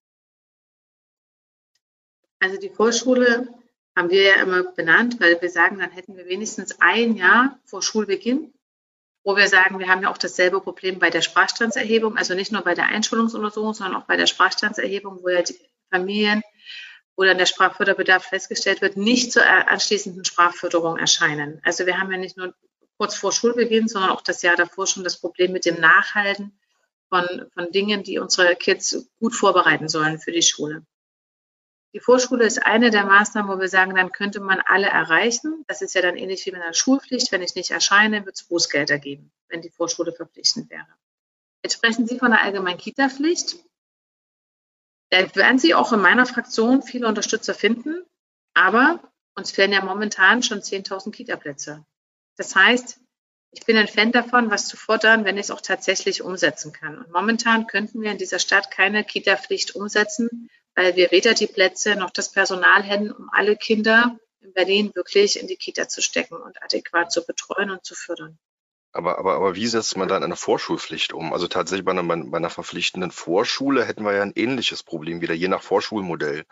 Also 2.39 2.59
die 2.59 2.71
Vorschule 2.71 3.49
haben 3.95 4.11
wir 4.11 4.23
ja 4.23 4.43
immer 4.43 4.73
benannt, 4.73 5.21
weil 5.21 5.41
wir 5.41 5.51
sagen, 5.51 5.79
dann 5.79 5.91
hätten 5.91 6.17
wir 6.17 6.27
wenigstens 6.27 6.81
ein 6.81 7.15
Jahr 7.17 7.61
vor 7.65 7.83
Schulbeginn, 7.83 8.55
wo 9.25 9.37
wir 9.37 9.49
sagen, 9.49 9.79
wir 9.79 9.89
haben 9.89 10.03
ja 10.03 10.11
auch 10.11 10.19
dasselbe 10.19 10.61
Problem 10.61 10.99
bei 10.99 11.11
der 11.11 11.23
Sprachstandserhebung, 11.23 12.17
also 12.17 12.35
nicht 12.35 12.53
nur 12.53 12.63
bei 12.63 12.75
der 12.75 12.87
Einschulungsuntersuchung, 12.87 13.75
sondern 13.75 14.03
auch 14.03 14.07
bei 14.07 14.17
der 14.17 14.27
Sprachstandserhebung, 14.27 15.21
wo 15.23 15.29
ja 15.29 15.43
die 15.43 15.59
Familien, 15.91 16.43
wo 17.17 17.25
dann 17.25 17.39
der 17.39 17.47
Sprachförderbedarf 17.47 18.25
festgestellt 18.25 18.81
wird, 18.81 18.97
nicht 18.97 19.33
zur 19.33 19.47
anschließenden 19.47 20.25
Sprachförderung 20.25 20.97
erscheinen. 20.97 21.61
Also 21.63 21.87
wir 21.87 21.99
haben 21.99 22.11
ja 22.11 22.19
nicht 22.19 22.37
nur 22.37 22.55
kurz 22.97 23.15
vor 23.15 23.33
Schulbeginn, 23.33 23.89
sondern 23.89 24.11
auch 24.11 24.23
das 24.23 24.43
Jahr 24.43 24.57
davor 24.57 24.87
schon 24.87 25.05
das 25.05 25.21
Problem 25.21 25.53
mit 25.53 25.65
dem 25.67 25.81
Nachhalten 25.81 26.59
von, 27.09 27.25
von 27.53 27.71
Dingen, 27.71 28.03
die 28.03 28.19
unsere 28.19 28.57
Kids 28.57 29.09
gut 29.21 29.35
vorbereiten 29.35 29.89
sollen 29.89 30.19
für 30.19 30.33
die 30.33 30.43
Schule. 30.43 30.85
Die 31.95 32.01
Vorschule 32.01 32.47
ist 32.47 32.65
eine 32.65 32.91
der 32.91 33.05
Maßnahmen, 33.05 33.55
wo 33.55 33.61
wir 33.61 33.69
sagen, 33.69 33.95
dann 33.95 34.13
könnte 34.13 34.41
man 34.41 34.61
alle 34.61 34.87
erreichen. 34.87 35.65
Das 35.69 35.83
ist 35.83 35.95
ja 35.95 36.01
dann 36.01 36.17
ähnlich 36.17 36.47
wie 36.47 36.53
mit 36.53 36.63
einer 36.63 36.73
Schulpflicht. 36.73 37.31
Wenn 37.33 37.43
ich 37.43 37.55
nicht 37.55 37.71
erscheine, 37.71 38.25
wird 38.25 38.37
es 38.37 38.45
Bußgelder 38.45 38.99
geben, 38.99 39.31
wenn 39.49 39.61
die 39.61 39.71
Vorschule 39.71 40.13
verpflichtend 40.13 40.71
wäre. 40.71 40.87
Jetzt 41.63 41.75
sprechen 41.75 42.07
Sie 42.07 42.19
von 42.19 42.31
der 42.31 42.41
allgemeinen 42.41 42.79
Kita-Pflicht. 42.79 43.57
Da 45.11 45.35
werden 45.37 45.59
Sie 45.59 45.75
auch 45.75 45.93
in 45.93 46.01
meiner 46.01 46.25
Fraktion 46.25 46.83
viele 46.83 47.07
Unterstützer 47.07 47.55
finden. 47.55 48.03
Aber 48.55 49.01
uns 49.35 49.51
fehlen 49.51 49.73
ja 49.73 49.85
momentan 49.85 50.43
schon 50.43 50.61
10.000 50.61 51.11
Kita-Plätze. 51.11 51.85
Das 52.37 52.57
heißt, 52.57 53.01
ich 53.51 53.67
bin 53.67 53.77
ein 53.77 53.89
Fan 53.89 54.13
davon, 54.13 54.51
was 54.51 54.67
zu 54.67 54.79
fordern, 54.79 55.27
wenn 55.27 55.37
ich 55.37 55.45
es 55.45 55.51
auch 55.51 55.61
tatsächlich 55.61 56.23
umsetzen 56.23 56.73
kann. 56.73 56.97
Und 56.97 57.13
momentan 57.13 57.67
könnten 57.67 58.01
wir 58.01 58.11
in 58.11 58.19
dieser 58.19 58.39
Stadt 58.39 58.71
keine 58.71 59.05
Kita-Pflicht 59.05 59.75
umsetzen, 59.75 60.49
weil 60.75 60.97
wir 60.97 61.11
weder 61.11 61.35
die 61.35 61.47
Plätze 61.47 61.97
noch 61.97 62.11
das 62.11 62.33
Personal 62.33 62.83
hätten, 62.83 63.13
um 63.13 63.29
alle 63.33 63.57
Kinder 63.57 64.19
in 64.41 64.53
Berlin 64.53 64.91
wirklich 64.95 65.41
in 65.41 65.47
die 65.47 65.57
Kita 65.57 65.89
zu 65.89 66.03
stecken 66.03 66.37
und 66.37 66.63
adäquat 66.63 67.13
zu 67.13 67.25
betreuen 67.25 67.71
und 67.71 67.85
zu 67.85 67.95
fördern. 67.95 68.39
Aber, 68.93 69.19
aber, 69.19 69.35
aber 69.37 69.55
wie 69.55 69.67
setzt 69.67 69.97
man 69.97 70.09
dann 70.09 70.23
eine 70.23 70.37
Vorschulpflicht 70.37 71.15
um? 71.15 71.33
Also 71.33 71.49
tatsächlich 71.49 71.85
bei 71.85 71.93
einer, 71.93 72.05
bei 72.05 72.37
einer 72.37 72.51
verpflichtenden 72.51 73.11
Vorschule 73.11 73.85
hätten 73.87 74.05
wir 74.05 74.13
ja 74.13 74.23
ein 74.23 74.35
ähnliches 74.35 74.83
Problem 74.83 75.23
wieder, 75.23 75.35
je 75.35 75.49
nach 75.49 75.63
Vorschulmodell. 75.63 76.45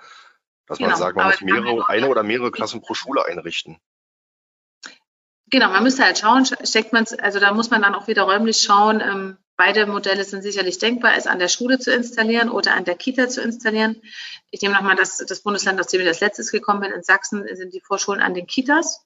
Dass 0.67 0.79
genau, 0.79 0.91
man 0.91 0.99
sagt, 0.99 1.17
man 1.17 1.27
muss 1.27 1.41
mehrere, 1.43 1.89
eine 1.89 2.09
oder 2.09 2.23
mehrere 2.23 2.51
Klassen 2.51 2.81
pro 2.81 2.95
Schule 2.95 3.27
einrichten. 3.27 3.79
Genau, 5.51 5.69
man 5.69 5.83
müsste 5.83 6.05
halt 6.05 6.19
schauen, 6.19 6.47
steckt 6.47 6.93
man 6.93 7.05
also 7.19 7.41
da 7.41 7.53
muss 7.53 7.71
man 7.71 7.83
dann 7.83 7.95
auch 7.95 8.07
wieder 8.07 8.23
räumlich 8.23 8.61
schauen. 8.61 9.01
Ähm, 9.01 9.37
beide 9.61 9.85
Modelle 9.85 10.25
sind 10.25 10.41
sicherlich 10.41 10.79
denkbar, 10.79 11.19
es 11.19 11.27
an 11.27 11.39
der 11.39 11.49
Schule 11.49 11.79
zu 11.79 11.93
installieren 11.93 12.49
oder 12.49 12.73
an 12.73 12.87
der 12.87 12.95
Kita 12.95 13.29
zu 13.29 13.43
installieren. 13.43 14.01
Ich 14.51 14.63
nehme 14.63 14.75
nochmal 14.75 14.97
das, 14.97 15.19
das 15.19 15.43
Bundesland, 15.43 15.79
aus 15.79 15.89
dem 15.89 16.01
ich 16.01 16.07
als 16.07 16.21
letztes 16.21 16.51
gekommen 16.51 16.81
bin. 16.81 16.93
In 16.93 17.03
Sachsen 17.03 17.47
sind 17.55 17.75
die 17.75 17.83
Vorschulen 17.83 18.23
an 18.23 18.33
den 18.33 18.47
Kitas. 18.47 19.05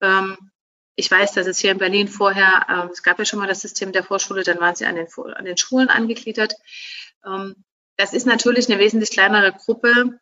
Ähm, 0.00 0.52
ich 0.94 1.10
weiß, 1.10 1.32
dass 1.32 1.48
es 1.48 1.58
hier 1.58 1.72
in 1.72 1.78
Berlin 1.78 2.06
vorher, 2.06 2.66
ähm, 2.68 2.90
es 2.92 3.02
gab 3.02 3.18
ja 3.18 3.24
schon 3.24 3.40
mal 3.40 3.48
das 3.48 3.62
System 3.62 3.90
der 3.90 4.04
Vorschule, 4.04 4.44
dann 4.44 4.60
waren 4.60 4.76
sie 4.76 4.86
an 4.86 4.94
den, 4.94 5.08
an 5.34 5.44
den 5.44 5.56
Schulen 5.56 5.88
angegliedert. 5.88 6.54
Ähm, 7.26 7.56
das 7.96 8.12
ist 8.12 8.26
natürlich 8.26 8.70
eine 8.70 8.78
wesentlich 8.78 9.10
kleinere 9.10 9.50
Gruppe, 9.50 10.20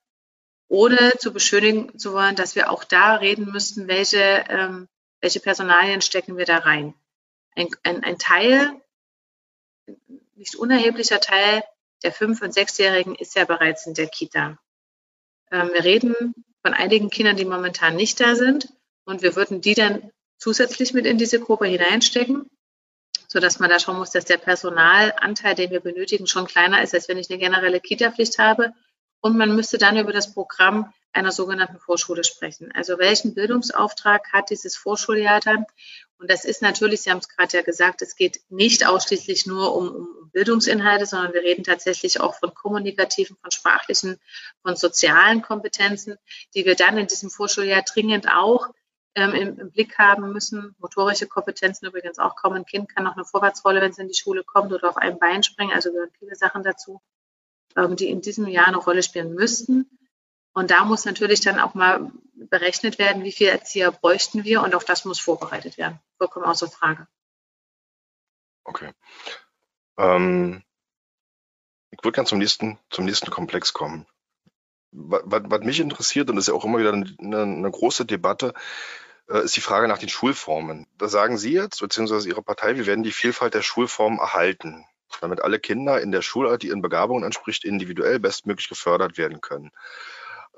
ohne 0.68 1.12
zu 1.18 1.30
beschönigen 1.30 1.98
zu 1.98 2.14
wollen, 2.14 2.36
dass 2.36 2.57
wir 2.57 2.70
auch 2.70 2.84
da 2.84 3.16
reden 3.16 3.53
müssten, 3.53 3.86
welche 3.86 4.44
ähm, 4.48 4.88
welche 5.22 5.40
Personalien 5.40 6.03
stecken 6.03 6.36
wir 6.36 6.44
da 6.44 6.59
rein? 6.59 6.94
Ein, 7.55 7.68
ein, 7.84 8.03
ein 8.03 8.18
Teil, 8.18 8.82
nicht 10.34 10.57
unerheblicher 10.57 11.20
Teil 11.20 11.62
der 12.03 12.12
Fünf- 12.12 12.43
und 12.43 12.53
Sechsjährigen 12.53 13.14
ist 13.14 13.36
ja 13.36 13.45
bereits 13.45 13.86
in 13.86 13.95
der 13.95 14.09
Kita. 14.09 14.59
Ähm, 15.51 15.70
wir 15.72 15.84
reden 15.84 16.34
von 16.62 16.74
einigen 16.74 17.11
Kindern, 17.11 17.36
die 17.36 17.45
momentan 17.45 17.97
nicht 17.97 18.20
da 18.20 18.34
sind. 18.34 18.68
Und 19.05 19.22
wir 19.22 19.36
würden 19.36 19.61
die 19.61 19.74
dann 19.74 20.11
zusätzlich 20.38 20.95
mit 20.95 21.07
in 21.07 21.18
diese 21.18 21.40
Gruppe 21.40 21.66
hineinstecken, 21.66 22.49
sodass 23.28 23.59
man 23.59 23.70
da 23.70 23.78
schauen 23.78 23.99
muss, 23.99 24.11
dass 24.11 24.24
der 24.24 24.38
Personalanteil, 24.38 25.55
den 25.55 25.70
wir 25.70 25.80
benötigen, 25.80 26.26
schon 26.26 26.47
kleiner 26.47 26.82
ist, 26.82 26.95
als 26.95 27.09
wenn 27.09 27.18
ich 27.18 27.30
eine 27.30 27.38
generelle 27.38 27.80
Kita-Pflicht 27.80 28.38
habe. 28.38 28.72
Und 29.23 29.39
man 29.39 29.55
müsste 29.55 29.79
dann 29.79 29.97
über 29.97 30.12
das 30.12 30.35
Programm 30.35 30.93
einer 31.12 31.31
sogenannten 31.31 31.79
Vorschule 31.79 32.25
sprechen. 32.25 32.73
Also 32.75 32.99
welchen 32.99 33.35
Bildungsauftrag 33.35 34.33
hat 34.33 34.51
dieses 34.51 34.77
Vorschuljahr 34.77 35.41
dann? 35.41 35.64
Und 36.18 36.29
das 36.29 36.45
ist 36.45 36.61
natürlich, 36.61 37.03
Sie 37.03 37.11
haben 37.11 37.18
es 37.18 37.29
gerade 37.29 37.57
ja 37.57 37.62
gesagt, 37.62 38.03
es 38.03 38.16
geht 38.16 38.41
nicht 38.49 38.85
ausschließlich 38.87 39.47
nur 39.47 39.77
um, 39.77 39.89
um 39.89 40.31
Bildungsinhalte, 40.33 41.07
sondern 41.07 41.35
wir 41.35 41.43
reden 41.43 41.62
tatsächlich 41.62 42.20
auch 42.20 42.35
von 42.35 42.53
kommunikativen, 42.53 43.37
von 43.41 43.51
sprachlichen, 43.53 44.18
von 44.62 44.75
sozialen 44.75 45.41
Kompetenzen, 45.41 46.16
die 46.55 46.64
wir 46.64 46.75
dann 46.75 46.99
in 46.99 47.07
diesem 47.07 47.31
Vorschuljahr 47.31 47.83
dringend 47.83 48.29
auch 48.29 48.70
ähm, 49.14 49.35
im, 49.35 49.59
im, 49.61 49.70
Blick 49.70 49.99
haben 49.99 50.33
müssen. 50.33 50.75
Motorische 50.79 51.29
Kompetenzen 51.29 51.87
übrigens 51.87 52.18
auch 52.18 52.35
kaum. 52.35 52.55
Ein 52.55 52.66
Kind 52.66 52.93
kann 52.93 53.05
noch 53.05 53.14
eine 53.14 53.25
Vorwärtsrolle, 53.25 53.81
wenn 53.81 53.93
es 53.93 53.99
in 53.99 54.09
die 54.09 54.14
Schule 54.14 54.43
kommt 54.43 54.73
oder 54.73 54.89
auf 54.89 54.97
einem 54.97 55.18
Bein 55.18 55.45
springen. 55.45 55.73
Also 55.73 55.93
gehören 55.93 56.11
viele 56.18 56.35
Sachen 56.35 56.64
dazu, 56.64 57.01
ähm, 57.77 57.97
die 57.97 58.09
in 58.09 58.20
diesem 58.20 58.47
Jahr 58.47 58.68
eine 58.68 58.79
Rolle 58.79 59.03
spielen 59.03 59.35
müssten. 59.35 59.87
Und 60.55 60.70
da 60.70 60.85
muss 60.85 61.05
natürlich 61.05 61.41
dann 61.41 61.59
auch 61.59 61.75
mal 61.75 62.12
berechnet 62.35 62.99
werden, 62.99 63.25
wie 63.25 63.33
viele 63.33 63.51
Erzieher 63.51 63.91
bräuchten 63.91 64.45
wir 64.45 64.62
und 64.62 64.75
auch 64.75 64.83
das 64.83 65.05
muss 65.05 65.18
vorbereitet 65.18 65.79
werden. 65.79 65.99
Vollkommen 66.18 66.45
außer 66.45 66.68
Frage. 66.68 67.07
Okay. 68.64 68.93
Ähm, 69.97 70.62
ich 71.91 71.99
würde 72.03 72.14
gerne 72.14 72.29
zum 72.29 72.39
nächsten, 72.39 72.79
zum 72.91 73.05
nächsten 73.05 73.31
Komplex 73.31 73.73
kommen. 73.73 74.07
Was, 74.91 75.23
was, 75.25 75.61
mich 75.62 75.81
interessiert, 75.81 76.29
und 76.29 76.37
das 76.37 76.45
ist 76.45 76.49
ja 76.49 76.55
auch 76.55 76.64
immer 76.64 76.79
wieder 76.79 76.93
eine, 76.93 77.43
eine 77.43 77.70
große 77.70 78.05
Debatte, 78.05 78.53
äh, 79.29 79.43
ist 79.45 79.57
die 79.57 79.62
Frage 79.62 79.89
nach 79.89 79.99
den 79.99 80.09
Schulformen. 80.09 80.87
Da 80.99 81.09
sagen 81.09 81.39
Sie 81.39 81.53
jetzt, 81.53 81.81
beziehungsweise 81.81 82.29
Ihre 82.29 82.43
Partei, 82.43 82.77
wir 82.77 82.87
werden 82.87 83.03
die 83.03 83.12
Vielfalt 83.12 83.55
der 83.55 83.62
Schulformen 83.62 84.18
erhalten, 84.18 84.85
damit 85.21 85.43
alle 85.43 85.59
Kinder 85.59 86.01
in 86.01 86.13
der 86.13 86.23
Schulart, 86.23 86.63
die 86.63 86.69
ihren 86.69 86.83
Begabungen 86.83 87.25
entspricht, 87.25 87.65
individuell 87.65 88.19
bestmöglich 88.19 88.69
gefördert 88.69 89.19
werden 89.19 89.41
können. 89.41 89.71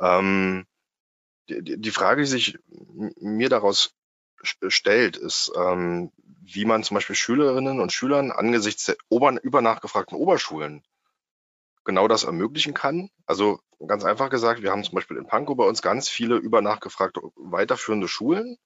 Ähm, 0.00 0.66
die, 1.48 1.80
die, 1.80 1.90
Frage, 1.90 2.22
die 2.22 2.28
sich 2.28 2.58
mir 2.66 3.48
daraus 3.48 3.94
stellt, 4.42 5.16
ist, 5.16 5.52
ähm, 5.56 6.10
wie 6.42 6.64
man 6.64 6.84
zum 6.84 6.96
Beispiel 6.96 7.16
Schülerinnen 7.16 7.80
und 7.80 7.92
Schülern 7.92 8.30
angesichts 8.30 8.86
der 8.86 8.96
ober, 9.08 9.42
übernachgefragten 9.42 10.16
Oberschulen 10.16 10.82
genau 11.84 12.08
das 12.08 12.24
ermöglichen 12.24 12.74
kann. 12.74 13.10
Also 13.26 13.60
ganz 13.86 14.04
einfach 14.04 14.30
gesagt, 14.30 14.62
wir 14.62 14.70
haben 14.70 14.84
zum 14.84 14.94
Beispiel 14.94 15.16
in 15.16 15.26
Pankow 15.26 15.56
bei 15.56 15.64
uns 15.64 15.82
ganz 15.82 16.08
viele 16.08 16.36
übernachgefragte 16.36 17.20
weiterführende 17.36 18.08
Schulen. 18.08 18.56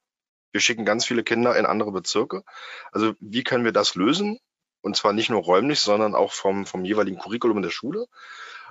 Wir 0.53 0.61
schicken 0.61 0.85
ganz 0.85 1.05
viele 1.05 1.25
Kinder 1.25 1.57
in 1.57 1.67
andere 1.67 1.93
Bezirke. 1.93 2.43
Also 2.93 3.15
wie 3.21 3.45
können 3.45 3.65
wir 3.65 3.73
das 3.73 3.95
lösen? 3.95 4.39
Und 4.81 4.97
zwar 4.97 5.13
nicht 5.13 5.31
nur 5.31 5.43
räumlich, 5.43 5.81
sondern 5.81 6.15
auch 6.15 6.33
vom, 6.33 6.67
vom 6.67 6.85
jeweiligen 6.85 7.19
Curriculum 7.19 7.63
der 7.63 7.71
Schule. 7.71 8.07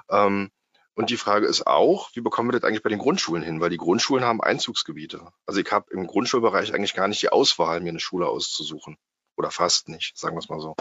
Ähm, 0.09 0.51
und 0.97 1.11
die 1.11 1.17
Frage 1.17 1.45
ist 1.45 1.67
auch, 1.67 2.09
wie 2.15 2.21
bekommen 2.21 2.49
wir 2.49 2.59
das 2.59 2.63
eigentlich 2.63 2.81
bei 2.81 2.89
den 2.89 2.97
Grundschulen 2.97 3.43
hin? 3.43 3.61
Weil 3.61 3.69
die 3.69 3.77
Grundschulen 3.77 4.25
haben 4.25 4.41
Einzugsgebiete. 4.41 5.31
Also 5.45 5.59
ich 5.59 5.71
habe 5.71 5.91
im 5.91 6.07
Grundschulbereich 6.07 6.73
eigentlich 6.73 6.95
gar 6.95 7.07
nicht 7.07 7.21
die 7.21 7.29
Auswahl, 7.29 7.81
mir 7.81 7.89
eine 7.89 7.99
Schule 7.99 8.27
auszusuchen. 8.27 8.97
Oder 9.35 9.51
fast 9.51 9.89
nicht, 9.89 10.17
sagen 10.17 10.35
wir 10.35 10.39
es 10.39 10.49
mal 10.49 10.59
so. 10.59 10.75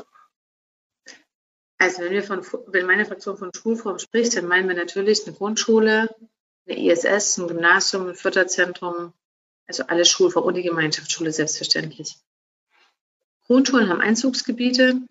Also 1.77 2.03
wenn 2.03 2.13
wir 2.13 2.23
von, 2.23 2.41
wenn 2.69 2.87
meine 2.87 3.05
Fraktion 3.05 3.37
von 3.37 3.51
Schulform 3.55 3.99
spricht, 3.99 4.37
dann 4.37 4.47
meinen 4.47 4.69
wir 4.69 4.75
natürlich 4.75 5.27
eine 5.27 5.37
Grundschule, 5.37 6.09
eine 6.67 6.79
ISS, 6.79 7.37
ein 7.37 7.49
Gymnasium, 7.49 8.09
ein 8.09 8.15
Förderzentrum, 8.15 9.13
also 9.67 9.85
alle 9.87 10.07
Schulformen 10.07 10.49
und 10.49 10.55
die 10.55 10.63
Gemeinschaftsschule 10.63 11.33
selbstverständlich. 11.33 12.17
Grundschulen 13.45 13.91
haben 13.91 14.01
Einzugsgebiete, 14.01 15.03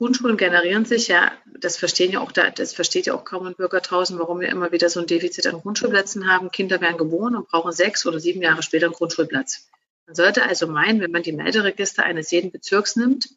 Grundschulen 0.00 0.38
generieren 0.38 0.86
sich 0.86 1.08
ja, 1.08 1.30
das 1.44 1.76
verstehen 1.76 2.10
ja 2.10 2.20
auch, 2.20 2.32
das 2.32 2.72
versteht 2.72 3.04
ja 3.04 3.12
auch 3.12 3.26
kaum 3.26 3.46
ein 3.46 3.54
Bürger 3.54 3.80
draußen, 3.80 4.18
warum 4.18 4.40
wir 4.40 4.48
immer 4.48 4.72
wieder 4.72 4.88
so 4.88 4.98
ein 4.98 5.06
Defizit 5.06 5.46
an 5.46 5.60
Grundschulplätzen 5.60 6.26
haben. 6.26 6.50
Kinder 6.50 6.80
werden 6.80 6.96
geboren 6.96 7.36
und 7.36 7.48
brauchen 7.48 7.70
sechs 7.70 8.06
oder 8.06 8.18
sieben 8.18 8.40
Jahre 8.40 8.62
später 8.62 8.86
einen 8.86 8.94
Grundschulplatz. 8.94 9.68
Man 10.06 10.14
sollte 10.14 10.42
also 10.42 10.68
meinen, 10.68 11.02
wenn 11.02 11.10
man 11.10 11.22
die 11.22 11.34
Melderegister 11.34 12.02
eines 12.02 12.30
jeden 12.30 12.50
Bezirks 12.50 12.96
nimmt, 12.96 13.28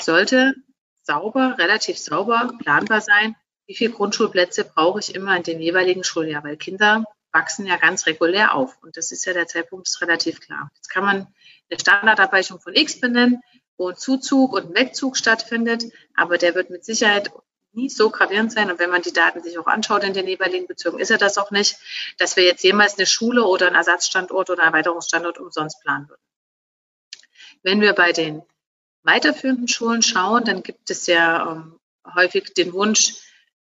sollte 0.00 0.56
sauber, 1.04 1.54
relativ 1.58 1.96
sauber 1.96 2.54
planbar 2.58 3.02
sein, 3.02 3.36
wie 3.68 3.76
viele 3.76 3.92
Grundschulplätze 3.92 4.64
brauche 4.64 4.98
ich 4.98 5.14
immer 5.14 5.36
in 5.36 5.44
dem 5.44 5.60
jeweiligen 5.60 6.02
Schuljahr, 6.02 6.42
weil 6.42 6.56
Kinder 6.56 7.04
wachsen 7.30 7.66
ja 7.66 7.76
ganz 7.76 8.06
regulär 8.06 8.56
auf. 8.56 8.76
Und 8.82 8.96
das 8.96 9.12
ist 9.12 9.26
ja 9.26 9.32
der 9.32 9.46
Zeitpunkt 9.46 9.86
ist 9.86 10.00
relativ 10.00 10.40
klar. 10.40 10.72
Jetzt 10.74 10.88
kann 10.88 11.04
man 11.04 11.28
eine 11.70 11.78
Standardabweichung 11.80 12.58
von 12.58 12.74
X 12.74 12.98
benennen 12.98 13.40
wo 13.80 13.88
ein 13.88 13.96
Zuzug 13.96 14.52
und 14.52 14.66
ein 14.66 14.74
Wegzug 14.74 15.16
stattfindet. 15.16 15.86
Aber 16.14 16.36
der 16.36 16.54
wird 16.54 16.68
mit 16.68 16.84
Sicherheit 16.84 17.32
nie 17.72 17.88
so 17.88 18.10
gravierend 18.10 18.52
sein. 18.52 18.70
Und 18.70 18.78
wenn 18.78 18.90
man 18.90 19.00
die 19.00 19.12
Daten 19.12 19.42
sich 19.42 19.58
auch 19.58 19.66
anschaut 19.66 20.04
in 20.04 20.12
den 20.12 20.28
jeweiligen 20.28 20.66
Bezirken, 20.66 21.00
ist 21.00 21.10
er 21.10 21.16
das 21.16 21.38
auch 21.38 21.50
nicht, 21.50 21.78
dass 22.18 22.36
wir 22.36 22.44
jetzt 22.44 22.62
jemals 22.62 22.98
eine 22.98 23.06
Schule 23.06 23.44
oder 23.44 23.66
einen 23.66 23.76
Ersatzstandort 23.76 24.50
oder 24.50 24.62
einen 24.62 24.74
Erweiterungsstandort 24.74 25.38
umsonst 25.38 25.80
planen 25.80 26.10
würden. 26.10 26.20
Wenn 27.62 27.80
wir 27.80 27.94
bei 27.94 28.12
den 28.12 28.42
weiterführenden 29.02 29.68
Schulen 29.68 30.02
schauen, 30.02 30.44
dann 30.44 30.62
gibt 30.62 30.90
es 30.90 31.06
ja 31.06 31.50
ähm, 31.50 31.80
häufig 32.14 32.52
den 32.52 32.74
Wunsch 32.74 33.14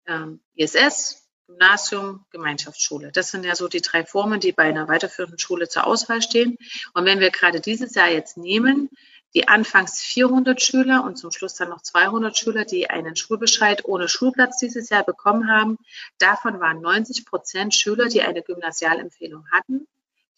ähm, 0.07 0.41
ISS, 0.55 1.29
Gymnasium, 1.47 2.25
Gemeinschaftsschule. 2.31 3.13
Das 3.13 3.31
sind 3.31 3.45
ja 3.45 3.55
so 3.55 3.69
die 3.69 3.83
drei 3.83 4.05
Formen, 4.05 4.41
die 4.41 4.53
bei 4.53 4.65
einer 4.65 4.89
weiterführenden 4.89 5.39
Schule 5.39 5.69
zur 5.69 5.87
Auswahl 5.87 6.23
stehen. 6.23 6.57
Und 6.95 7.05
wenn 7.05 7.21
wir 7.21 7.31
gerade 7.31 7.61
dieses 7.61 7.95
Jahr 7.95 8.09
jetzt 8.09 8.39
nehmen, 8.39 8.89
die 9.37 9.49
anfangs 9.49 10.01
400 10.01 10.63
Schüler 10.63 11.05
und 11.05 11.19
zum 11.19 11.31
Schluss 11.31 11.55
dann 11.55 11.69
noch 11.69 11.83
200 11.83 12.39
Schüler, 12.39 12.65
die 12.65 12.89
einen 12.89 13.17
Schulbescheid 13.17 13.85
ohne 13.85 14.09
Schulplatz 14.09 14.57
dieses 14.57 14.89
Jahr 14.89 15.05
bekommen 15.05 15.51
haben. 15.51 15.77
Davon 16.17 16.59
waren 16.59 16.81
90 16.81 17.27
Prozent 17.27 17.75
Schüler, 17.75 18.07
die 18.07 18.23
eine 18.23 18.41
Gymnasialempfehlung 18.41 19.47
hatten, 19.53 19.87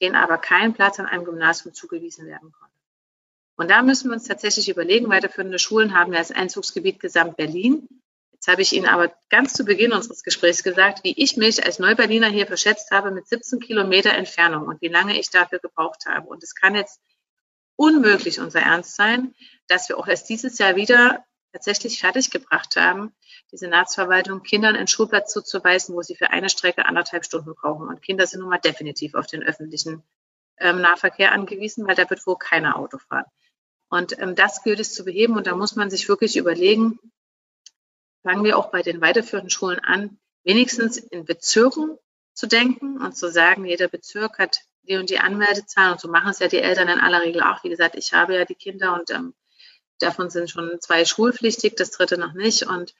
denen 0.01 0.17
aber 0.17 0.37
kein 0.37 0.75
Platz 0.75 0.99
an 0.99 1.07
einem 1.07 1.25
Gymnasium 1.25 1.73
zugewiesen 1.73 2.27
werden 2.27 2.51
konnte. 2.51 2.75
Und 3.55 3.71
da 3.71 3.83
müssen 3.83 4.11
wir 4.11 4.15
uns 4.15 4.25
tatsächlich 4.25 4.69
überlegen, 4.69 5.09
weiterführende 5.09 5.61
Schulen 5.61 5.97
haben 5.97 6.11
wir 6.11 6.19
als 6.19 6.33
Einzugsgebiet 6.33 6.99
Gesamt 6.99 7.37
Berlin. 7.37 7.89
Jetzt 8.33 8.49
habe 8.49 8.63
ich 8.63 8.73
Ihnen 8.73 8.87
aber 8.87 9.13
ganz 9.31 9.53
zu 9.53 9.65
Beginn 9.65 9.93
unseres 9.93 10.25
Gesprächs 10.25 10.65
gesagt, 10.65 11.05
wie 11.05 11.15
ich 11.17 11.37
mich 11.37 11.65
als 11.65 11.79
Neuberliner 11.79 12.29
hier 12.29 12.49
verschätzt 12.49 12.91
habe 12.91 13.13
mit 13.13 13.29
17 13.29 13.61
Kilometer 13.61 14.11
Entfernung 14.11 14.67
und 14.67 14.83
wie 14.83 14.89
lange 14.89 15.21
ich 15.21 15.31
dafür 15.31 15.61
gebraucht 15.61 16.07
habe. 16.07 16.27
Und 16.27 16.43
es 16.43 16.57
kann 16.57 16.75
jetzt 16.75 17.01
unmöglich 17.79 18.41
unser 18.41 18.61
Ernst 18.61 18.97
sein, 18.97 19.35
dass 19.69 19.89
wir 19.89 19.99
auch 19.99 20.09
erst 20.09 20.29
dieses 20.29 20.59
Jahr 20.59 20.75
wieder 20.75 21.25
tatsächlich 21.53 22.01
fertiggebracht 22.01 22.77
haben, 22.77 23.15
diese 23.53 23.69
Nahtsverwaltung 23.69 24.43
Kindern 24.43 24.77
einen 24.77 24.89
Schulplatz 24.89 25.33
zuzuweisen, 25.33 25.95
wo 25.95 26.03
sie 26.03 26.17
für 26.17 26.31
eine 26.31 26.51
Strecke 26.51 26.85
anderthalb 26.87 27.25
Stunden 27.25 27.55
brauchen. 27.55 27.89
Und 27.89 28.03
Kinder 28.03 28.27
sind 28.27 28.41
nun 28.41 28.51
mal 28.51 28.59
definitiv 28.59 29.15
auf 29.15 29.29
den 29.29 29.45
öffentlichen 29.45 30.03
ähm, 30.59 30.81
Nahverkehr 30.81 31.33
angewiesen, 31.33 31.87
weil 31.87 31.95
da 31.95 32.11
wird 32.11 32.27
wohl 32.27 32.37
keiner 32.37 32.77
Auto 32.77 32.99
fahren. 32.99 33.25
Und 33.89 34.19
ähm, 34.19 34.35
das 34.35 34.65
gilt 34.65 34.81
es 34.81 34.93
zu 34.93 35.05
beheben. 35.05 35.37
Und 35.37 35.47
da 35.47 35.55
muss 35.55 35.77
man 35.77 35.89
sich 35.89 36.09
wirklich 36.09 36.37
überlegen, 36.37 36.99
fangen 38.25 38.45
wir 38.45 38.59
auch 38.59 38.71
bei 38.73 38.83
den 38.83 39.01
weiterführenden 39.01 39.51
Schulen 39.51 39.79
an, 39.79 40.19
wenigstens 40.43 40.97
in 40.97 41.25
Bezirken 41.25 41.97
zu 42.35 42.49
denken 42.49 43.01
und 43.01 43.17
zu 43.17 43.31
sagen, 43.31 43.65
jeder 43.65 43.87
Bezirk 43.87 44.39
hat 44.39 44.63
die 44.89 44.97
und 44.97 45.11
die 45.11 45.19
Anmeldezahlen 45.19 45.93
und 45.93 46.01
so 46.01 46.09
machen 46.09 46.31
es 46.31 46.39
ja 46.39 46.49
die 46.49 46.61
Eltern 46.61 46.89
in 46.89 47.01
aller 47.01 47.23
Regel 47.23 47.43
auch. 47.43 47.63
Wie 47.63 47.69
gesagt, 47.69 47.95
ich 47.95 48.13
habe 48.13 48.35
ja 48.35 48.45
die 48.45 48.55
Kinder 48.55 48.95
und 48.95 49.11
ähm, 49.11 49.35
davon 49.99 50.31
sind 50.31 50.51
schon 50.51 50.81
zwei 50.81 51.05
schulpflichtig, 51.05 51.77
das 51.77 51.91
dritte 51.91 52.19
noch 52.19 52.33
nicht. 52.33 52.65
Und 52.65 52.95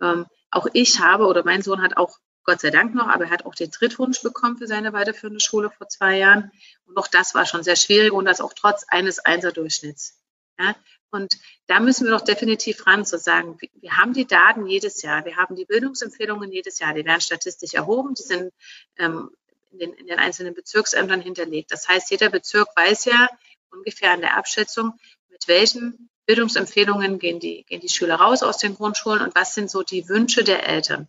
ähm, 0.00 0.26
auch 0.50 0.66
ich 0.72 1.00
habe 1.00 1.26
oder 1.26 1.44
mein 1.44 1.62
Sohn 1.62 1.82
hat 1.82 1.96
auch 1.96 2.18
Gott 2.44 2.60
sei 2.60 2.70
Dank 2.70 2.94
noch, 2.94 3.08
aber 3.08 3.24
er 3.24 3.30
hat 3.30 3.44
auch 3.46 3.54
den 3.54 3.70
Drittwunsch 3.70 4.22
bekommen 4.22 4.56
für 4.56 4.66
seine 4.66 4.92
weiterführende 4.92 5.40
Schule 5.40 5.70
vor 5.70 5.88
zwei 5.88 6.18
Jahren. 6.18 6.50
Und 6.86 6.96
auch 6.96 7.06
das 7.06 7.34
war 7.34 7.46
schon 7.46 7.62
sehr 7.62 7.76
schwierig 7.76 8.12
und 8.12 8.24
das 8.24 8.40
auch 8.40 8.52
trotz 8.54 8.84
eines 8.88 9.18
Einser-Durchschnitts. 9.18 10.18
Ja? 10.58 10.74
Und 11.10 11.38
da 11.66 11.80
müssen 11.80 12.06
wir 12.06 12.12
doch 12.12 12.24
definitiv 12.24 12.86
ran 12.86 13.04
zu 13.04 13.18
sagen, 13.18 13.58
wir 13.74 13.96
haben 13.96 14.12
die 14.12 14.26
Daten 14.26 14.66
jedes 14.66 15.02
Jahr, 15.02 15.24
wir 15.24 15.36
haben 15.36 15.56
die 15.56 15.64
Bildungsempfehlungen 15.64 16.52
jedes 16.52 16.78
Jahr, 16.78 16.94
die 16.94 17.04
werden 17.04 17.20
statistisch 17.20 17.74
erhoben, 17.74 18.14
die 18.14 18.22
sind 18.22 18.52
ähm, 18.96 19.30
in 19.70 19.78
den, 19.78 19.92
in 19.94 20.06
den 20.06 20.18
einzelnen 20.18 20.54
Bezirksämtern 20.54 21.20
hinterlegt. 21.20 21.72
Das 21.72 21.88
heißt, 21.88 22.10
jeder 22.10 22.30
Bezirk 22.30 22.68
weiß 22.76 23.04
ja 23.06 23.28
ungefähr 23.70 24.12
an 24.12 24.20
der 24.20 24.36
Abschätzung, 24.36 24.98
mit 25.28 25.46
welchen 25.48 26.10
Bildungsempfehlungen 26.26 27.18
gehen 27.18 27.40
die, 27.40 27.64
gehen 27.64 27.80
die 27.80 27.88
Schüler 27.88 28.16
raus 28.16 28.42
aus 28.42 28.58
den 28.58 28.74
Grundschulen 28.74 29.22
und 29.22 29.34
was 29.34 29.54
sind 29.54 29.70
so 29.70 29.82
die 29.82 30.08
Wünsche 30.08 30.44
der 30.44 30.66
Eltern. 30.66 31.08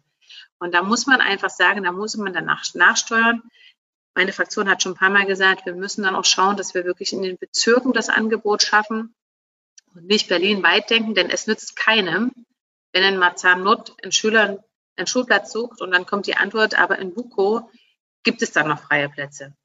Und 0.60 0.74
da 0.74 0.84
muss 0.84 1.08
man 1.08 1.22
einfach 1.22 1.50
sagen, 1.50 1.84
da 1.84 1.92
muss 1.92 2.16
man 2.18 2.34
danach 2.34 2.64
nachsteuern. 2.76 3.42
Meine 4.14 4.34
Fraktion 4.34 4.70
hat 4.70 4.84
schon 4.84 4.94
ein 4.94 4.98
paar 4.98 5.10
Mal 5.10 5.26
gesagt, 5.26 5.66
wir 5.66 5.74
müssen 5.74 6.04
dann 6.04 6.16
auch 6.16 6.26
schauen, 6.26 6.58
dass 6.58 6.74
wir 6.74 6.86
wirklich 6.86 7.14
in 7.14 7.22
den 7.24 7.38
Bezirken 7.38 7.94
das 7.94 8.10
Angebot 8.10 8.62
schaffen 8.62 9.16
und 9.96 10.06
nicht 10.06 10.28
Berlin 10.28 10.64
weit 10.64 10.90
denken, 10.90 11.16
denn 11.16 11.30
es 11.30 11.48
nützt 11.48 11.76
keinem, 11.76 12.32
wenn 12.92 13.04
in 13.04 13.18
Marzahn-Nord 13.18 13.96
ein 14.04 14.12
Schüler 14.12 14.64
einen 14.98 15.08
Schulplatz 15.08 15.52
sucht 15.52 15.82
und 15.82 15.92
dann 15.92 16.06
kommt 16.06 16.28
die 16.28 16.36
Antwort, 16.36 16.78
aber 16.78 17.00
in 17.00 17.14
Buko 17.14 17.70
gibt 18.24 18.42
es 18.42 18.52
dann 18.52 18.68
noch 18.68 18.82
freie 18.82 19.10
Plätze. 19.10 19.56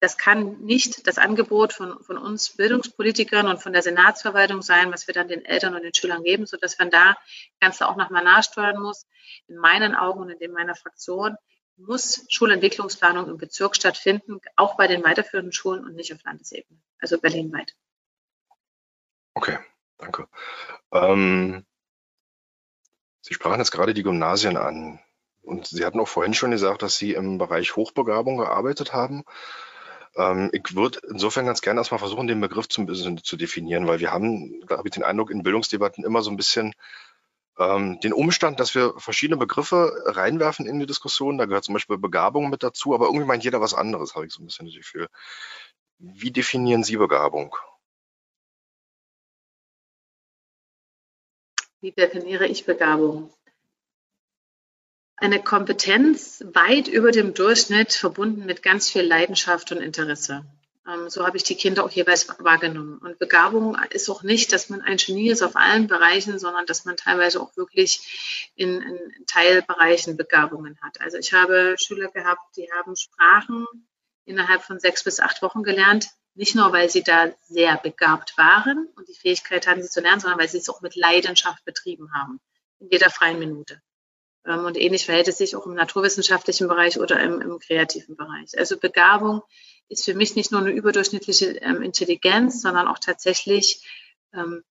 das 0.00 0.18
kann 0.18 0.60
nicht 0.60 1.06
das 1.06 1.18
Angebot 1.18 1.72
von, 1.72 2.02
von 2.02 2.18
uns 2.18 2.50
Bildungspolitikern 2.50 3.48
und 3.48 3.62
von 3.62 3.72
der 3.72 3.82
Senatsverwaltung 3.82 4.62
sein, 4.62 4.92
was 4.92 5.06
wir 5.06 5.14
dann 5.14 5.28
den 5.28 5.44
Eltern 5.44 5.74
und 5.74 5.82
den 5.82 5.94
Schülern 5.94 6.22
geben, 6.22 6.46
sodass 6.46 6.78
man 6.78 6.90
da 6.90 7.16
ganz 7.60 7.80
auch 7.82 7.96
nochmal 7.96 8.22
nachsteuern 8.22 8.80
muss. 8.80 9.06
In 9.48 9.56
meinen 9.56 9.94
Augen 9.94 10.20
und 10.20 10.30
in 10.30 10.52
meiner 10.52 10.74
Fraktion 10.74 11.36
muss 11.76 12.24
Schulentwicklungsplanung 12.28 13.28
im 13.28 13.38
Bezirk 13.38 13.76
stattfinden, 13.76 14.40
auch 14.56 14.76
bei 14.76 14.86
den 14.86 15.02
weiterführenden 15.02 15.52
Schulen 15.52 15.84
und 15.84 15.94
nicht 15.94 16.12
auf 16.12 16.22
Landesebene, 16.24 16.80
also 17.00 17.18
berlinweit. 17.18 17.74
Okay, 19.34 19.58
danke. 19.98 20.28
Ähm, 20.92 21.66
Sie 23.20 23.34
sprachen 23.34 23.58
jetzt 23.58 23.72
gerade 23.72 23.92
die 23.92 24.04
Gymnasien 24.04 24.56
an. 24.56 25.00
Und 25.46 25.66
Sie 25.68 25.84
hatten 25.84 26.00
auch 26.00 26.08
vorhin 26.08 26.34
schon 26.34 26.50
gesagt, 26.50 26.82
dass 26.82 26.96
Sie 26.96 27.12
im 27.12 27.38
Bereich 27.38 27.76
Hochbegabung 27.76 28.36
gearbeitet 28.36 28.92
haben. 28.92 29.24
Ähm, 30.16 30.50
ich 30.52 30.74
würde 30.74 31.00
insofern 31.08 31.46
ganz 31.46 31.60
gerne 31.60 31.80
erstmal 31.80 32.00
versuchen, 32.00 32.26
den 32.26 32.40
Begriff 32.40 32.68
zu, 32.68 32.84
zu 32.84 33.36
definieren, 33.36 33.86
weil 33.86 34.00
wir 34.00 34.12
haben, 34.12 34.60
habe 34.68 34.88
ich 34.88 34.94
den 34.94 35.04
Eindruck, 35.04 35.30
in 35.30 35.44
Bildungsdebatten 35.44 36.04
immer 36.04 36.22
so 36.22 36.30
ein 36.30 36.36
bisschen 36.36 36.74
ähm, 37.58 38.00
den 38.00 38.12
Umstand, 38.12 38.58
dass 38.58 38.74
wir 38.74 38.94
verschiedene 38.98 39.36
Begriffe 39.36 39.92
reinwerfen 40.06 40.66
in 40.66 40.80
die 40.80 40.86
Diskussion. 40.86 41.38
Da 41.38 41.46
gehört 41.46 41.64
zum 41.64 41.74
Beispiel 41.74 41.96
Begabung 41.96 42.50
mit 42.50 42.62
dazu, 42.64 42.94
aber 42.94 43.06
irgendwie 43.06 43.26
meint 43.26 43.44
jeder 43.44 43.60
was 43.60 43.74
anderes, 43.74 44.16
habe 44.16 44.26
ich 44.26 44.32
so 44.32 44.42
ein 44.42 44.46
bisschen 44.46 44.66
das 44.66 44.74
Gefühl. 44.74 45.08
Wie 45.98 46.32
definieren 46.32 46.82
Sie 46.82 46.96
Begabung? 46.96 47.54
Wie 51.80 51.92
definiere 51.92 52.46
ich 52.46 52.66
Begabung? 52.66 53.30
Eine 55.16 55.42
Kompetenz 55.42 56.44
weit 56.52 56.88
über 56.88 57.10
dem 57.10 57.34
Durchschnitt 57.34 57.92
verbunden 57.92 58.44
mit 58.44 58.62
ganz 58.62 58.90
viel 58.90 59.02
Leidenschaft 59.02 59.72
und 59.72 59.80
Interesse. 59.80 60.44
Ähm, 60.86 61.08
so 61.08 61.26
habe 61.26 61.36
ich 61.36 61.42
die 61.42 61.56
Kinder 61.56 61.84
auch 61.84 61.90
jeweils 61.90 62.28
wahrgenommen. 62.38 62.98
Und 62.98 63.18
Begabung 63.18 63.76
ist 63.90 64.08
auch 64.08 64.22
nicht, 64.22 64.52
dass 64.52 64.68
man 64.68 64.82
ein 64.82 64.98
Genie 64.98 65.30
ist 65.30 65.42
auf 65.42 65.56
allen 65.56 65.86
Bereichen, 65.86 66.38
sondern 66.38 66.66
dass 66.66 66.84
man 66.84 66.96
teilweise 66.96 67.40
auch 67.40 67.56
wirklich 67.56 68.52
in, 68.54 68.82
in 68.82 69.26
Teilbereichen 69.26 70.16
Begabungen 70.16 70.78
hat. 70.82 71.00
Also 71.00 71.16
ich 71.16 71.32
habe 71.32 71.76
Schüler 71.78 72.08
gehabt, 72.08 72.56
die 72.56 72.68
haben 72.72 72.94
Sprachen 72.96 73.66
innerhalb 74.26 74.62
von 74.62 74.78
sechs 74.78 75.02
bis 75.02 75.20
acht 75.20 75.42
Wochen 75.42 75.62
gelernt. 75.62 76.08
Nicht 76.34 76.54
nur, 76.54 76.70
weil 76.72 76.90
sie 76.90 77.02
da 77.02 77.32
sehr 77.48 77.78
begabt 77.78 78.36
waren 78.36 78.88
und 78.96 79.08
die 79.08 79.14
Fähigkeit 79.14 79.66
hatten, 79.66 79.82
sie 79.82 79.88
zu 79.88 80.00
lernen, 80.00 80.20
sondern 80.20 80.38
weil 80.38 80.48
sie 80.48 80.58
es 80.58 80.68
auch 80.68 80.82
mit 80.82 80.94
Leidenschaft 80.94 81.64
betrieben 81.64 82.12
haben. 82.12 82.40
In 82.78 82.90
jeder 82.90 83.08
freien 83.08 83.38
Minute. 83.38 83.80
Ähm, 84.46 84.64
und 84.64 84.76
ähnlich 84.76 85.04
verhält 85.06 85.28
es 85.28 85.38
sich 85.38 85.56
auch 85.56 85.66
im 85.66 85.74
naturwissenschaftlichen 85.74 86.68
Bereich 86.68 86.98
oder 86.98 87.20
im, 87.20 87.40
im 87.40 87.58
kreativen 87.58 88.16
Bereich. 88.16 88.58
Also 88.58 88.78
Begabung 88.78 89.42
ist 89.88 90.04
für 90.04 90.14
mich 90.14 90.36
nicht 90.36 90.52
nur 90.52 90.60
eine 90.60 90.70
überdurchschnittliche 90.70 91.58
ähm, 91.58 91.82
Intelligenz, 91.82 92.62
sondern 92.62 92.88
auch 92.88 92.98
tatsächlich 92.98 93.84
ähm, 94.32 94.64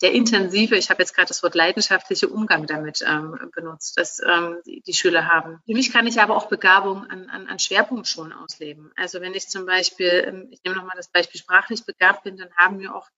der 0.00 0.12
intensive, 0.12 0.76
ich 0.76 0.90
habe 0.90 1.02
jetzt 1.02 1.14
gerade 1.14 1.28
das 1.28 1.42
Wort 1.42 1.54
leidenschaftliche 1.54 2.28
Umgang 2.28 2.66
damit 2.66 3.04
ähm, 3.06 3.50
benutzt, 3.54 3.98
dass 3.98 4.20
ähm, 4.20 4.58
die, 4.64 4.80
die, 4.80 4.94
Schüler 4.94 5.26
haben. 5.26 5.60
Für 5.66 5.74
mich 5.74 5.92
kann 5.92 6.06
ich 6.06 6.20
aber 6.20 6.36
auch 6.36 6.48
Begabung 6.48 7.04
an, 7.10 7.28
an, 7.28 7.46
an 7.46 7.58
Schwerpunktschulen 7.58 8.32
ausleben. 8.32 8.92
Also 8.96 9.20
wenn 9.20 9.34
ich 9.34 9.48
zum 9.48 9.66
Beispiel, 9.66 10.24
ähm, 10.26 10.48
ich 10.50 10.62
nehme 10.64 10.76
nochmal 10.76 10.96
das 10.96 11.08
Beispiel 11.08 11.40
sprachlich 11.40 11.84
begabt 11.84 12.24
bin, 12.24 12.36
dann 12.36 12.50
haben 12.56 12.78
wir 12.80 12.94
auch 12.94 13.08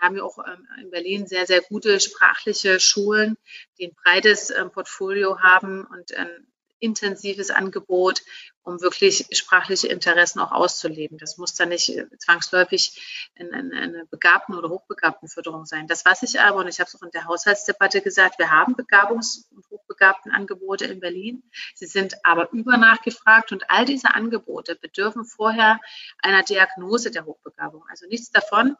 haben 0.00 0.14
wir 0.14 0.24
auch 0.24 0.38
ähm, 0.38 0.66
in 0.80 0.90
Berlin 0.90 1.26
sehr, 1.26 1.46
sehr 1.46 1.62
gute 1.62 2.00
sprachliche 2.00 2.80
Schulen, 2.80 3.36
die 3.78 3.88
ein 3.88 3.94
breites 3.94 4.50
ähm, 4.50 4.70
Portfolio 4.70 5.40
haben 5.40 5.84
und 5.84 6.14
ein 6.14 6.46
intensives 6.84 7.50
Angebot, 7.50 8.22
um 8.62 8.80
wirklich 8.80 9.26
sprachliche 9.32 9.88
Interessen 9.88 10.40
auch 10.40 10.52
auszuleben. 10.52 11.18
Das 11.18 11.38
muss 11.38 11.54
dann 11.54 11.70
nicht 11.70 11.88
äh, 11.88 12.06
zwangsläufig 12.18 13.30
eine 13.36 14.06
begabten 14.10 14.54
oder 14.54 14.68
hochbegabten 14.68 15.28
Förderung 15.28 15.66
sein. 15.66 15.86
Das, 15.86 16.04
was 16.04 16.22
ich 16.22 16.40
aber, 16.40 16.58
und 16.58 16.68
ich 16.68 16.80
habe 16.80 16.88
es 16.88 16.94
auch 16.94 17.02
in 17.02 17.10
der 17.10 17.24
Haushaltsdebatte 17.24 18.00
gesagt, 18.00 18.38
wir 18.38 18.50
haben 18.50 18.74
Begabungs- 18.74 19.50
und 19.50 19.68
hochbegabten 19.70 20.32
Angebote 20.32 20.86
in 20.86 21.00
Berlin. 21.00 21.42
Sie 21.74 21.86
sind 21.86 22.16
aber 22.22 22.52
übernachgefragt 22.52 23.52
und 23.52 23.70
all 23.70 23.84
diese 23.84 24.14
Angebote 24.14 24.76
bedürfen 24.76 25.24
vorher 25.24 25.80
einer 26.18 26.42
Diagnose 26.42 27.10
der 27.10 27.24
Hochbegabung. 27.24 27.84
Also 27.88 28.06
nichts 28.06 28.30
davon 28.30 28.76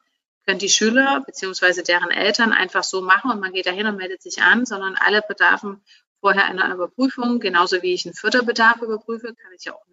können 0.46 0.58
die 0.58 0.68
Schüler 0.68 1.22
bzw. 1.26 1.82
deren 1.82 2.10
Eltern 2.10 2.52
einfach 2.52 2.84
so 2.84 3.02
machen 3.02 3.30
und 3.30 3.40
man 3.40 3.52
geht 3.52 3.66
dahin 3.66 3.86
und 3.86 3.96
meldet 3.96 4.22
sich 4.22 4.42
an, 4.42 4.66
sondern 4.66 4.96
alle 4.96 5.22
bedarfen 5.22 5.82
vorher 6.20 6.46
einer 6.46 6.72
Überprüfung. 6.72 7.40
Genauso 7.40 7.82
wie 7.82 7.94
ich 7.94 8.06
einen 8.06 8.14
Förderbedarf 8.14 8.80
überprüfe, 8.82 9.34
kann 9.34 9.52
ich 9.56 9.64
ja 9.64 9.74
auch 9.74 9.84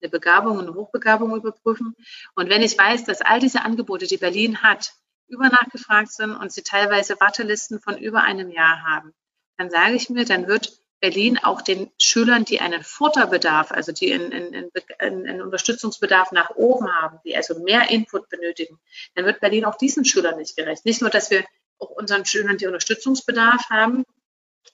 eine 0.00 0.10
Begabung 0.10 0.58
eine 0.58 0.74
Hochbegabung 0.74 1.36
überprüfen. 1.36 1.94
Und 2.34 2.50
wenn 2.50 2.62
ich 2.62 2.76
weiß, 2.76 3.04
dass 3.04 3.20
all 3.20 3.40
diese 3.40 3.62
Angebote, 3.62 4.06
die 4.06 4.16
Berlin 4.16 4.62
hat, 4.62 4.92
übernachgefragt 5.28 6.12
sind 6.12 6.34
und 6.34 6.52
sie 6.52 6.62
teilweise 6.62 7.18
Wartelisten 7.20 7.80
von 7.80 7.96
über 7.96 8.22
einem 8.22 8.50
Jahr 8.50 8.82
haben, 8.82 9.14
dann 9.56 9.70
sage 9.70 9.94
ich 9.94 10.10
mir, 10.10 10.24
dann 10.24 10.48
wird 10.48 10.81
Berlin 11.02 11.36
auch 11.36 11.62
den 11.62 11.90
Schülern, 11.98 12.44
die 12.44 12.60
einen 12.60 12.84
Futterbedarf, 12.84 13.72
also 13.72 13.90
die 13.90 14.14
einen, 14.14 14.32
einen, 14.32 15.26
einen, 15.26 15.42
Unterstützungsbedarf 15.42 16.30
nach 16.30 16.50
oben 16.50 16.94
haben, 16.94 17.18
die 17.24 17.36
also 17.36 17.58
mehr 17.58 17.90
Input 17.90 18.28
benötigen, 18.28 18.78
dann 19.16 19.24
wird 19.24 19.40
Berlin 19.40 19.64
auch 19.64 19.74
diesen 19.74 20.04
Schülern 20.04 20.38
nicht 20.38 20.56
gerecht. 20.56 20.86
Nicht 20.86 21.00
nur, 21.00 21.10
dass 21.10 21.32
wir 21.32 21.44
auch 21.80 21.90
unseren 21.90 22.24
Schülern, 22.24 22.56
die 22.56 22.66
Unterstützungsbedarf 22.66 23.68
haben, 23.68 24.04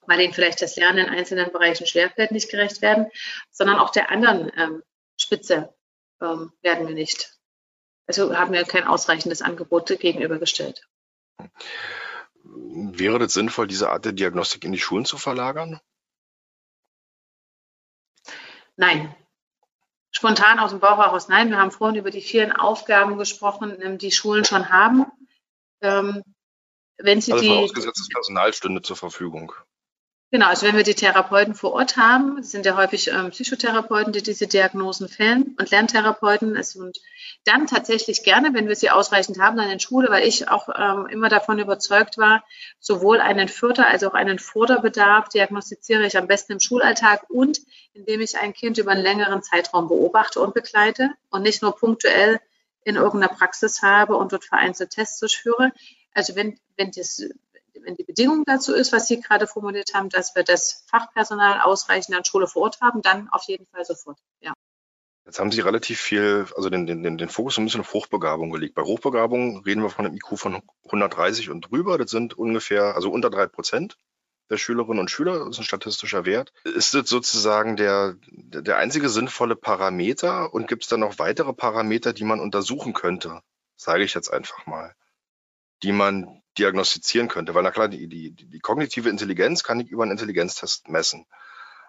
weil 0.02 0.20
ihnen 0.20 0.34
vielleicht 0.34 0.60
das 0.60 0.76
Lernen 0.76 1.06
in 1.06 1.08
einzelnen 1.08 1.50
Bereichen 1.50 1.86
schwerfällt, 1.86 2.30
nicht 2.30 2.50
gerecht 2.50 2.82
werden, 2.82 3.06
sondern 3.50 3.78
auch 3.78 3.90
der 3.90 4.10
anderen 4.10 4.52
ähm, 4.54 4.82
Spitze 5.16 5.74
ähm, 6.20 6.52
werden 6.60 6.88
wir 6.88 6.94
nicht. 6.94 7.38
Also 8.06 8.36
haben 8.36 8.52
wir 8.52 8.64
kein 8.64 8.84
ausreichendes 8.84 9.40
Angebot 9.40 9.98
gegenübergestellt. 9.98 10.86
Wäre 12.44 13.24
es 13.24 13.32
sinnvoll, 13.32 13.66
diese 13.66 13.88
Art 13.88 14.04
der 14.04 14.12
Diagnostik 14.12 14.64
in 14.64 14.72
die 14.72 14.78
Schulen 14.78 15.06
zu 15.06 15.16
verlagern? 15.16 15.80
Nein. 18.78 19.14
Spontan 20.12 20.58
aus 20.60 20.70
dem 20.70 20.80
Bauch 20.80 20.98
heraus 20.98 21.28
nein. 21.28 21.50
Wir 21.50 21.58
haben 21.58 21.72
vorhin 21.72 21.98
über 21.98 22.10
die 22.10 22.22
vielen 22.22 22.52
Aufgaben 22.52 23.18
gesprochen, 23.18 23.76
ähm, 23.82 23.98
die 23.98 24.12
Schulen 24.12 24.44
schon 24.44 24.70
haben. 24.70 25.04
Ähm, 25.82 26.22
wenn 26.96 27.20
Sie 27.20 27.32
also 27.32 27.44
die, 27.44 27.50
vorausgesetztes 27.50 28.08
Personal 28.08 28.54
stünde 28.54 28.80
zur 28.80 28.96
Verfügung. 28.96 29.52
Genau, 30.30 30.48
also 30.48 30.66
wenn 30.66 30.76
wir 30.76 30.82
die 30.82 30.94
Therapeuten 30.94 31.54
vor 31.54 31.72
Ort 31.72 31.96
haben, 31.96 32.42
sind 32.42 32.66
ja 32.66 32.76
häufig 32.76 33.08
ähm, 33.08 33.30
Psychotherapeuten, 33.30 34.12
die 34.12 34.22
diese 34.22 34.46
Diagnosen 34.46 35.08
fällen 35.08 35.56
und 35.58 35.70
Lerntherapeuten. 35.70 36.54
Es, 36.54 36.76
und 36.76 36.98
dann 37.44 37.66
tatsächlich 37.66 38.24
gerne, 38.24 38.52
wenn 38.52 38.68
wir 38.68 38.76
sie 38.76 38.90
ausreichend 38.90 39.38
haben, 39.38 39.56
dann 39.56 39.70
in 39.70 39.80
Schule, 39.80 40.10
weil 40.10 40.28
ich 40.28 40.46
auch 40.50 40.68
ähm, 40.76 41.06
immer 41.06 41.30
davon 41.30 41.58
überzeugt 41.58 42.18
war, 42.18 42.44
sowohl 42.78 43.20
einen 43.20 43.48
Förder- 43.48 43.86
als 43.86 44.04
auch 44.04 44.12
einen 44.12 44.38
Förderbedarf 44.38 45.30
diagnostiziere 45.30 46.04
ich 46.06 46.18
am 46.18 46.26
besten 46.26 46.52
im 46.52 46.60
Schulalltag 46.60 47.24
und 47.30 47.60
indem 47.94 48.20
ich 48.20 48.36
ein 48.38 48.52
Kind 48.52 48.76
über 48.76 48.90
einen 48.90 49.02
längeren 49.02 49.42
Zeitraum 49.42 49.88
beobachte 49.88 50.40
und 50.40 50.52
begleite 50.52 51.10
und 51.30 51.40
nicht 51.40 51.62
nur 51.62 51.74
punktuell 51.74 52.38
in 52.84 52.96
irgendeiner 52.96 53.32
Praxis 53.32 53.80
habe 53.80 54.14
und 54.16 54.30
dort 54.32 54.44
vereinzelt 54.44 54.90
Tests 54.90 55.20
durchführe. 55.20 55.72
Also 56.12 56.36
wenn, 56.36 56.58
wenn 56.76 56.90
das 56.90 57.22
wenn 57.82 57.96
die 57.96 58.04
Bedingung 58.04 58.44
dazu 58.46 58.74
ist, 58.74 58.92
was 58.92 59.06
Sie 59.06 59.20
gerade 59.20 59.46
formuliert 59.46 59.94
haben, 59.94 60.08
dass 60.08 60.34
wir 60.34 60.44
das 60.44 60.84
Fachpersonal 60.88 61.60
ausreichend 61.60 62.16
an 62.16 62.24
Schule 62.24 62.46
vor 62.46 62.62
Ort 62.62 62.80
haben, 62.80 63.02
dann 63.02 63.28
auf 63.30 63.44
jeden 63.44 63.66
Fall 63.66 63.84
sofort. 63.84 64.18
Ja. 64.40 64.52
Jetzt 65.24 65.38
haben 65.38 65.52
Sie 65.52 65.60
relativ 65.60 66.00
viel, 66.00 66.46
also 66.56 66.70
den, 66.70 66.86
den, 66.86 67.18
den 67.18 67.28
Fokus 67.28 67.58
ein 67.58 67.64
bisschen 67.64 67.82
auf 67.82 67.92
Hochbegabung 67.92 68.50
gelegt. 68.50 68.74
Bei 68.74 68.82
Hochbegabung 68.82 69.62
reden 69.64 69.82
wir 69.82 69.90
von 69.90 70.06
einem 70.06 70.14
IQ 70.14 70.38
von 70.38 70.62
130 70.84 71.50
und 71.50 71.70
drüber. 71.70 71.98
Das 71.98 72.10
sind 72.10 72.32
ungefähr, 72.32 72.94
also 72.94 73.10
unter 73.10 73.28
drei 73.28 73.46
Prozent 73.46 73.98
der 74.50 74.56
Schülerinnen 74.56 75.00
und 75.00 75.10
Schüler. 75.10 75.40
Das 75.40 75.48
ist 75.48 75.58
ein 75.58 75.64
statistischer 75.64 76.24
Wert. 76.24 76.52
Ist 76.64 76.94
das 76.94 77.08
sozusagen 77.08 77.76
der, 77.76 78.16
der 78.32 78.78
einzige 78.78 79.08
sinnvolle 79.08 79.56
Parameter 79.56 80.52
und 80.54 80.66
gibt 80.66 80.84
es 80.84 80.88
dann 80.88 81.00
noch 81.00 81.18
weitere 81.18 81.52
Parameter, 81.52 82.12
die 82.12 82.24
man 82.24 82.40
untersuchen 82.40 82.94
könnte? 82.94 83.42
Sage 83.76 84.04
ich 84.04 84.14
jetzt 84.14 84.32
einfach 84.32 84.66
mal. 84.66 84.94
Die 85.82 85.92
man 85.92 86.37
diagnostizieren 86.58 87.28
könnte. 87.28 87.54
Weil 87.54 87.62
na 87.62 87.70
klar, 87.70 87.88
die, 87.88 88.08
die, 88.08 88.32
die 88.32 88.60
kognitive 88.60 89.08
Intelligenz 89.08 89.62
kann 89.62 89.80
ich 89.80 89.90
über 89.90 90.02
einen 90.02 90.12
Intelligenztest 90.12 90.88
messen. 90.88 91.26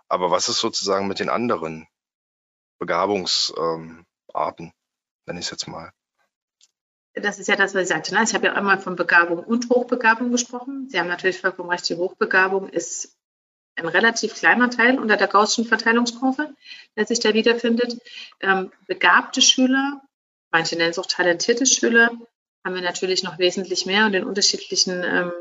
Aber 0.08 0.32
was 0.32 0.50
ist 0.50 0.60
sozusagen 0.60 1.08
mit 1.08 1.20
den 1.20 1.30
anderen 1.30 1.88
Begabungsarten, 2.80 4.06
ähm, 4.66 4.74
nenne 5.26 5.40
ich 5.40 5.46
es 5.46 5.52
jetzt 5.52 5.68
mal? 5.68 5.92
Das 7.14 7.40
ist 7.40 7.48
ja 7.48 7.56
das, 7.56 7.74
was 7.74 7.84
ich 7.84 7.88
sagte. 7.90 8.14
Ne? 8.14 8.24
Ich 8.24 8.34
habe 8.34 8.48
ja 8.48 8.54
einmal 8.54 8.80
von 8.80 8.96
Begabung 8.96 9.40
und 9.40 9.70
Hochbegabung 9.70 10.32
gesprochen. 10.32 10.88
Sie 10.90 11.00
haben 11.00 11.08
natürlich 11.08 11.40
vollkommen 11.40 11.70
recht, 11.70 11.88
die 11.90 11.96
Hochbegabung 11.96 12.70
ist 12.70 13.18
ein 13.76 13.88
relativ 13.88 14.36
kleiner 14.36 14.70
Teil 14.70 15.00
unter 15.00 15.18
der 15.18 15.28
Gaußschen 15.28 15.66
Verteilungskurve, 15.66 16.54
der 16.96 17.06
sich 17.06 17.20
da 17.20 17.34
wiederfindet. 17.34 18.00
Ähm, 18.42 18.72
begabte 18.88 19.42
Schüler, 19.42 20.02
manche 20.52 20.76
nennen 20.76 20.92
es 20.92 21.00
auch 21.00 21.06
talentierte 21.06 21.66
Schüler, 21.66 22.12
haben 22.64 22.76
wir 22.76 22.82
natürlich 22.82 23.24
noch 23.24 23.40
wesentlich 23.40 23.86
mehr 23.86 24.06
und 24.06 24.14
in 24.14 24.24
unterschiedlichen 24.24 25.04
ähm, 25.04 25.32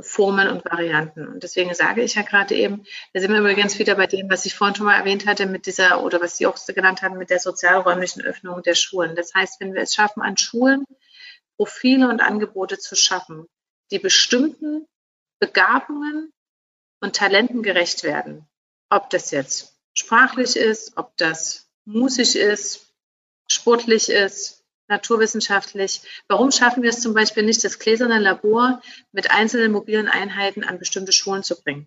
Formen 0.00 0.48
und 0.48 0.64
Varianten. 0.64 1.28
Und 1.28 1.42
deswegen 1.42 1.72
sage 1.72 2.02
ich 2.02 2.14
ja 2.14 2.22
gerade 2.22 2.54
eben, 2.54 2.84
da 3.12 3.20
sind 3.20 3.32
wir 3.32 3.38
übrigens 3.38 3.78
wieder 3.78 3.94
bei 3.94 4.06
dem, 4.06 4.28
was 4.28 4.44
ich 4.44 4.54
vorhin 4.54 4.74
schon 4.74 4.86
mal 4.86 4.96
erwähnt 4.96 5.26
hatte, 5.26 5.46
mit 5.46 5.66
dieser, 5.66 6.02
oder 6.02 6.20
was 6.20 6.36
Sie 6.36 6.46
auch 6.46 6.56
genannt 6.66 7.02
haben, 7.02 7.16
mit 7.16 7.30
der 7.30 7.38
sozialräumlichen 7.38 8.22
Öffnung 8.22 8.62
der 8.62 8.74
Schulen. 8.74 9.14
Das 9.14 9.32
heißt, 9.34 9.60
wenn 9.60 9.72
wir 9.72 9.82
es 9.82 9.94
schaffen, 9.94 10.22
an 10.22 10.36
Schulen 10.36 10.84
Profile 11.56 12.08
und 12.08 12.20
Angebote 12.20 12.78
zu 12.78 12.96
schaffen, 12.96 13.46
die 13.92 14.00
bestimmten 14.00 14.86
Begabungen 15.38 16.32
und 17.00 17.14
Talenten 17.14 17.62
gerecht 17.62 18.02
werden, 18.02 18.48
ob 18.90 19.10
das 19.10 19.30
jetzt 19.30 19.76
sprachlich 19.94 20.56
ist, 20.56 20.96
ob 20.96 21.16
das 21.16 21.70
musisch 21.84 22.34
ist, 22.34 22.92
sportlich 23.48 24.08
ist, 24.08 24.63
naturwissenschaftlich. 24.88 26.02
Warum 26.28 26.50
schaffen 26.50 26.82
wir 26.82 26.90
es 26.90 27.00
zum 27.00 27.14
Beispiel 27.14 27.42
nicht, 27.42 27.64
das 27.64 27.78
gläserne 27.78 28.18
Labor 28.18 28.82
mit 29.12 29.30
einzelnen 29.30 29.72
mobilen 29.72 30.08
Einheiten 30.08 30.64
an 30.64 30.78
bestimmte 30.78 31.12
Schulen 31.12 31.42
zu 31.42 31.60
bringen? 31.60 31.86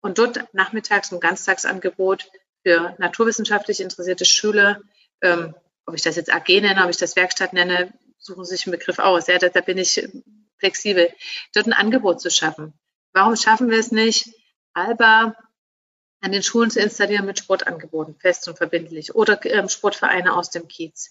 Und 0.00 0.18
dort 0.18 0.52
nachmittags 0.54 1.12
ein 1.12 1.20
Ganztagsangebot 1.20 2.30
für 2.62 2.94
naturwissenschaftlich 2.98 3.80
interessierte 3.80 4.24
Schüler, 4.24 4.80
ähm, 5.20 5.54
ob 5.86 5.94
ich 5.94 6.02
das 6.02 6.16
jetzt 6.16 6.32
AG 6.32 6.48
nenne, 6.48 6.84
ob 6.84 6.90
ich 6.90 6.96
das 6.96 7.16
Werkstatt 7.16 7.52
nenne, 7.52 7.92
suchen 8.18 8.44
Sie 8.44 8.56
sich 8.56 8.66
einen 8.66 8.78
Begriff 8.78 8.98
aus. 8.98 9.26
Ja, 9.26 9.38
da, 9.38 9.48
da 9.48 9.60
bin 9.60 9.78
ich 9.78 10.08
flexibel, 10.58 11.12
dort 11.54 11.66
ein 11.66 11.72
Angebot 11.72 12.20
zu 12.20 12.30
schaffen. 12.30 12.74
Warum 13.12 13.36
schaffen 13.36 13.70
wir 13.70 13.78
es 13.78 13.90
nicht, 13.90 14.30
Alba 14.72 15.34
an 16.20 16.32
den 16.32 16.42
Schulen 16.42 16.70
zu 16.70 16.80
installieren 16.80 17.26
mit 17.26 17.38
Sportangeboten, 17.38 18.14
fest 18.14 18.46
und 18.46 18.58
verbindlich, 18.58 19.14
oder 19.14 19.44
ähm, 19.46 19.68
Sportvereine 19.68 20.34
aus 20.36 20.50
dem 20.50 20.68
Kiez? 20.68 21.10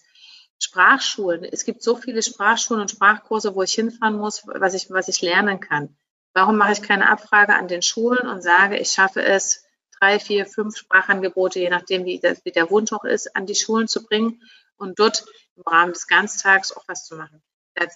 Sprachschulen. 0.60 1.44
Es 1.44 1.64
gibt 1.64 1.82
so 1.82 1.96
viele 1.96 2.22
Sprachschulen 2.22 2.82
und 2.82 2.90
Sprachkurse, 2.90 3.54
wo 3.54 3.62
ich 3.62 3.72
hinfahren 3.72 4.16
muss, 4.16 4.46
was 4.46 4.74
ich, 4.74 4.90
was 4.90 5.08
ich 5.08 5.22
lernen 5.22 5.58
kann. 5.58 5.96
Warum 6.34 6.56
mache 6.56 6.72
ich 6.72 6.82
keine 6.82 7.08
Abfrage 7.08 7.54
an 7.54 7.66
den 7.66 7.82
Schulen 7.82 8.28
und 8.28 8.42
sage, 8.42 8.78
ich 8.78 8.90
schaffe 8.90 9.22
es, 9.22 9.64
drei, 9.98 10.18
vier, 10.18 10.46
fünf 10.46 10.76
Sprachangebote, 10.76 11.58
je 11.58 11.70
nachdem, 11.70 12.04
wie, 12.04 12.20
das, 12.20 12.44
wie 12.44 12.52
der 12.52 12.70
Wunsch 12.70 12.92
auch 12.92 13.04
ist, 13.04 13.36
an 13.36 13.46
die 13.46 13.54
Schulen 13.54 13.88
zu 13.88 14.04
bringen 14.04 14.42
und 14.76 14.98
dort 14.98 15.24
im 15.56 15.62
Rahmen 15.62 15.92
des 15.92 16.06
Ganztags 16.06 16.72
auch 16.72 16.84
was 16.86 17.04
zu 17.04 17.16
machen. 17.16 17.42
Da, 17.74 17.86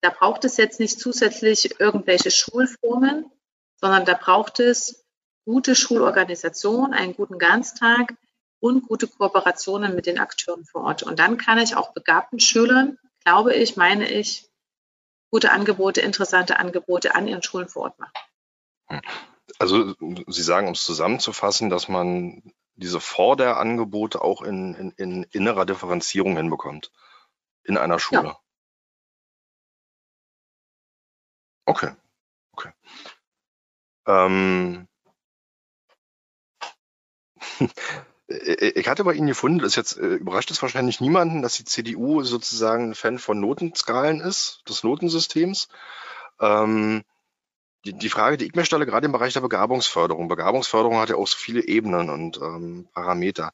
da 0.00 0.10
braucht 0.10 0.44
es 0.44 0.56
jetzt 0.56 0.80
nicht 0.80 0.98
zusätzlich 0.98 1.80
irgendwelche 1.80 2.30
Schulformen, 2.30 3.30
sondern 3.76 4.04
da 4.04 4.14
braucht 4.14 4.60
es 4.60 5.04
gute 5.44 5.74
Schulorganisation, 5.74 6.92
einen 6.92 7.14
guten 7.14 7.38
Ganztag, 7.38 8.14
und 8.62 8.86
gute 8.86 9.08
Kooperationen 9.08 9.96
mit 9.96 10.06
den 10.06 10.20
Akteuren 10.20 10.64
vor 10.64 10.84
Ort. 10.84 11.02
Und 11.02 11.18
dann 11.18 11.36
kann 11.36 11.58
ich 11.58 11.74
auch 11.74 11.92
begabten 11.92 12.38
Schülern, 12.38 12.96
glaube 13.24 13.54
ich, 13.54 13.76
meine 13.76 14.08
ich, 14.08 14.48
gute 15.32 15.50
Angebote, 15.50 16.00
interessante 16.00 16.60
Angebote 16.60 17.16
an 17.16 17.26
ihren 17.26 17.42
Schulen 17.42 17.68
vor 17.68 17.82
Ort 17.82 17.98
machen. 17.98 19.02
Also 19.58 19.94
Sie 20.28 20.42
sagen, 20.42 20.68
um 20.68 20.74
es 20.74 20.84
zusammenzufassen, 20.84 21.70
dass 21.70 21.88
man 21.88 22.54
diese 22.74 23.00
Vorderangebote 23.00 24.22
auch 24.22 24.42
in, 24.42 24.74
in, 24.74 24.90
in 24.92 25.22
innerer 25.24 25.66
Differenzierung 25.66 26.36
hinbekommt 26.36 26.92
in 27.64 27.76
einer 27.76 27.98
Schule. 27.98 28.28
Ja. 28.28 28.38
Okay, 31.64 31.96
okay. 32.52 32.70
Ähm, 34.06 34.86
Äh, 37.62 37.68
ich 38.32 38.88
hatte 38.88 39.04
bei 39.04 39.14
Ihnen 39.14 39.26
gefunden, 39.26 39.58
das 39.58 39.76
jetzt 39.76 39.98
äh, 39.98 40.14
überrascht 40.14 40.50
es 40.50 40.62
wahrscheinlich 40.62 41.00
niemanden, 41.00 41.42
dass 41.42 41.56
die 41.56 41.64
CDU 41.64 42.22
sozusagen 42.22 42.90
ein 42.90 42.94
Fan 42.94 43.18
von 43.18 43.40
Notenskalen 43.40 44.20
ist, 44.20 44.62
des 44.68 44.84
Notensystems. 44.84 45.68
Ähm, 46.40 47.02
die, 47.84 47.94
die, 47.94 48.08
Frage, 48.08 48.36
die 48.36 48.46
ich 48.46 48.54
mir 48.54 48.64
stelle, 48.64 48.86
gerade 48.86 49.06
im 49.06 49.12
Bereich 49.12 49.32
der 49.32 49.40
Begabungsförderung. 49.40 50.28
Begabungsförderung 50.28 50.98
hat 50.98 51.10
ja 51.10 51.16
auch 51.16 51.26
so 51.26 51.36
viele 51.36 51.66
Ebenen 51.66 52.10
und 52.10 52.38
ähm, 52.38 52.88
Parameter. 52.92 53.52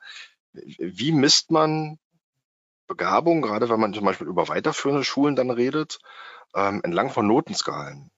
Wie 0.53 1.13
misst 1.13 1.51
man 1.51 1.99
Begabung, 2.87 3.43
gerade 3.43 3.69
wenn 3.69 3.81
man 3.81 3.95
zum 3.95 4.05
Beispiel 4.05 4.27
über 4.27 4.49
weiterführende 4.49 5.05
Schulen 5.05 5.37
dann 5.37 5.51
redet, 5.51 5.99
ähm, 6.55 6.81
entlang 6.85 7.11
von 7.11 7.27
Notenskalen? 7.27 8.11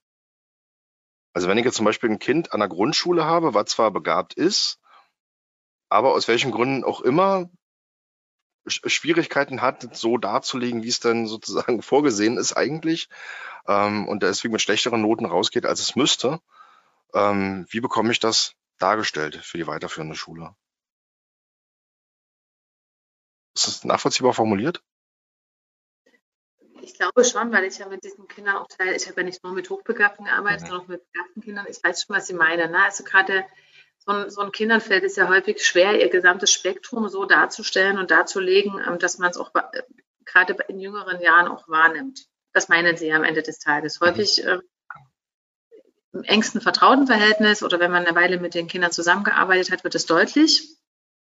Also 1.33 1.47
wenn 1.49 1.59
ich 1.59 1.65
jetzt 1.65 1.77
zum 1.77 1.87
Beispiel 1.87 2.11
ein 2.11 2.19
Kind 2.19 2.53
an 2.53 2.61
der 2.61 2.69
Grundschule 2.69 3.25
habe, 3.25 3.55
was 3.55 3.67
zwar 3.67 3.93
begabt 3.93 4.35
ist, 4.35 4.80
aber 5.91 6.15
aus 6.15 6.29
welchen 6.29 6.53
Gründen 6.53 6.85
auch 6.85 7.01
immer 7.01 7.51
Schwierigkeiten 8.67 9.63
hat, 9.63 9.97
so 9.97 10.17
darzulegen, 10.17 10.83
wie 10.83 10.89
es 10.89 11.01
dann 11.01 11.27
sozusagen 11.27 11.83
vorgesehen 11.83 12.39
ist 12.39 12.53
eigentlich 12.53 13.09
ähm, 13.67 14.09
und 14.09 14.23
deswegen 14.23 14.53
mit 14.53 14.63
schlechteren 14.63 15.03
Noten 15.03 15.27
rausgeht, 15.27 15.67
als 15.67 15.81
es 15.81 15.97
müsste. 15.97 16.41
Ähm, 17.13 17.67
wie 17.71 17.81
bekomme 17.81 18.13
ich 18.13 18.21
das 18.21 18.55
dargestellt 18.79 19.37
für 19.37 19.59
die 19.59 19.67
weiterführende 19.67 20.15
Schule? 20.15 20.55
Ist 23.55 23.67
das 23.67 23.85
nachvollziehbar 23.85 24.33
formuliert? 24.33 24.83
Ich 26.83 26.95
glaube 26.95 27.25
schon, 27.25 27.53
weil 27.53 27.65
ich 27.65 27.79
ja 27.79 27.89
mit 27.89 28.05
diesen 28.05 28.29
Kindern 28.29 28.57
auch 28.57 28.69
teil, 28.69 28.95
ich 28.95 29.07
habe 29.09 29.21
ja 29.21 29.25
nicht 29.25 29.43
nur 29.43 29.53
mit 29.53 29.69
Hochbegabten 29.69 30.27
gearbeitet, 30.27 30.63
mhm. 30.63 30.67
sondern 30.67 30.85
auch 30.85 30.89
mit 30.89 31.13
begabten 31.13 31.43
Kindern. 31.43 31.67
Ich 31.69 31.83
weiß 31.83 32.05
schon, 32.05 32.17
was 32.17 32.27
Sie 32.27 32.35
meinen. 32.35 32.71
Ne? 32.71 32.83
Also 32.85 33.05
gerade 33.05 33.45
so 34.07 34.13
ein, 34.13 34.31
so 34.31 34.41
ein 34.41 34.53
Kindern 34.53 34.81
fällt 34.81 35.05
es 35.05 35.17
ja 35.17 35.29
häufig 35.29 35.65
schwer, 35.65 36.01
ihr 36.01 36.09
gesamtes 36.09 36.53
Spektrum 36.53 37.09
so 37.09 37.25
darzustellen 37.25 37.99
und 37.99 38.11
darzulegen, 38.11 38.81
ähm, 38.87 38.99
dass 38.99 39.19
man 39.19 39.31
es 39.31 39.37
auch 39.37 39.55
äh, 39.55 39.83
gerade 40.25 40.57
in 40.69 40.81
jüngeren 40.81 41.21
Jahren 41.21 41.49
auch 41.49 41.69
wahrnimmt. 41.69 42.27
Das 42.53 42.69
meinen 42.69 42.97
Sie 42.97 43.13
am 43.13 43.25
Ende 43.25 43.43
des 43.43 43.59
Tages. 43.59 44.01
Häufig 44.01 44.45
äh, 44.45 44.59
im 46.13 46.25
engsten 46.25 46.61
Vertrautenverhältnis 46.61 47.63
oder 47.63 47.79
wenn 47.79 47.91
man 47.91 48.05
eine 48.05 48.17
Weile 48.17 48.41
mit 48.41 48.55
den 48.55 48.67
Kindern 48.67 48.91
zusammengearbeitet 48.91 49.71
hat, 49.71 49.85
wird 49.85 49.95
es 49.95 50.07
deutlich, 50.07 50.77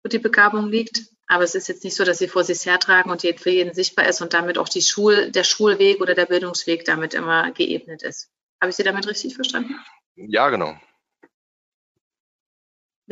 wo 0.02 0.08
die 0.08 0.18
Begabung 0.18 0.68
liegt. 0.68 1.02
Aber 1.26 1.44
es 1.44 1.54
ist 1.54 1.68
jetzt 1.68 1.84
nicht 1.84 1.96
so, 1.96 2.04
dass 2.04 2.18
sie 2.18 2.28
vor 2.28 2.44
sich 2.44 2.64
hertragen 2.64 3.10
und 3.10 3.22
für 3.22 3.50
jeden 3.50 3.74
sichtbar 3.74 4.06
ist 4.06 4.20
und 4.20 4.34
damit 4.34 4.58
auch 4.58 4.68
die 4.68 4.82
Schul, 4.82 5.30
der 5.30 5.44
Schulweg 5.44 6.00
oder 6.00 6.14
der 6.14 6.26
Bildungsweg 6.26 6.84
damit 6.84 7.14
immer 7.14 7.50
geebnet 7.52 8.02
ist. 8.02 8.30
Habe 8.60 8.70
ich 8.70 8.76
Sie 8.76 8.82
damit 8.82 9.06
richtig 9.06 9.34
verstanden? 9.34 9.74
Ja, 10.14 10.48
genau. 10.50 10.76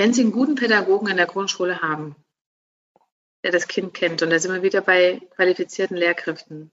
Wenn 0.01 0.15
Sie 0.15 0.23
einen 0.23 0.33
guten 0.33 0.55
Pädagogen 0.55 1.09
in 1.09 1.19
der 1.19 1.27
Grundschule 1.27 1.83
haben, 1.83 2.17
der 3.45 3.53
das 3.53 3.69
Kind 3.69 3.93
kennt, 3.93 4.23
und 4.23 4.31
da 4.31 4.39
sind 4.39 4.51
wir 4.51 4.63
wieder 4.63 4.81
bei 4.81 5.21
qualifizierten 5.37 5.95
Lehrkräften, 5.95 6.73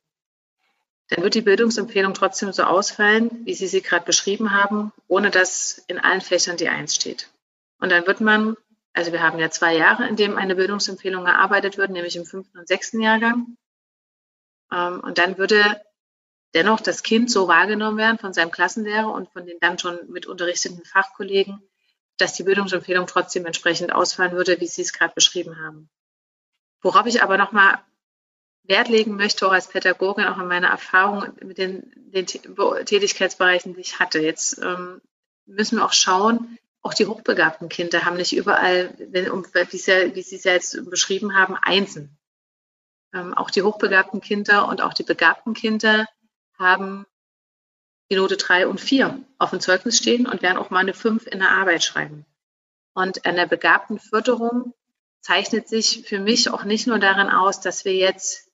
dann 1.10 1.24
wird 1.26 1.36
die 1.36 1.42
Bildungsempfehlung 1.42 2.14
trotzdem 2.14 2.54
so 2.54 2.64
ausfallen, 2.64 3.42
wie 3.44 3.54
Sie 3.54 3.68
sie 3.68 3.82
gerade 3.82 4.06
beschrieben 4.06 4.54
haben, 4.54 4.94
ohne 5.10 5.30
dass 5.30 5.84
in 5.90 6.00
allen 6.00 6.22
Fächern 6.22 6.56
die 6.56 6.70
Eins 6.70 6.96
steht. 6.96 7.30
Und 7.82 7.92
dann 7.92 8.08
wird 8.08 8.22
man, 8.22 8.56
also 8.94 9.12
wir 9.12 9.22
haben 9.22 9.40
ja 9.40 9.52
zwei 9.52 9.76
Jahre, 9.76 10.08
in 10.08 10.16
dem 10.16 10.38
eine 10.38 10.56
Bildungsempfehlung 10.56 11.26
erarbeitet 11.26 11.78
wird, 11.78 11.92
nämlich 11.92 12.16
im 12.16 12.26
fünften 12.26 12.58
und 12.60 12.70
sechsten 12.70 13.02
Jahrgang. 13.02 13.58
Ähm, 14.72 15.02
und 15.02 15.18
dann 15.18 15.38
würde 15.38 15.82
dennoch 16.54 16.80
das 16.80 17.04
Kind 17.04 17.30
so 17.30 17.50
wahrgenommen 17.50 17.98
werden 17.98 18.20
von 18.20 18.32
seinem 18.32 18.52
Klassenlehrer 18.52 19.12
und 19.12 19.30
von 19.34 19.46
den 19.46 19.60
dann 19.60 19.78
schon 19.78 20.00
mit 20.10 20.28
unterrichteten 20.28 20.86
Fachkollegen, 20.86 21.62
dass 22.18 22.34
die 22.34 22.44
Bildungsempfehlung 22.44 23.08
trotzdem 23.08 23.46
entsprechend 23.46 23.94
ausfallen 23.94 24.34
würde, 24.34 24.60
wie 24.60 24.68
Sie 24.68 24.82
es 24.82 24.94
gerade 24.94 25.14
beschrieben 25.14 25.60
haben. 25.60 25.90
Worauf 26.82 27.06
ich 27.06 27.24
aber 27.24 27.38
nochmal 27.38 27.80
Wert 28.64 28.90
legen 28.90 29.16
möchte, 29.16 29.48
auch 29.48 29.52
als 29.52 29.68
Pädagogin, 29.68 30.26
auch 30.26 30.38
in 30.38 30.48
meiner 30.48 30.68
Erfahrung 30.68 31.28
mit 31.42 31.58
den, 31.58 31.92
den 31.96 32.26
Tätigkeitsbereichen, 32.26 33.74
die 33.74 33.82
ich 33.82 34.00
hatte. 34.00 34.20
Jetzt 34.20 34.62
ähm, 34.62 35.02
müssen 35.46 35.78
wir 35.78 35.86
auch 35.86 35.94
schauen, 35.94 36.58
auch 36.82 36.94
die 36.94 37.06
hochbegabten 37.06 37.70
Kinder 37.70 38.06
haben 38.06 38.18
nicht 38.18 38.36
überall, 38.36 38.94
wenn, 38.98 39.32
um, 39.32 39.46
wie, 39.46 39.78
Sie, 39.78 40.16
wie 40.16 40.22
Sie 40.22 40.36
es 40.36 40.44
ja 40.44 40.54
jetzt 40.54 40.90
beschrieben 40.90 41.36
haben, 41.36 41.56
Einsen. 41.56 42.18
Ähm, 43.14 43.34
auch 43.34 43.50
die 43.50 43.62
hochbegabten 43.62 44.22
Kinder 44.22 44.68
und 44.68 44.82
auch 44.82 44.94
die 44.94 45.04
begabten 45.04 45.54
Kinder 45.54 46.06
haben 46.58 47.06
die 48.10 48.16
Note 48.16 48.38
3 48.38 48.68
und 48.68 48.80
4 48.80 49.20
auf 49.38 49.50
dem 49.50 49.60
Zeugnis 49.60 49.98
stehen 49.98 50.28
und 50.28 50.42
werden 50.42 50.58
auch 50.58 50.70
mal 50.70 50.80
eine 50.80 50.94
5 50.94 51.28
in 51.28 51.40
der 51.40 51.52
Arbeit 51.52 51.84
schreiben. 51.84 52.26
Und 52.94 53.26
an 53.26 53.36
der 53.36 53.46
begabten 53.46 54.00
Förderung 54.00 54.74
zeichnet 55.22 55.68
sich 55.68 56.04
für 56.08 56.20
mich 56.20 56.50
auch 56.50 56.64
nicht 56.64 56.88
nur 56.88 57.00
darin 57.00 57.30
aus, 57.30 57.60
dass 57.60 57.86
wir 57.86 57.94
jetzt 57.94 58.50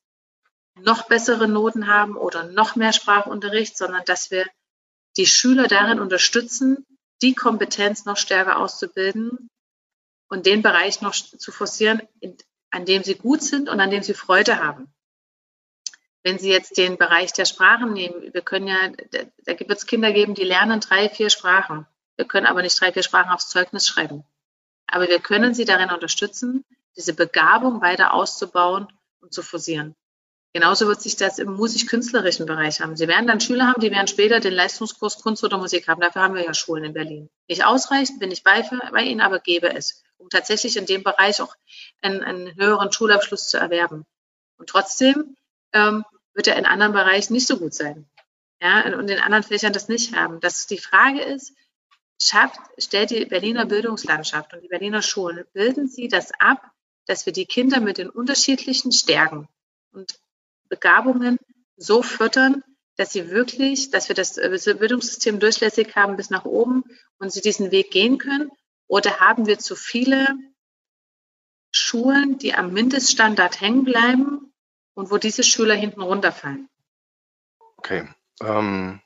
noch 0.76 1.08
bessere 1.08 1.48
Noten 1.48 1.88
haben 1.88 2.18
oder 2.18 2.46
noch 2.46 2.76
mehr 2.76 2.94
Sprachunterricht, 2.94 3.78
sondern 3.78 4.04
dass 4.06 4.32
wir 4.32 4.46
die 5.18 5.28
Schüler 5.28 5.68
darin 5.68 6.00
unterstützen, 6.00 6.86
die 7.22 7.36
Kompetenz 7.36 8.06
noch 8.06 8.18
stärker 8.18 8.58
auszubilden 8.58 9.50
und 10.30 10.46
den 10.46 10.62
Bereich 10.62 11.02
noch 11.02 11.14
zu 11.14 11.52
forcieren, 11.52 12.02
an 12.72 12.86
dem 12.86 13.04
sie 13.04 13.16
gut 13.16 13.44
sind 13.44 13.70
und 13.70 13.80
an 13.80 13.92
dem 13.92 14.02
sie 14.02 14.16
Freude 14.16 14.64
haben. 14.64 14.93
Wenn 16.24 16.40
Sie 16.40 16.50
jetzt 16.50 16.78
den 16.78 16.98
Bereich 16.98 17.34
der 17.34 17.46
Sprachen 17.46 17.94
nehmen, 17.94 18.34
wir 18.34 18.42
können 18.42 18.68
ja, 18.68 18.78
da, 19.12 19.60
wird 19.60 19.72
es 19.72 19.86
Kinder 19.86 20.14
geben, 20.14 20.36
die 20.36 20.44
lernen 20.44 20.80
drei, 20.80 21.10
vier 21.10 21.30
Sprachen. 21.30 21.86
Wir 22.16 22.26
können 22.26 22.46
aber 22.46 22.62
nicht 22.62 22.80
drei, 22.80 22.94
vier 22.94 23.04
Sprachen 23.04 23.32
aufs 23.32 23.50
Zeugnis 23.50 23.88
schreiben. 23.88 24.24
Aber 24.88 25.08
wir 25.08 25.20
können 25.20 25.54
sie 25.54 25.66
darin 25.66 25.90
unterstützen, 25.90 26.64
diese 26.96 27.14
Begabung 27.14 27.82
weiter 27.82 28.14
auszubauen 28.14 28.88
und 29.20 29.34
zu 29.34 29.42
forcieren. 29.42 29.96
Genauso 30.54 30.88
wird 30.88 31.02
sich 31.02 31.16
das 31.16 31.40
im 31.40 31.52
musisch-künstlerischen 31.54 32.46
Bereich 32.46 32.80
haben. 32.80 32.96
Sie 32.96 33.08
werden 33.08 33.26
dann 33.26 33.40
Schüler 33.40 33.68
haben, 33.68 33.82
die 33.82 33.90
werden 33.90 34.08
später 34.08 34.40
den 34.40 34.54
Leistungskurs 34.54 35.20
Kunst 35.20 35.44
oder 35.44 35.58
Musik 35.58 35.88
haben. 35.88 36.00
Dafür 36.00 36.22
haben 36.22 36.36
wir 36.36 36.46
ja 36.46 36.54
Schulen 36.54 36.84
in 36.84 36.94
Berlin. 36.94 37.30
Nicht 37.48 37.66
ausreichend, 37.66 38.20
bin 38.20 38.30
ich 38.30 38.44
bei, 38.44 38.62
bei 38.92 39.02
Ihnen, 39.02 39.20
aber 39.20 39.40
gebe 39.40 39.74
es, 39.74 40.04
um 40.18 40.30
tatsächlich 40.30 40.78
in 40.78 40.86
dem 40.86 41.02
Bereich 41.02 41.42
auch 41.42 41.56
einen, 42.02 42.22
einen 42.24 42.56
höheren 42.56 42.92
Schulabschluss 42.92 43.48
zu 43.48 43.58
erwerben. 43.58 44.06
Und 44.58 44.70
trotzdem 44.70 45.36
ähm, 45.74 46.06
wird 46.34 46.48
er 46.48 46.58
in 46.58 46.66
anderen 46.66 46.94
Bereichen 46.94 47.34
nicht 47.34 47.48
so 47.48 47.58
gut 47.58 47.74
sein. 47.74 48.06
Ja, 48.62 48.86
und 48.98 49.10
in 49.10 49.20
anderen 49.20 49.44
Fächern 49.44 49.74
das 49.74 49.90
nicht 49.90 50.16
haben. 50.16 50.40
Das 50.40 50.68
die 50.68 50.78
Frage 50.78 51.22
ist, 51.22 51.54
schafft, 52.22 52.60
stellt 52.78 53.10
die 53.10 53.26
Berliner 53.26 53.66
Bildungslandschaft 53.66 54.54
und 54.54 54.62
die 54.62 54.70
Berliner 54.70 55.02
Schulen, 55.02 55.46
bilden 55.54 55.88
sie 55.88 56.08
das 56.08 56.32
ab, 56.40 56.72
dass 57.06 57.26
wir 57.26 57.34
die 57.34 57.46
Kinder 57.46 57.82
mit 57.82 57.98
den 57.98 58.10
unterschiedlichen 58.10 58.92
Stärken 58.92 59.50
und 59.92 60.20
Begabungen 60.70 61.38
so 61.76 62.02
fördern, 62.02 62.64
dass 62.96 63.12
sie 63.12 63.30
wirklich, 63.30 63.92
dass 63.92 64.08
wir 64.08 64.16
das 64.16 64.36
Bildungssystem 64.36 65.40
durchlässig 65.40 65.96
haben 65.96 66.16
bis 66.16 66.30
nach 66.30 66.46
oben 66.46 66.84
und 67.18 67.34
sie 67.34 67.42
diesen 67.42 67.72
Weg 67.72 67.92
gehen 67.92 68.18
können? 68.18 68.50
Oder 68.88 69.20
haben 69.20 69.46
wir 69.48 69.60
zu 69.60 69.76
viele 69.76 70.28
Schulen, 71.72 72.38
die 72.38 72.54
am 72.54 72.72
Mindeststandard 72.72 73.60
hängen 73.60 73.84
bleiben 73.84 74.53
und 74.94 75.12
wo 75.12 75.18
diese 75.18 75.44
Schüler 75.44 75.76
hinten 75.76 76.02
runterfallen? 76.02 76.70
Okay. 77.78 78.08
Ähm, 78.42 79.02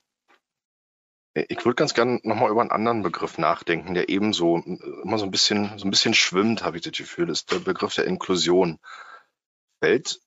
ich 1.34 1.64
würde 1.66 1.76
ganz 1.76 1.94
gerne 1.94 2.20
nochmal 2.24 2.50
über 2.50 2.62
einen 2.62 2.72
anderen 2.72 3.04
Begriff 3.04 3.38
nachdenken, 3.38 3.94
der 3.94 4.10
ebenso 4.10 4.58
immer 4.58 5.18
so 5.18 5.26
ein 5.26 5.32
bisschen, 5.32 5.78
so 5.78 5.88
ein 5.88 5.92
bisschen 5.92 6.14
schwimmt, 6.14 6.64
habe 6.64 6.78
ich 6.78 6.84
das 6.84 6.94
Gefühl, 6.94 7.30
ist 7.30 7.52
der 7.52 7.60
Begriff 7.60 7.94
der 7.96 8.06
Inklusion. 8.06 8.80
Fällt 9.80 10.20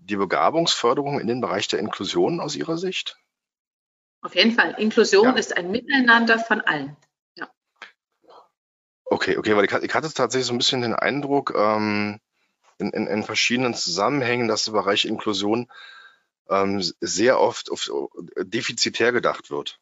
die 0.00 0.16
Begabungsförderung 0.16 1.20
in 1.20 1.26
den 1.26 1.40
Bereich 1.40 1.68
der 1.68 1.78
Inklusion 1.78 2.40
aus 2.40 2.56
Ihrer 2.56 2.76
Sicht? 2.78 3.16
Auf 4.20 4.34
jeden 4.34 4.52
Fall. 4.52 4.74
Inklusion 4.78 5.24
ja. 5.24 5.32
ist 5.32 5.56
ein 5.56 5.70
Miteinander 5.70 6.38
von 6.38 6.60
allen. 6.60 6.96
Ja. 7.34 7.48
Okay, 9.04 9.38
okay, 9.38 9.56
weil 9.56 9.64
ich, 9.64 9.72
ich 9.72 9.94
hatte 9.94 10.12
tatsächlich 10.12 10.46
so 10.46 10.52
ein 10.52 10.58
bisschen 10.58 10.82
den 10.82 10.94
Eindruck, 10.94 11.54
ähm, 11.56 12.20
in, 12.78 12.90
in, 12.90 13.06
in, 13.06 13.22
verschiedenen 13.24 13.74
Zusammenhängen, 13.74 14.48
dass 14.48 14.64
der 14.64 14.72
Bereich 14.72 15.04
Inklusion 15.04 15.70
ähm, 16.48 16.82
sehr 17.00 17.40
oft 17.40 17.70
auf, 17.70 17.90
defizitär 18.38 19.12
gedacht 19.12 19.50
wird. 19.50 19.80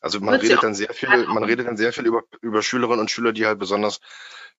Also 0.00 0.20
man 0.20 0.34
redet 0.34 0.62
dann 0.62 0.74
sehr 0.74 0.92
viel, 0.92 1.26
man 1.26 1.44
redet 1.44 1.66
dann 1.66 1.76
sehr 1.76 1.92
viel 1.92 2.06
über, 2.06 2.22
über 2.40 2.62
Schülerinnen 2.62 3.00
und 3.00 3.10
Schüler, 3.10 3.32
die 3.32 3.46
halt 3.46 3.58
besonders 3.58 4.00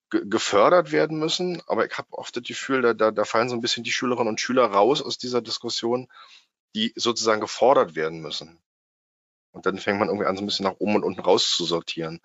gefördert 0.09 0.91
werden 0.91 1.19
müssen. 1.19 1.61
Aber 1.67 1.85
ich 1.85 1.97
habe 1.97 2.07
oft 2.11 2.35
das 2.35 2.43
Gefühl, 2.43 2.81
da, 2.81 2.93
da, 2.93 3.11
da 3.11 3.23
fallen 3.23 3.49
so 3.49 3.55
ein 3.55 3.61
bisschen 3.61 3.83
die 3.83 3.91
Schülerinnen 3.91 4.29
und 4.29 4.41
Schüler 4.41 4.65
raus 4.65 5.01
aus 5.01 5.17
dieser 5.17 5.41
Diskussion, 5.41 6.07
die 6.75 6.93
sozusagen 6.95 7.41
gefordert 7.41 7.95
werden 7.95 8.21
müssen. 8.21 8.59
Und 9.51 9.65
dann 9.65 9.79
fängt 9.79 9.99
man 9.99 10.09
irgendwie 10.09 10.27
an, 10.27 10.35
so 10.35 10.43
ein 10.43 10.45
bisschen 10.45 10.65
nach 10.65 10.79
oben 10.79 10.95
und 10.95 11.03
unten 11.03 11.21
raus 11.21 11.49
zu 11.55 11.65
sortieren. 11.65 12.21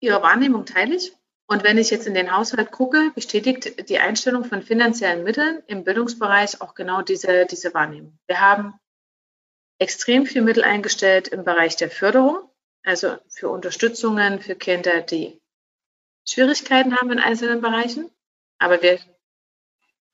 Ihre 0.00 0.22
Wahrnehmung 0.22 0.64
teile 0.66 0.96
ich. 0.96 1.12
Und 1.50 1.64
wenn 1.64 1.78
ich 1.78 1.90
jetzt 1.90 2.06
in 2.06 2.14
den 2.14 2.30
Haushalt 2.30 2.70
gucke, 2.70 3.10
bestätigt 3.16 3.88
die 3.88 3.98
Einstellung 3.98 4.44
von 4.44 4.62
finanziellen 4.62 5.24
Mitteln 5.24 5.64
im 5.66 5.82
Bildungsbereich 5.82 6.60
auch 6.60 6.76
genau 6.76 7.02
diese, 7.02 7.44
diese 7.44 7.74
Wahrnehmung. 7.74 8.16
Wir 8.28 8.40
haben 8.40 8.74
extrem 9.80 10.26
viel 10.26 10.42
Mittel 10.42 10.62
eingestellt 10.62 11.26
im 11.26 11.42
Bereich 11.42 11.74
der 11.74 11.90
Förderung, 11.90 12.38
also 12.84 13.16
für 13.28 13.48
Unterstützungen 13.48 14.40
für 14.40 14.54
Kinder, 14.54 15.00
die 15.00 15.40
Schwierigkeiten 16.24 16.96
haben 16.96 17.10
in 17.10 17.18
einzelnen 17.18 17.60
Bereichen, 17.60 18.08
aber 18.60 18.80
wir 18.80 19.00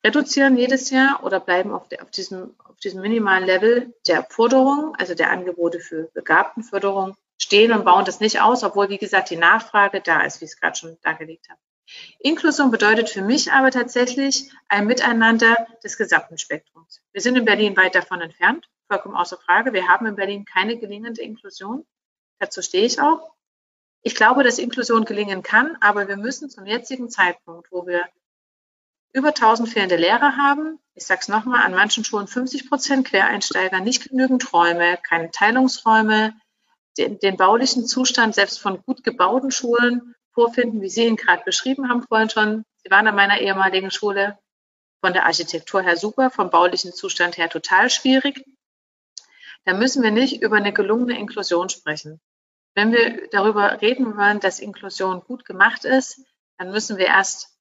reduzieren 0.07 0.57
jedes 0.57 0.89
Jahr 0.89 1.23
oder 1.23 1.39
bleiben 1.39 1.71
auf, 1.71 1.87
der, 1.89 2.03
auf, 2.03 2.11
diesem, 2.11 2.55
auf 2.65 2.79
diesem 2.79 3.03
minimalen 3.03 3.45
Level 3.45 3.95
der 4.09 4.23
Forderung, 4.23 4.95
also 4.97 5.15
der 5.15 5.31
Angebote 5.31 5.81
für 5.81 6.05
Begabtenförderung, 6.15 7.15
stehen 7.39 7.73
und 7.73 7.85
bauen 7.85 8.05
das 8.05 8.21
nicht 8.21 8.41
aus, 8.41 8.65
obwohl, 8.65 8.89
wie 8.89 8.99
gesagt, 8.99 9.31
die 9.31 9.37
Nachfrage 9.37 10.01
da 10.01 10.23
ist, 10.23 10.41
wie 10.41 10.47
ich 10.47 10.53
es 10.53 10.61
gerade 10.61 10.77
schon 10.77 10.97
dargelegt 11.03 11.49
habe. 11.49 11.61
Inklusion 12.19 12.71
bedeutet 12.71 13.09
für 13.09 13.23
mich 13.23 13.53
aber 13.53 13.71
tatsächlich 13.71 14.51
ein 14.69 14.87
Miteinander 14.87 15.55
des 15.85 15.97
gesamten 15.97 16.39
Spektrums. 16.39 17.01
Wir 17.13 17.21
sind 17.21 17.37
in 17.37 17.45
Berlin 17.45 17.77
weit 17.77 17.95
davon 17.95 18.21
entfernt, 18.21 18.69
vollkommen 18.89 19.15
außer 19.15 19.37
Frage. 19.39 19.73
Wir 19.73 19.87
haben 19.87 20.07
in 20.07 20.17
Berlin 20.17 20.45
keine 20.45 20.79
gelingende 20.79 21.23
Inklusion. 21.23 21.87
Dazu 22.39 22.63
stehe 22.63 22.85
ich 22.85 23.01
auch. 23.01 23.33
Ich 24.03 24.15
glaube, 24.15 24.43
dass 24.43 24.59
Inklusion 24.59 25.05
gelingen 25.05 25.43
kann, 25.43 25.77
aber 25.81 26.09
wir 26.09 26.17
müssen 26.17 26.51
zum 26.51 26.67
jetzigen 26.67 27.09
Zeitpunkt, 27.09 27.71
wo 27.71 27.87
wir 27.87 28.05
über 29.13 29.29
1000 29.29 29.69
fehlende 29.69 29.97
Lehrer 29.97 30.37
haben, 30.37 30.79
ich 30.95 31.07
sage 31.07 31.21
es 31.23 31.29
nochmal, 31.29 31.65
an 31.65 31.73
manchen 31.73 32.05
Schulen 32.05 32.27
50 32.27 32.69
Prozent 32.69 33.07
Quereinsteiger, 33.09 33.81
nicht 33.81 34.09
genügend 34.09 34.53
Räume, 34.53 34.99
keine 35.03 35.31
Teilungsräume, 35.31 36.35
den, 36.99 37.19
den 37.19 37.37
baulichen 37.37 37.87
Zustand 37.87 38.35
selbst 38.35 38.61
von 38.61 38.83
gut 38.83 39.05
gebauten 39.05 39.51
Schulen 39.51 40.15
vorfinden, 40.33 40.81
wie 40.81 40.89
Sie 40.89 41.07
ihn 41.07 41.17
gerade 41.17 41.43
beschrieben 41.45 41.89
haben 41.89 42.03
vorhin 42.03 42.31
schon. 42.31 42.65
Sie 42.83 42.91
waren 42.91 43.07
an 43.07 43.15
meiner 43.15 43.41
ehemaligen 43.41 43.91
Schule 43.91 44.39
von 45.01 45.13
der 45.13 45.27
Architektur 45.27 45.83
her 45.83 45.97
super, 45.97 46.31
vom 46.31 46.51
baulichen 46.51 46.93
Zustand 46.93 47.37
her 47.39 47.49
total 47.49 47.91
schwierig. 47.91 48.45
Da 49.65 49.75
müssen 49.75 50.03
wir 50.03 50.11
nicht 50.11 50.43
über 50.43 50.57
eine 50.57 50.73
gelungene 50.73 51.19
Inklusion 51.19 51.69
sprechen. 51.69 52.21
Wenn 52.75 52.93
wir 52.93 53.29
darüber 53.31 53.81
reden 53.81 54.17
wollen, 54.17 54.41
dass 54.41 54.61
Inklusion 54.61 55.21
gut 55.21 55.45
gemacht 55.45 55.85
ist, 55.85 56.21
dann 56.59 56.71
müssen 56.71 56.99
wir 56.99 57.07
erst 57.07 57.57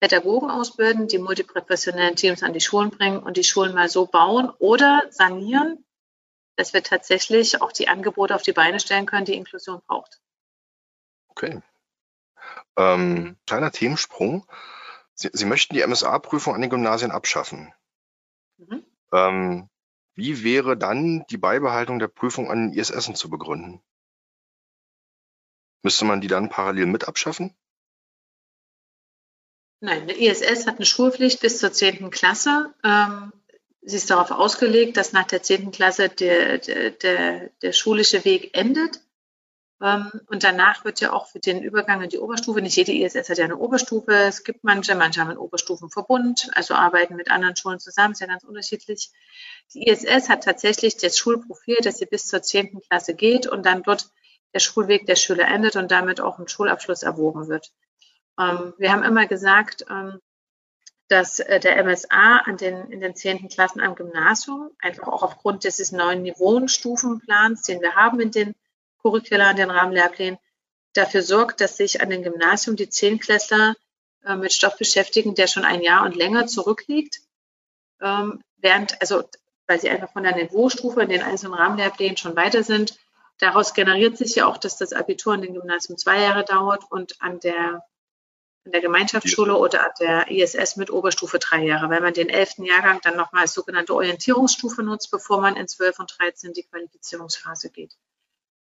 Pädagogen 0.00 0.50
ausbilden, 0.50 1.08
die 1.08 1.18
multiprofessionellen 1.18 2.16
Teams 2.16 2.42
an 2.42 2.54
die 2.54 2.60
Schulen 2.60 2.90
bringen 2.90 3.18
und 3.18 3.36
die 3.36 3.44
Schulen 3.44 3.74
mal 3.74 3.88
so 3.88 4.06
bauen 4.06 4.50
oder 4.58 5.02
sanieren, 5.10 5.84
dass 6.60 6.74
wir 6.74 6.82
tatsächlich 6.82 7.62
auch 7.62 7.72
die 7.72 7.88
Angebote 7.88 8.34
auf 8.34 8.42
die 8.42 8.52
Beine 8.52 8.80
stellen 8.80 9.06
können, 9.06 9.24
die 9.24 9.34
Inklusion 9.34 9.80
braucht. 9.86 10.20
Okay. 11.28 11.62
Ähm, 12.76 13.38
kleiner 13.46 13.72
Themensprung. 13.72 14.46
Sie, 15.14 15.30
Sie 15.32 15.46
möchten 15.46 15.74
die 15.74 15.86
MSA-Prüfung 15.86 16.54
an 16.54 16.60
den 16.60 16.68
Gymnasien 16.68 17.12
abschaffen. 17.12 17.72
Mhm. 18.58 18.84
Ähm, 19.10 19.70
wie 20.14 20.44
wäre 20.44 20.76
dann 20.76 21.24
die 21.30 21.38
Beibehaltung 21.38 21.98
der 21.98 22.08
Prüfung 22.08 22.50
an 22.50 22.70
den 22.70 22.78
ISS 22.78 23.10
zu 23.14 23.30
begründen? 23.30 23.82
Müsste 25.82 26.04
man 26.04 26.20
die 26.20 26.28
dann 26.28 26.50
parallel 26.50 26.86
mit 26.86 27.08
abschaffen? 27.08 27.56
Nein, 29.80 30.06
der 30.06 30.18
ISS 30.18 30.66
hat 30.66 30.76
eine 30.76 30.84
Schulpflicht 30.84 31.40
bis 31.40 31.58
zur 31.58 31.72
10. 31.72 32.10
Klasse. 32.10 32.74
Ähm, 32.84 33.32
sie 33.82 33.96
ist 33.96 34.10
darauf 34.10 34.30
ausgelegt, 34.30 34.96
dass 34.96 35.12
nach 35.12 35.26
der 35.26 35.42
10. 35.42 35.70
Klasse 35.70 36.08
der, 36.08 36.58
der, 36.58 36.90
der, 36.90 37.50
der 37.62 37.72
schulische 37.72 38.24
Weg 38.24 38.56
endet. 38.56 39.00
Ähm, 39.82 40.10
und 40.26 40.44
danach 40.44 40.84
wird 40.84 41.00
ja 41.00 41.12
auch 41.12 41.28
für 41.28 41.40
den 41.40 41.62
Übergang 41.62 42.02
in 42.02 42.10
die 42.10 42.18
Oberstufe, 42.18 42.60
nicht 42.60 42.76
jede 42.76 42.92
ISS 42.92 43.30
hat 43.30 43.38
ja 43.38 43.44
eine 43.44 43.56
Oberstufe, 43.56 44.12
es 44.12 44.44
gibt 44.44 44.62
manche, 44.62 44.94
manche 44.94 45.20
haben 45.20 45.30
einen 45.30 45.38
Oberstufenverbund, 45.38 46.50
also 46.54 46.74
arbeiten 46.74 47.16
mit 47.16 47.30
anderen 47.30 47.56
Schulen 47.56 47.80
zusammen, 47.80 48.12
ist 48.12 48.20
ja 48.20 48.26
ganz 48.26 48.44
unterschiedlich. 48.44 49.10
Die 49.72 49.86
ISS 49.88 50.28
hat 50.28 50.44
tatsächlich 50.44 50.98
das 50.98 51.16
Schulprofil, 51.16 51.78
dass 51.82 51.98
sie 51.98 52.06
bis 52.06 52.26
zur 52.26 52.42
10. 52.42 52.80
Klasse 52.88 53.14
geht 53.14 53.46
und 53.46 53.64
dann 53.64 53.82
dort 53.82 54.10
der 54.52 54.60
Schulweg 54.60 55.06
der 55.06 55.16
Schüler 55.16 55.48
endet 55.48 55.76
und 55.76 55.90
damit 55.90 56.20
auch 56.20 56.38
ein 56.38 56.48
Schulabschluss 56.48 57.02
erwogen 57.02 57.48
wird. 57.48 57.72
Ähm, 58.38 58.74
wir 58.76 58.92
haben 58.92 59.02
immer 59.02 59.26
gesagt, 59.26 59.86
ähm, 59.88 60.20
dass 61.10 61.40
äh, 61.40 61.60
der 61.60 61.82
MSA 61.84 62.38
an 62.44 62.56
den, 62.56 62.90
in 62.90 63.00
den 63.00 63.14
zehnten 63.14 63.48
Klassen 63.48 63.80
am 63.80 63.94
Gymnasium, 63.94 64.70
einfach 64.80 65.08
auch 65.08 65.22
aufgrund 65.22 65.64
dieses 65.64 65.92
neuen 65.92 66.22
Niveauenstufenplans, 66.22 67.62
den 67.62 67.80
wir 67.80 67.94
haben 67.96 68.20
in 68.20 68.30
den 68.30 68.54
Curricula, 69.02 69.50
in 69.50 69.56
den 69.56 69.70
Rahmenlehrplänen, 69.70 70.38
dafür 70.94 71.22
sorgt, 71.22 71.60
dass 71.60 71.76
sich 71.76 72.00
an 72.00 72.10
den 72.10 72.22
Gymnasium 72.22 72.76
die 72.76 72.88
Zehnklässler 72.88 73.74
äh, 74.24 74.36
mit 74.36 74.52
Stoff 74.52 74.78
beschäftigen, 74.78 75.34
der 75.34 75.48
schon 75.48 75.64
ein 75.64 75.82
Jahr 75.82 76.04
und 76.04 76.16
länger 76.16 76.46
zurückliegt. 76.46 77.20
Ähm, 78.00 78.42
während, 78.58 79.00
also, 79.00 79.24
weil 79.66 79.80
sie 79.80 79.90
einfach 79.90 80.12
von 80.12 80.22
der 80.22 80.36
Niveaustufe 80.36 81.02
in 81.02 81.08
den 81.08 81.22
einzelnen 81.22 81.54
Rahmenlehrplänen 81.54 82.16
schon 82.16 82.36
weiter 82.36 82.62
sind, 82.62 82.98
Daraus 83.40 83.72
generiert 83.72 84.18
sich 84.18 84.34
ja 84.34 84.46
auch, 84.46 84.58
dass 84.58 84.76
das 84.76 84.92
Abitur 84.92 85.32
an 85.32 85.40
dem 85.40 85.54
Gymnasium 85.54 85.96
zwei 85.96 86.20
Jahre 86.20 86.44
dauert 86.44 86.84
und 86.90 87.20
an 87.22 87.40
der, 87.40 87.82
an 88.64 88.72
der 88.72 88.80
Gemeinschaftsschule 88.80 89.56
oder 89.56 89.84
an 89.84 89.92
der 90.00 90.30
ISS 90.30 90.76
mit 90.76 90.90
Oberstufe 90.90 91.38
drei 91.38 91.64
Jahre, 91.64 91.88
weil 91.90 92.00
man 92.00 92.12
den 92.12 92.28
elften 92.28 92.64
Jahrgang 92.64 93.00
dann 93.02 93.16
nochmal 93.16 93.42
als 93.42 93.54
sogenannte 93.54 93.94
Orientierungsstufe 93.94 94.82
nutzt, 94.82 95.10
bevor 95.10 95.40
man 95.40 95.56
in 95.56 95.66
12 95.66 95.98
und 95.98 96.14
13 96.18 96.52
die 96.52 96.64
Qualifizierungsphase 96.64 97.70
geht. 97.70 97.96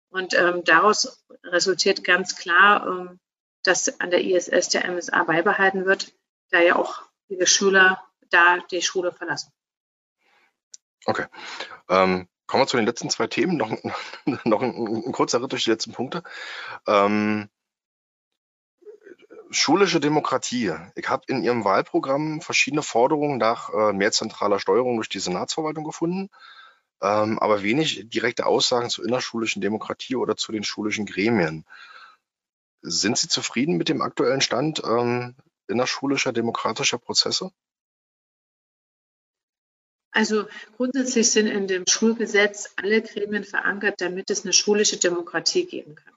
Und 0.09 0.33
ähm, 0.33 0.63
daraus 0.63 1.25
resultiert 1.43 2.03
ganz 2.03 2.35
klar, 2.35 2.87
ähm, 2.87 3.19
dass 3.63 3.99
an 3.99 4.11
der 4.11 4.23
ISS 4.23 4.69
der 4.69 4.89
MSA 4.89 5.23
beibehalten 5.23 5.85
wird, 5.85 6.13
da 6.49 6.59
ja 6.59 6.75
auch 6.75 7.03
viele 7.27 7.47
Schüler 7.47 8.03
da 8.29 8.59
die 8.71 8.81
Schule 8.81 9.11
verlassen. 9.11 9.51
Okay. 11.05 11.25
Ähm, 11.89 12.27
Kommen 12.45 12.63
wir 12.63 12.67
zu 12.67 12.77
den 12.77 12.85
letzten 12.85 13.09
zwei 13.09 13.27
Themen. 13.27 13.57
Noch, 13.57 13.71
noch 14.45 14.61
ein, 14.61 14.75
ein, 15.07 15.11
kurzer 15.11 15.41
Ritt 15.41 15.51
durch 15.51 15.63
die 15.63 15.71
letzten 15.71 15.93
Punkte. 15.93 16.23
Ähm, 16.85 17.49
schulische 19.53 19.99
Demokratie. 19.99 20.73
Ich 20.95 21.09
habe 21.09 21.23
in 21.27 21.43
Ihrem 21.43 21.63
Wahlprogramm 21.63 22.41
verschiedene 22.41 22.83
Forderungen 22.83 23.37
nach 23.37 23.69
äh, 23.73 23.93
mehr 23.93 24.11
zentraler 24.11 24.59
Steuerung 24.59 24.95
durch 24.95 25.09
die 25.09 25.19
Senatsverwaltung 25.19 25.83
gefunden, 25.83 26.29
ähm, 27.01 27.39
aber 27.39 27.63
wenig 27.63 28.09
direkte 28.09 28.45
Aussagen 28.45 28.89
zur 28.89 29.05
innerschulischen 29.05 29.61
Demokratie 29.61 30.15
oder 30.15 30.35
zu 30.35 30.51
den 30.51 30.63
schulischen 30.63 31.05
Gremien. 31.05 31.65
Sind 32.81 33.17
Sie 33.17 33.27
zufrieden 33.27 33.77
mit 33.77 33.89
dem 33.89 34.01
aktuellen 34.01 34.41
Stand 34.41 34.81
ähm, 34.85 35.35
innerschulischer 35.67 36.33
demokratischer 36.33 36.97
Prozesse? 36.97 37.51
Also 40.11 40.45
grundsätzlich 40.77 41.31
sind 41.31 41.47
in 41.47 41.67
dem 41.67 41.85
Schulgesetz 41.89 42.73
alle 42.75 43.01
Gremien 43.01 43.43
verankert, 43.43 43.99
damit 43.99 44.29
es 44.29 44.43
eine 44.43 44.53
schulische 44.53 44.97
Demokratie 44.97 45.65
geben 45.65 45.95
kann. 45.95 46.13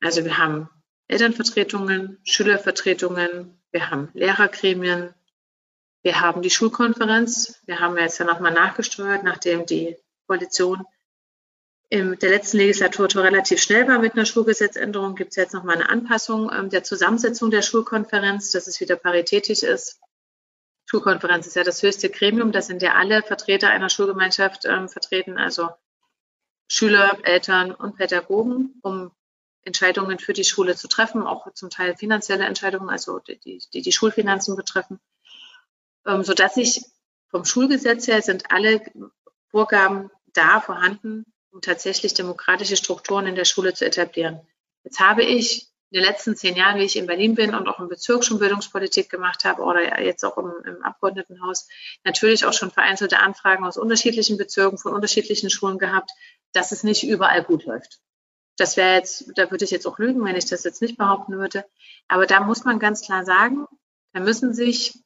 Also 0.00 0.24
wir 0.24 0.38
haben 0.38 0.68
Elternvertretungen, 1.10 2.18
Schülervertretungen, 2.24 3.60
wir 3.72 3.90
haben 3.90 4.10
Lehrergremien, 4.14 5.14
wir 6.02 6.20
haben 6.20 6.40
die 6.40 6.50
Schulkonferenz. 6.50 7.60
Wir 7.66 7.80
haben 7.80 7.98
jetzt 7.98 8.18
ja 8.18 8.24
nochmal 8.24 8.52
nachgesteuert, 8.52 9.22
nachdem 9.22 9.66
die 9.66 9.96
Koalition 10.26 10.84
in 11.90 12.16
der 12.20 12.30
letzten 12.30 12.58
Legislatur 12.58 13.08
relativ 13.16 13.60
schnell 13.60 13.86
war 13.88 13.98
mit 13.98 14.12
einer 14.14 14.24
Schulgesetzänderung, 14.24 15.16
gibt 15.16 15.30
es 15.30 15.36
jetzt 15.36 15.52
nochmal 15.52 15.76
eine 15.76 15.90
Anpassung 15.90 16.50
ähm, 16.52 16.70
der 16.70 16.84
Zusammensetzung 16.84 17.50
der 17.50 17.62
Schulkonferenz, 17.62 18.52
dass 18.52 18.68
es 18.68 18.80
wieder 18.80 18.96
paritätisch 18.96 19.64
ist. 19.64 20.00
Schulkonferenz 20.86 21.48
ist 21.48 21.56
ja 21.56 21.64
das 21.64 21.82
höchste 21.82 22.08
Gremium, 22.08 22.52
da 22.52 22.62
sind 22.62 22.80
ja 22.82 22.94
alle 22.94 23.22
Vertreter 23.22 23.70
einer 23.70 23.90
Schulgemeinschaft 23.90 24.64
ähm, 24.64 24.88
vertreten, 24.88 25.36
also 25.36 25.68
Schüler, 26.68 27.18
Eltern 27.24 27.72
und 27.72 27.96
Pädagogen, 27.96 28.78
um 28.82 29.10
Entscheidungen 29.64 30.18
für 30.18 30.32
die 30.32 30.44
Schule 30.44 30.76
zu 30.76 30.88
treffen, 30.88 31.22
auch 31.22 31.52
zum 31.52 31.70
Teil 31.70 31.96
finanzielle 31.96 32.44
Entscheidungen, 32.44 32.88
also 32.88 33.18
die 33.18 33.60
die, 33.72 33.82
die 33.82 33.92
Schulfinanzen 33.92 34.56
betreffen, 34.56 35.00
ähm, 36.06 36.24
sodass 36.24 36.54
sich 36.54 36.84
vom 37.28 37.44
Schulgesetz 37.44 38.08
her 38.08 38.22
sind 38.22 38.50
alle 38.50 38.82
Vorgaben 39.50 40.10
da 40.32 40.60
vorhanden, 40.60 41.24
um 41.50 41.60
tatsächlich 41.60 42.14
demokratische 42.14 42.76
Strukturen 42.76 43.26
in 43.26 43.34
der 43.34 43.44
Schule 43.44 43.74
zu 43.74 43.84
etablieren. 43.84 44.40
Jetzt 44.84 45.00
habe 45.00 45.22
ich 45.22 45.68
in 45.90 46.00
den 46.00 46.08
letzten 46.08 46.36
zehn 46.36 46.56
Jahren, 46.56 46.78
wie 46.78 46.84
ich 46.84 46.96
in 46.96 47.06
Berlin 47.06 47.34
bin 47.34 47.54
und 47.54 47.66
auch 47.68 47.80
im 47.80 47.88
Bezirk 47.88 48.24
schon 48.24 48.38
Bildungspolitik 48.38 49.10
gemacht 49.10 49.44
habe 49.44 49.62
oder 49.62 50.00
jetzt 50.00 50.24
auch 50.24 50.38
im, 50.38 50.52
im 50.64 50.82
Abgeordnetenhaus, 50.84 51.68
natürlich 52.04 52.44
auch 52.44 52.52
schon 52.52 52.70
vereinzelte 52.70 53.18
Anfragen 53.18 53.64
aus 53.64 53.76
unterschiedlichen 53.76 54.38
Bezirken 54.38 54.78
von 54.78 54.94
unterschiedlichen 54.94 55.50
Schulen 55.50 55.78
gehabt, 55.78 56.12
dass 56.52 56.70
es 56.70 56.84
nicht 56.84 57.02
überall 57.02 57.42
gut 57.42 57.64
läuft. 57.64 57.98
Das 58.60 58.76
wäre 58.76 58.94
jetzt, 58.94 59.24
da 59.36 59.50
würde 59.50 59.64
ich 59.64 59.70
jetzt 59.70 59.86
auch 59.86 59.98
lügen, 59.98 60.22
wenn 60.22 60.36
ich 60.36 60.44
das 60.44 60.64
jetzt 60.64 60.82
nicht 60.82 60.98
behaupten 60.98 61.38
würde. 61.38 61.64
Aber 62.08 62.26
da 62.26 62.40
muss 62.40 62.64
man 62.64 62.78
ganz 62.78 63.00
klar 63.00 63.24
sagen, 63.24 63.66
da 64.12 64.20
müssen 64.20 64.52
sich 64.52 65.02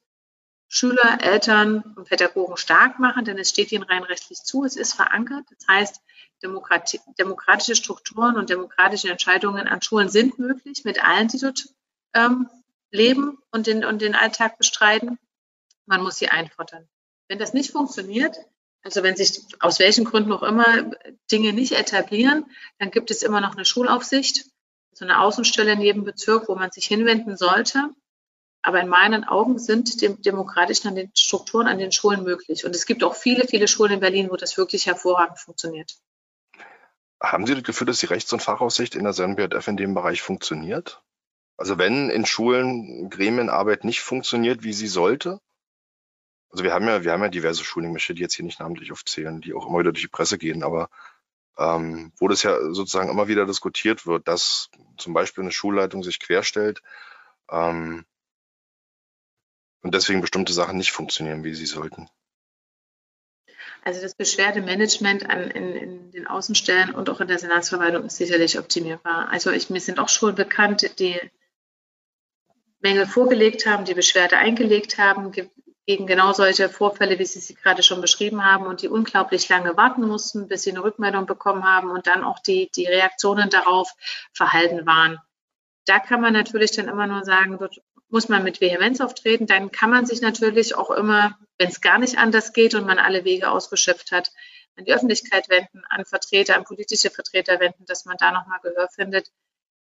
Schüler, 0.67 1.19
Eltern 1.21 1.81
und 1.95 2.09
Pädagogen 2.09 2.57
stark 2.57 2.99
machen, 2.99 3.23
denn 3.23 3.37
es 3.37 3.51
steht 3.51 3.71
ihnen 3.71 3.83
rein 3.83 4.03
rechtlich 4.03 4.39
zu, 4.39 4.65
es 4.65 4.75
ist 4.75 4.93
verankert. 4.93 5.45
Das 5.49 5.65
heißt, 5.69 6.01
demokratische 6.43 7.77
Strukturen 7.77 8.35
und 8.35 8.49
demokratische 8.49 9.09
Entscheidungen 9.09 9.69
an 9.69 9.81
Schulen 9.81 10.09
sind 10.09 10.37
möglich 10.37 10.83
mit 10.83 11.01
allen, 11.01 11.29
die 11.29 11.39
dort 11.39 11.69
ähm, 12.13 12.49
leben 12.91 13.37
und 13.51 13.67
den, 13.67 13.85
und 13.85 14.01
den 14.01 14.15
Alltag 14.15 14.57
bestreiten. 14.57 15.17
Man 15.85 16.03
muss 16.03 16.17
sie 16.17 16.27
einfordern. 16.27 16.89
Wenn 17.29 17.39
das 17.39 17.53
nicht 17.53 17.71
funktioniert, 17.71 18.35
also 18.85 19.01
wenn 19.01 19.15
sich 19.15 19.41
aus 19.59 19.79
welchen 19.79 20.05
Gründen 20.05 20.31
auch 20.31 20.43
immer 20.43 20.91
Dinge 21.31 21.53
nicht 21.53 21.71
etablieren, 21.71 22.45
dann 22.77 22.91
gibt 22.91 23.09
es 23.09 23.23
immer 23.23 23.41
noch 23.41 23.55
eine 23.55 23.65
Schulaufsicht, 23.65 24.45
so 24.91 25.05
eine 25.05 25.21
Außenstelle 25.21 25.73
in 25.73 25.81
jedem 25.81 26.03
Bezirk, 26.03 26.47
wo 26.47 26.55
man 26.55 26.69
sich 26.71 26.85
hinwenden 26.85 27.35
sollte. 27.35 27.89
Aber 28.61 28.79
in 28.79 28.87
meinen 28.87 29.23
Augen 29.23 29.57
sind 29.57 30.03
dem 30.03 30.21
demokratischen 30.21 30.87
an 30.87 30.95
den 30.95 31.09
Strukturen 31.15 31.65
an 31.65 31.79
den 31.79 31.91
Schulen 31.91 32.23
möglich. 32.23 32.63
Und 32.63 32.75
es 32.75 32.85
gibt 32.85 33.03
auch 33.03 33.15
viele, 33.15 33.47
viele 33.47 33.67
Schulen 33.67 33.93
in 33.93 33.99
Berlin, 33.99 34.29
wo 34.29 34.35
das 34.35 34.55
wirklich 34.55 34.85
hervorragend 34.85 35.39
funktioniert. 35.39 35.95
Haben 37.19 37.47
Sie 37.47 37.55
das 37.55 37.63
Gefühl, 37.63 37.87
dass 37.87 37.99
die 37.99 38.05
Rechts- 38.05 38.33
und 38.33 38.43
Fachaussicht 38.43 38.93
in 38.93 39.03
der 39.03 39.13
SNBF 39.13 39.67
in 39.67 39.77
dem 39.77 39.95
Bereich 39.95 40.21
funktioniert? 40.21 41.01
Also 41.57 41.79
wenn 41.79 42.11
in 42.11 42.27
Schulen 42.27 43.09
Gremienarbeit 43.09 43.83
nicht 43.83 44.01
funktioniert, 44.01 44.63
wie 44.63 44.73
sie 44.73 44.87
sollte, 44.87 45.39
also 46.55 46.63
wir 46.63 46.73
haben 46.73 46.87
ja, 46.87 47.03
wir 47.03 47.11
haben 47.11 47.21
ja 47.21 47.27
diverse 47.27 47.65
Schulen, 47.65 47.87
ich 47.87 47.91
möchte 47.91 48.13
die 48.13 48.21
jetzt 48.21 48.35
hier 48.35 48.45
nicht 48.45 48.61
namentlich 48.61 48.93
aufzählen, 48.93 49.41
die 49.41 49.53
auch 49.53 49.67
immer 49.67 49.79
wieder 49.79 49.91
durch 49.91 50.03
die 50.03 50.07
Presse 50.07 50.37
gehen, 50.37 50.63
aber 50.63 50.89
ähm, 51.57 52.13
wo 52.15 52.29
das 52.29 52.43
ja 52.43 52.57
sozusagen 52.71 53.09
immer 53.09 53.27
wieder 53.27 53.45
diskutiert 53.45 54.07
wird, 54.07 54.29
dass 54.29 54.69
zum 54.95 55.13
Beispiel 55.13 55.43
eine 55.43 55.51
Schulleitung 55.51 56.01
sich 56.01 56.17
querstellt 56.17 56.81
ähm, 57.51 58.05
und 59.81 59.93
deswegen 59.93 60.21
bestimmte 60.21 60.53
Sachen 60.53 60.77
nicht 60.77 60.93
funktionieren, 60.93 61.43
wie 61.43 61.53
sie 61.53 61.65
sollten. 61.65 62.07
Also 63.83 64.01
das 64.01 64.15
Beschwerdemanagement 64.15 65.29
an, 65.29 65.51
in, 65.51 65.75
in, 65.75 66.11
den 66.11 66.25
Außenstellen 66.25 66.95
und 66.95 67.09
auch 67.09 67.19
in 67.19 67.27
der 67.27 67.37
Senatsverwaltung 67.37 68.05
ist 68.05 68.15
sicherlich 68.15 68.57
optimierbar. 68.57 69.27
Also 69.27 69.51
ich, 69.51 69.69
mir 69.69 69.81
sind 69.81 69.99
auch 69.99 70.07
Schulen 70.07 70.35
bekannt, 70.35 70.99
die 70.99 71.19
Mängel 72.79 73.07
vorgelegt 73.07 73.65
haben, 73.65 73.83
die 73.83 73.93
Beschwerde 73.93 74.37
eingelegt 74.37 74.97
haben, 74.97 75.33
gegen 75.85 76.07
genau 76.07 76.33
solche 76.33 76.67
Vorfälle, 76.69 77.19
wie 77.19 77.25
Sie 77.25 77.39
sie 77.39 77.53
gerade 77.53 77.83
schon 77.83 78.01
beschrieben 78.01 78.43
haben 78.43 78.65
und 78.65 78.81
die 78.81 78.87
unglaublich 78.87 79.47
lange 79.49 79.77
warten 79.77 80.07
mussten, 80.07 80.47
bis 80.47 80.63
sie 80.63 80.71
eine 80.71 80.83
Rückmeldung 80.83 81.25
bekommen 81.27 81.63
haben 81.63 81.91
und 81.91 82.07
dann 82.07 82.23
auch 82.23 82.39
die, 82.39 82.71
die 82.75 82.87
Reaktionen 82.87 83.49
darauf 83.49 83.91
verhalten 84.33 84.85
waren. 84.85 85.19
Da 85.85 85.99
kann 85.99 86.21
man 86.21 86.33
natürlich 86.33 86.71
dann 86.71 86.87
immer 86.87 87.05
nur 87.05 87.23
sagen, 87.23 87.57
dort 87.59 87.81
muss 88.09 88.29
man 88.29 88.43
mit 88.43 88.61
Vehemenz 88.61 89.01
auftreten. 89.01 89.45
Dann 89.45 89.71
kann 89.71 89.91
man 89.91 90.05
sich 90.05 90.21
natürlich 90.21 90.75
auch 90.75 90.89
immer, 90.89 91.37
wenn 91.59 91.69
es 91.69 91.81
gar 91.81 91.99
nicht 91.99 92.17
anders 92.17 92.53
geht 92.53 92.73
und 92.73 92.85
man 92.85 92.97
alle 92.97 93.23
Wege 93.23 93.51
ausgeschöpft 93.51 94.11
hat, 94.11 94.31
an 94.77 94.85
die 94.85 94.93
Öffentlichkeit 94.93 95.49
wenden, 95.49 95.83
an 95.89 96.05
Vertreter, 96.05 96.55
an 96.55 96.63
politische 96.63 97.11
Vertreter 97.11 97.59
wenden, 97.59 97.85
dass 97.85 98.05
man 98.05 98.17
da 98.17 98.31
nochmal 98.31 98.59
Gehör 98.63 98.89
findet. 98.89 99.31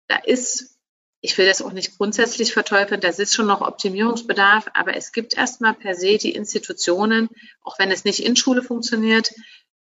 Da 0.07 0.17
ist 0.17 0.76
ich 1.21 1.37
will 1.37 1.47
das 1.47 1.61
auch 1.61 1.71
nicht 1.71 1.97
grundsätzlich 1.97 2.53
verteufeln, 2.53 3.01
das 3.01 3.19
ist 3.19 3.33
schon 3.33 3.47
noch 3.47 3.61
Optimierungsbedarf, 3.61 4.67
aber 4.73 4.95
es 4.95 5.11
gibt 5.11 5.35
erstmal 5.35 5.73
per 5.73 5.95
se 5.95 6.17
die 6.17 6.35
Institutionen, 6.35 7.29
auch 7.63 7.79
wenn 7.79 7.91
es 7.91 8.03
nicht 8.03 8.23
in 8.23 8.35
Schule 8.35 8.61
funktioniert, 8.61 9.31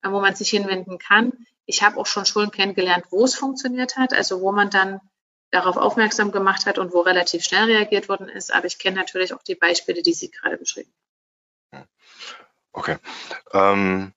äh, 0.02 0.10
wo 0.10 0.20
man 0.20 0.34
sich 0.34 0.50
hinwenden 0.50 0.98
kann. 0.98 1.32
Ich 1.66 1.82
habe 1.82 1.96
auch 1.98 2.06
schon 2.06 2.26
Schulen 2.26 2.50
kennengelernt, 2.50 3.06
wo 3.10 3.24
es 3.24 3.34
funktioniert 3.34 3.96
hat, 3.96 4.12
also 4.12 4.40
wo 4.40 4.52
man 4.52 4.70
dann 4.70 5.00
darauf 5.50 5.76
aufmerksam 5.76 6.32
gemacht 6.32 6.66
hat 6.66 6.78
und 6.78 6.92
wo 6.92 7.00
relativ 7.00 7.44
schnell 7.44 7.64
reagiert 7.64 8.08
worden 8.08 8.28
ist. 8.28 8.52
Aber 8.52 8.66
ich 8.66 8.78
kenne 8.78 8.96
natürlich 8.96 9.32
auch 9.32 9.42
die 9.42 9.54
Beispiele, 9.54 10.02
die 10.02 10.12
Sie 10.12 10.30
gerade 10.30 10.56
beschrieben 10.56 10.92
haben. 11.72 11.88
Okay. 12.72 12.98
Ähm, 13.52 14.12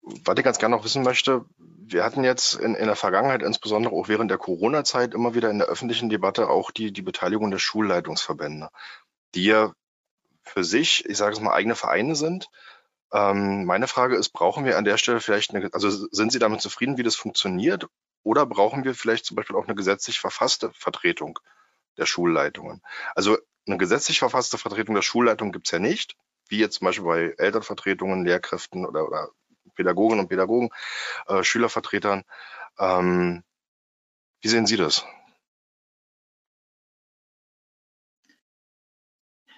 was 0.00 0.38
ich 0.38 0.44
ganz 0.44 0.58
gerne 0.58 0.74
noch 0.74 0.84
wissen 0.84 1.02
möchte, 1.02 1.44
wir 1.92 2.04
hatten 2.04 2.24
jetzt 2.24 2.54
in, 2.54 2.74
in 2.74 2.86
der 2.86 2.96
Vergangenheit, 2.96 3.42
insbesondere 3.42 3.94
auch 3.94 4.08
während 4.08 4.30
der 4.30 4.38
Corona-Zeit, 4.38 5.14
immer 5.14 5.34
wieder 5.34 5.50
in 5.50 5.58
der 5.58 5.68
öffentlichen 5.68 6.08
Debatte 6.08 6.48
auch 6.48 6.70
die, 6.70 6.92
die 6.92 7.02
Beteiligung 7.02 7.50
der 7.50 7.58
Schulleitungsverbände, 7.58 8.68
die 9.34 9.44
ja 9.44 9.72
für 10.44 10.64
sich, 10.64 11.04
ich 11.06 11.16
sage 11.16 11.34
es 11.34 11.40
mal, 11.40 11.52
eigene 11.52 11.74
Vereine 11.74 12.14
sind. 12.14 12.48
Ähm, 13.12 13.64
meine 13.64 13.86
Frage 13.86 14.16
ist, 14.16 14.30
brauchen 14.30 14.64
wir 14.64 14.78
an 14.78 14.84
der 14.84 14.98
Stelle 14.98 15.20
vielleicht 15.20 15.54
eine, 15.54 15.68
also 15.72 15.90
sind 15.90 16.32
Sie 16.32 16.38
damit 16.38 16.60
zufrieden, 16.60 16.98
wie 16.98 17.02
das 17.02 17.16
funktioniert? 17.16 17.86
Oder 18.22 18.46
brauchen 18.46 18.84
wir 18.84 18.94
vielleicht 18.94 19.24
zum 19.24 19.36
Beispiel 19.36 19.56
auch 19.56 19.66
eine 19.66 19.74
gesetzlich 19.74 20.20
verfasste 20.20 20.70
Vertretung 20.74 21.38
der 21.96 22.06
Schulleitungen? 22.06 22.82
Also 23.14 23.38
eine 23.66 23.78
gesetzlich 23.78 24.18
verfasste 24.18 24.58
Vertretung 24.58 24.94
der 24.94 25.02
Schulleitung 25.02 25.52
gibt 25.52 25.66
es 25.66 25.72
ja 25.72 25.78
nicht, 25.78 26.16
wie 26.48 26.58
jetzt 26.58 26.78
zum 26.78 26.86
Beispiel 26.86 27.04
bei 27.04 27.34
Elternvertretungen, 27.38 28.24
Lehrkräften 28.24 28.86
oder, 28.86 29.06
oder 29.06 29.28
Pädagoginnen 29.78 30.20
und 30.20 30.28
Pädagogen, 30.28 30.70
äh, 31.28 31.42
Schülervertretern. 31.42 32.24
Ähm, 32.78 33.42
wie 34.40 34.48
sehen 34.48 34.66
Sie 34.66 34.76
das? 34.76 35.04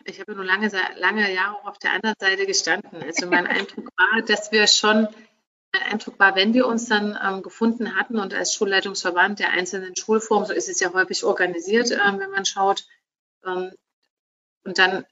Ich 0.05 0.21
habe 0.21 0.35
nur 0.35 0.45
lange, 0.45 0.71
lange 0.97 1.33
Jahre 1.33 1.57
auch 1.57 1.67
auf 1.67 1.79
der 1.79 1.93
anderen 1.93 2.17
Seite 2.19 2.47
gestanden. 2.47 3.03
Also 3.03 3.27
mein 3.27 3.47
Eindruck 3.59 3.89
war, 3.97 4.23
dass 4.23 4.53
wir 4.53 4.67
schon, 4.67 5.09
mein 5.73 5.83
Eindruck 5.83 6.19
war, 6.19 6.35
wenn 6.37 6.55
wir 6.55 6.67
uns 6.67 6.87
dann 6.87 7.19
ähm, 7.23 7.43
gefunden 7.43 7.97
hatten 7.97 8.19
und 8.19 8.35
als 8.35 8.55
Schulleitungsverband 8.55 9.39
der 9.39 9.51
einzelnen 9.51 9.97
Schulformen, 9.97 10.47
so 10.47 10.53
ist 10.53 10.69
es 10.69 10.81
ja 10.81 10.93
häufig 10.93 11.25
organisiert, 11.25 11.91
ähm, 11.91 12.19
wenn 12.19 12.31
man 12.31 12.45
schaut, 12.45 12.85
ähm, 13.45 13.73
und 14.65 14.79
dann, 14.79 15.07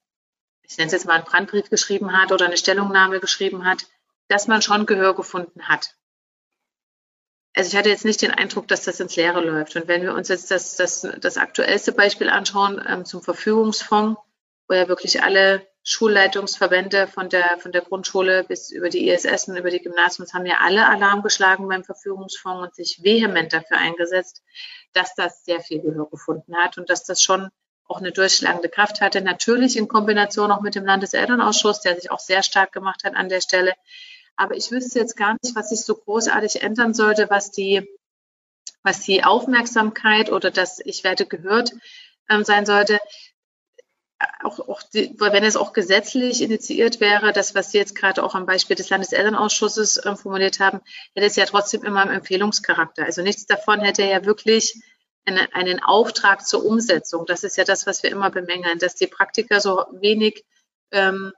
ich 0.62 0.76
nenne 0.76 0.88
es 0.88 0.92
jetzt 0.92 1.06
mal 1.06 1.14
einen 1.14 1.24
Brandbrief 1.24 1.70
geschrieben 1.70 2.12
hat 2.12 2.32
oder 2.32 2.46
eine 2.46 2.58
Stellungnahme 2.58 3.20
geschrieben 3.20 3.64
hat, 3.64 3.86
dass 4.28 4.46
man 4.46 4.62
schon 4.62 4.86
Gehör 4.86 5.14
gefunden 5.14 5.68
hat. 5.68 5.94
Also 7.54 7.70
ich 7.70 7.76
hatte 7.76 7.88
jetzt 7.88 8.04
nicht 8.04 8.22
den 8.22 8.30
Eindruck, 8.30 8.68
dass 8.68 8.84
das 8.84 9.00
ins 9.00 9.16
Leere 9.16 9.40
läuft. 9.40 9.74
Und 9.74 9.88
wenn 9.88 10.02
wir 10.02 10.14
uns 10.14 10.28
jetzt 10.28 10.50
das, 10.50 10.76
das, 10.76 11.06
das 11.20 11.36
aktuellste 11.38 11.92
Beispiel 11.92 12.28
anschauen 12.28 12.80
ähm, 12.86 13.04
zum 13.04 13.22
Verfügungsfonds, 13.22 14.20
wo 14.68 14.74
ja 14.74 14.86
wirklich 14.86 15.22
alle 15.22 15.66
Schulleitungsverbände 15.82 17.06
von 17.06 17.30
der, 17.30 17.58
von 17.58 17.72
der 17.72 17.80
Grundschule 17.80 18.44
bis 18.44 18.70
über 18.70 18.90
die 18.90 19.08
ISS 19.08 19.48
und 19.48 19.56
über 19.56 19.70
die 19.70 19.80
Gymnasiums 19.80 20.34
haben 20.34 20.44
ja 20.44 20.58
alle 20.60 20.86
Alarm 20.86 21.22
geschlagen 21.22 21.66
beim 21.66 21.82
Verfügungsfonds 21.82 22.62
und 22.62 22.74
sich 22.74 23.02
vehement 23.02 23.52
dafür 23.52 23.78
eingesetzt, 23.78 24.42
dass 24.92 25.14
das 25.14 25.44
sehr 25.44 25.60
viel 25.60 25.80
Gehör 25.80 26.08
gefunden 26.10 26.54
hat 26.56 26.76
und 26.76 26.90
dass 26.90 27.04
das 27.04 27.22
schon 27.22 27.48
auch 27.86 27.98
eine 27.98 28.12
durchschlagende 28.12 28.68
Kraft 28.68 29.00
hatte. 29.00 29.22
Natürlich 29.22 29.78
in 29.78 29.88
Kombination 29.88 30.52
auch 30.52 30.60
mit 30.60 30.74
dem 30.74 30.84
Landeselternausschuss, 30.84 31.80
der 31.80 31.96
sich 31.96 32.10
auch 32.10 32.20
sehr 32.20 32.42
stark 32.42 32.72
gemacht 32.72 33.02
hat 33.04 33.16
an 33.16 33.30
der 33.30 33.40
Stelle. 33.40 33.72
Aber 34.38 34.56
ich 34.56 34.70
wüsste 34.70 34.98
jetzt 34.98 35.16
gar 35.16 35.36
nicht, 35.42 35.54
was 35.54 35.70
sich 35.70 35.82
so 35.82 35.94
großartig 35.94 36.62
ändern 36.62 36.94
sollte, 36.94 37.28
was 37.28 37.50
die, 37.50 37.86
was 38.82 39.00
die 39.00 39.24
Aufmerksamkeit 39.24 40.30
oder 40.32 40.50
das 40.50 40.80
Ich 40.84 41.04
werde 41.04 41.26
gehört 41.26 41.72
ähm, 42.30 42.44
sein 42.44 42.64
sollte 42.64 42.98
auch, 44.42 44.58
auch 44.68 44.82
die, 44.82 45.14
wenn 45.18 45.44
es 45.44 45.56
auch 45.56 45.72
gesetzlich 45.72 46.42
initiiert 46.42 47.00
wäre, 47.00 47.32
das, 47.32 47.54
was 47.54 47.70
Sie 47.70 47.78
jetzt 47.78 47.94
gerade 47.94 48.22
auch 48.22 48.34
am 48.34 48.46
Beispiel 48.46 48.76
des 48.76 48.90
Landeselternausschusses 48.90 49.98
äh, 49.98 50.16
formuliert 50.16 50.60
haben, 50.60 50.80
hätte 51.14 51.26
es 51.26 51.36
ja 51.36 51.46
trotzdem 51.46 51.84
immer 51.84 52.02
einen 52.02 52.16
Empfehlungscharakter. 52.16 53.04
Also 53.04 53.22
nichts 53.22 53.46
davon 53.46 53.80
hätte 53.80 54.02
ja 54.02 54.24
wirklich 54.24 54.80
eine, 55.24 55.54
einen 55.54 55.80
Auftrag 55.82 56.46
zur 56.46 56.64
Umsetzung. 56.64 57.26
Das 57.26 57.44
ist 57.44 57.56
ja 57.56 57.64
das, 57.64 57.86
was 57.86 58.02
wir 58.02 58.10
immer 58.10 58.30
bemängeln, 58.30 58.78
dass 58.78 58.94
die 58.94 59.06
Praktiker 59.06 59.60
so 59.60 59.84
wenig 59.92 60.44
ähm, 60.90 61.32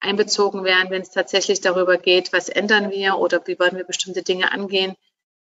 einbezogen 0.00 0.64
werden, 0.64 0.90
wenn 0.90 1.02
es 1.02 1.10
tatsächlich 1.10 1.60
darüber 1.60 1.98
geht, 1.98 2.32
was 2.32 2.48
ändern 2.48 2.90
wir 2.90 3.18
oder 3.18 3.46
wie 3.46 3.58
wollen 3.58 3.76
wir 3.76 3.84
bestimmte 3.84 4.22
Dinge 4.22 4.52
angehen. 4.52 4.94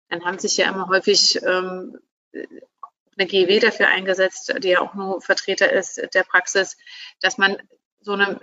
Dann 0.10 0.26
haben 0.26 0.40
sich 0.40 0.57
ja 0.57 0.69
immer 0.69 0.88
häufig 0.90 1.41
ähm, 1.44 1.98
eine 2.34 3.27
GW 3.27 3.60
dafür 3.60 3.88
eingesetzt, 3.88 4.53
die 4.60 4.69
ja 4.69 4.81
auch 4.81 4.94
nur 4.94 5.22
Vertreter 5.22 5.72
ist 5.72 6.02
der 6.14 6.23
Praxis, 6.23 6.77
dass 7.22 7.38
man 7.38 7.57
so 8.02 8.14
einen 8.14 8.40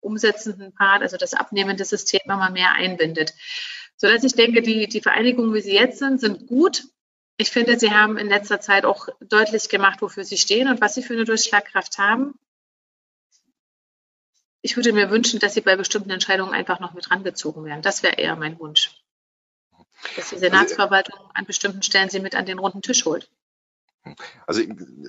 umsetzenden 0.00 0.72
Part, 0.72 1.02
also 1.02 1.16
das 1.16 1.34
abnehmende 1.34 1.84
System 1.84 2.20
immer 2.24 2.50
mehr 2.50 2.72
einbindet. 2.72 3.34
So 3.96 4.08
dass 4.08 4.24
ich 4.24 4.34
denke, 4.34 4.62
die, 4.62 4.88
die 4.88 5.00
Vereinigungen, 5.00 5.54
wie 5.54 5.60
sie 5.60 5.74
jetzt 5.74 5.98
sind, 5.98 6.20
sind 6.20 6.46
gut. 6.46 6.84
Ich 7.38 7.50
finde, 7.50 7.78
sie 7.78 7.90
haben 7.90 8.18
in 8.18 8.28
letzter 8.28 8.60
Zeit 8.60 8.84
auch 8.84 9.08
deutlich 9.20 9.68
gemacht, 9.68 10.02
wofür 10.02 10.24
sie 10.24 10.38
stehen 10.38 10.68
und 10.68 10.80
was 10.80 10.94
sie 10.94 11.02
für 11.02 11.14
eine 11.14 11.24
Durchschlagkraft 11.24 11.98
haben. 11.98 12.38
Ich 14.66 14.74
würde 14.74 14.92
mir 14.92 15.10
wünschen, 15.10 15.38
dass 15.38 15.54
sie 15.54 15.60
bei 15.60 15.76
bestimmten 15.76 16.10
Entscheidungen 16.10 16.52
einfach 16.52 16.80
noch 16.80 16.92
mit 16.92 17.08
rangezogen 17.12 17.64
werden. 17.64 17.82
Das 17.82 18.02
wäre 18.02 18.16
eher 18.16 18.34
mein 18.34 18.58
Wunsch. 18.58 19.00
Dass 20.16 20.30
die 20.30 20.38
Senatsverwaltung 20.38 21.20
an 21.34 21.44
bestimmten 21.44 21.82
Stellen 21.82 22.10
sie 22.10 22.18
mit 22.18 22.34
an 22.34 22.46
den 22.46 22.58
runden 22.58 22.82
Tisch 22.82 23.04
holt. 23.04 23.30
Also 24.44 24.62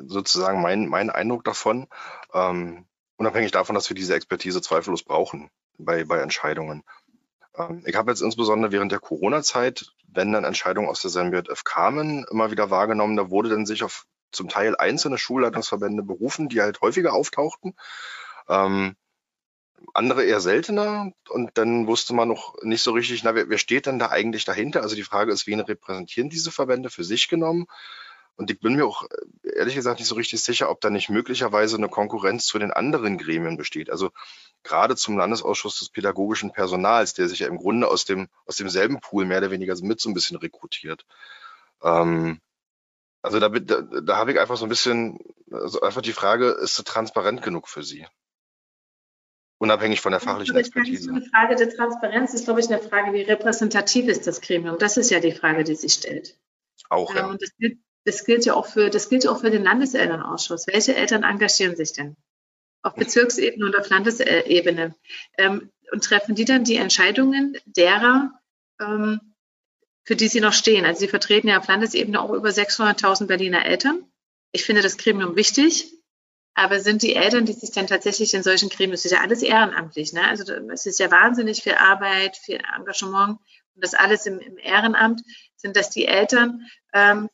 sozusagen 0.06 0.62
mein, 0.62 0.88
mein 0.88 1.10
Eindruck 1.10 1.44
davon, 1.44 1.88
ähm, 2.36 2.86
unabhängig 3.16 3.50
davon, 3.50 3.74
dass 3.74 3.90
wir 3.90 3.96
diese 3.96 4.14
Expertise 4.14 4.62
zweifellos 4.62 5.02
brauchen 5.02 5.50
bei, 5.80 6.04
bei 6.04 6.20
Entscheidungen. 6.20 6.84
Ähm, 7.56 7.82
ich 7.88 7.96
habe 7.96 8.12
jetzt 8.12 8.22
insbesondere 8.22 8.72
während 8.72 8.92
der 8.92 9.00
Corona-Zeit, 9.00 9.88
wenn 10.08 10.34
dann 10.34 10.44
Entscheidungen 10.44 10.88
aus 10.88 11.02
der 11.02 11.10
SEMBJF 11.10 11.64
kamen, 11.64 12.28
immer 12.30 12.52
wieder 12.52 12.70
wahrgenommen, 12.70 13.18
da 13.18 13.32
wurde 13.32 13.50
dann 13.50 13.66
sich 13.66 13.84
auf 13.84 14.06
zum 14.32 14.50
Teil 14.50 14.76
einzelne 14.76 15.18
Schulleitungsverbände 15.18 16.04
berufen, 16.04 16.48
die 16.48 16.62
halt 16.62 16.82
häufiger 16.82 17.14
auftauchten. 17.14 17.76
Ähm, 18.48 18.96
andere 19.94 20.24
eher 20.24 20.40
seltener 20.40 21.12
und 21.30 21.58
dann 21.58 21.88
wusste 21.88 22.14
man 22.14 22.28
noch 22.28 22.56
nicht 22.64 22.82
so 22.82 22.92
richtig, 22.92 23.24
na, 23.24 23.36
wer, 23.36 23.50
wer 23.50 23.58
steht 23.58 23.86
denn 23.86 24.00
da 24.00 24.10
eigentlich 24.10 24.46
dahinter? 24.46 24.82
Also 24.82 24.96
die 24.96 25.04
Frage 25.04 25.32
ist, 25.32 25.48
wen 25.48 25.60
repräsentieren 25.60 26.30
diese 26.30 26.52
Verbände 26.52 26.90
für 26.90 27.04
sich 27.04 27.28
genommen? 27.28 27.68
Und 28.38 28.52
ich 28.52 28.60
bin 28.60 28.76
mir 28.76 28.86
auch 28.86 29.04
äh, 29.04 29.58
ehrlich 29.58 29.76
gesagt 29.76 30.00
nicht 30.00 30.08
so 30.08 30.16
richtig 30.16 30.42
sicher, 30.42 30.70
ob 30.70 30.80
da 30.82 30.90
nicht 30.90 31.10
möglicherweise 31.10 31.78
eine 31.78 31.90
Konkurrenz 31.90 32.46
zu 32.46 32.60
den 32.60 32.72
anderen 32.72 33.18
Gremien 33.18 33.58
besteht. 33.58 33.90
Also 33.90 34.12
gerade 34.64 34.96
zum 34.96 35.18
Landesausschuss 35.18 35.80
des 35.80 35.90
pädagogischen 35.90 36.52
Personals, 36.52 37.14
der 37.16 37.28
sich 37.28 37.40
ja 37.40 37.48
im 37.48 37.58
Grunde 37.58 37.88
aus 37.88 38.06
dem 38.06 38.30
aus 38.46 38.58
demselben 38.58 39.00
Pool 39.02 39.26
mehr 39.26 39.40
oder 39.40 39.52
weniger 39.52 39.76
mit 39.82 40.00
so 40.00 40.10
ein 40.10 40.14
bisschen 40.14 40.38
rekrutiert. 40.38 41.06
Ähm, 41.84 42.40
also 43.24 43.40
da, 43.40 43.50
da, 43.50 43.82
da 43.82 44.18
habe 44.18 44.32
ich 44.32 44.40
einfach 44.40 44.58
so 44.58 44.66
ein 44.66 44.70
bisschen, 44.70 45.20
also 45.52 45.82
einfach 45.82 46.02
die 46.02 46.14
Frage, 46.14 46.50
ist 46.50 46.78
es 46.78 46.86
transparent 46.86 47.42
genug 47.42 47.68
für 47.68 47.84
Sie? 47.84 48.06
Unabhängig 49.60 50.02
von 50.02 50.12
der 50.12 50.22
fachlichen 50.22 50.56
Expertise. 50.56 51.12
Die 51.12 51.30
Frage 51.30 51.56
der 51.56 51.70
Transparenz 51.70 52.34
ist, 52.34 52.46
glaube 52.46 52.60
ich, 52.60 52.68
eine 52.68 52.80
Frage, 52.80 53.14
wie 53.14 53.22
repräsentativ 53.22 54.08
ist 54.08 54.28
das 54.28 54.42
Gremium? 54.42 54.78
Das 54.78 54.98
ist 54.98 55.10
ja 55.10 55.20
die 55.20 55.32
Frage, 55.32 55.64
die 55.64 55.76
sich 55.76 55.94
stellt. 55.94 56.38
Auch, 56.90 57.16
ja. 57.16 57.28
Und 57.28 57.42
das 57.42 57.50
gilt, 57.58 57.80
das 58.06 58.24
gilt 58.24 58.46
ja 58.46 58.54
auch 58.54 58.68
für, 58.68 58.90
das 58.90 59.10
gilt 59.10 59.24
ja 59.24 59.32
auch 59.32 59.42
für 59.42 59.50
den 59.50 59.64
Landeselternausschuss. 59.64 60.68
Welche 60.68 60.96
Eltern 60.96 61.24
engagieren 61.24 61.76
sich 61.76 61.92
denn? 61.94 62.16
Auf 62.84 62.94
Bezirksebene 62.94 63.66
und 63.66 63.78
auf 63.78 63.90
Landesebene. 63.90 64.96
Ähm, 65.38 65.72
und 65.92 66.04
treffen 66.04 66.36
die 66.36 66.46
dann 66.46 66.64
die 66.64 66.76
Entscheidungen 66.76 67.58
derer, 67.66 68.32
ähm, 68.80 69.20
für 70.04 70.16
die 70.16 70.28
sie 70.28 70.40
noch 70.40 70.54
stehen? 70.54 70.86
Also 70.86 71.00
sie 71.00 71.08
vertreten 71.08 71.48
ja 71.48 71.60
auf 71.60 71.68
Landesebene 71.68 72.22
auch 72.22 72.32
über 72.32 72.50
600.000 72.50 73.26
Berliner 73.26 73.66
Eltern. 73.66 74.06
Ich 74.52 74.64
finde 74.64 74.82
das 74.82 74.98
Gremium 74.98 75.36
wichtig. 75.36 75.97
Aber 76.58 76.80
sind 76.80 77.04
die 77.04 77.16
Eltern, 77.16 77.46
die 77.46 77.54
sich 77.54 77.70
dann 77.70 77.86
tatsächlich 77.86 78.34
in 78.34 78.42
solchen 78.42 78.70
Gremien, 78.70 78.94
das 78.94 79.06
ist 79.06 79.12
ja 79.12 79.22
alles 79.22 79.44
ehrenamtlich, 79.44 80.12
ne? 80.12 80.28
Also 80.28 80.52
es 80.74 80.88
ist 80.88 81.00
ja 81.00 81.12
wahnsinnig 81.12 81.62
viel 81.62 81.76
Arbeit, 81.76 82.36
viel 82.36 82.60
Engagement 82.76 83.38
und 83.76 83.84
das 83.84 83.94
alles 83.94 84.26
im, 84.26 84.40
im 84.40 84.58
Ehrenamt, 84.58 85.22
sind 85.56 85.76
das 85.76 85.92
die 85.92 86.08
Eltern, 86.08 86.66
ähm, 86.94 87.30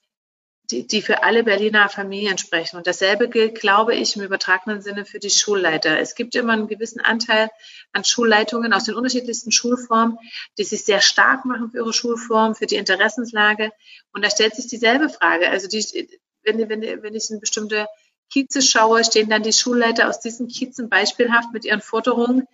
die, 0.71 0.87
die 0.87 1.01
für 1.01 1.23
alle 1.23 1.45
Berliner 1.45 1.87
Familien 1.87 2.37
sprechen. 2.37 2.75
Und 2.75 2.85
dasselbe 2.85 3.29
gilt, 3.29 3.61
glaube 3.61 3.95
ich, 3.95 4.17
im 4.17 4.23
übertragenen 4.23 4.81
Sinne 4.81 5.05
für 5.05 5.19
die 5.19 5.29
Schulleiter. 5.29 5.97
Es 5.97 6.15
gibt 6.15 6.35
immer 6.35 6.51
einen 6.51 6.67
gewissen 6.67 6.99
Anteil 6.99 7.49
an 7.93 8.03
Schulleitungen 8.03 8.73
aus 8.73 8.83
den 8.83 8.95
unterschiedlichsten 8.95 9.53
Schulformen, 9.53 10.17
die 10.57 10.65
sich 10.65 10.83
sehr 10.83 10.99
stark 10.99 11.45
machen 11.45 11.71
für 11.71 11.77
ihre 11.77 11.93
Schulform, 11.93 12.55
für 12.55 12.65
die 12.65 12.75
Interessenslage. 12.75 13.71
Und 14.11 14.25
da 14.25 14.29
stellt 14.29 14.53
sich 14.53 14.67
dieselbe 14.67 15.07
Frage. 15.07 15.49
Also 15.49 15.69
die, 15.69 16.19
wenn, 16.43 16.67
wenn, 16.67 16.81
wenn 16.81 17.15
ich 17.15 17.29
in 17.29 17.39
bestimmte 17.39 17.87
Kieze 18.33 18.63
schaue, 18.63 19.03
stehen 19.03 19.29
dann 19.29 19.43
die 19.43 19.53
Schulleiter 19.53 20.09
aus 20.09 20.19
diesen 20.19 20.47
Kiezen 20.47 20.89
beispielhaft 20.89 21.53
mit 21.53 21.65
ihren 21.65 21.81
Forderungen 21.81 22.47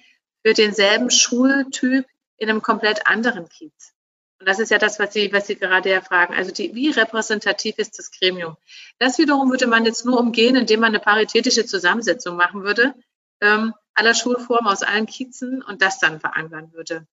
für 0.46 0.54
denselben 0.54 1.10
Schultyp 1.10 2.06
in 2.36 2.50
einem 2.50 2.62
komplett 2.62 3.08
anderen 3.08 3.48
Kiez. 3.48 3.94
Und 4.40 4.48
das 4.48 4.60
ist 4.60 4.72
ja 4.72 4.78
das, 4.78 5.00
was 5.00 5.14
Sie, 5.14 5.32
was 5.32 5.48
Sie 5.48 5.56
gerade 5.56 5.90
ja 5.90 6.02
fragen. 6.02 6.34
Also 6.34 6.52
die, 6.52 6.76
wie 6.76 6.90
repräsentativ 6.90 7.78
ist 7.78 7.98
das 7.98 8.12
Gremium? 8.12 8.58
Das 8.98 9.18
wiederum 9.18 9.50
würde 9.50 9.68
man 9.68 9.86
jetzt 9.86 10.06
nur 10.06 10.20
umgehen, 10.20 10.58
indem 10.58 10.82
man 10.82 10.90
eine 10.90 11.00
paritätische 11.00 11.66
Zusammensetzung 11.66 12.36
machen 12.36 12.64
würde, 12.64 12.94
ähm, 13.40 13.74
aller 13.94 14.16
Schulformen 14.16 14.70
aus 14.70 14.84
allen 14.84 15.06
Kiezen 15.06 15.62
und 15.62 15.82
das 15.82 16.00
dann 16.00 16.20
verankern 16.20 16.74
würde. 16.74 17.08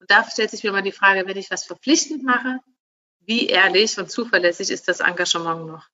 Und 0.00 0.10
da 0.10 0.28
stellt 0.28 0.50
sich 0.50 0.64
mir 0.64 0.72
mal 0.72 0.82
die 0.82 0.92
Frage, 0.92 1.26
wenn 1.26 1.36
ich 1.36 1.50
was 1.50 1.64
verpflichtend 1.64 2.24
mache, 2.24 2.58
wie 3.20 3.46
ehrlich 3.46 3.96
und 3.98 4.10
zuverlässig 4.10 4.70
ist 4.70 4.88
das 4.88 5.00
Engagement 5.00 5.66
noch? 5.66 5.88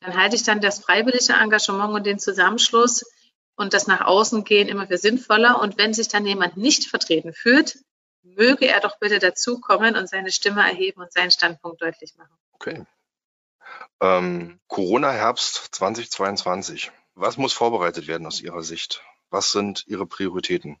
Dann 0.00 0.16
halte 0.16 0.36
ich 0.36 0.42
dann 0.42 0.60
das 0.60 0.80
freiwillige 0.80 1.34
Engagement 1.34 1.92
und 1.92 2.06
den 2.06 2.18
Zusammenschluss 2.18 3.04
und 3.56 3.74
das 3.74 3.86
nach 3.86 4.00
außen 4.00 4.44
gehen 4.44 4.68
immer 4.68 4.86
für 4.86 4.96
sinnvoller. 4.96 5.60
Und 5.60 5.76
wenn 5.76 5.92
sich 5.92 6.08
dann 6.08 6.24
jemand 6.24 6.56
nicht 6.56 6.88
vertreten 6.88 7.34
fühlt, 7.34 7.78
möge 8.22 8.66
er 8.66 8.80
doch 8.80 8.98
bitte 8.98 9.18
dazukommen 9.18 9.96
und 9.96 10.08
seine 10.08 10.32
Stimme 10.32 10.62
erheben 10.62 11.02
und 11.02 11.12
seinen 11.12 11.30
Standpunkt 11.30 11.82
deutlich 11.82 12.16
machen. 12.16 12.34
Okay. 12.52 12.86
Ähm, 14.00 14.58
Corona-Herbst 14.68 15.68
2022. 15.72 16.90
Was 17.14 17.36
muss 17.36 17.52
vorbereitet 17.52 18.06
werden 18.06 18.26
aus 18.26 18.40
Ihrer 18.40 18.62
Sicht? 18.62 19.02
Was 19.28 19.52
sind 19.52 19.84
Ihre 19.86 20.06
Prioritäten? 20.06 20.78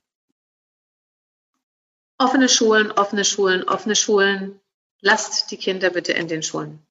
Offene 2.18 2.48
Schulen, 2.48 2.92
offene 2.92 3.24
Schulen, 3.24 3.62
offene 3.64 3.96
Schulen. 3.96 4.60
Lasst 5.00 5.50
die 5.50 5.56
Kinder 5.56 5.90
bitte 5.90 6.12
in 6.12 6.28
den 6.28 6.42
Schulen. 6.42 6.86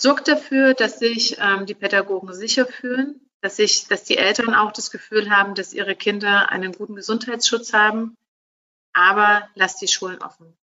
Sorgt 0.00 0.28
dafür, 0.28 0.74
dass 0.74 1.00
sich 1.00 1.38
ähm, 1.40 1.66
die 1.66 1.74
Pädagogen 1.74 2.32
sicher 2.32 2.66
fühlen, 2.66 3.20
dass, 3.40 3.56
sich, 3.56 3.88
dass 3.88 4.04
die 4.04 4.16
Eltern 4.16 4.54
auch 4.54 4.70
das 4.70 4.92
Gefühl 4.92 5.28
haben, 5.28 5.56
dass 5.56 5.72
ihre 5.72 5.96
Kinder 5.96 6.50
einen 6.52 6.70
guten 6.70 6.94
Gesundheitsschutz 6.94 7.72
haben, 7.72 8.16
aber 8.92 9.48
lasst 9.56 9.82
die 9.82 9.88
Schulen 9.88 10.22
offen. 10.22 10.56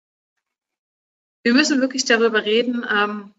Wir 1.42 1.54
müssen 1.54 1.82
wirklich 1.82 2.06
darüber 2.06 2.46
reden, 2.46 2.86
ähm, 2.88 3.34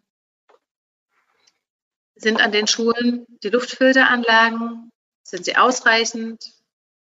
sind 2.17 2.41
an 2.41 2.51
den 2.51 2.67
Schulen 2.67 3.25
die 3.45 3.51
Luftfilteranlagen, 3.51 4.91
sind 5.23 5.45
sie 5.45 5.57
ausreichend? 5.57 6.53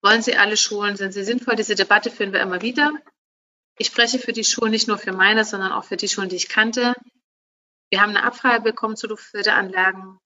Wollen 0.03 0.21
sie 0.21 0.37
alle 0.37 0.55
Schulen? 0.55 0.97
Sind 0.97 1.13
sie 1.13 1.23
sinnvoll? 1.23 1.55
Diese 1.55 1.75
Debatte 1.75 2.11
führen 2.11 2.33
wir 2.33 2.41
immer 2.41 2.61
wieder. 2.61 2.91
Ich 3.77 3.87
spreche 3.87 4.19
für 4.19 4.33
die 4.33 4.43
Schulen 4.43 4.71
nicht 4.71 4.87
nur 4.87 4.97
für 4.99 5.13
meine, 5.13 5.45
sondern 5.45 5.71
auch 5.71 5.85
für 5.85 5.97
die 5.97 6.09
Schulen, 6.09 6.29
die 6.29 6.35
ich 6.35 6.49
kannte. 6.49 6.93
Wir 7.93 8.01
haben 8.01 8.09
eine 8.09 8.23
Abfrage 8.23 8.63
bekommen 8.63 8.95
zu 8.95 9.05
Luftfilteranlagen 9.05 10.17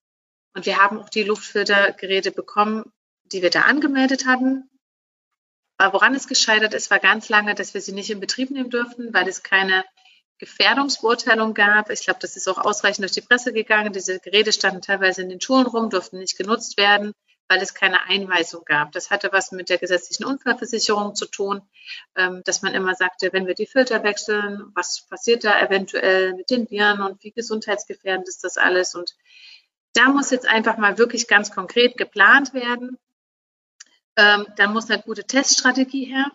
und 0.54 0.64
wir 0.64 0.78
haben 0.78 1.00
auch 1.00 1.10
die 1.10 1.22
Luftfiltergeräte 1.22 2.30
bekommen, 2.30 2.90
die 3.24 3.42
wir 3.42 3.50
da 3.50 3.64
angemeldet 3.64 4.24
hatten. 4.24 4.70
Woran 5.78 6.14
es 6.14 6.26
gescheitert 6.26 6.72
ist, 6.72 6.90
war 6.90 6.98
ganz 6.98 7.28
lange, 7.28 7.54
dass 7.54 7.74
wir 7.74 7.82
sie 7.82 7.92
nicht 7.92 8.08
in 8.08 8.20
Betrieb 8.20 8.50
nehmen 8.50 8.70
durften, 8.70 9.12
weil 9.12 9.28
es 9.28 9.42
keine 9.42 9.84
Gefährdungsbeurteilung 10.38 11.52
gab. 11.52 11.90
Ich 11.90 12.04
glaube, 12.04 12.20
das 12.22 12.36
ist 12.36 12.48
auch 12.48 12.56
ausreichend 12.56 13.02
durch 13.02 13.12
die 13.12 13.20
Presse 13.20 13.52
gegangen. 13.52 13.92
Diese 13.92 14.18
Geräte 14.18 14.54
standen 14.54 14.80
teilweise 14.80 15.20
in 15.20 15.28
den 15.28 15.42
Schulen 15.42 15.66
rum, 15.66 15.90
durften 15.90 16.20
nicht 16.20 16.38
genutzt 16.38 16.78
werden. 16.78 17.12
Weil 17.48 17.60
es 17.62 17.74
keine 17.74 18.04
Einweisung 18.04 18.64
gab. 18.64 18.92
Das 18.92 19.10
hatte 19.10 19.32
was 19.32 19.52
mit 19.52 19.70
der 19.70 19.78
gesetzlichen 19.78 20.24
Unfallversicherung 20.24 21.14
zu 21.14 21.26
tun, 21.26 21.62
ähm, 22.16 22.42
dass 22.44 22.62
man 22.62 22.74
immer 22.74 22.94
sagte, 22.94 23.32
wenn 23.32 23.46
wir 23.46 23.54
die 23.54 23.66
Filter 23.66 24.02
wechseln, 24.02 24.70
was 24.74 25.06
passiert 25.08 25.44
da 25.44 25.60
eventuell 25.60 26.34
mit 26.34 26.50
den 26.50 26.70
Viren 26.70 27.00
und 27.00 27.22
wie 27.24 27.32
gesundheitsgefährdend 27.32 28.28
ist 28.28 28.44
das 28.44 28.58
alles? 28.58 28.94
Und 28.94 29.16
da 29.94 30.08
muss 30.10 30.30
jetzt 30.30 30.46
einfach 30.46 30.76
mal 30.76 30.98
wirklich 30.98 31.26
ganz 31.26 31.50
konkret 31.50 31.96
geplant 31.96 32.52
werden. 32.52 32.98
Ähm, 34.16 34.46
dann 34.56 34.72
muss 34.72 34.90
eine 34.90 35.02
gute 35.02 35.24
Teststrategie 35.24 36.04
her. 36.04 36.30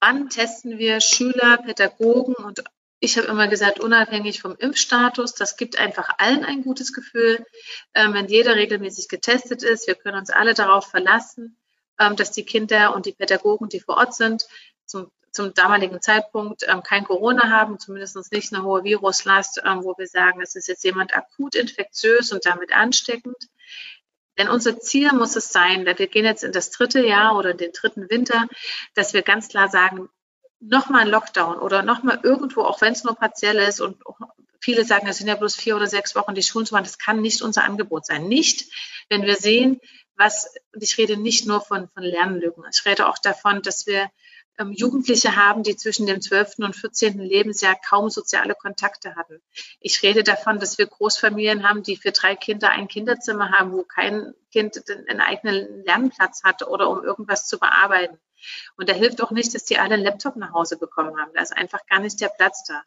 Wann 0.00 0.28
testen 0.28 0.78
wir 0.78 1.00
Schüler, 1.00 1.58
Pädagogen 1.58 2.34
und 2.34 2.62
ich 3.00 3.16
habe 3.16 3.28
immer 3.28 3.48
gesagt, 3.48 3.80
unabhängig 3.80 4.40
vom 4.40 4.56
Impfstatus, 4.56 5.34
das 5.34 5.56
gibt 5.56 5.78
einfach 5.78 6.10
allen 6.18 6.44
ein 6.44 6.62
gutes 6.62 6.92
Gefühl, 6.92 7.44
ähm, 7.94 8.14
wenn 8.14 8.26
jeder 8.26 8.56
regelmäßig 8.56 9.08
getestet 9.08 9.62
ist. 9.62 9.86
Wir 9.86 9.94
können 9.94 10.18
uns 10.18 10.30
alle 10.30 10.54
darauf 10.54 10.88
verlassen, 10.88 11.56
ähm, 12.00 12.16
dass 12.16 12.32
die 12.32 12.44
Kinder 12.44 12.94
und 12.94 13.06
die 13.06 13.12
Pädagogen, 13.12 13.68
die 13.68 13.80
vor 13.80 13.98
Ort 13.98 14.14
sind, 14.14 14.48
zum, 14.84 15.12
zum 15.30 15.54
damaligen 15.54 16.00
Zeitpunkt 16.00 16.64
ähm, 16.66 16.82
kein 16.82 17.04
Corona 17.04 17.50
haben, 17.50 17.78
zumindest 17.78 18.32
nicht 18.32 18.52
eine 18.52 18.64
hohe 18.64 18.82
Viruslast, 18.82 19.62
ähm, 19.64 19.84
wo 19.84 19.94
wir 19.96 20.08
sagen, 20.08 20.40
es 20.42 20.56
ist 20.56 20.66
jetzt 20.66 20.82
jemand 20.82 21.14
akut 21.14 21.54
infektiös 21.54 22.32
und 22.32 22.46
damit 22.46 22.72
ansteckend. 22.72 23.36
Denn 24.38 24.48
unser 24.48 24.78
Ziel 24.78 25.12
muss 25.12 25.36
es 25.36 25.52
sein, 25.52 25.84
wir 25.84 25.94
gehen 25.94 26.24
jetzt 26.24 26.44
in 26.44 26.52
das 26.52 26.70
dritte 26.70 27.04
Jahr 27.04 27.36
oder 27.36 27.50
in 27.50 27.58
den 27.58 27.72
dritten 27.72 28.08
Winter, 28.08 28.46
dass 28.94 29.12
wir 29.12 29.22
ganz 29.22 29.48
klar 29.48 29.68
sagen, 29.68 30.08
nochmal 30.60 31.02
ein 31.02 31.08
Lockdown 31.08 31.58
oder 31.58 31.82
nochmal 31.82 32.20
irgendwo, 32.22 32.62
auch 32.62 32.80
wenn 32.80 32.92
es 32.92 33.04
nur 33.04 33.14
partiell 33.14 33.58
ist 33.58 33.80
und 33.80 33.98
viele 34.60 34.84
sagen, 34.84 35.06
es 35.06 35.18
sind 35.18 35.28
ja 35.28 35.36
bloß 35.36 35.54
vier 35.54 35.76
oder 35.76 35.86
sechs 35.86 36.14
Wochen 36.14 36.34
die 36.34 36.42
Schulen 36.42 36.66
zu 36.66 36.74
machen, 36.74 36.84
das 36.84 36.98
kann 36.98 37.20
nicht 37.20 37.42
unser 37.42 37.64
Angebot 37.64 38.06
sein. 38.06 38.28
Nicht, 38.28 38.72
wenn 39.08 39.22
wir 39.22 39.36
sehen, 39.36 39.80
was, 40.16 40.52
und 40.74 40.82
ich 40.82 40.98
rede 40.98 41.16
nicht 41.16 41.46
nur 41.46 41.60
von, 41.60 41.88
von 41.88 42.02
Lernlücken, 42.02 42.64
ich 42.70 42.84
rede 42.84 43.08
auch 43.08 43.18
davon, 43.18 43.62
dass 43.62 43.86
wir 43.86 44.10
ähm, 44.58 44.72
Jugendliche 44.72 45.36
haben, 45.36 45.62
die 45.62 45.76
zwischen 45.76 46.06
dem 46.06 46.20
12. 46.20 46.58
und 46.58 46.74
14. 46.74 47.18
Lebensjahr 47.20 47.76
kaum 47.88 48.10
soziale 48.10 48.54
Kontakte 48.54 49.14
hatten. 49.14 49.40
Ich 49.80 50.02
rede 50.02 50.24
davon, 50.24 50.58
dass 50.58 50.78
wir 50.78 50.86
Großfamilien 50.86 51.68
haben, 51.68 51.84
die 51.84 51.96
für 51.96 52.10
drei 52.10 52.34
Kinder 52.34 52.70
ein 52.70 52.88
Kinderzimmer 52.88 53.52
haben, 53.52 53.72
wo 53.72 53.84
kein 53.84 54.34
Kind 54.50 54.82
einen 55.08 55.20
eigenen 55.20 55.84
Lernplatz 55.84 56.42
hat 56.42 56.66
oder 56.66 56.90
um 56.90 57.04
irgendwas 57.04 57.46
zu 57.46 57.58
bearbeiten. 57.58 58.18
Und 58.76 58.88
da 58.88 58.94
hilft 58.94 59.22
auch 59.22 59.30
nicht, 59.30 59.54
dass 59.54 59.64
die 59.64 59.78
alle 59.78 59.94
einen 59.94 60.04
Laptop 60.04 60.36
nach 60.36 60.52
Hause 60.52 60.76
bekommen 60.76 61.18
haben. 61.18 61.32
Da 61.34 61.42
ist 61.42 61.56
einfach 61.56 61.84
gar 61.86 62.00
nicht 62.00 62.20
der 62.20 62.28
Platz 62.28 62.64
da. 62.64 62.82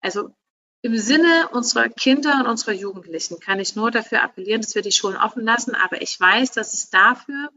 Also 0.00 0.34
im 0.82 0.98
Sinne 0.98 1.48
unserer 1.52 1.88
Kinder 1.88 2.40
und 2.40 2.46
unserer 2.46 2.72
Jugendlichen 2.72 3.40
kann 3.40 3.58
ich 3.58 3.74
nur 3.74 3.90
dafür 3.90 4.22
appellieren, 4.22 4.60
dass 4.60 4.74
wir 4.74 4.82
die 4.82 4.92
Schulen 4.92 5.16
offen 5.16 5.44
lassen. 5.44 5.74
Aber 5.74 6.02
ich 6.02 6.18
weiß, 6.20 6.52
dass 6.52 6.74
es 6.74 6.90
dafür 6.90 7.50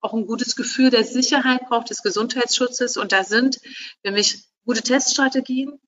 auch 0.00 0.14
ein 0.14 0.26
gutes 0.26 0.56
Gefühl 0.56 0.90
der 0.90 1.04
Sicherheit 1.04 1.68
braucht, 1.68 1.90
des 1.90 2.02
Gesundheitsschutzes. 2.02 2.96
Und 2.96 3.12
da 3.12 3.24
sind 3.24 3.60
für 4.02 4.12
mich 4.12 4.44
gute 4.64 4.82
Teststrategien, 4.82 5.78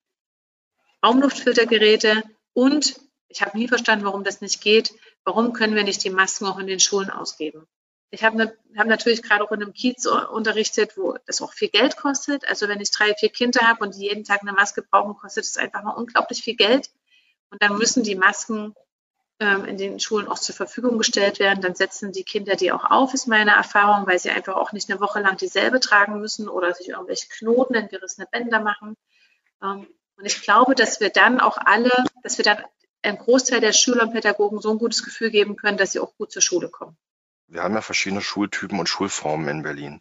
Raumluftfiltergeräte 1.04 2.22
und 2.52 2.94
ich 3.28 3.40
habe 3.40 3.56
nie 3.56 3.68
verstanden, 3.68 4.04
warum 4.04 4.24
das 4.24 4.40
nicht 4.40 4.60
geht. 4.60 4.92
Warum 5.24 5.54
können 5.54 5.74
wir 5.74 5.84
nicht 5.84 6.04
die 6.04 6.10
Masken 6.10 6.46
auch 6.46 6.58
in 6.58 6.66
den 6.66 6.80
Schulen 6.80 7.10
ausgeben? 7.10 7.66
Ich 8.14 8.22
habe 8.22 8.36
ne, 8.36 8.56
hab 8.76 8.86
natürlich 8.86 9.22
gerade 9.22 9.43
auch 9.43 9.52
in 9.52 9.62
einem 9.62 9.72
Kiez 9.72 10.05
unterrichtet, 10.06 10.98
wo 10.98 11.16
das 11.26 11.40
auch 11.40 11.55
viel 11.55 11.70
Geld 11.70 11.97
kostet. 11.97 12.47
Also 12.47 12.68
wenn 12.68 12.80
ich 12.80 12.90
drei, 12.90 13.14
vier 13.14 13.30
Kinder 13.30 13.66
habe 13.66 13.82
und 13.82 13.97
die 13.97 14.02
jeden 14.02 14.22
Tag 14.22 14.43
eine 14.43 14.52
Maske 14.52 14.82
brauchen, 14.82 15.16
kostet 15.16 15.44
es 15.44 15.56
einfach 15.56 15.82
mal 15.82 15.93
unglaublich 15.93 16.43
viel 16.43 16.55
Geld. 16.55 16.90
Und 17.48 17.62
dann 17.62 17.78
müssen 17.78 18.02
die 18.02 18.14
Masken 18.14 18.74
ähm, 19.40 19.64
in 19.64 19.78
den 19.78 19.98
Schulen 19.98 20.28
auch 20.28 20.39
zur 20.39 20.55
Verfügung 20.55 20.98
gestellt 20.98 21.39
werden. 21.39 21.62
Dann 21.62 21.74
setzen 21.74 22.12
die 22.12 22.22
Kinder 22.22 22.55
die 22.55 22.70
auch 22.70 22.84
auf, 22.84 23.14
ist 23.14 23.28
meine 23.28 23.52
Erfahrung, 23.52 24.06
weil 24.06 24.18
sie 24.18 24.28
einfach 24.28 24.56
auch 24.56 24.72
nicht 24.72 24.90
eine 24.90 25.01
Woche 25.01 25.20
lang 25.20 25.39
dieselbe 25.39 25.80
tragen 25.80 26.20
müssen 26.20 26.51
oder 26.51 26.74
sich 26.74 26.90
irgendwelche 26.90 27.28
Knoten 27.30 27.74
in 27.74 27.89
gerissene 27.89 28.28
Bänder 28.30 28.60
machen. 28.60 28.94
Ähm, 29.62 29.86
und 30.16 30.26
ich 30.26 30.43
glaube, 30.43 30.74
dass 30.74 31.01
wir 31.01 31.09
dann 31.09 31.40
auch 31.40 31.56
alle, 31.56 31.90
dass 32.22 32.36
wir 32.36 32.44
dann 32.44 32.59
einem 33.01 33.16
Großteil 33.16 33.60
der 33.60 33.72
Schüler 33.72 34.02
und 34.02 34.12
Pädagogen 34.12 34.60
so 34.60 34.70
ein 34.70 34.78
gutes 34.78 35.02
Gefühl 35.02 35.30
geben 35.30 35.56
können, 35.56 35.78
dass 35.78 35.93
sie 35.93 36.01
auch 36.01 36.14
gut 36.16 36.30
zur 36.30 36.43
Schule 36.43 36.68
kommen. 36.68 36.97
Wir 37.52 37.62
haben 37.62 37.74
ja 37.74 37.82
verschiedene 37.82 38.22
Schultypen 38.22 38.78
und 38.78 38.88
Schulformen 38.88 39.46
in 39.46 39.62
Berlin. 39.62 40.00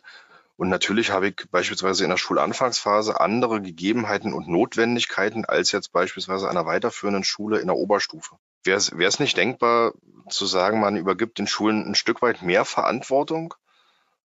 Und 0.56 0.70
natürlich 0.70 1.12
habe 1.12 1.28
ich 1.28 1.48
beispielsweise 1.52 2.06
in 2.06 2.10
der 2.10 2.16
Schulanfangsphase 2.16 3.20
andere 3.20 3.62
Gegebenheiten 3.62 4.32
und 4.32 4.48
Notwendigkeiten 4.48 5.44
als 5.44 5.74
jetzt 5.74 5.92
beispielsweise 5.92 6.50
einer 6.50 6.66
weiterführenden 6.66 7.26
Schule 7.26 7.60
in 7.60 7.68
der 7.68 7.76
Oberstufe. 7.76 8.38
Wäre 8.64 8.78
es 8.78 9.20
nicht 9.20 9.36
denkbar 9.36 9.92
zu 10.30 10.46
sagen, 10.46 10.80
man 10.80 10.96
übergibt 10.96 11.40
den 11.40 11.48
Schulen 11.48 11.86
ein 11.86 11.96
Stück 11.96 12.22
weit 12.22 12.42
mehr 12.42 12.64
Verantwortung 12.64 13.54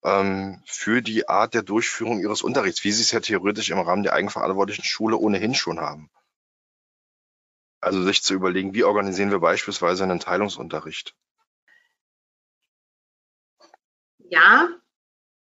ähm, 0.05 0.63
für 0.67 1.01
die 1.01 1.27
Art 1.27 1.55
der 1.55 1.63
Durchführung 1.63 2.21
ihres 2.21 2.43
Unterrichts, 2.43 2.85
wie 2.85 2.93
sie 2.93 3.03
es 3.03 3.13
ja 3.13 3.21
theoretisch 3.21 3.71
im 3.71 3.79
Rahmen 3.79 4.03
der 4.03 4.13
eigenverantwortlichen 4.13 4.85
Schule 4.85 5.17
ohnehin 5.17 5.55
schon 5.55 5.81
haben? 5.81 6.11
Also 7.81 8.03
sich 8.03 8.23
zu 8.23 8.35
überlegen, 8.35 8.75
wie 8.75 8.85
organisieren 8.85 9.31
wir 9.31 9.41
beispielsweise 9.41 10.05
einen 10.05 10.21
Teilungsunterricht? 10.21 11.15
Ja, 14.29 14.69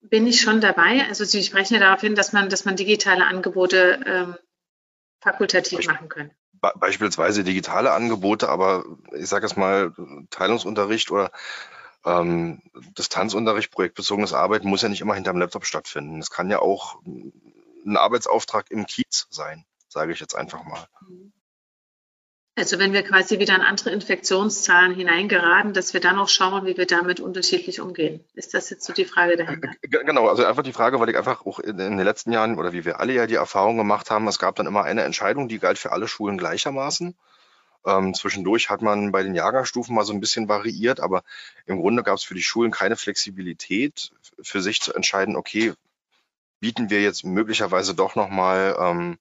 bin 0.00 0.26
ich 0.26 0.40
schon 0.40 0.60
dabei. 0.60 1.04
Also 1.08 1.24
Sie 1.24 1.42
sprechen 1.42 1.74
ja 1.74 1.80
darauf 1.80 2.00
hin, 2.00 2.14
dass 2.14 2.32
man, 2.32 2.48
dass 2.48 2.64
man 2.64 2.76
digitale 2.76 3.26
Angebote 3.26 4.00
ähm, 4.06 4.36
fakultativ 5.20 5.78
Beispiel, 5.78 5.94
machen 5.94 6.08
kann. 6.08 6.30
Beispielsweise 6.60 7.44
digitale 7.44 7.92
Angebote, 7.92 8.48
aber 8.48 8.84
ich 9.12 9.28
sage 9.28 9.46
es 9.46 9.56
mal, 9.56 9.92
Teilungsunterricht 10.30 11.10
oder 11.10 11.30
ähm, 12.04 12.62
Distanzunterricht, 12.96 13.70
projektbezogenes 13.70 14.32
Arbeiten 14.32 14.68
muss 14.68 14.82
ja 14.82 14.88
nicht 14.88 15.00
immer 15.00 15.14
hinterm 15.14 15.38
Laptop 15.38 15.66
stattfinden. 15.66 16.20
Es 16.20 16.30
kann 16.30 16.50
ja 16.50 16.60
auch 16.60 17.00
ein 17.04 17.96
Arbeitsauftrag 17.96 18.70
im 18.70 18.86
Kiez 18.86 19.26
sein, 19.30 19.64
sage 19.88 20.12
ich 20.12 20.20
jetzt 20.20 20.34
einfach 20.34 20.64
mal. 20.64 20.86
Mhm. 21.08 21.32
Also 22.58 22.80
wenn 22.80 22.92
wir 22.92 23.04
quasi 23.04 23.38
wieder 23.38 23.54
in 23.54 23.60
andere 23.60 23.90
Infektionszahlen 23.90 24.92
hineingeraten, 24.92 25.74
dass 25.74 25.94
wir 25.94 26.00
dann 26.00 26.18
auch 26.18 26.28
schauen, 26.28 26.66
wie 26.66 26.76
wir 26.76 26.86
damit 26.86 27.20
unterschiedlich 27.20 27.80
umgehen. 27.80 28.24
Ist 28.34 28.52
das 28.52 28.68
jetzt 28.68 28.84
so 28.84 28.92
die 28.92 29.04
Frage 29.04 29.36
dahinter? 29.36 29.70
Genau, 29.82 30.26
also 30.26 30.44
einfach 30.44 30.64
die 30.64 30.72
Frage, 30.72 30.98
weil 30.98 31.08
ich 31.08 31.16
einfach 31.16 31.46
auch 31.46 31.60
in 31.60 31.78
den 31.78 31.98
letzten 31.98 32.32
Jahren 32.32 32.58
oder 32.58 32.72
wie 32.72 32.84
wir 32.84 32.98
alle 32.98 33.12
ja 33.12 33.28
die 33.28 33.36
Erfahrung 33.36 33.76
gemacht 33.76 34.10
haben, 34.10 34.26
es 34.26 34.40
gab 34.40 34.56
dann 34.56 34.66
immer 34.66 34.82
eine 34.82 35.04
Entscheidung, 35.04 35.48
die 35.48 35.60
galt 35.60 35.78
für 35.78 35.92
alle 35.92 36.08
Schulen 36.08 36.36
gleichermaßen. 36.36 37.14
Ähm, 37.86 38.12
zwischendurch 38.12 38.70
hat 38.70 38.82
man 38.82 39.12
bei 39.12 39.22
den 39.22 39.36
Jahrgangsstufen 39.36 39.94
mal 39.94 40.04
so 40.04 40.12
ein 40.12 40.20
bisschen 40.20 40.48
variiert, 40.48 40.98
aber 40.98 41.22
im 41.66 41.78
Grunde 41.78 42.02
gab 42.02 42.16
es 42.16 42.24
für 42.24 42.34
die 42.34 42.42
Schulen 42.42 42.72
keine 42.72 42.96
Flexibilität, 42.96 44.10
für 44.42 44.62
sich 44.62 44.80
zu 44.80 44.92
entscheiden, 44.94 45.36
okay, 45.36 45.74
bieten 46.58 46.90
wir 46.90 47.02
jetzt 47.02 47.24
möglicherweise 47.24 47.94
doch 47.94 48.16
nochmal 48.16 48.76
ähm, 48.80 49.18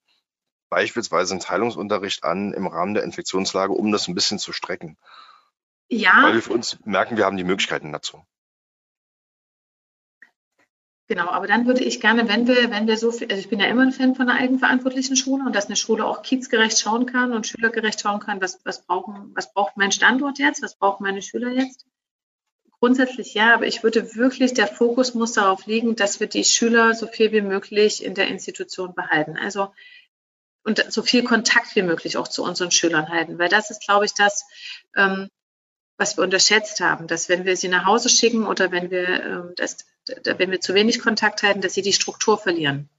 beispielsweise 0.69 1.33
einen 1.33 1.41
Teilungsunterricht 1.41 2.23
an 2.23 2.53
im 2.53 2.67
Rahmen 2.67 2.93
der 2.93 3.03
Infektionslage, 3.03 3.73
um 3.73 3.91
das 3.91 4.07
ein 4.07 4.15
bisschen 4.15 4.39
zu 4.39 4.53
strecken. 4.53 4.97
Ja. 5.89 6.23
Weil 6.23 6.35
wir 6.35 6.41
für 6.41 6.53
uns 6.53 6.77
merken, 6.85 7.17
wir 7.17 7.25
haben 7.25 7.37
die 7.37 7.43
Möglichkeiten 7.43 7.91
dazu. 7.91 8.25
Genau, 11.09 11.29
aber 11.29 11.47
dann 11.47 11.65
würde 11.65 11.85
ich 11.85 12.01
gerne, 12.01 12.27
wenn 12.27 12.47
wir, 12.47 12.69
wenn 12.69 12.85
wir 12.85 12.97
so 12.97 13.13
viel, 13.13 13.29
also 13.29 13.39
ich 13.39 13.47
bin 13.47 13.61
ja 13.61 13.67
immer 13.67 13.83
ein 13.83 13.93
Fan 13.93 14.13
von 14.13 14.27
einer 14.27 14.37
eigenverantwortlichen 14.37 15.15
Schule 15.15 15.45
und 15.45 15.55
dass 15.55 15.67
eine 15.67 15.77
Schule 15.77 16.05
auch 16.05 16.21
kiezgerecht 16.21 16.77
schauen 16.77 17.05
kann 17.05 17.31
und 17.31 17.47
schülergerecht 17.47 18.01
schauen 18.01 18.19
kann, 18.19 18.41
was, 18.41 18.59
was 18.65 18.85
brauchen, 18.85 19.31
was 19.33 19.53
braucht 19.53 19.77
mein 19.77 19.93
Standort 19.93 20.37
jetzt, 20.37 20.61
was 20.61 20.75
brauchen 20.75 21.03
meine 21.03 21.21
Schüler 21.21 21.51
jetzt. 21.51 21.85
Grundsätzlich 22.79 23.33
ja, 23.33 23.53
aber 23.53 23.65
ich 23.65 23.83
würde 23.83 24.15
wirklich, 24.15 24.53
der 24.53 24.67
Fokus 24.67 25.13
muss 25.13 25.31
darauf 25.31 25.65
liegen, 25.65 25.95
dass 25.95 26.19
wir 26.19 26.27
die 26.27 26.43
Schüler 26.43 26.93
so 26.93 27.07
viel 27.07 27.31
wie 27.31 27.41
möglich 27.41 28.03
in 28.03 28.13
der 28.13 28.27
Institution 28.27 28.93
behalten. 28.93 29.37
Also 29.37 29.73
und 30.67 30.91
so 30.91 31.01
viel 31.01 31.23
Kontakt 31.23 31.77
wie 31.77 31.81
möglich 31.81 32.17
auch 32.17 32.27
zu 32.27 32.43
unseren 32.43 32.71
Schülern 32.71 33.07
halten. 33.07 33.39
Weil 33.39 33.47
das 33.47 33.71
ist, 33.71 33.85
glaube 33.85 34.03
ich, 34.03 34.13
das, 34.13 34.43
ähm, 34.97 35.29
was 35.97 36.17
wir 36.17 36.25
unterschätzt 36.25 36.81
haben, 36.81 37.07
dass 37.07 37.29
wenn 37.29 37.45
wir 37.45 37.55
sie 37.55 37.69
nach 37.69 37.85
Hause 37.85 38.09
schicken 38.09 38.45
oder 38.45 38.69
wenn 38.69 38.91
wir, 38.91 39.23
ähm, 39.23 39.53
das, 39.55 39.77
wenn 40.25 40.51
wir 40.51 40.59
zu 40.59 40.73
wenig 40.73 40.99
Kontakt 40.99 41.41
halten, 41.41 41.61
dass 41.61 41.73
sie 41.73 41.81
die 41.83 41.93
Struktur 41.93 42.37
verlieren. 42.37 42.89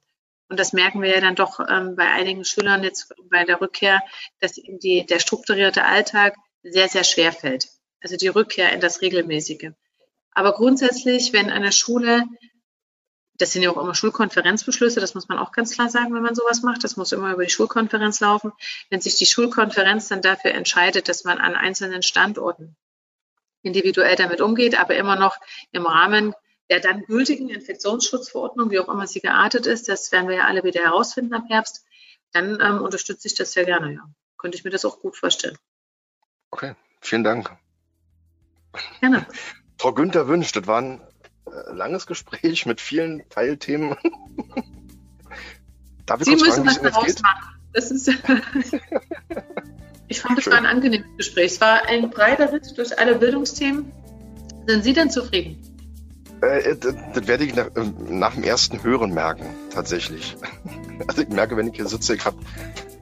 Und 0.48 0.58
das 0.58 0.72
merken 0.72 1.02
wir 1.02 1.10
ja 1.10 1.20
dann 1.20 1.34
doch 1.34 1.60
ähm, 1.60 1.94
bei 1.94 2.08
einigen 2.08 2.46
Schülern 2.46 2.82
jetzt 2.82 3.12
bei 3.28 3.44
der 3.44 3.60
Rückkehr, 3.60 4.00
dass 4.40 4.56
ihnen 4.56 4.78
die, 4.78 5.04
der 5.04 5.18
strukturierte 5.18 5.84
Alltag 5.84 6.36
sehr, 6.62 6.88
sehr 6.88 7.04
schwer 7.04 7.32
fällt. 7.32 7.68
Also 8.00 8.16
die 8.16 8.28
Rückkehr 8.28 8.72
in 8.72 8.80
das 8.80 9.02
Regelmäßige. 9.02 9.72
Aber 10.30 10.54
grundsätzlich, 10.54 11.34
wenn 11.34 11.50
eine 11.50 11.72
Schule 11.72 12.24
das 13.38 13.52
sind 13.52 13.62
ja 13.62 13.70
auch 13.70 13.80
immer 13.80 13.94
Schulkonferenzbeschlüsse, 13.94 15.00
das 15.00 15.14
muss 15.14 15.28
man 15.28 15.38
auch 15.38 15.52
ganz 15.52 15.72
klar 15.72 15.88
sagen, 15.88 16.14
wenn 16.14 16.22
man 16.22 16.34
sowas 16.34 16.62
macht. 16.62 16.84
Das 16.84 16.96
muss 16.96 17.12
immer 17.12 17.32
über 17.32 17.44
die 17.44 17.50
Schulkonferenz 17.50 18.20
laufen. 18.20 18.52
Wenn 18.90 19.00
sich 19.00 19.16
die 19.16 19.26
Schulkonferenz 19.26 20.08
dann 20.08 20.22
dafür 20.22 20.52
entscheidet, 20.52 21.08
dass 21.08 21.24
man 21.24 21.38
an 21.38 21.54
einzelnen 21.54 22.02
Standorten 22.02 22.76
individuell 23.62 24.16
damit 24.16 24.40
umgeht, 24.40 24.78
aber 24.78 24.96
immer 24.96 25.16
noch 25.16 25.36
im 25.72 25.86
Rahmen 25.86 26.34
der 26.70 26.80
dann 26.80 27.04
gültigen 27.04 27.48
Infektionsschutzverordnung, 27.48 28.70
wie 28.70 28.78
auch 28.78 28.88
immer 28.88 29.06
sie 29.06 29.20
geartet 29.20 29.66
ist, 29.66 29.88
das 29.88 30.12
werden 30.12 30.28
wir 30.28 30.36
ja 30.36 30.44
alle 30.44 30.64
wieder 30.64 30.82
herausfinden 30.82 31.34
am 31.34 31.46
Herbst, 31.46 31.84
dann 32.32 32.60
ähm, 32.60 32.82
unterstütze 32.82 33.26
ich 33.26 33.34
das 33.34 33.52
sehr 33.52 33.64
gerne, 33.64 33.94
ja. 33.94 34.04
Könnte 34.36 34.56
ich 34.56 34.64
mir 34.64 34.70
das 34.70 34.84
auch 34.84 35.00
gut 35.00 35.16
vorstellen. 35.16 35.56
Okay, 36.50 36.74
vielen 37.00 37.24
Dank. 37.24 37.56
Gerne. 39.00 39.26
Frau 39.78 39.92
Günther 39.92 40.28
Wünsch, 40.28 40.52
das 40.52 40.66
war 40.66 40.80
ein 40.80 41.00
äh, 41.00 41.17
langes 41.72 42.06
Gespräch 42.06 42.66
mit 42.66 42.80
vielen 42.80 43.28
Teilthemen. 43.28 43.96
Darf 46.06 46.20
ich 46.20 46.26
Sie 46.26 46.36
müssen 46.36 46.64
fragen, 46.64 46.64
das 46.64 46.80
daraus 46.80 47.22
machen. 47.22 47.54
Das 47.74 47.90
ist, 47.90 48.08
ich 50.08 50.20
fand, 50.20 50.38
es 50.38 50.46
war 50.46 50.56
ein 50.56 50.66
angenehmes 50.66 51.06
Gespräch. 51.16 51.52
Es 51.52 51.60
war 51.60 51.86
ein 51.86 52.10
breiter 52.10 52.52
Ritt 52.52 52.76
durch 52.76 52.98
alle 52.98 53.16
Bildungsthemen. 53.16 53.92
Sind 54.66 54.84
Sie 54.84 54.92
denn 54.94 55.10
zufrieden? 55.10 55.62
Äh, 56.40 56.76
das, 56.76 56.94
das, 57.14 57.26
werde 57.26 57.44
ich 57.44 57.54
nach, 57.54 57.70
ähm, 57.76 58.18
nach, 58.18 58.34
dem 58.34 58.44
ersten 58.44 58.82
Hören 58.82 59.12
merken, 59.12 59.46
tatsächlich. 59.70 60.36
Also 61.06 61.22
ich 61.22 61.28
merke, 61.28 61.56
wenn 61.56 61.68
ich 61.68 61.76
hier 61.76 61.86
sitze, 61.86 62.16
ich 62.16 62.24
habe 62.24 62.36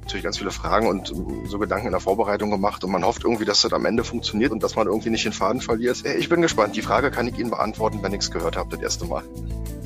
natürlich 0.06 0.24
ganz 0.24 0.38
viele 0.38 0.50
Fragen 0.52 0.86
und 0.86 1.10
ähm, 1.10 1.46
so 1.46 1.58
Gedanken 1.58 1.86
in 1.86 1.92
der 1.92 2.00
Vorbereitung 2.00 2.50
gemacht 2.50 2.84
und 2.84 2.90
man 2.92 3.04
hofft 3.04 3.24
irgendwie, 3.24 3.44
dass 3.44 3.62
das 3.62 3.72
am 3.72 3.84
Ende 3.84 4.04
funktioniert 4.04 4.52
und 4.52 4.62
dass 4.62 4.76
man 4.76 4.86
irgendwie 4.86 5.10
nicht 5.10 5.24
den 5.24 5.32
Faden 5.32 5.60
verliert. 5.60 6.04
Ich 6.04 6.28
bin 6.28 6.42
gespannt. 6.42 6.76
Die 6.76 6.82
Frage 6.82 7.10
kann 7.10 7.26
ich 7.26 7.38
Ihnen 7.38 7.50
beantworten, 7.50 7.98
wenn 8.02 8.12
ich 8.12 8.20
es 8.20 8.30
gehört 8.30 8.56
habe, 8.56 8.70
das 8.70 8.80
erste 8.80 9.04
Mal. 9.06 9.24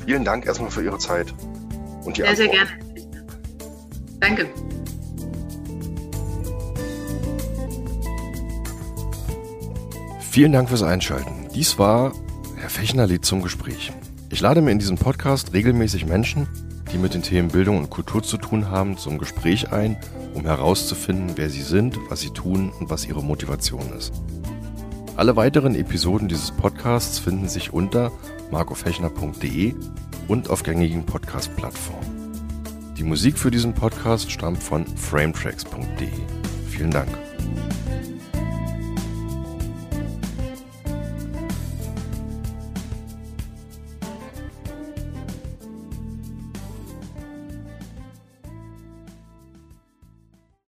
Vielen 0.05 0.23
Dank 0.23 0.45
erstmal 0.45 0.69
für 0.69 0.83
Ihre 0.83 0.99
Zeit 0.99 1.33
und 2.05 2.17
die 2.17 2.21
Sehr, 2.21 2.29
Antwort. 2.29 2.37
sehr 2.37 2.47
gerne. 2.47 2.71
Danke. 4.19 4.47
Vielen 10.29 10.51
Dank 10.51 10.69
fürs 10.69 10.83
Einschalten. 10.83 11.49
Dies 11.53 11.77
war 11.79 12.13
Herr 12.57 12.69
Fechner 12.69 13.07
lädt 13.07 13.25
zum 13.25 13.41
Gespräch. 13.41 13.91
Ich 14.29 14.39
lade 14.39 14.61
mir 14.61 14.71
in 14.71 14.79
diesem 14.79 14.97
Podcast 14.97 15.53
regelmäßig 15.53 16.05
Menschen, 16.05 16.47
die 16.91 16.97
mit 16.97 17.13
den 17.13 17.23
Themen 17.23 17.49
Bildung 17.49 17.77
und 17.77 17.89
Kultur 17.89 18.23
zu 18.23 18.37
tun 18.37 18.69
haben, 18.69 18.97
zum 18.97 19.17
Gespräch 19.17 19.71
ein, 19.71 19.97
um 20.33 20.43
herauszufinden, 20.43 21.33
wer 21.35 21.49
sie 21.49 21.61
sind, 21.61 21.97
was 22.09 22.21
sie 22.21 22.31
tun 22.31 22.71
und 22.79 22.89
was 22.89 23.05
ihre 23.05 23.23
Motivation 23.23 23.91
ist. 23.97 24.13
Alle 25.15 25.35
weiteren 25.35 25.75
Episoden 25.75 26.27
dieses 26.27 26.51
Podcasts 26.51 27.19
finden 27.19 27.47
sich 27.47 27.73
unter 27.73 28.11
markofechner.de 28.51 29.73
und 30.27 30.49
auf 30.49 30.63
gängigen 30.63 31.05
Podcast-Plattformen. 31.05 32.21
Die 32.97 33.03
Musik 33.03 33.37
für 33.37 33.51
diesen 33.51 33.73
Podcast 33.73 34.31
stammt 34.31 34.61
von 34.61 34.85
frametracks.de. 34.85 36.07
Vielen 36.69 36.91
Dank. 36.91 37.30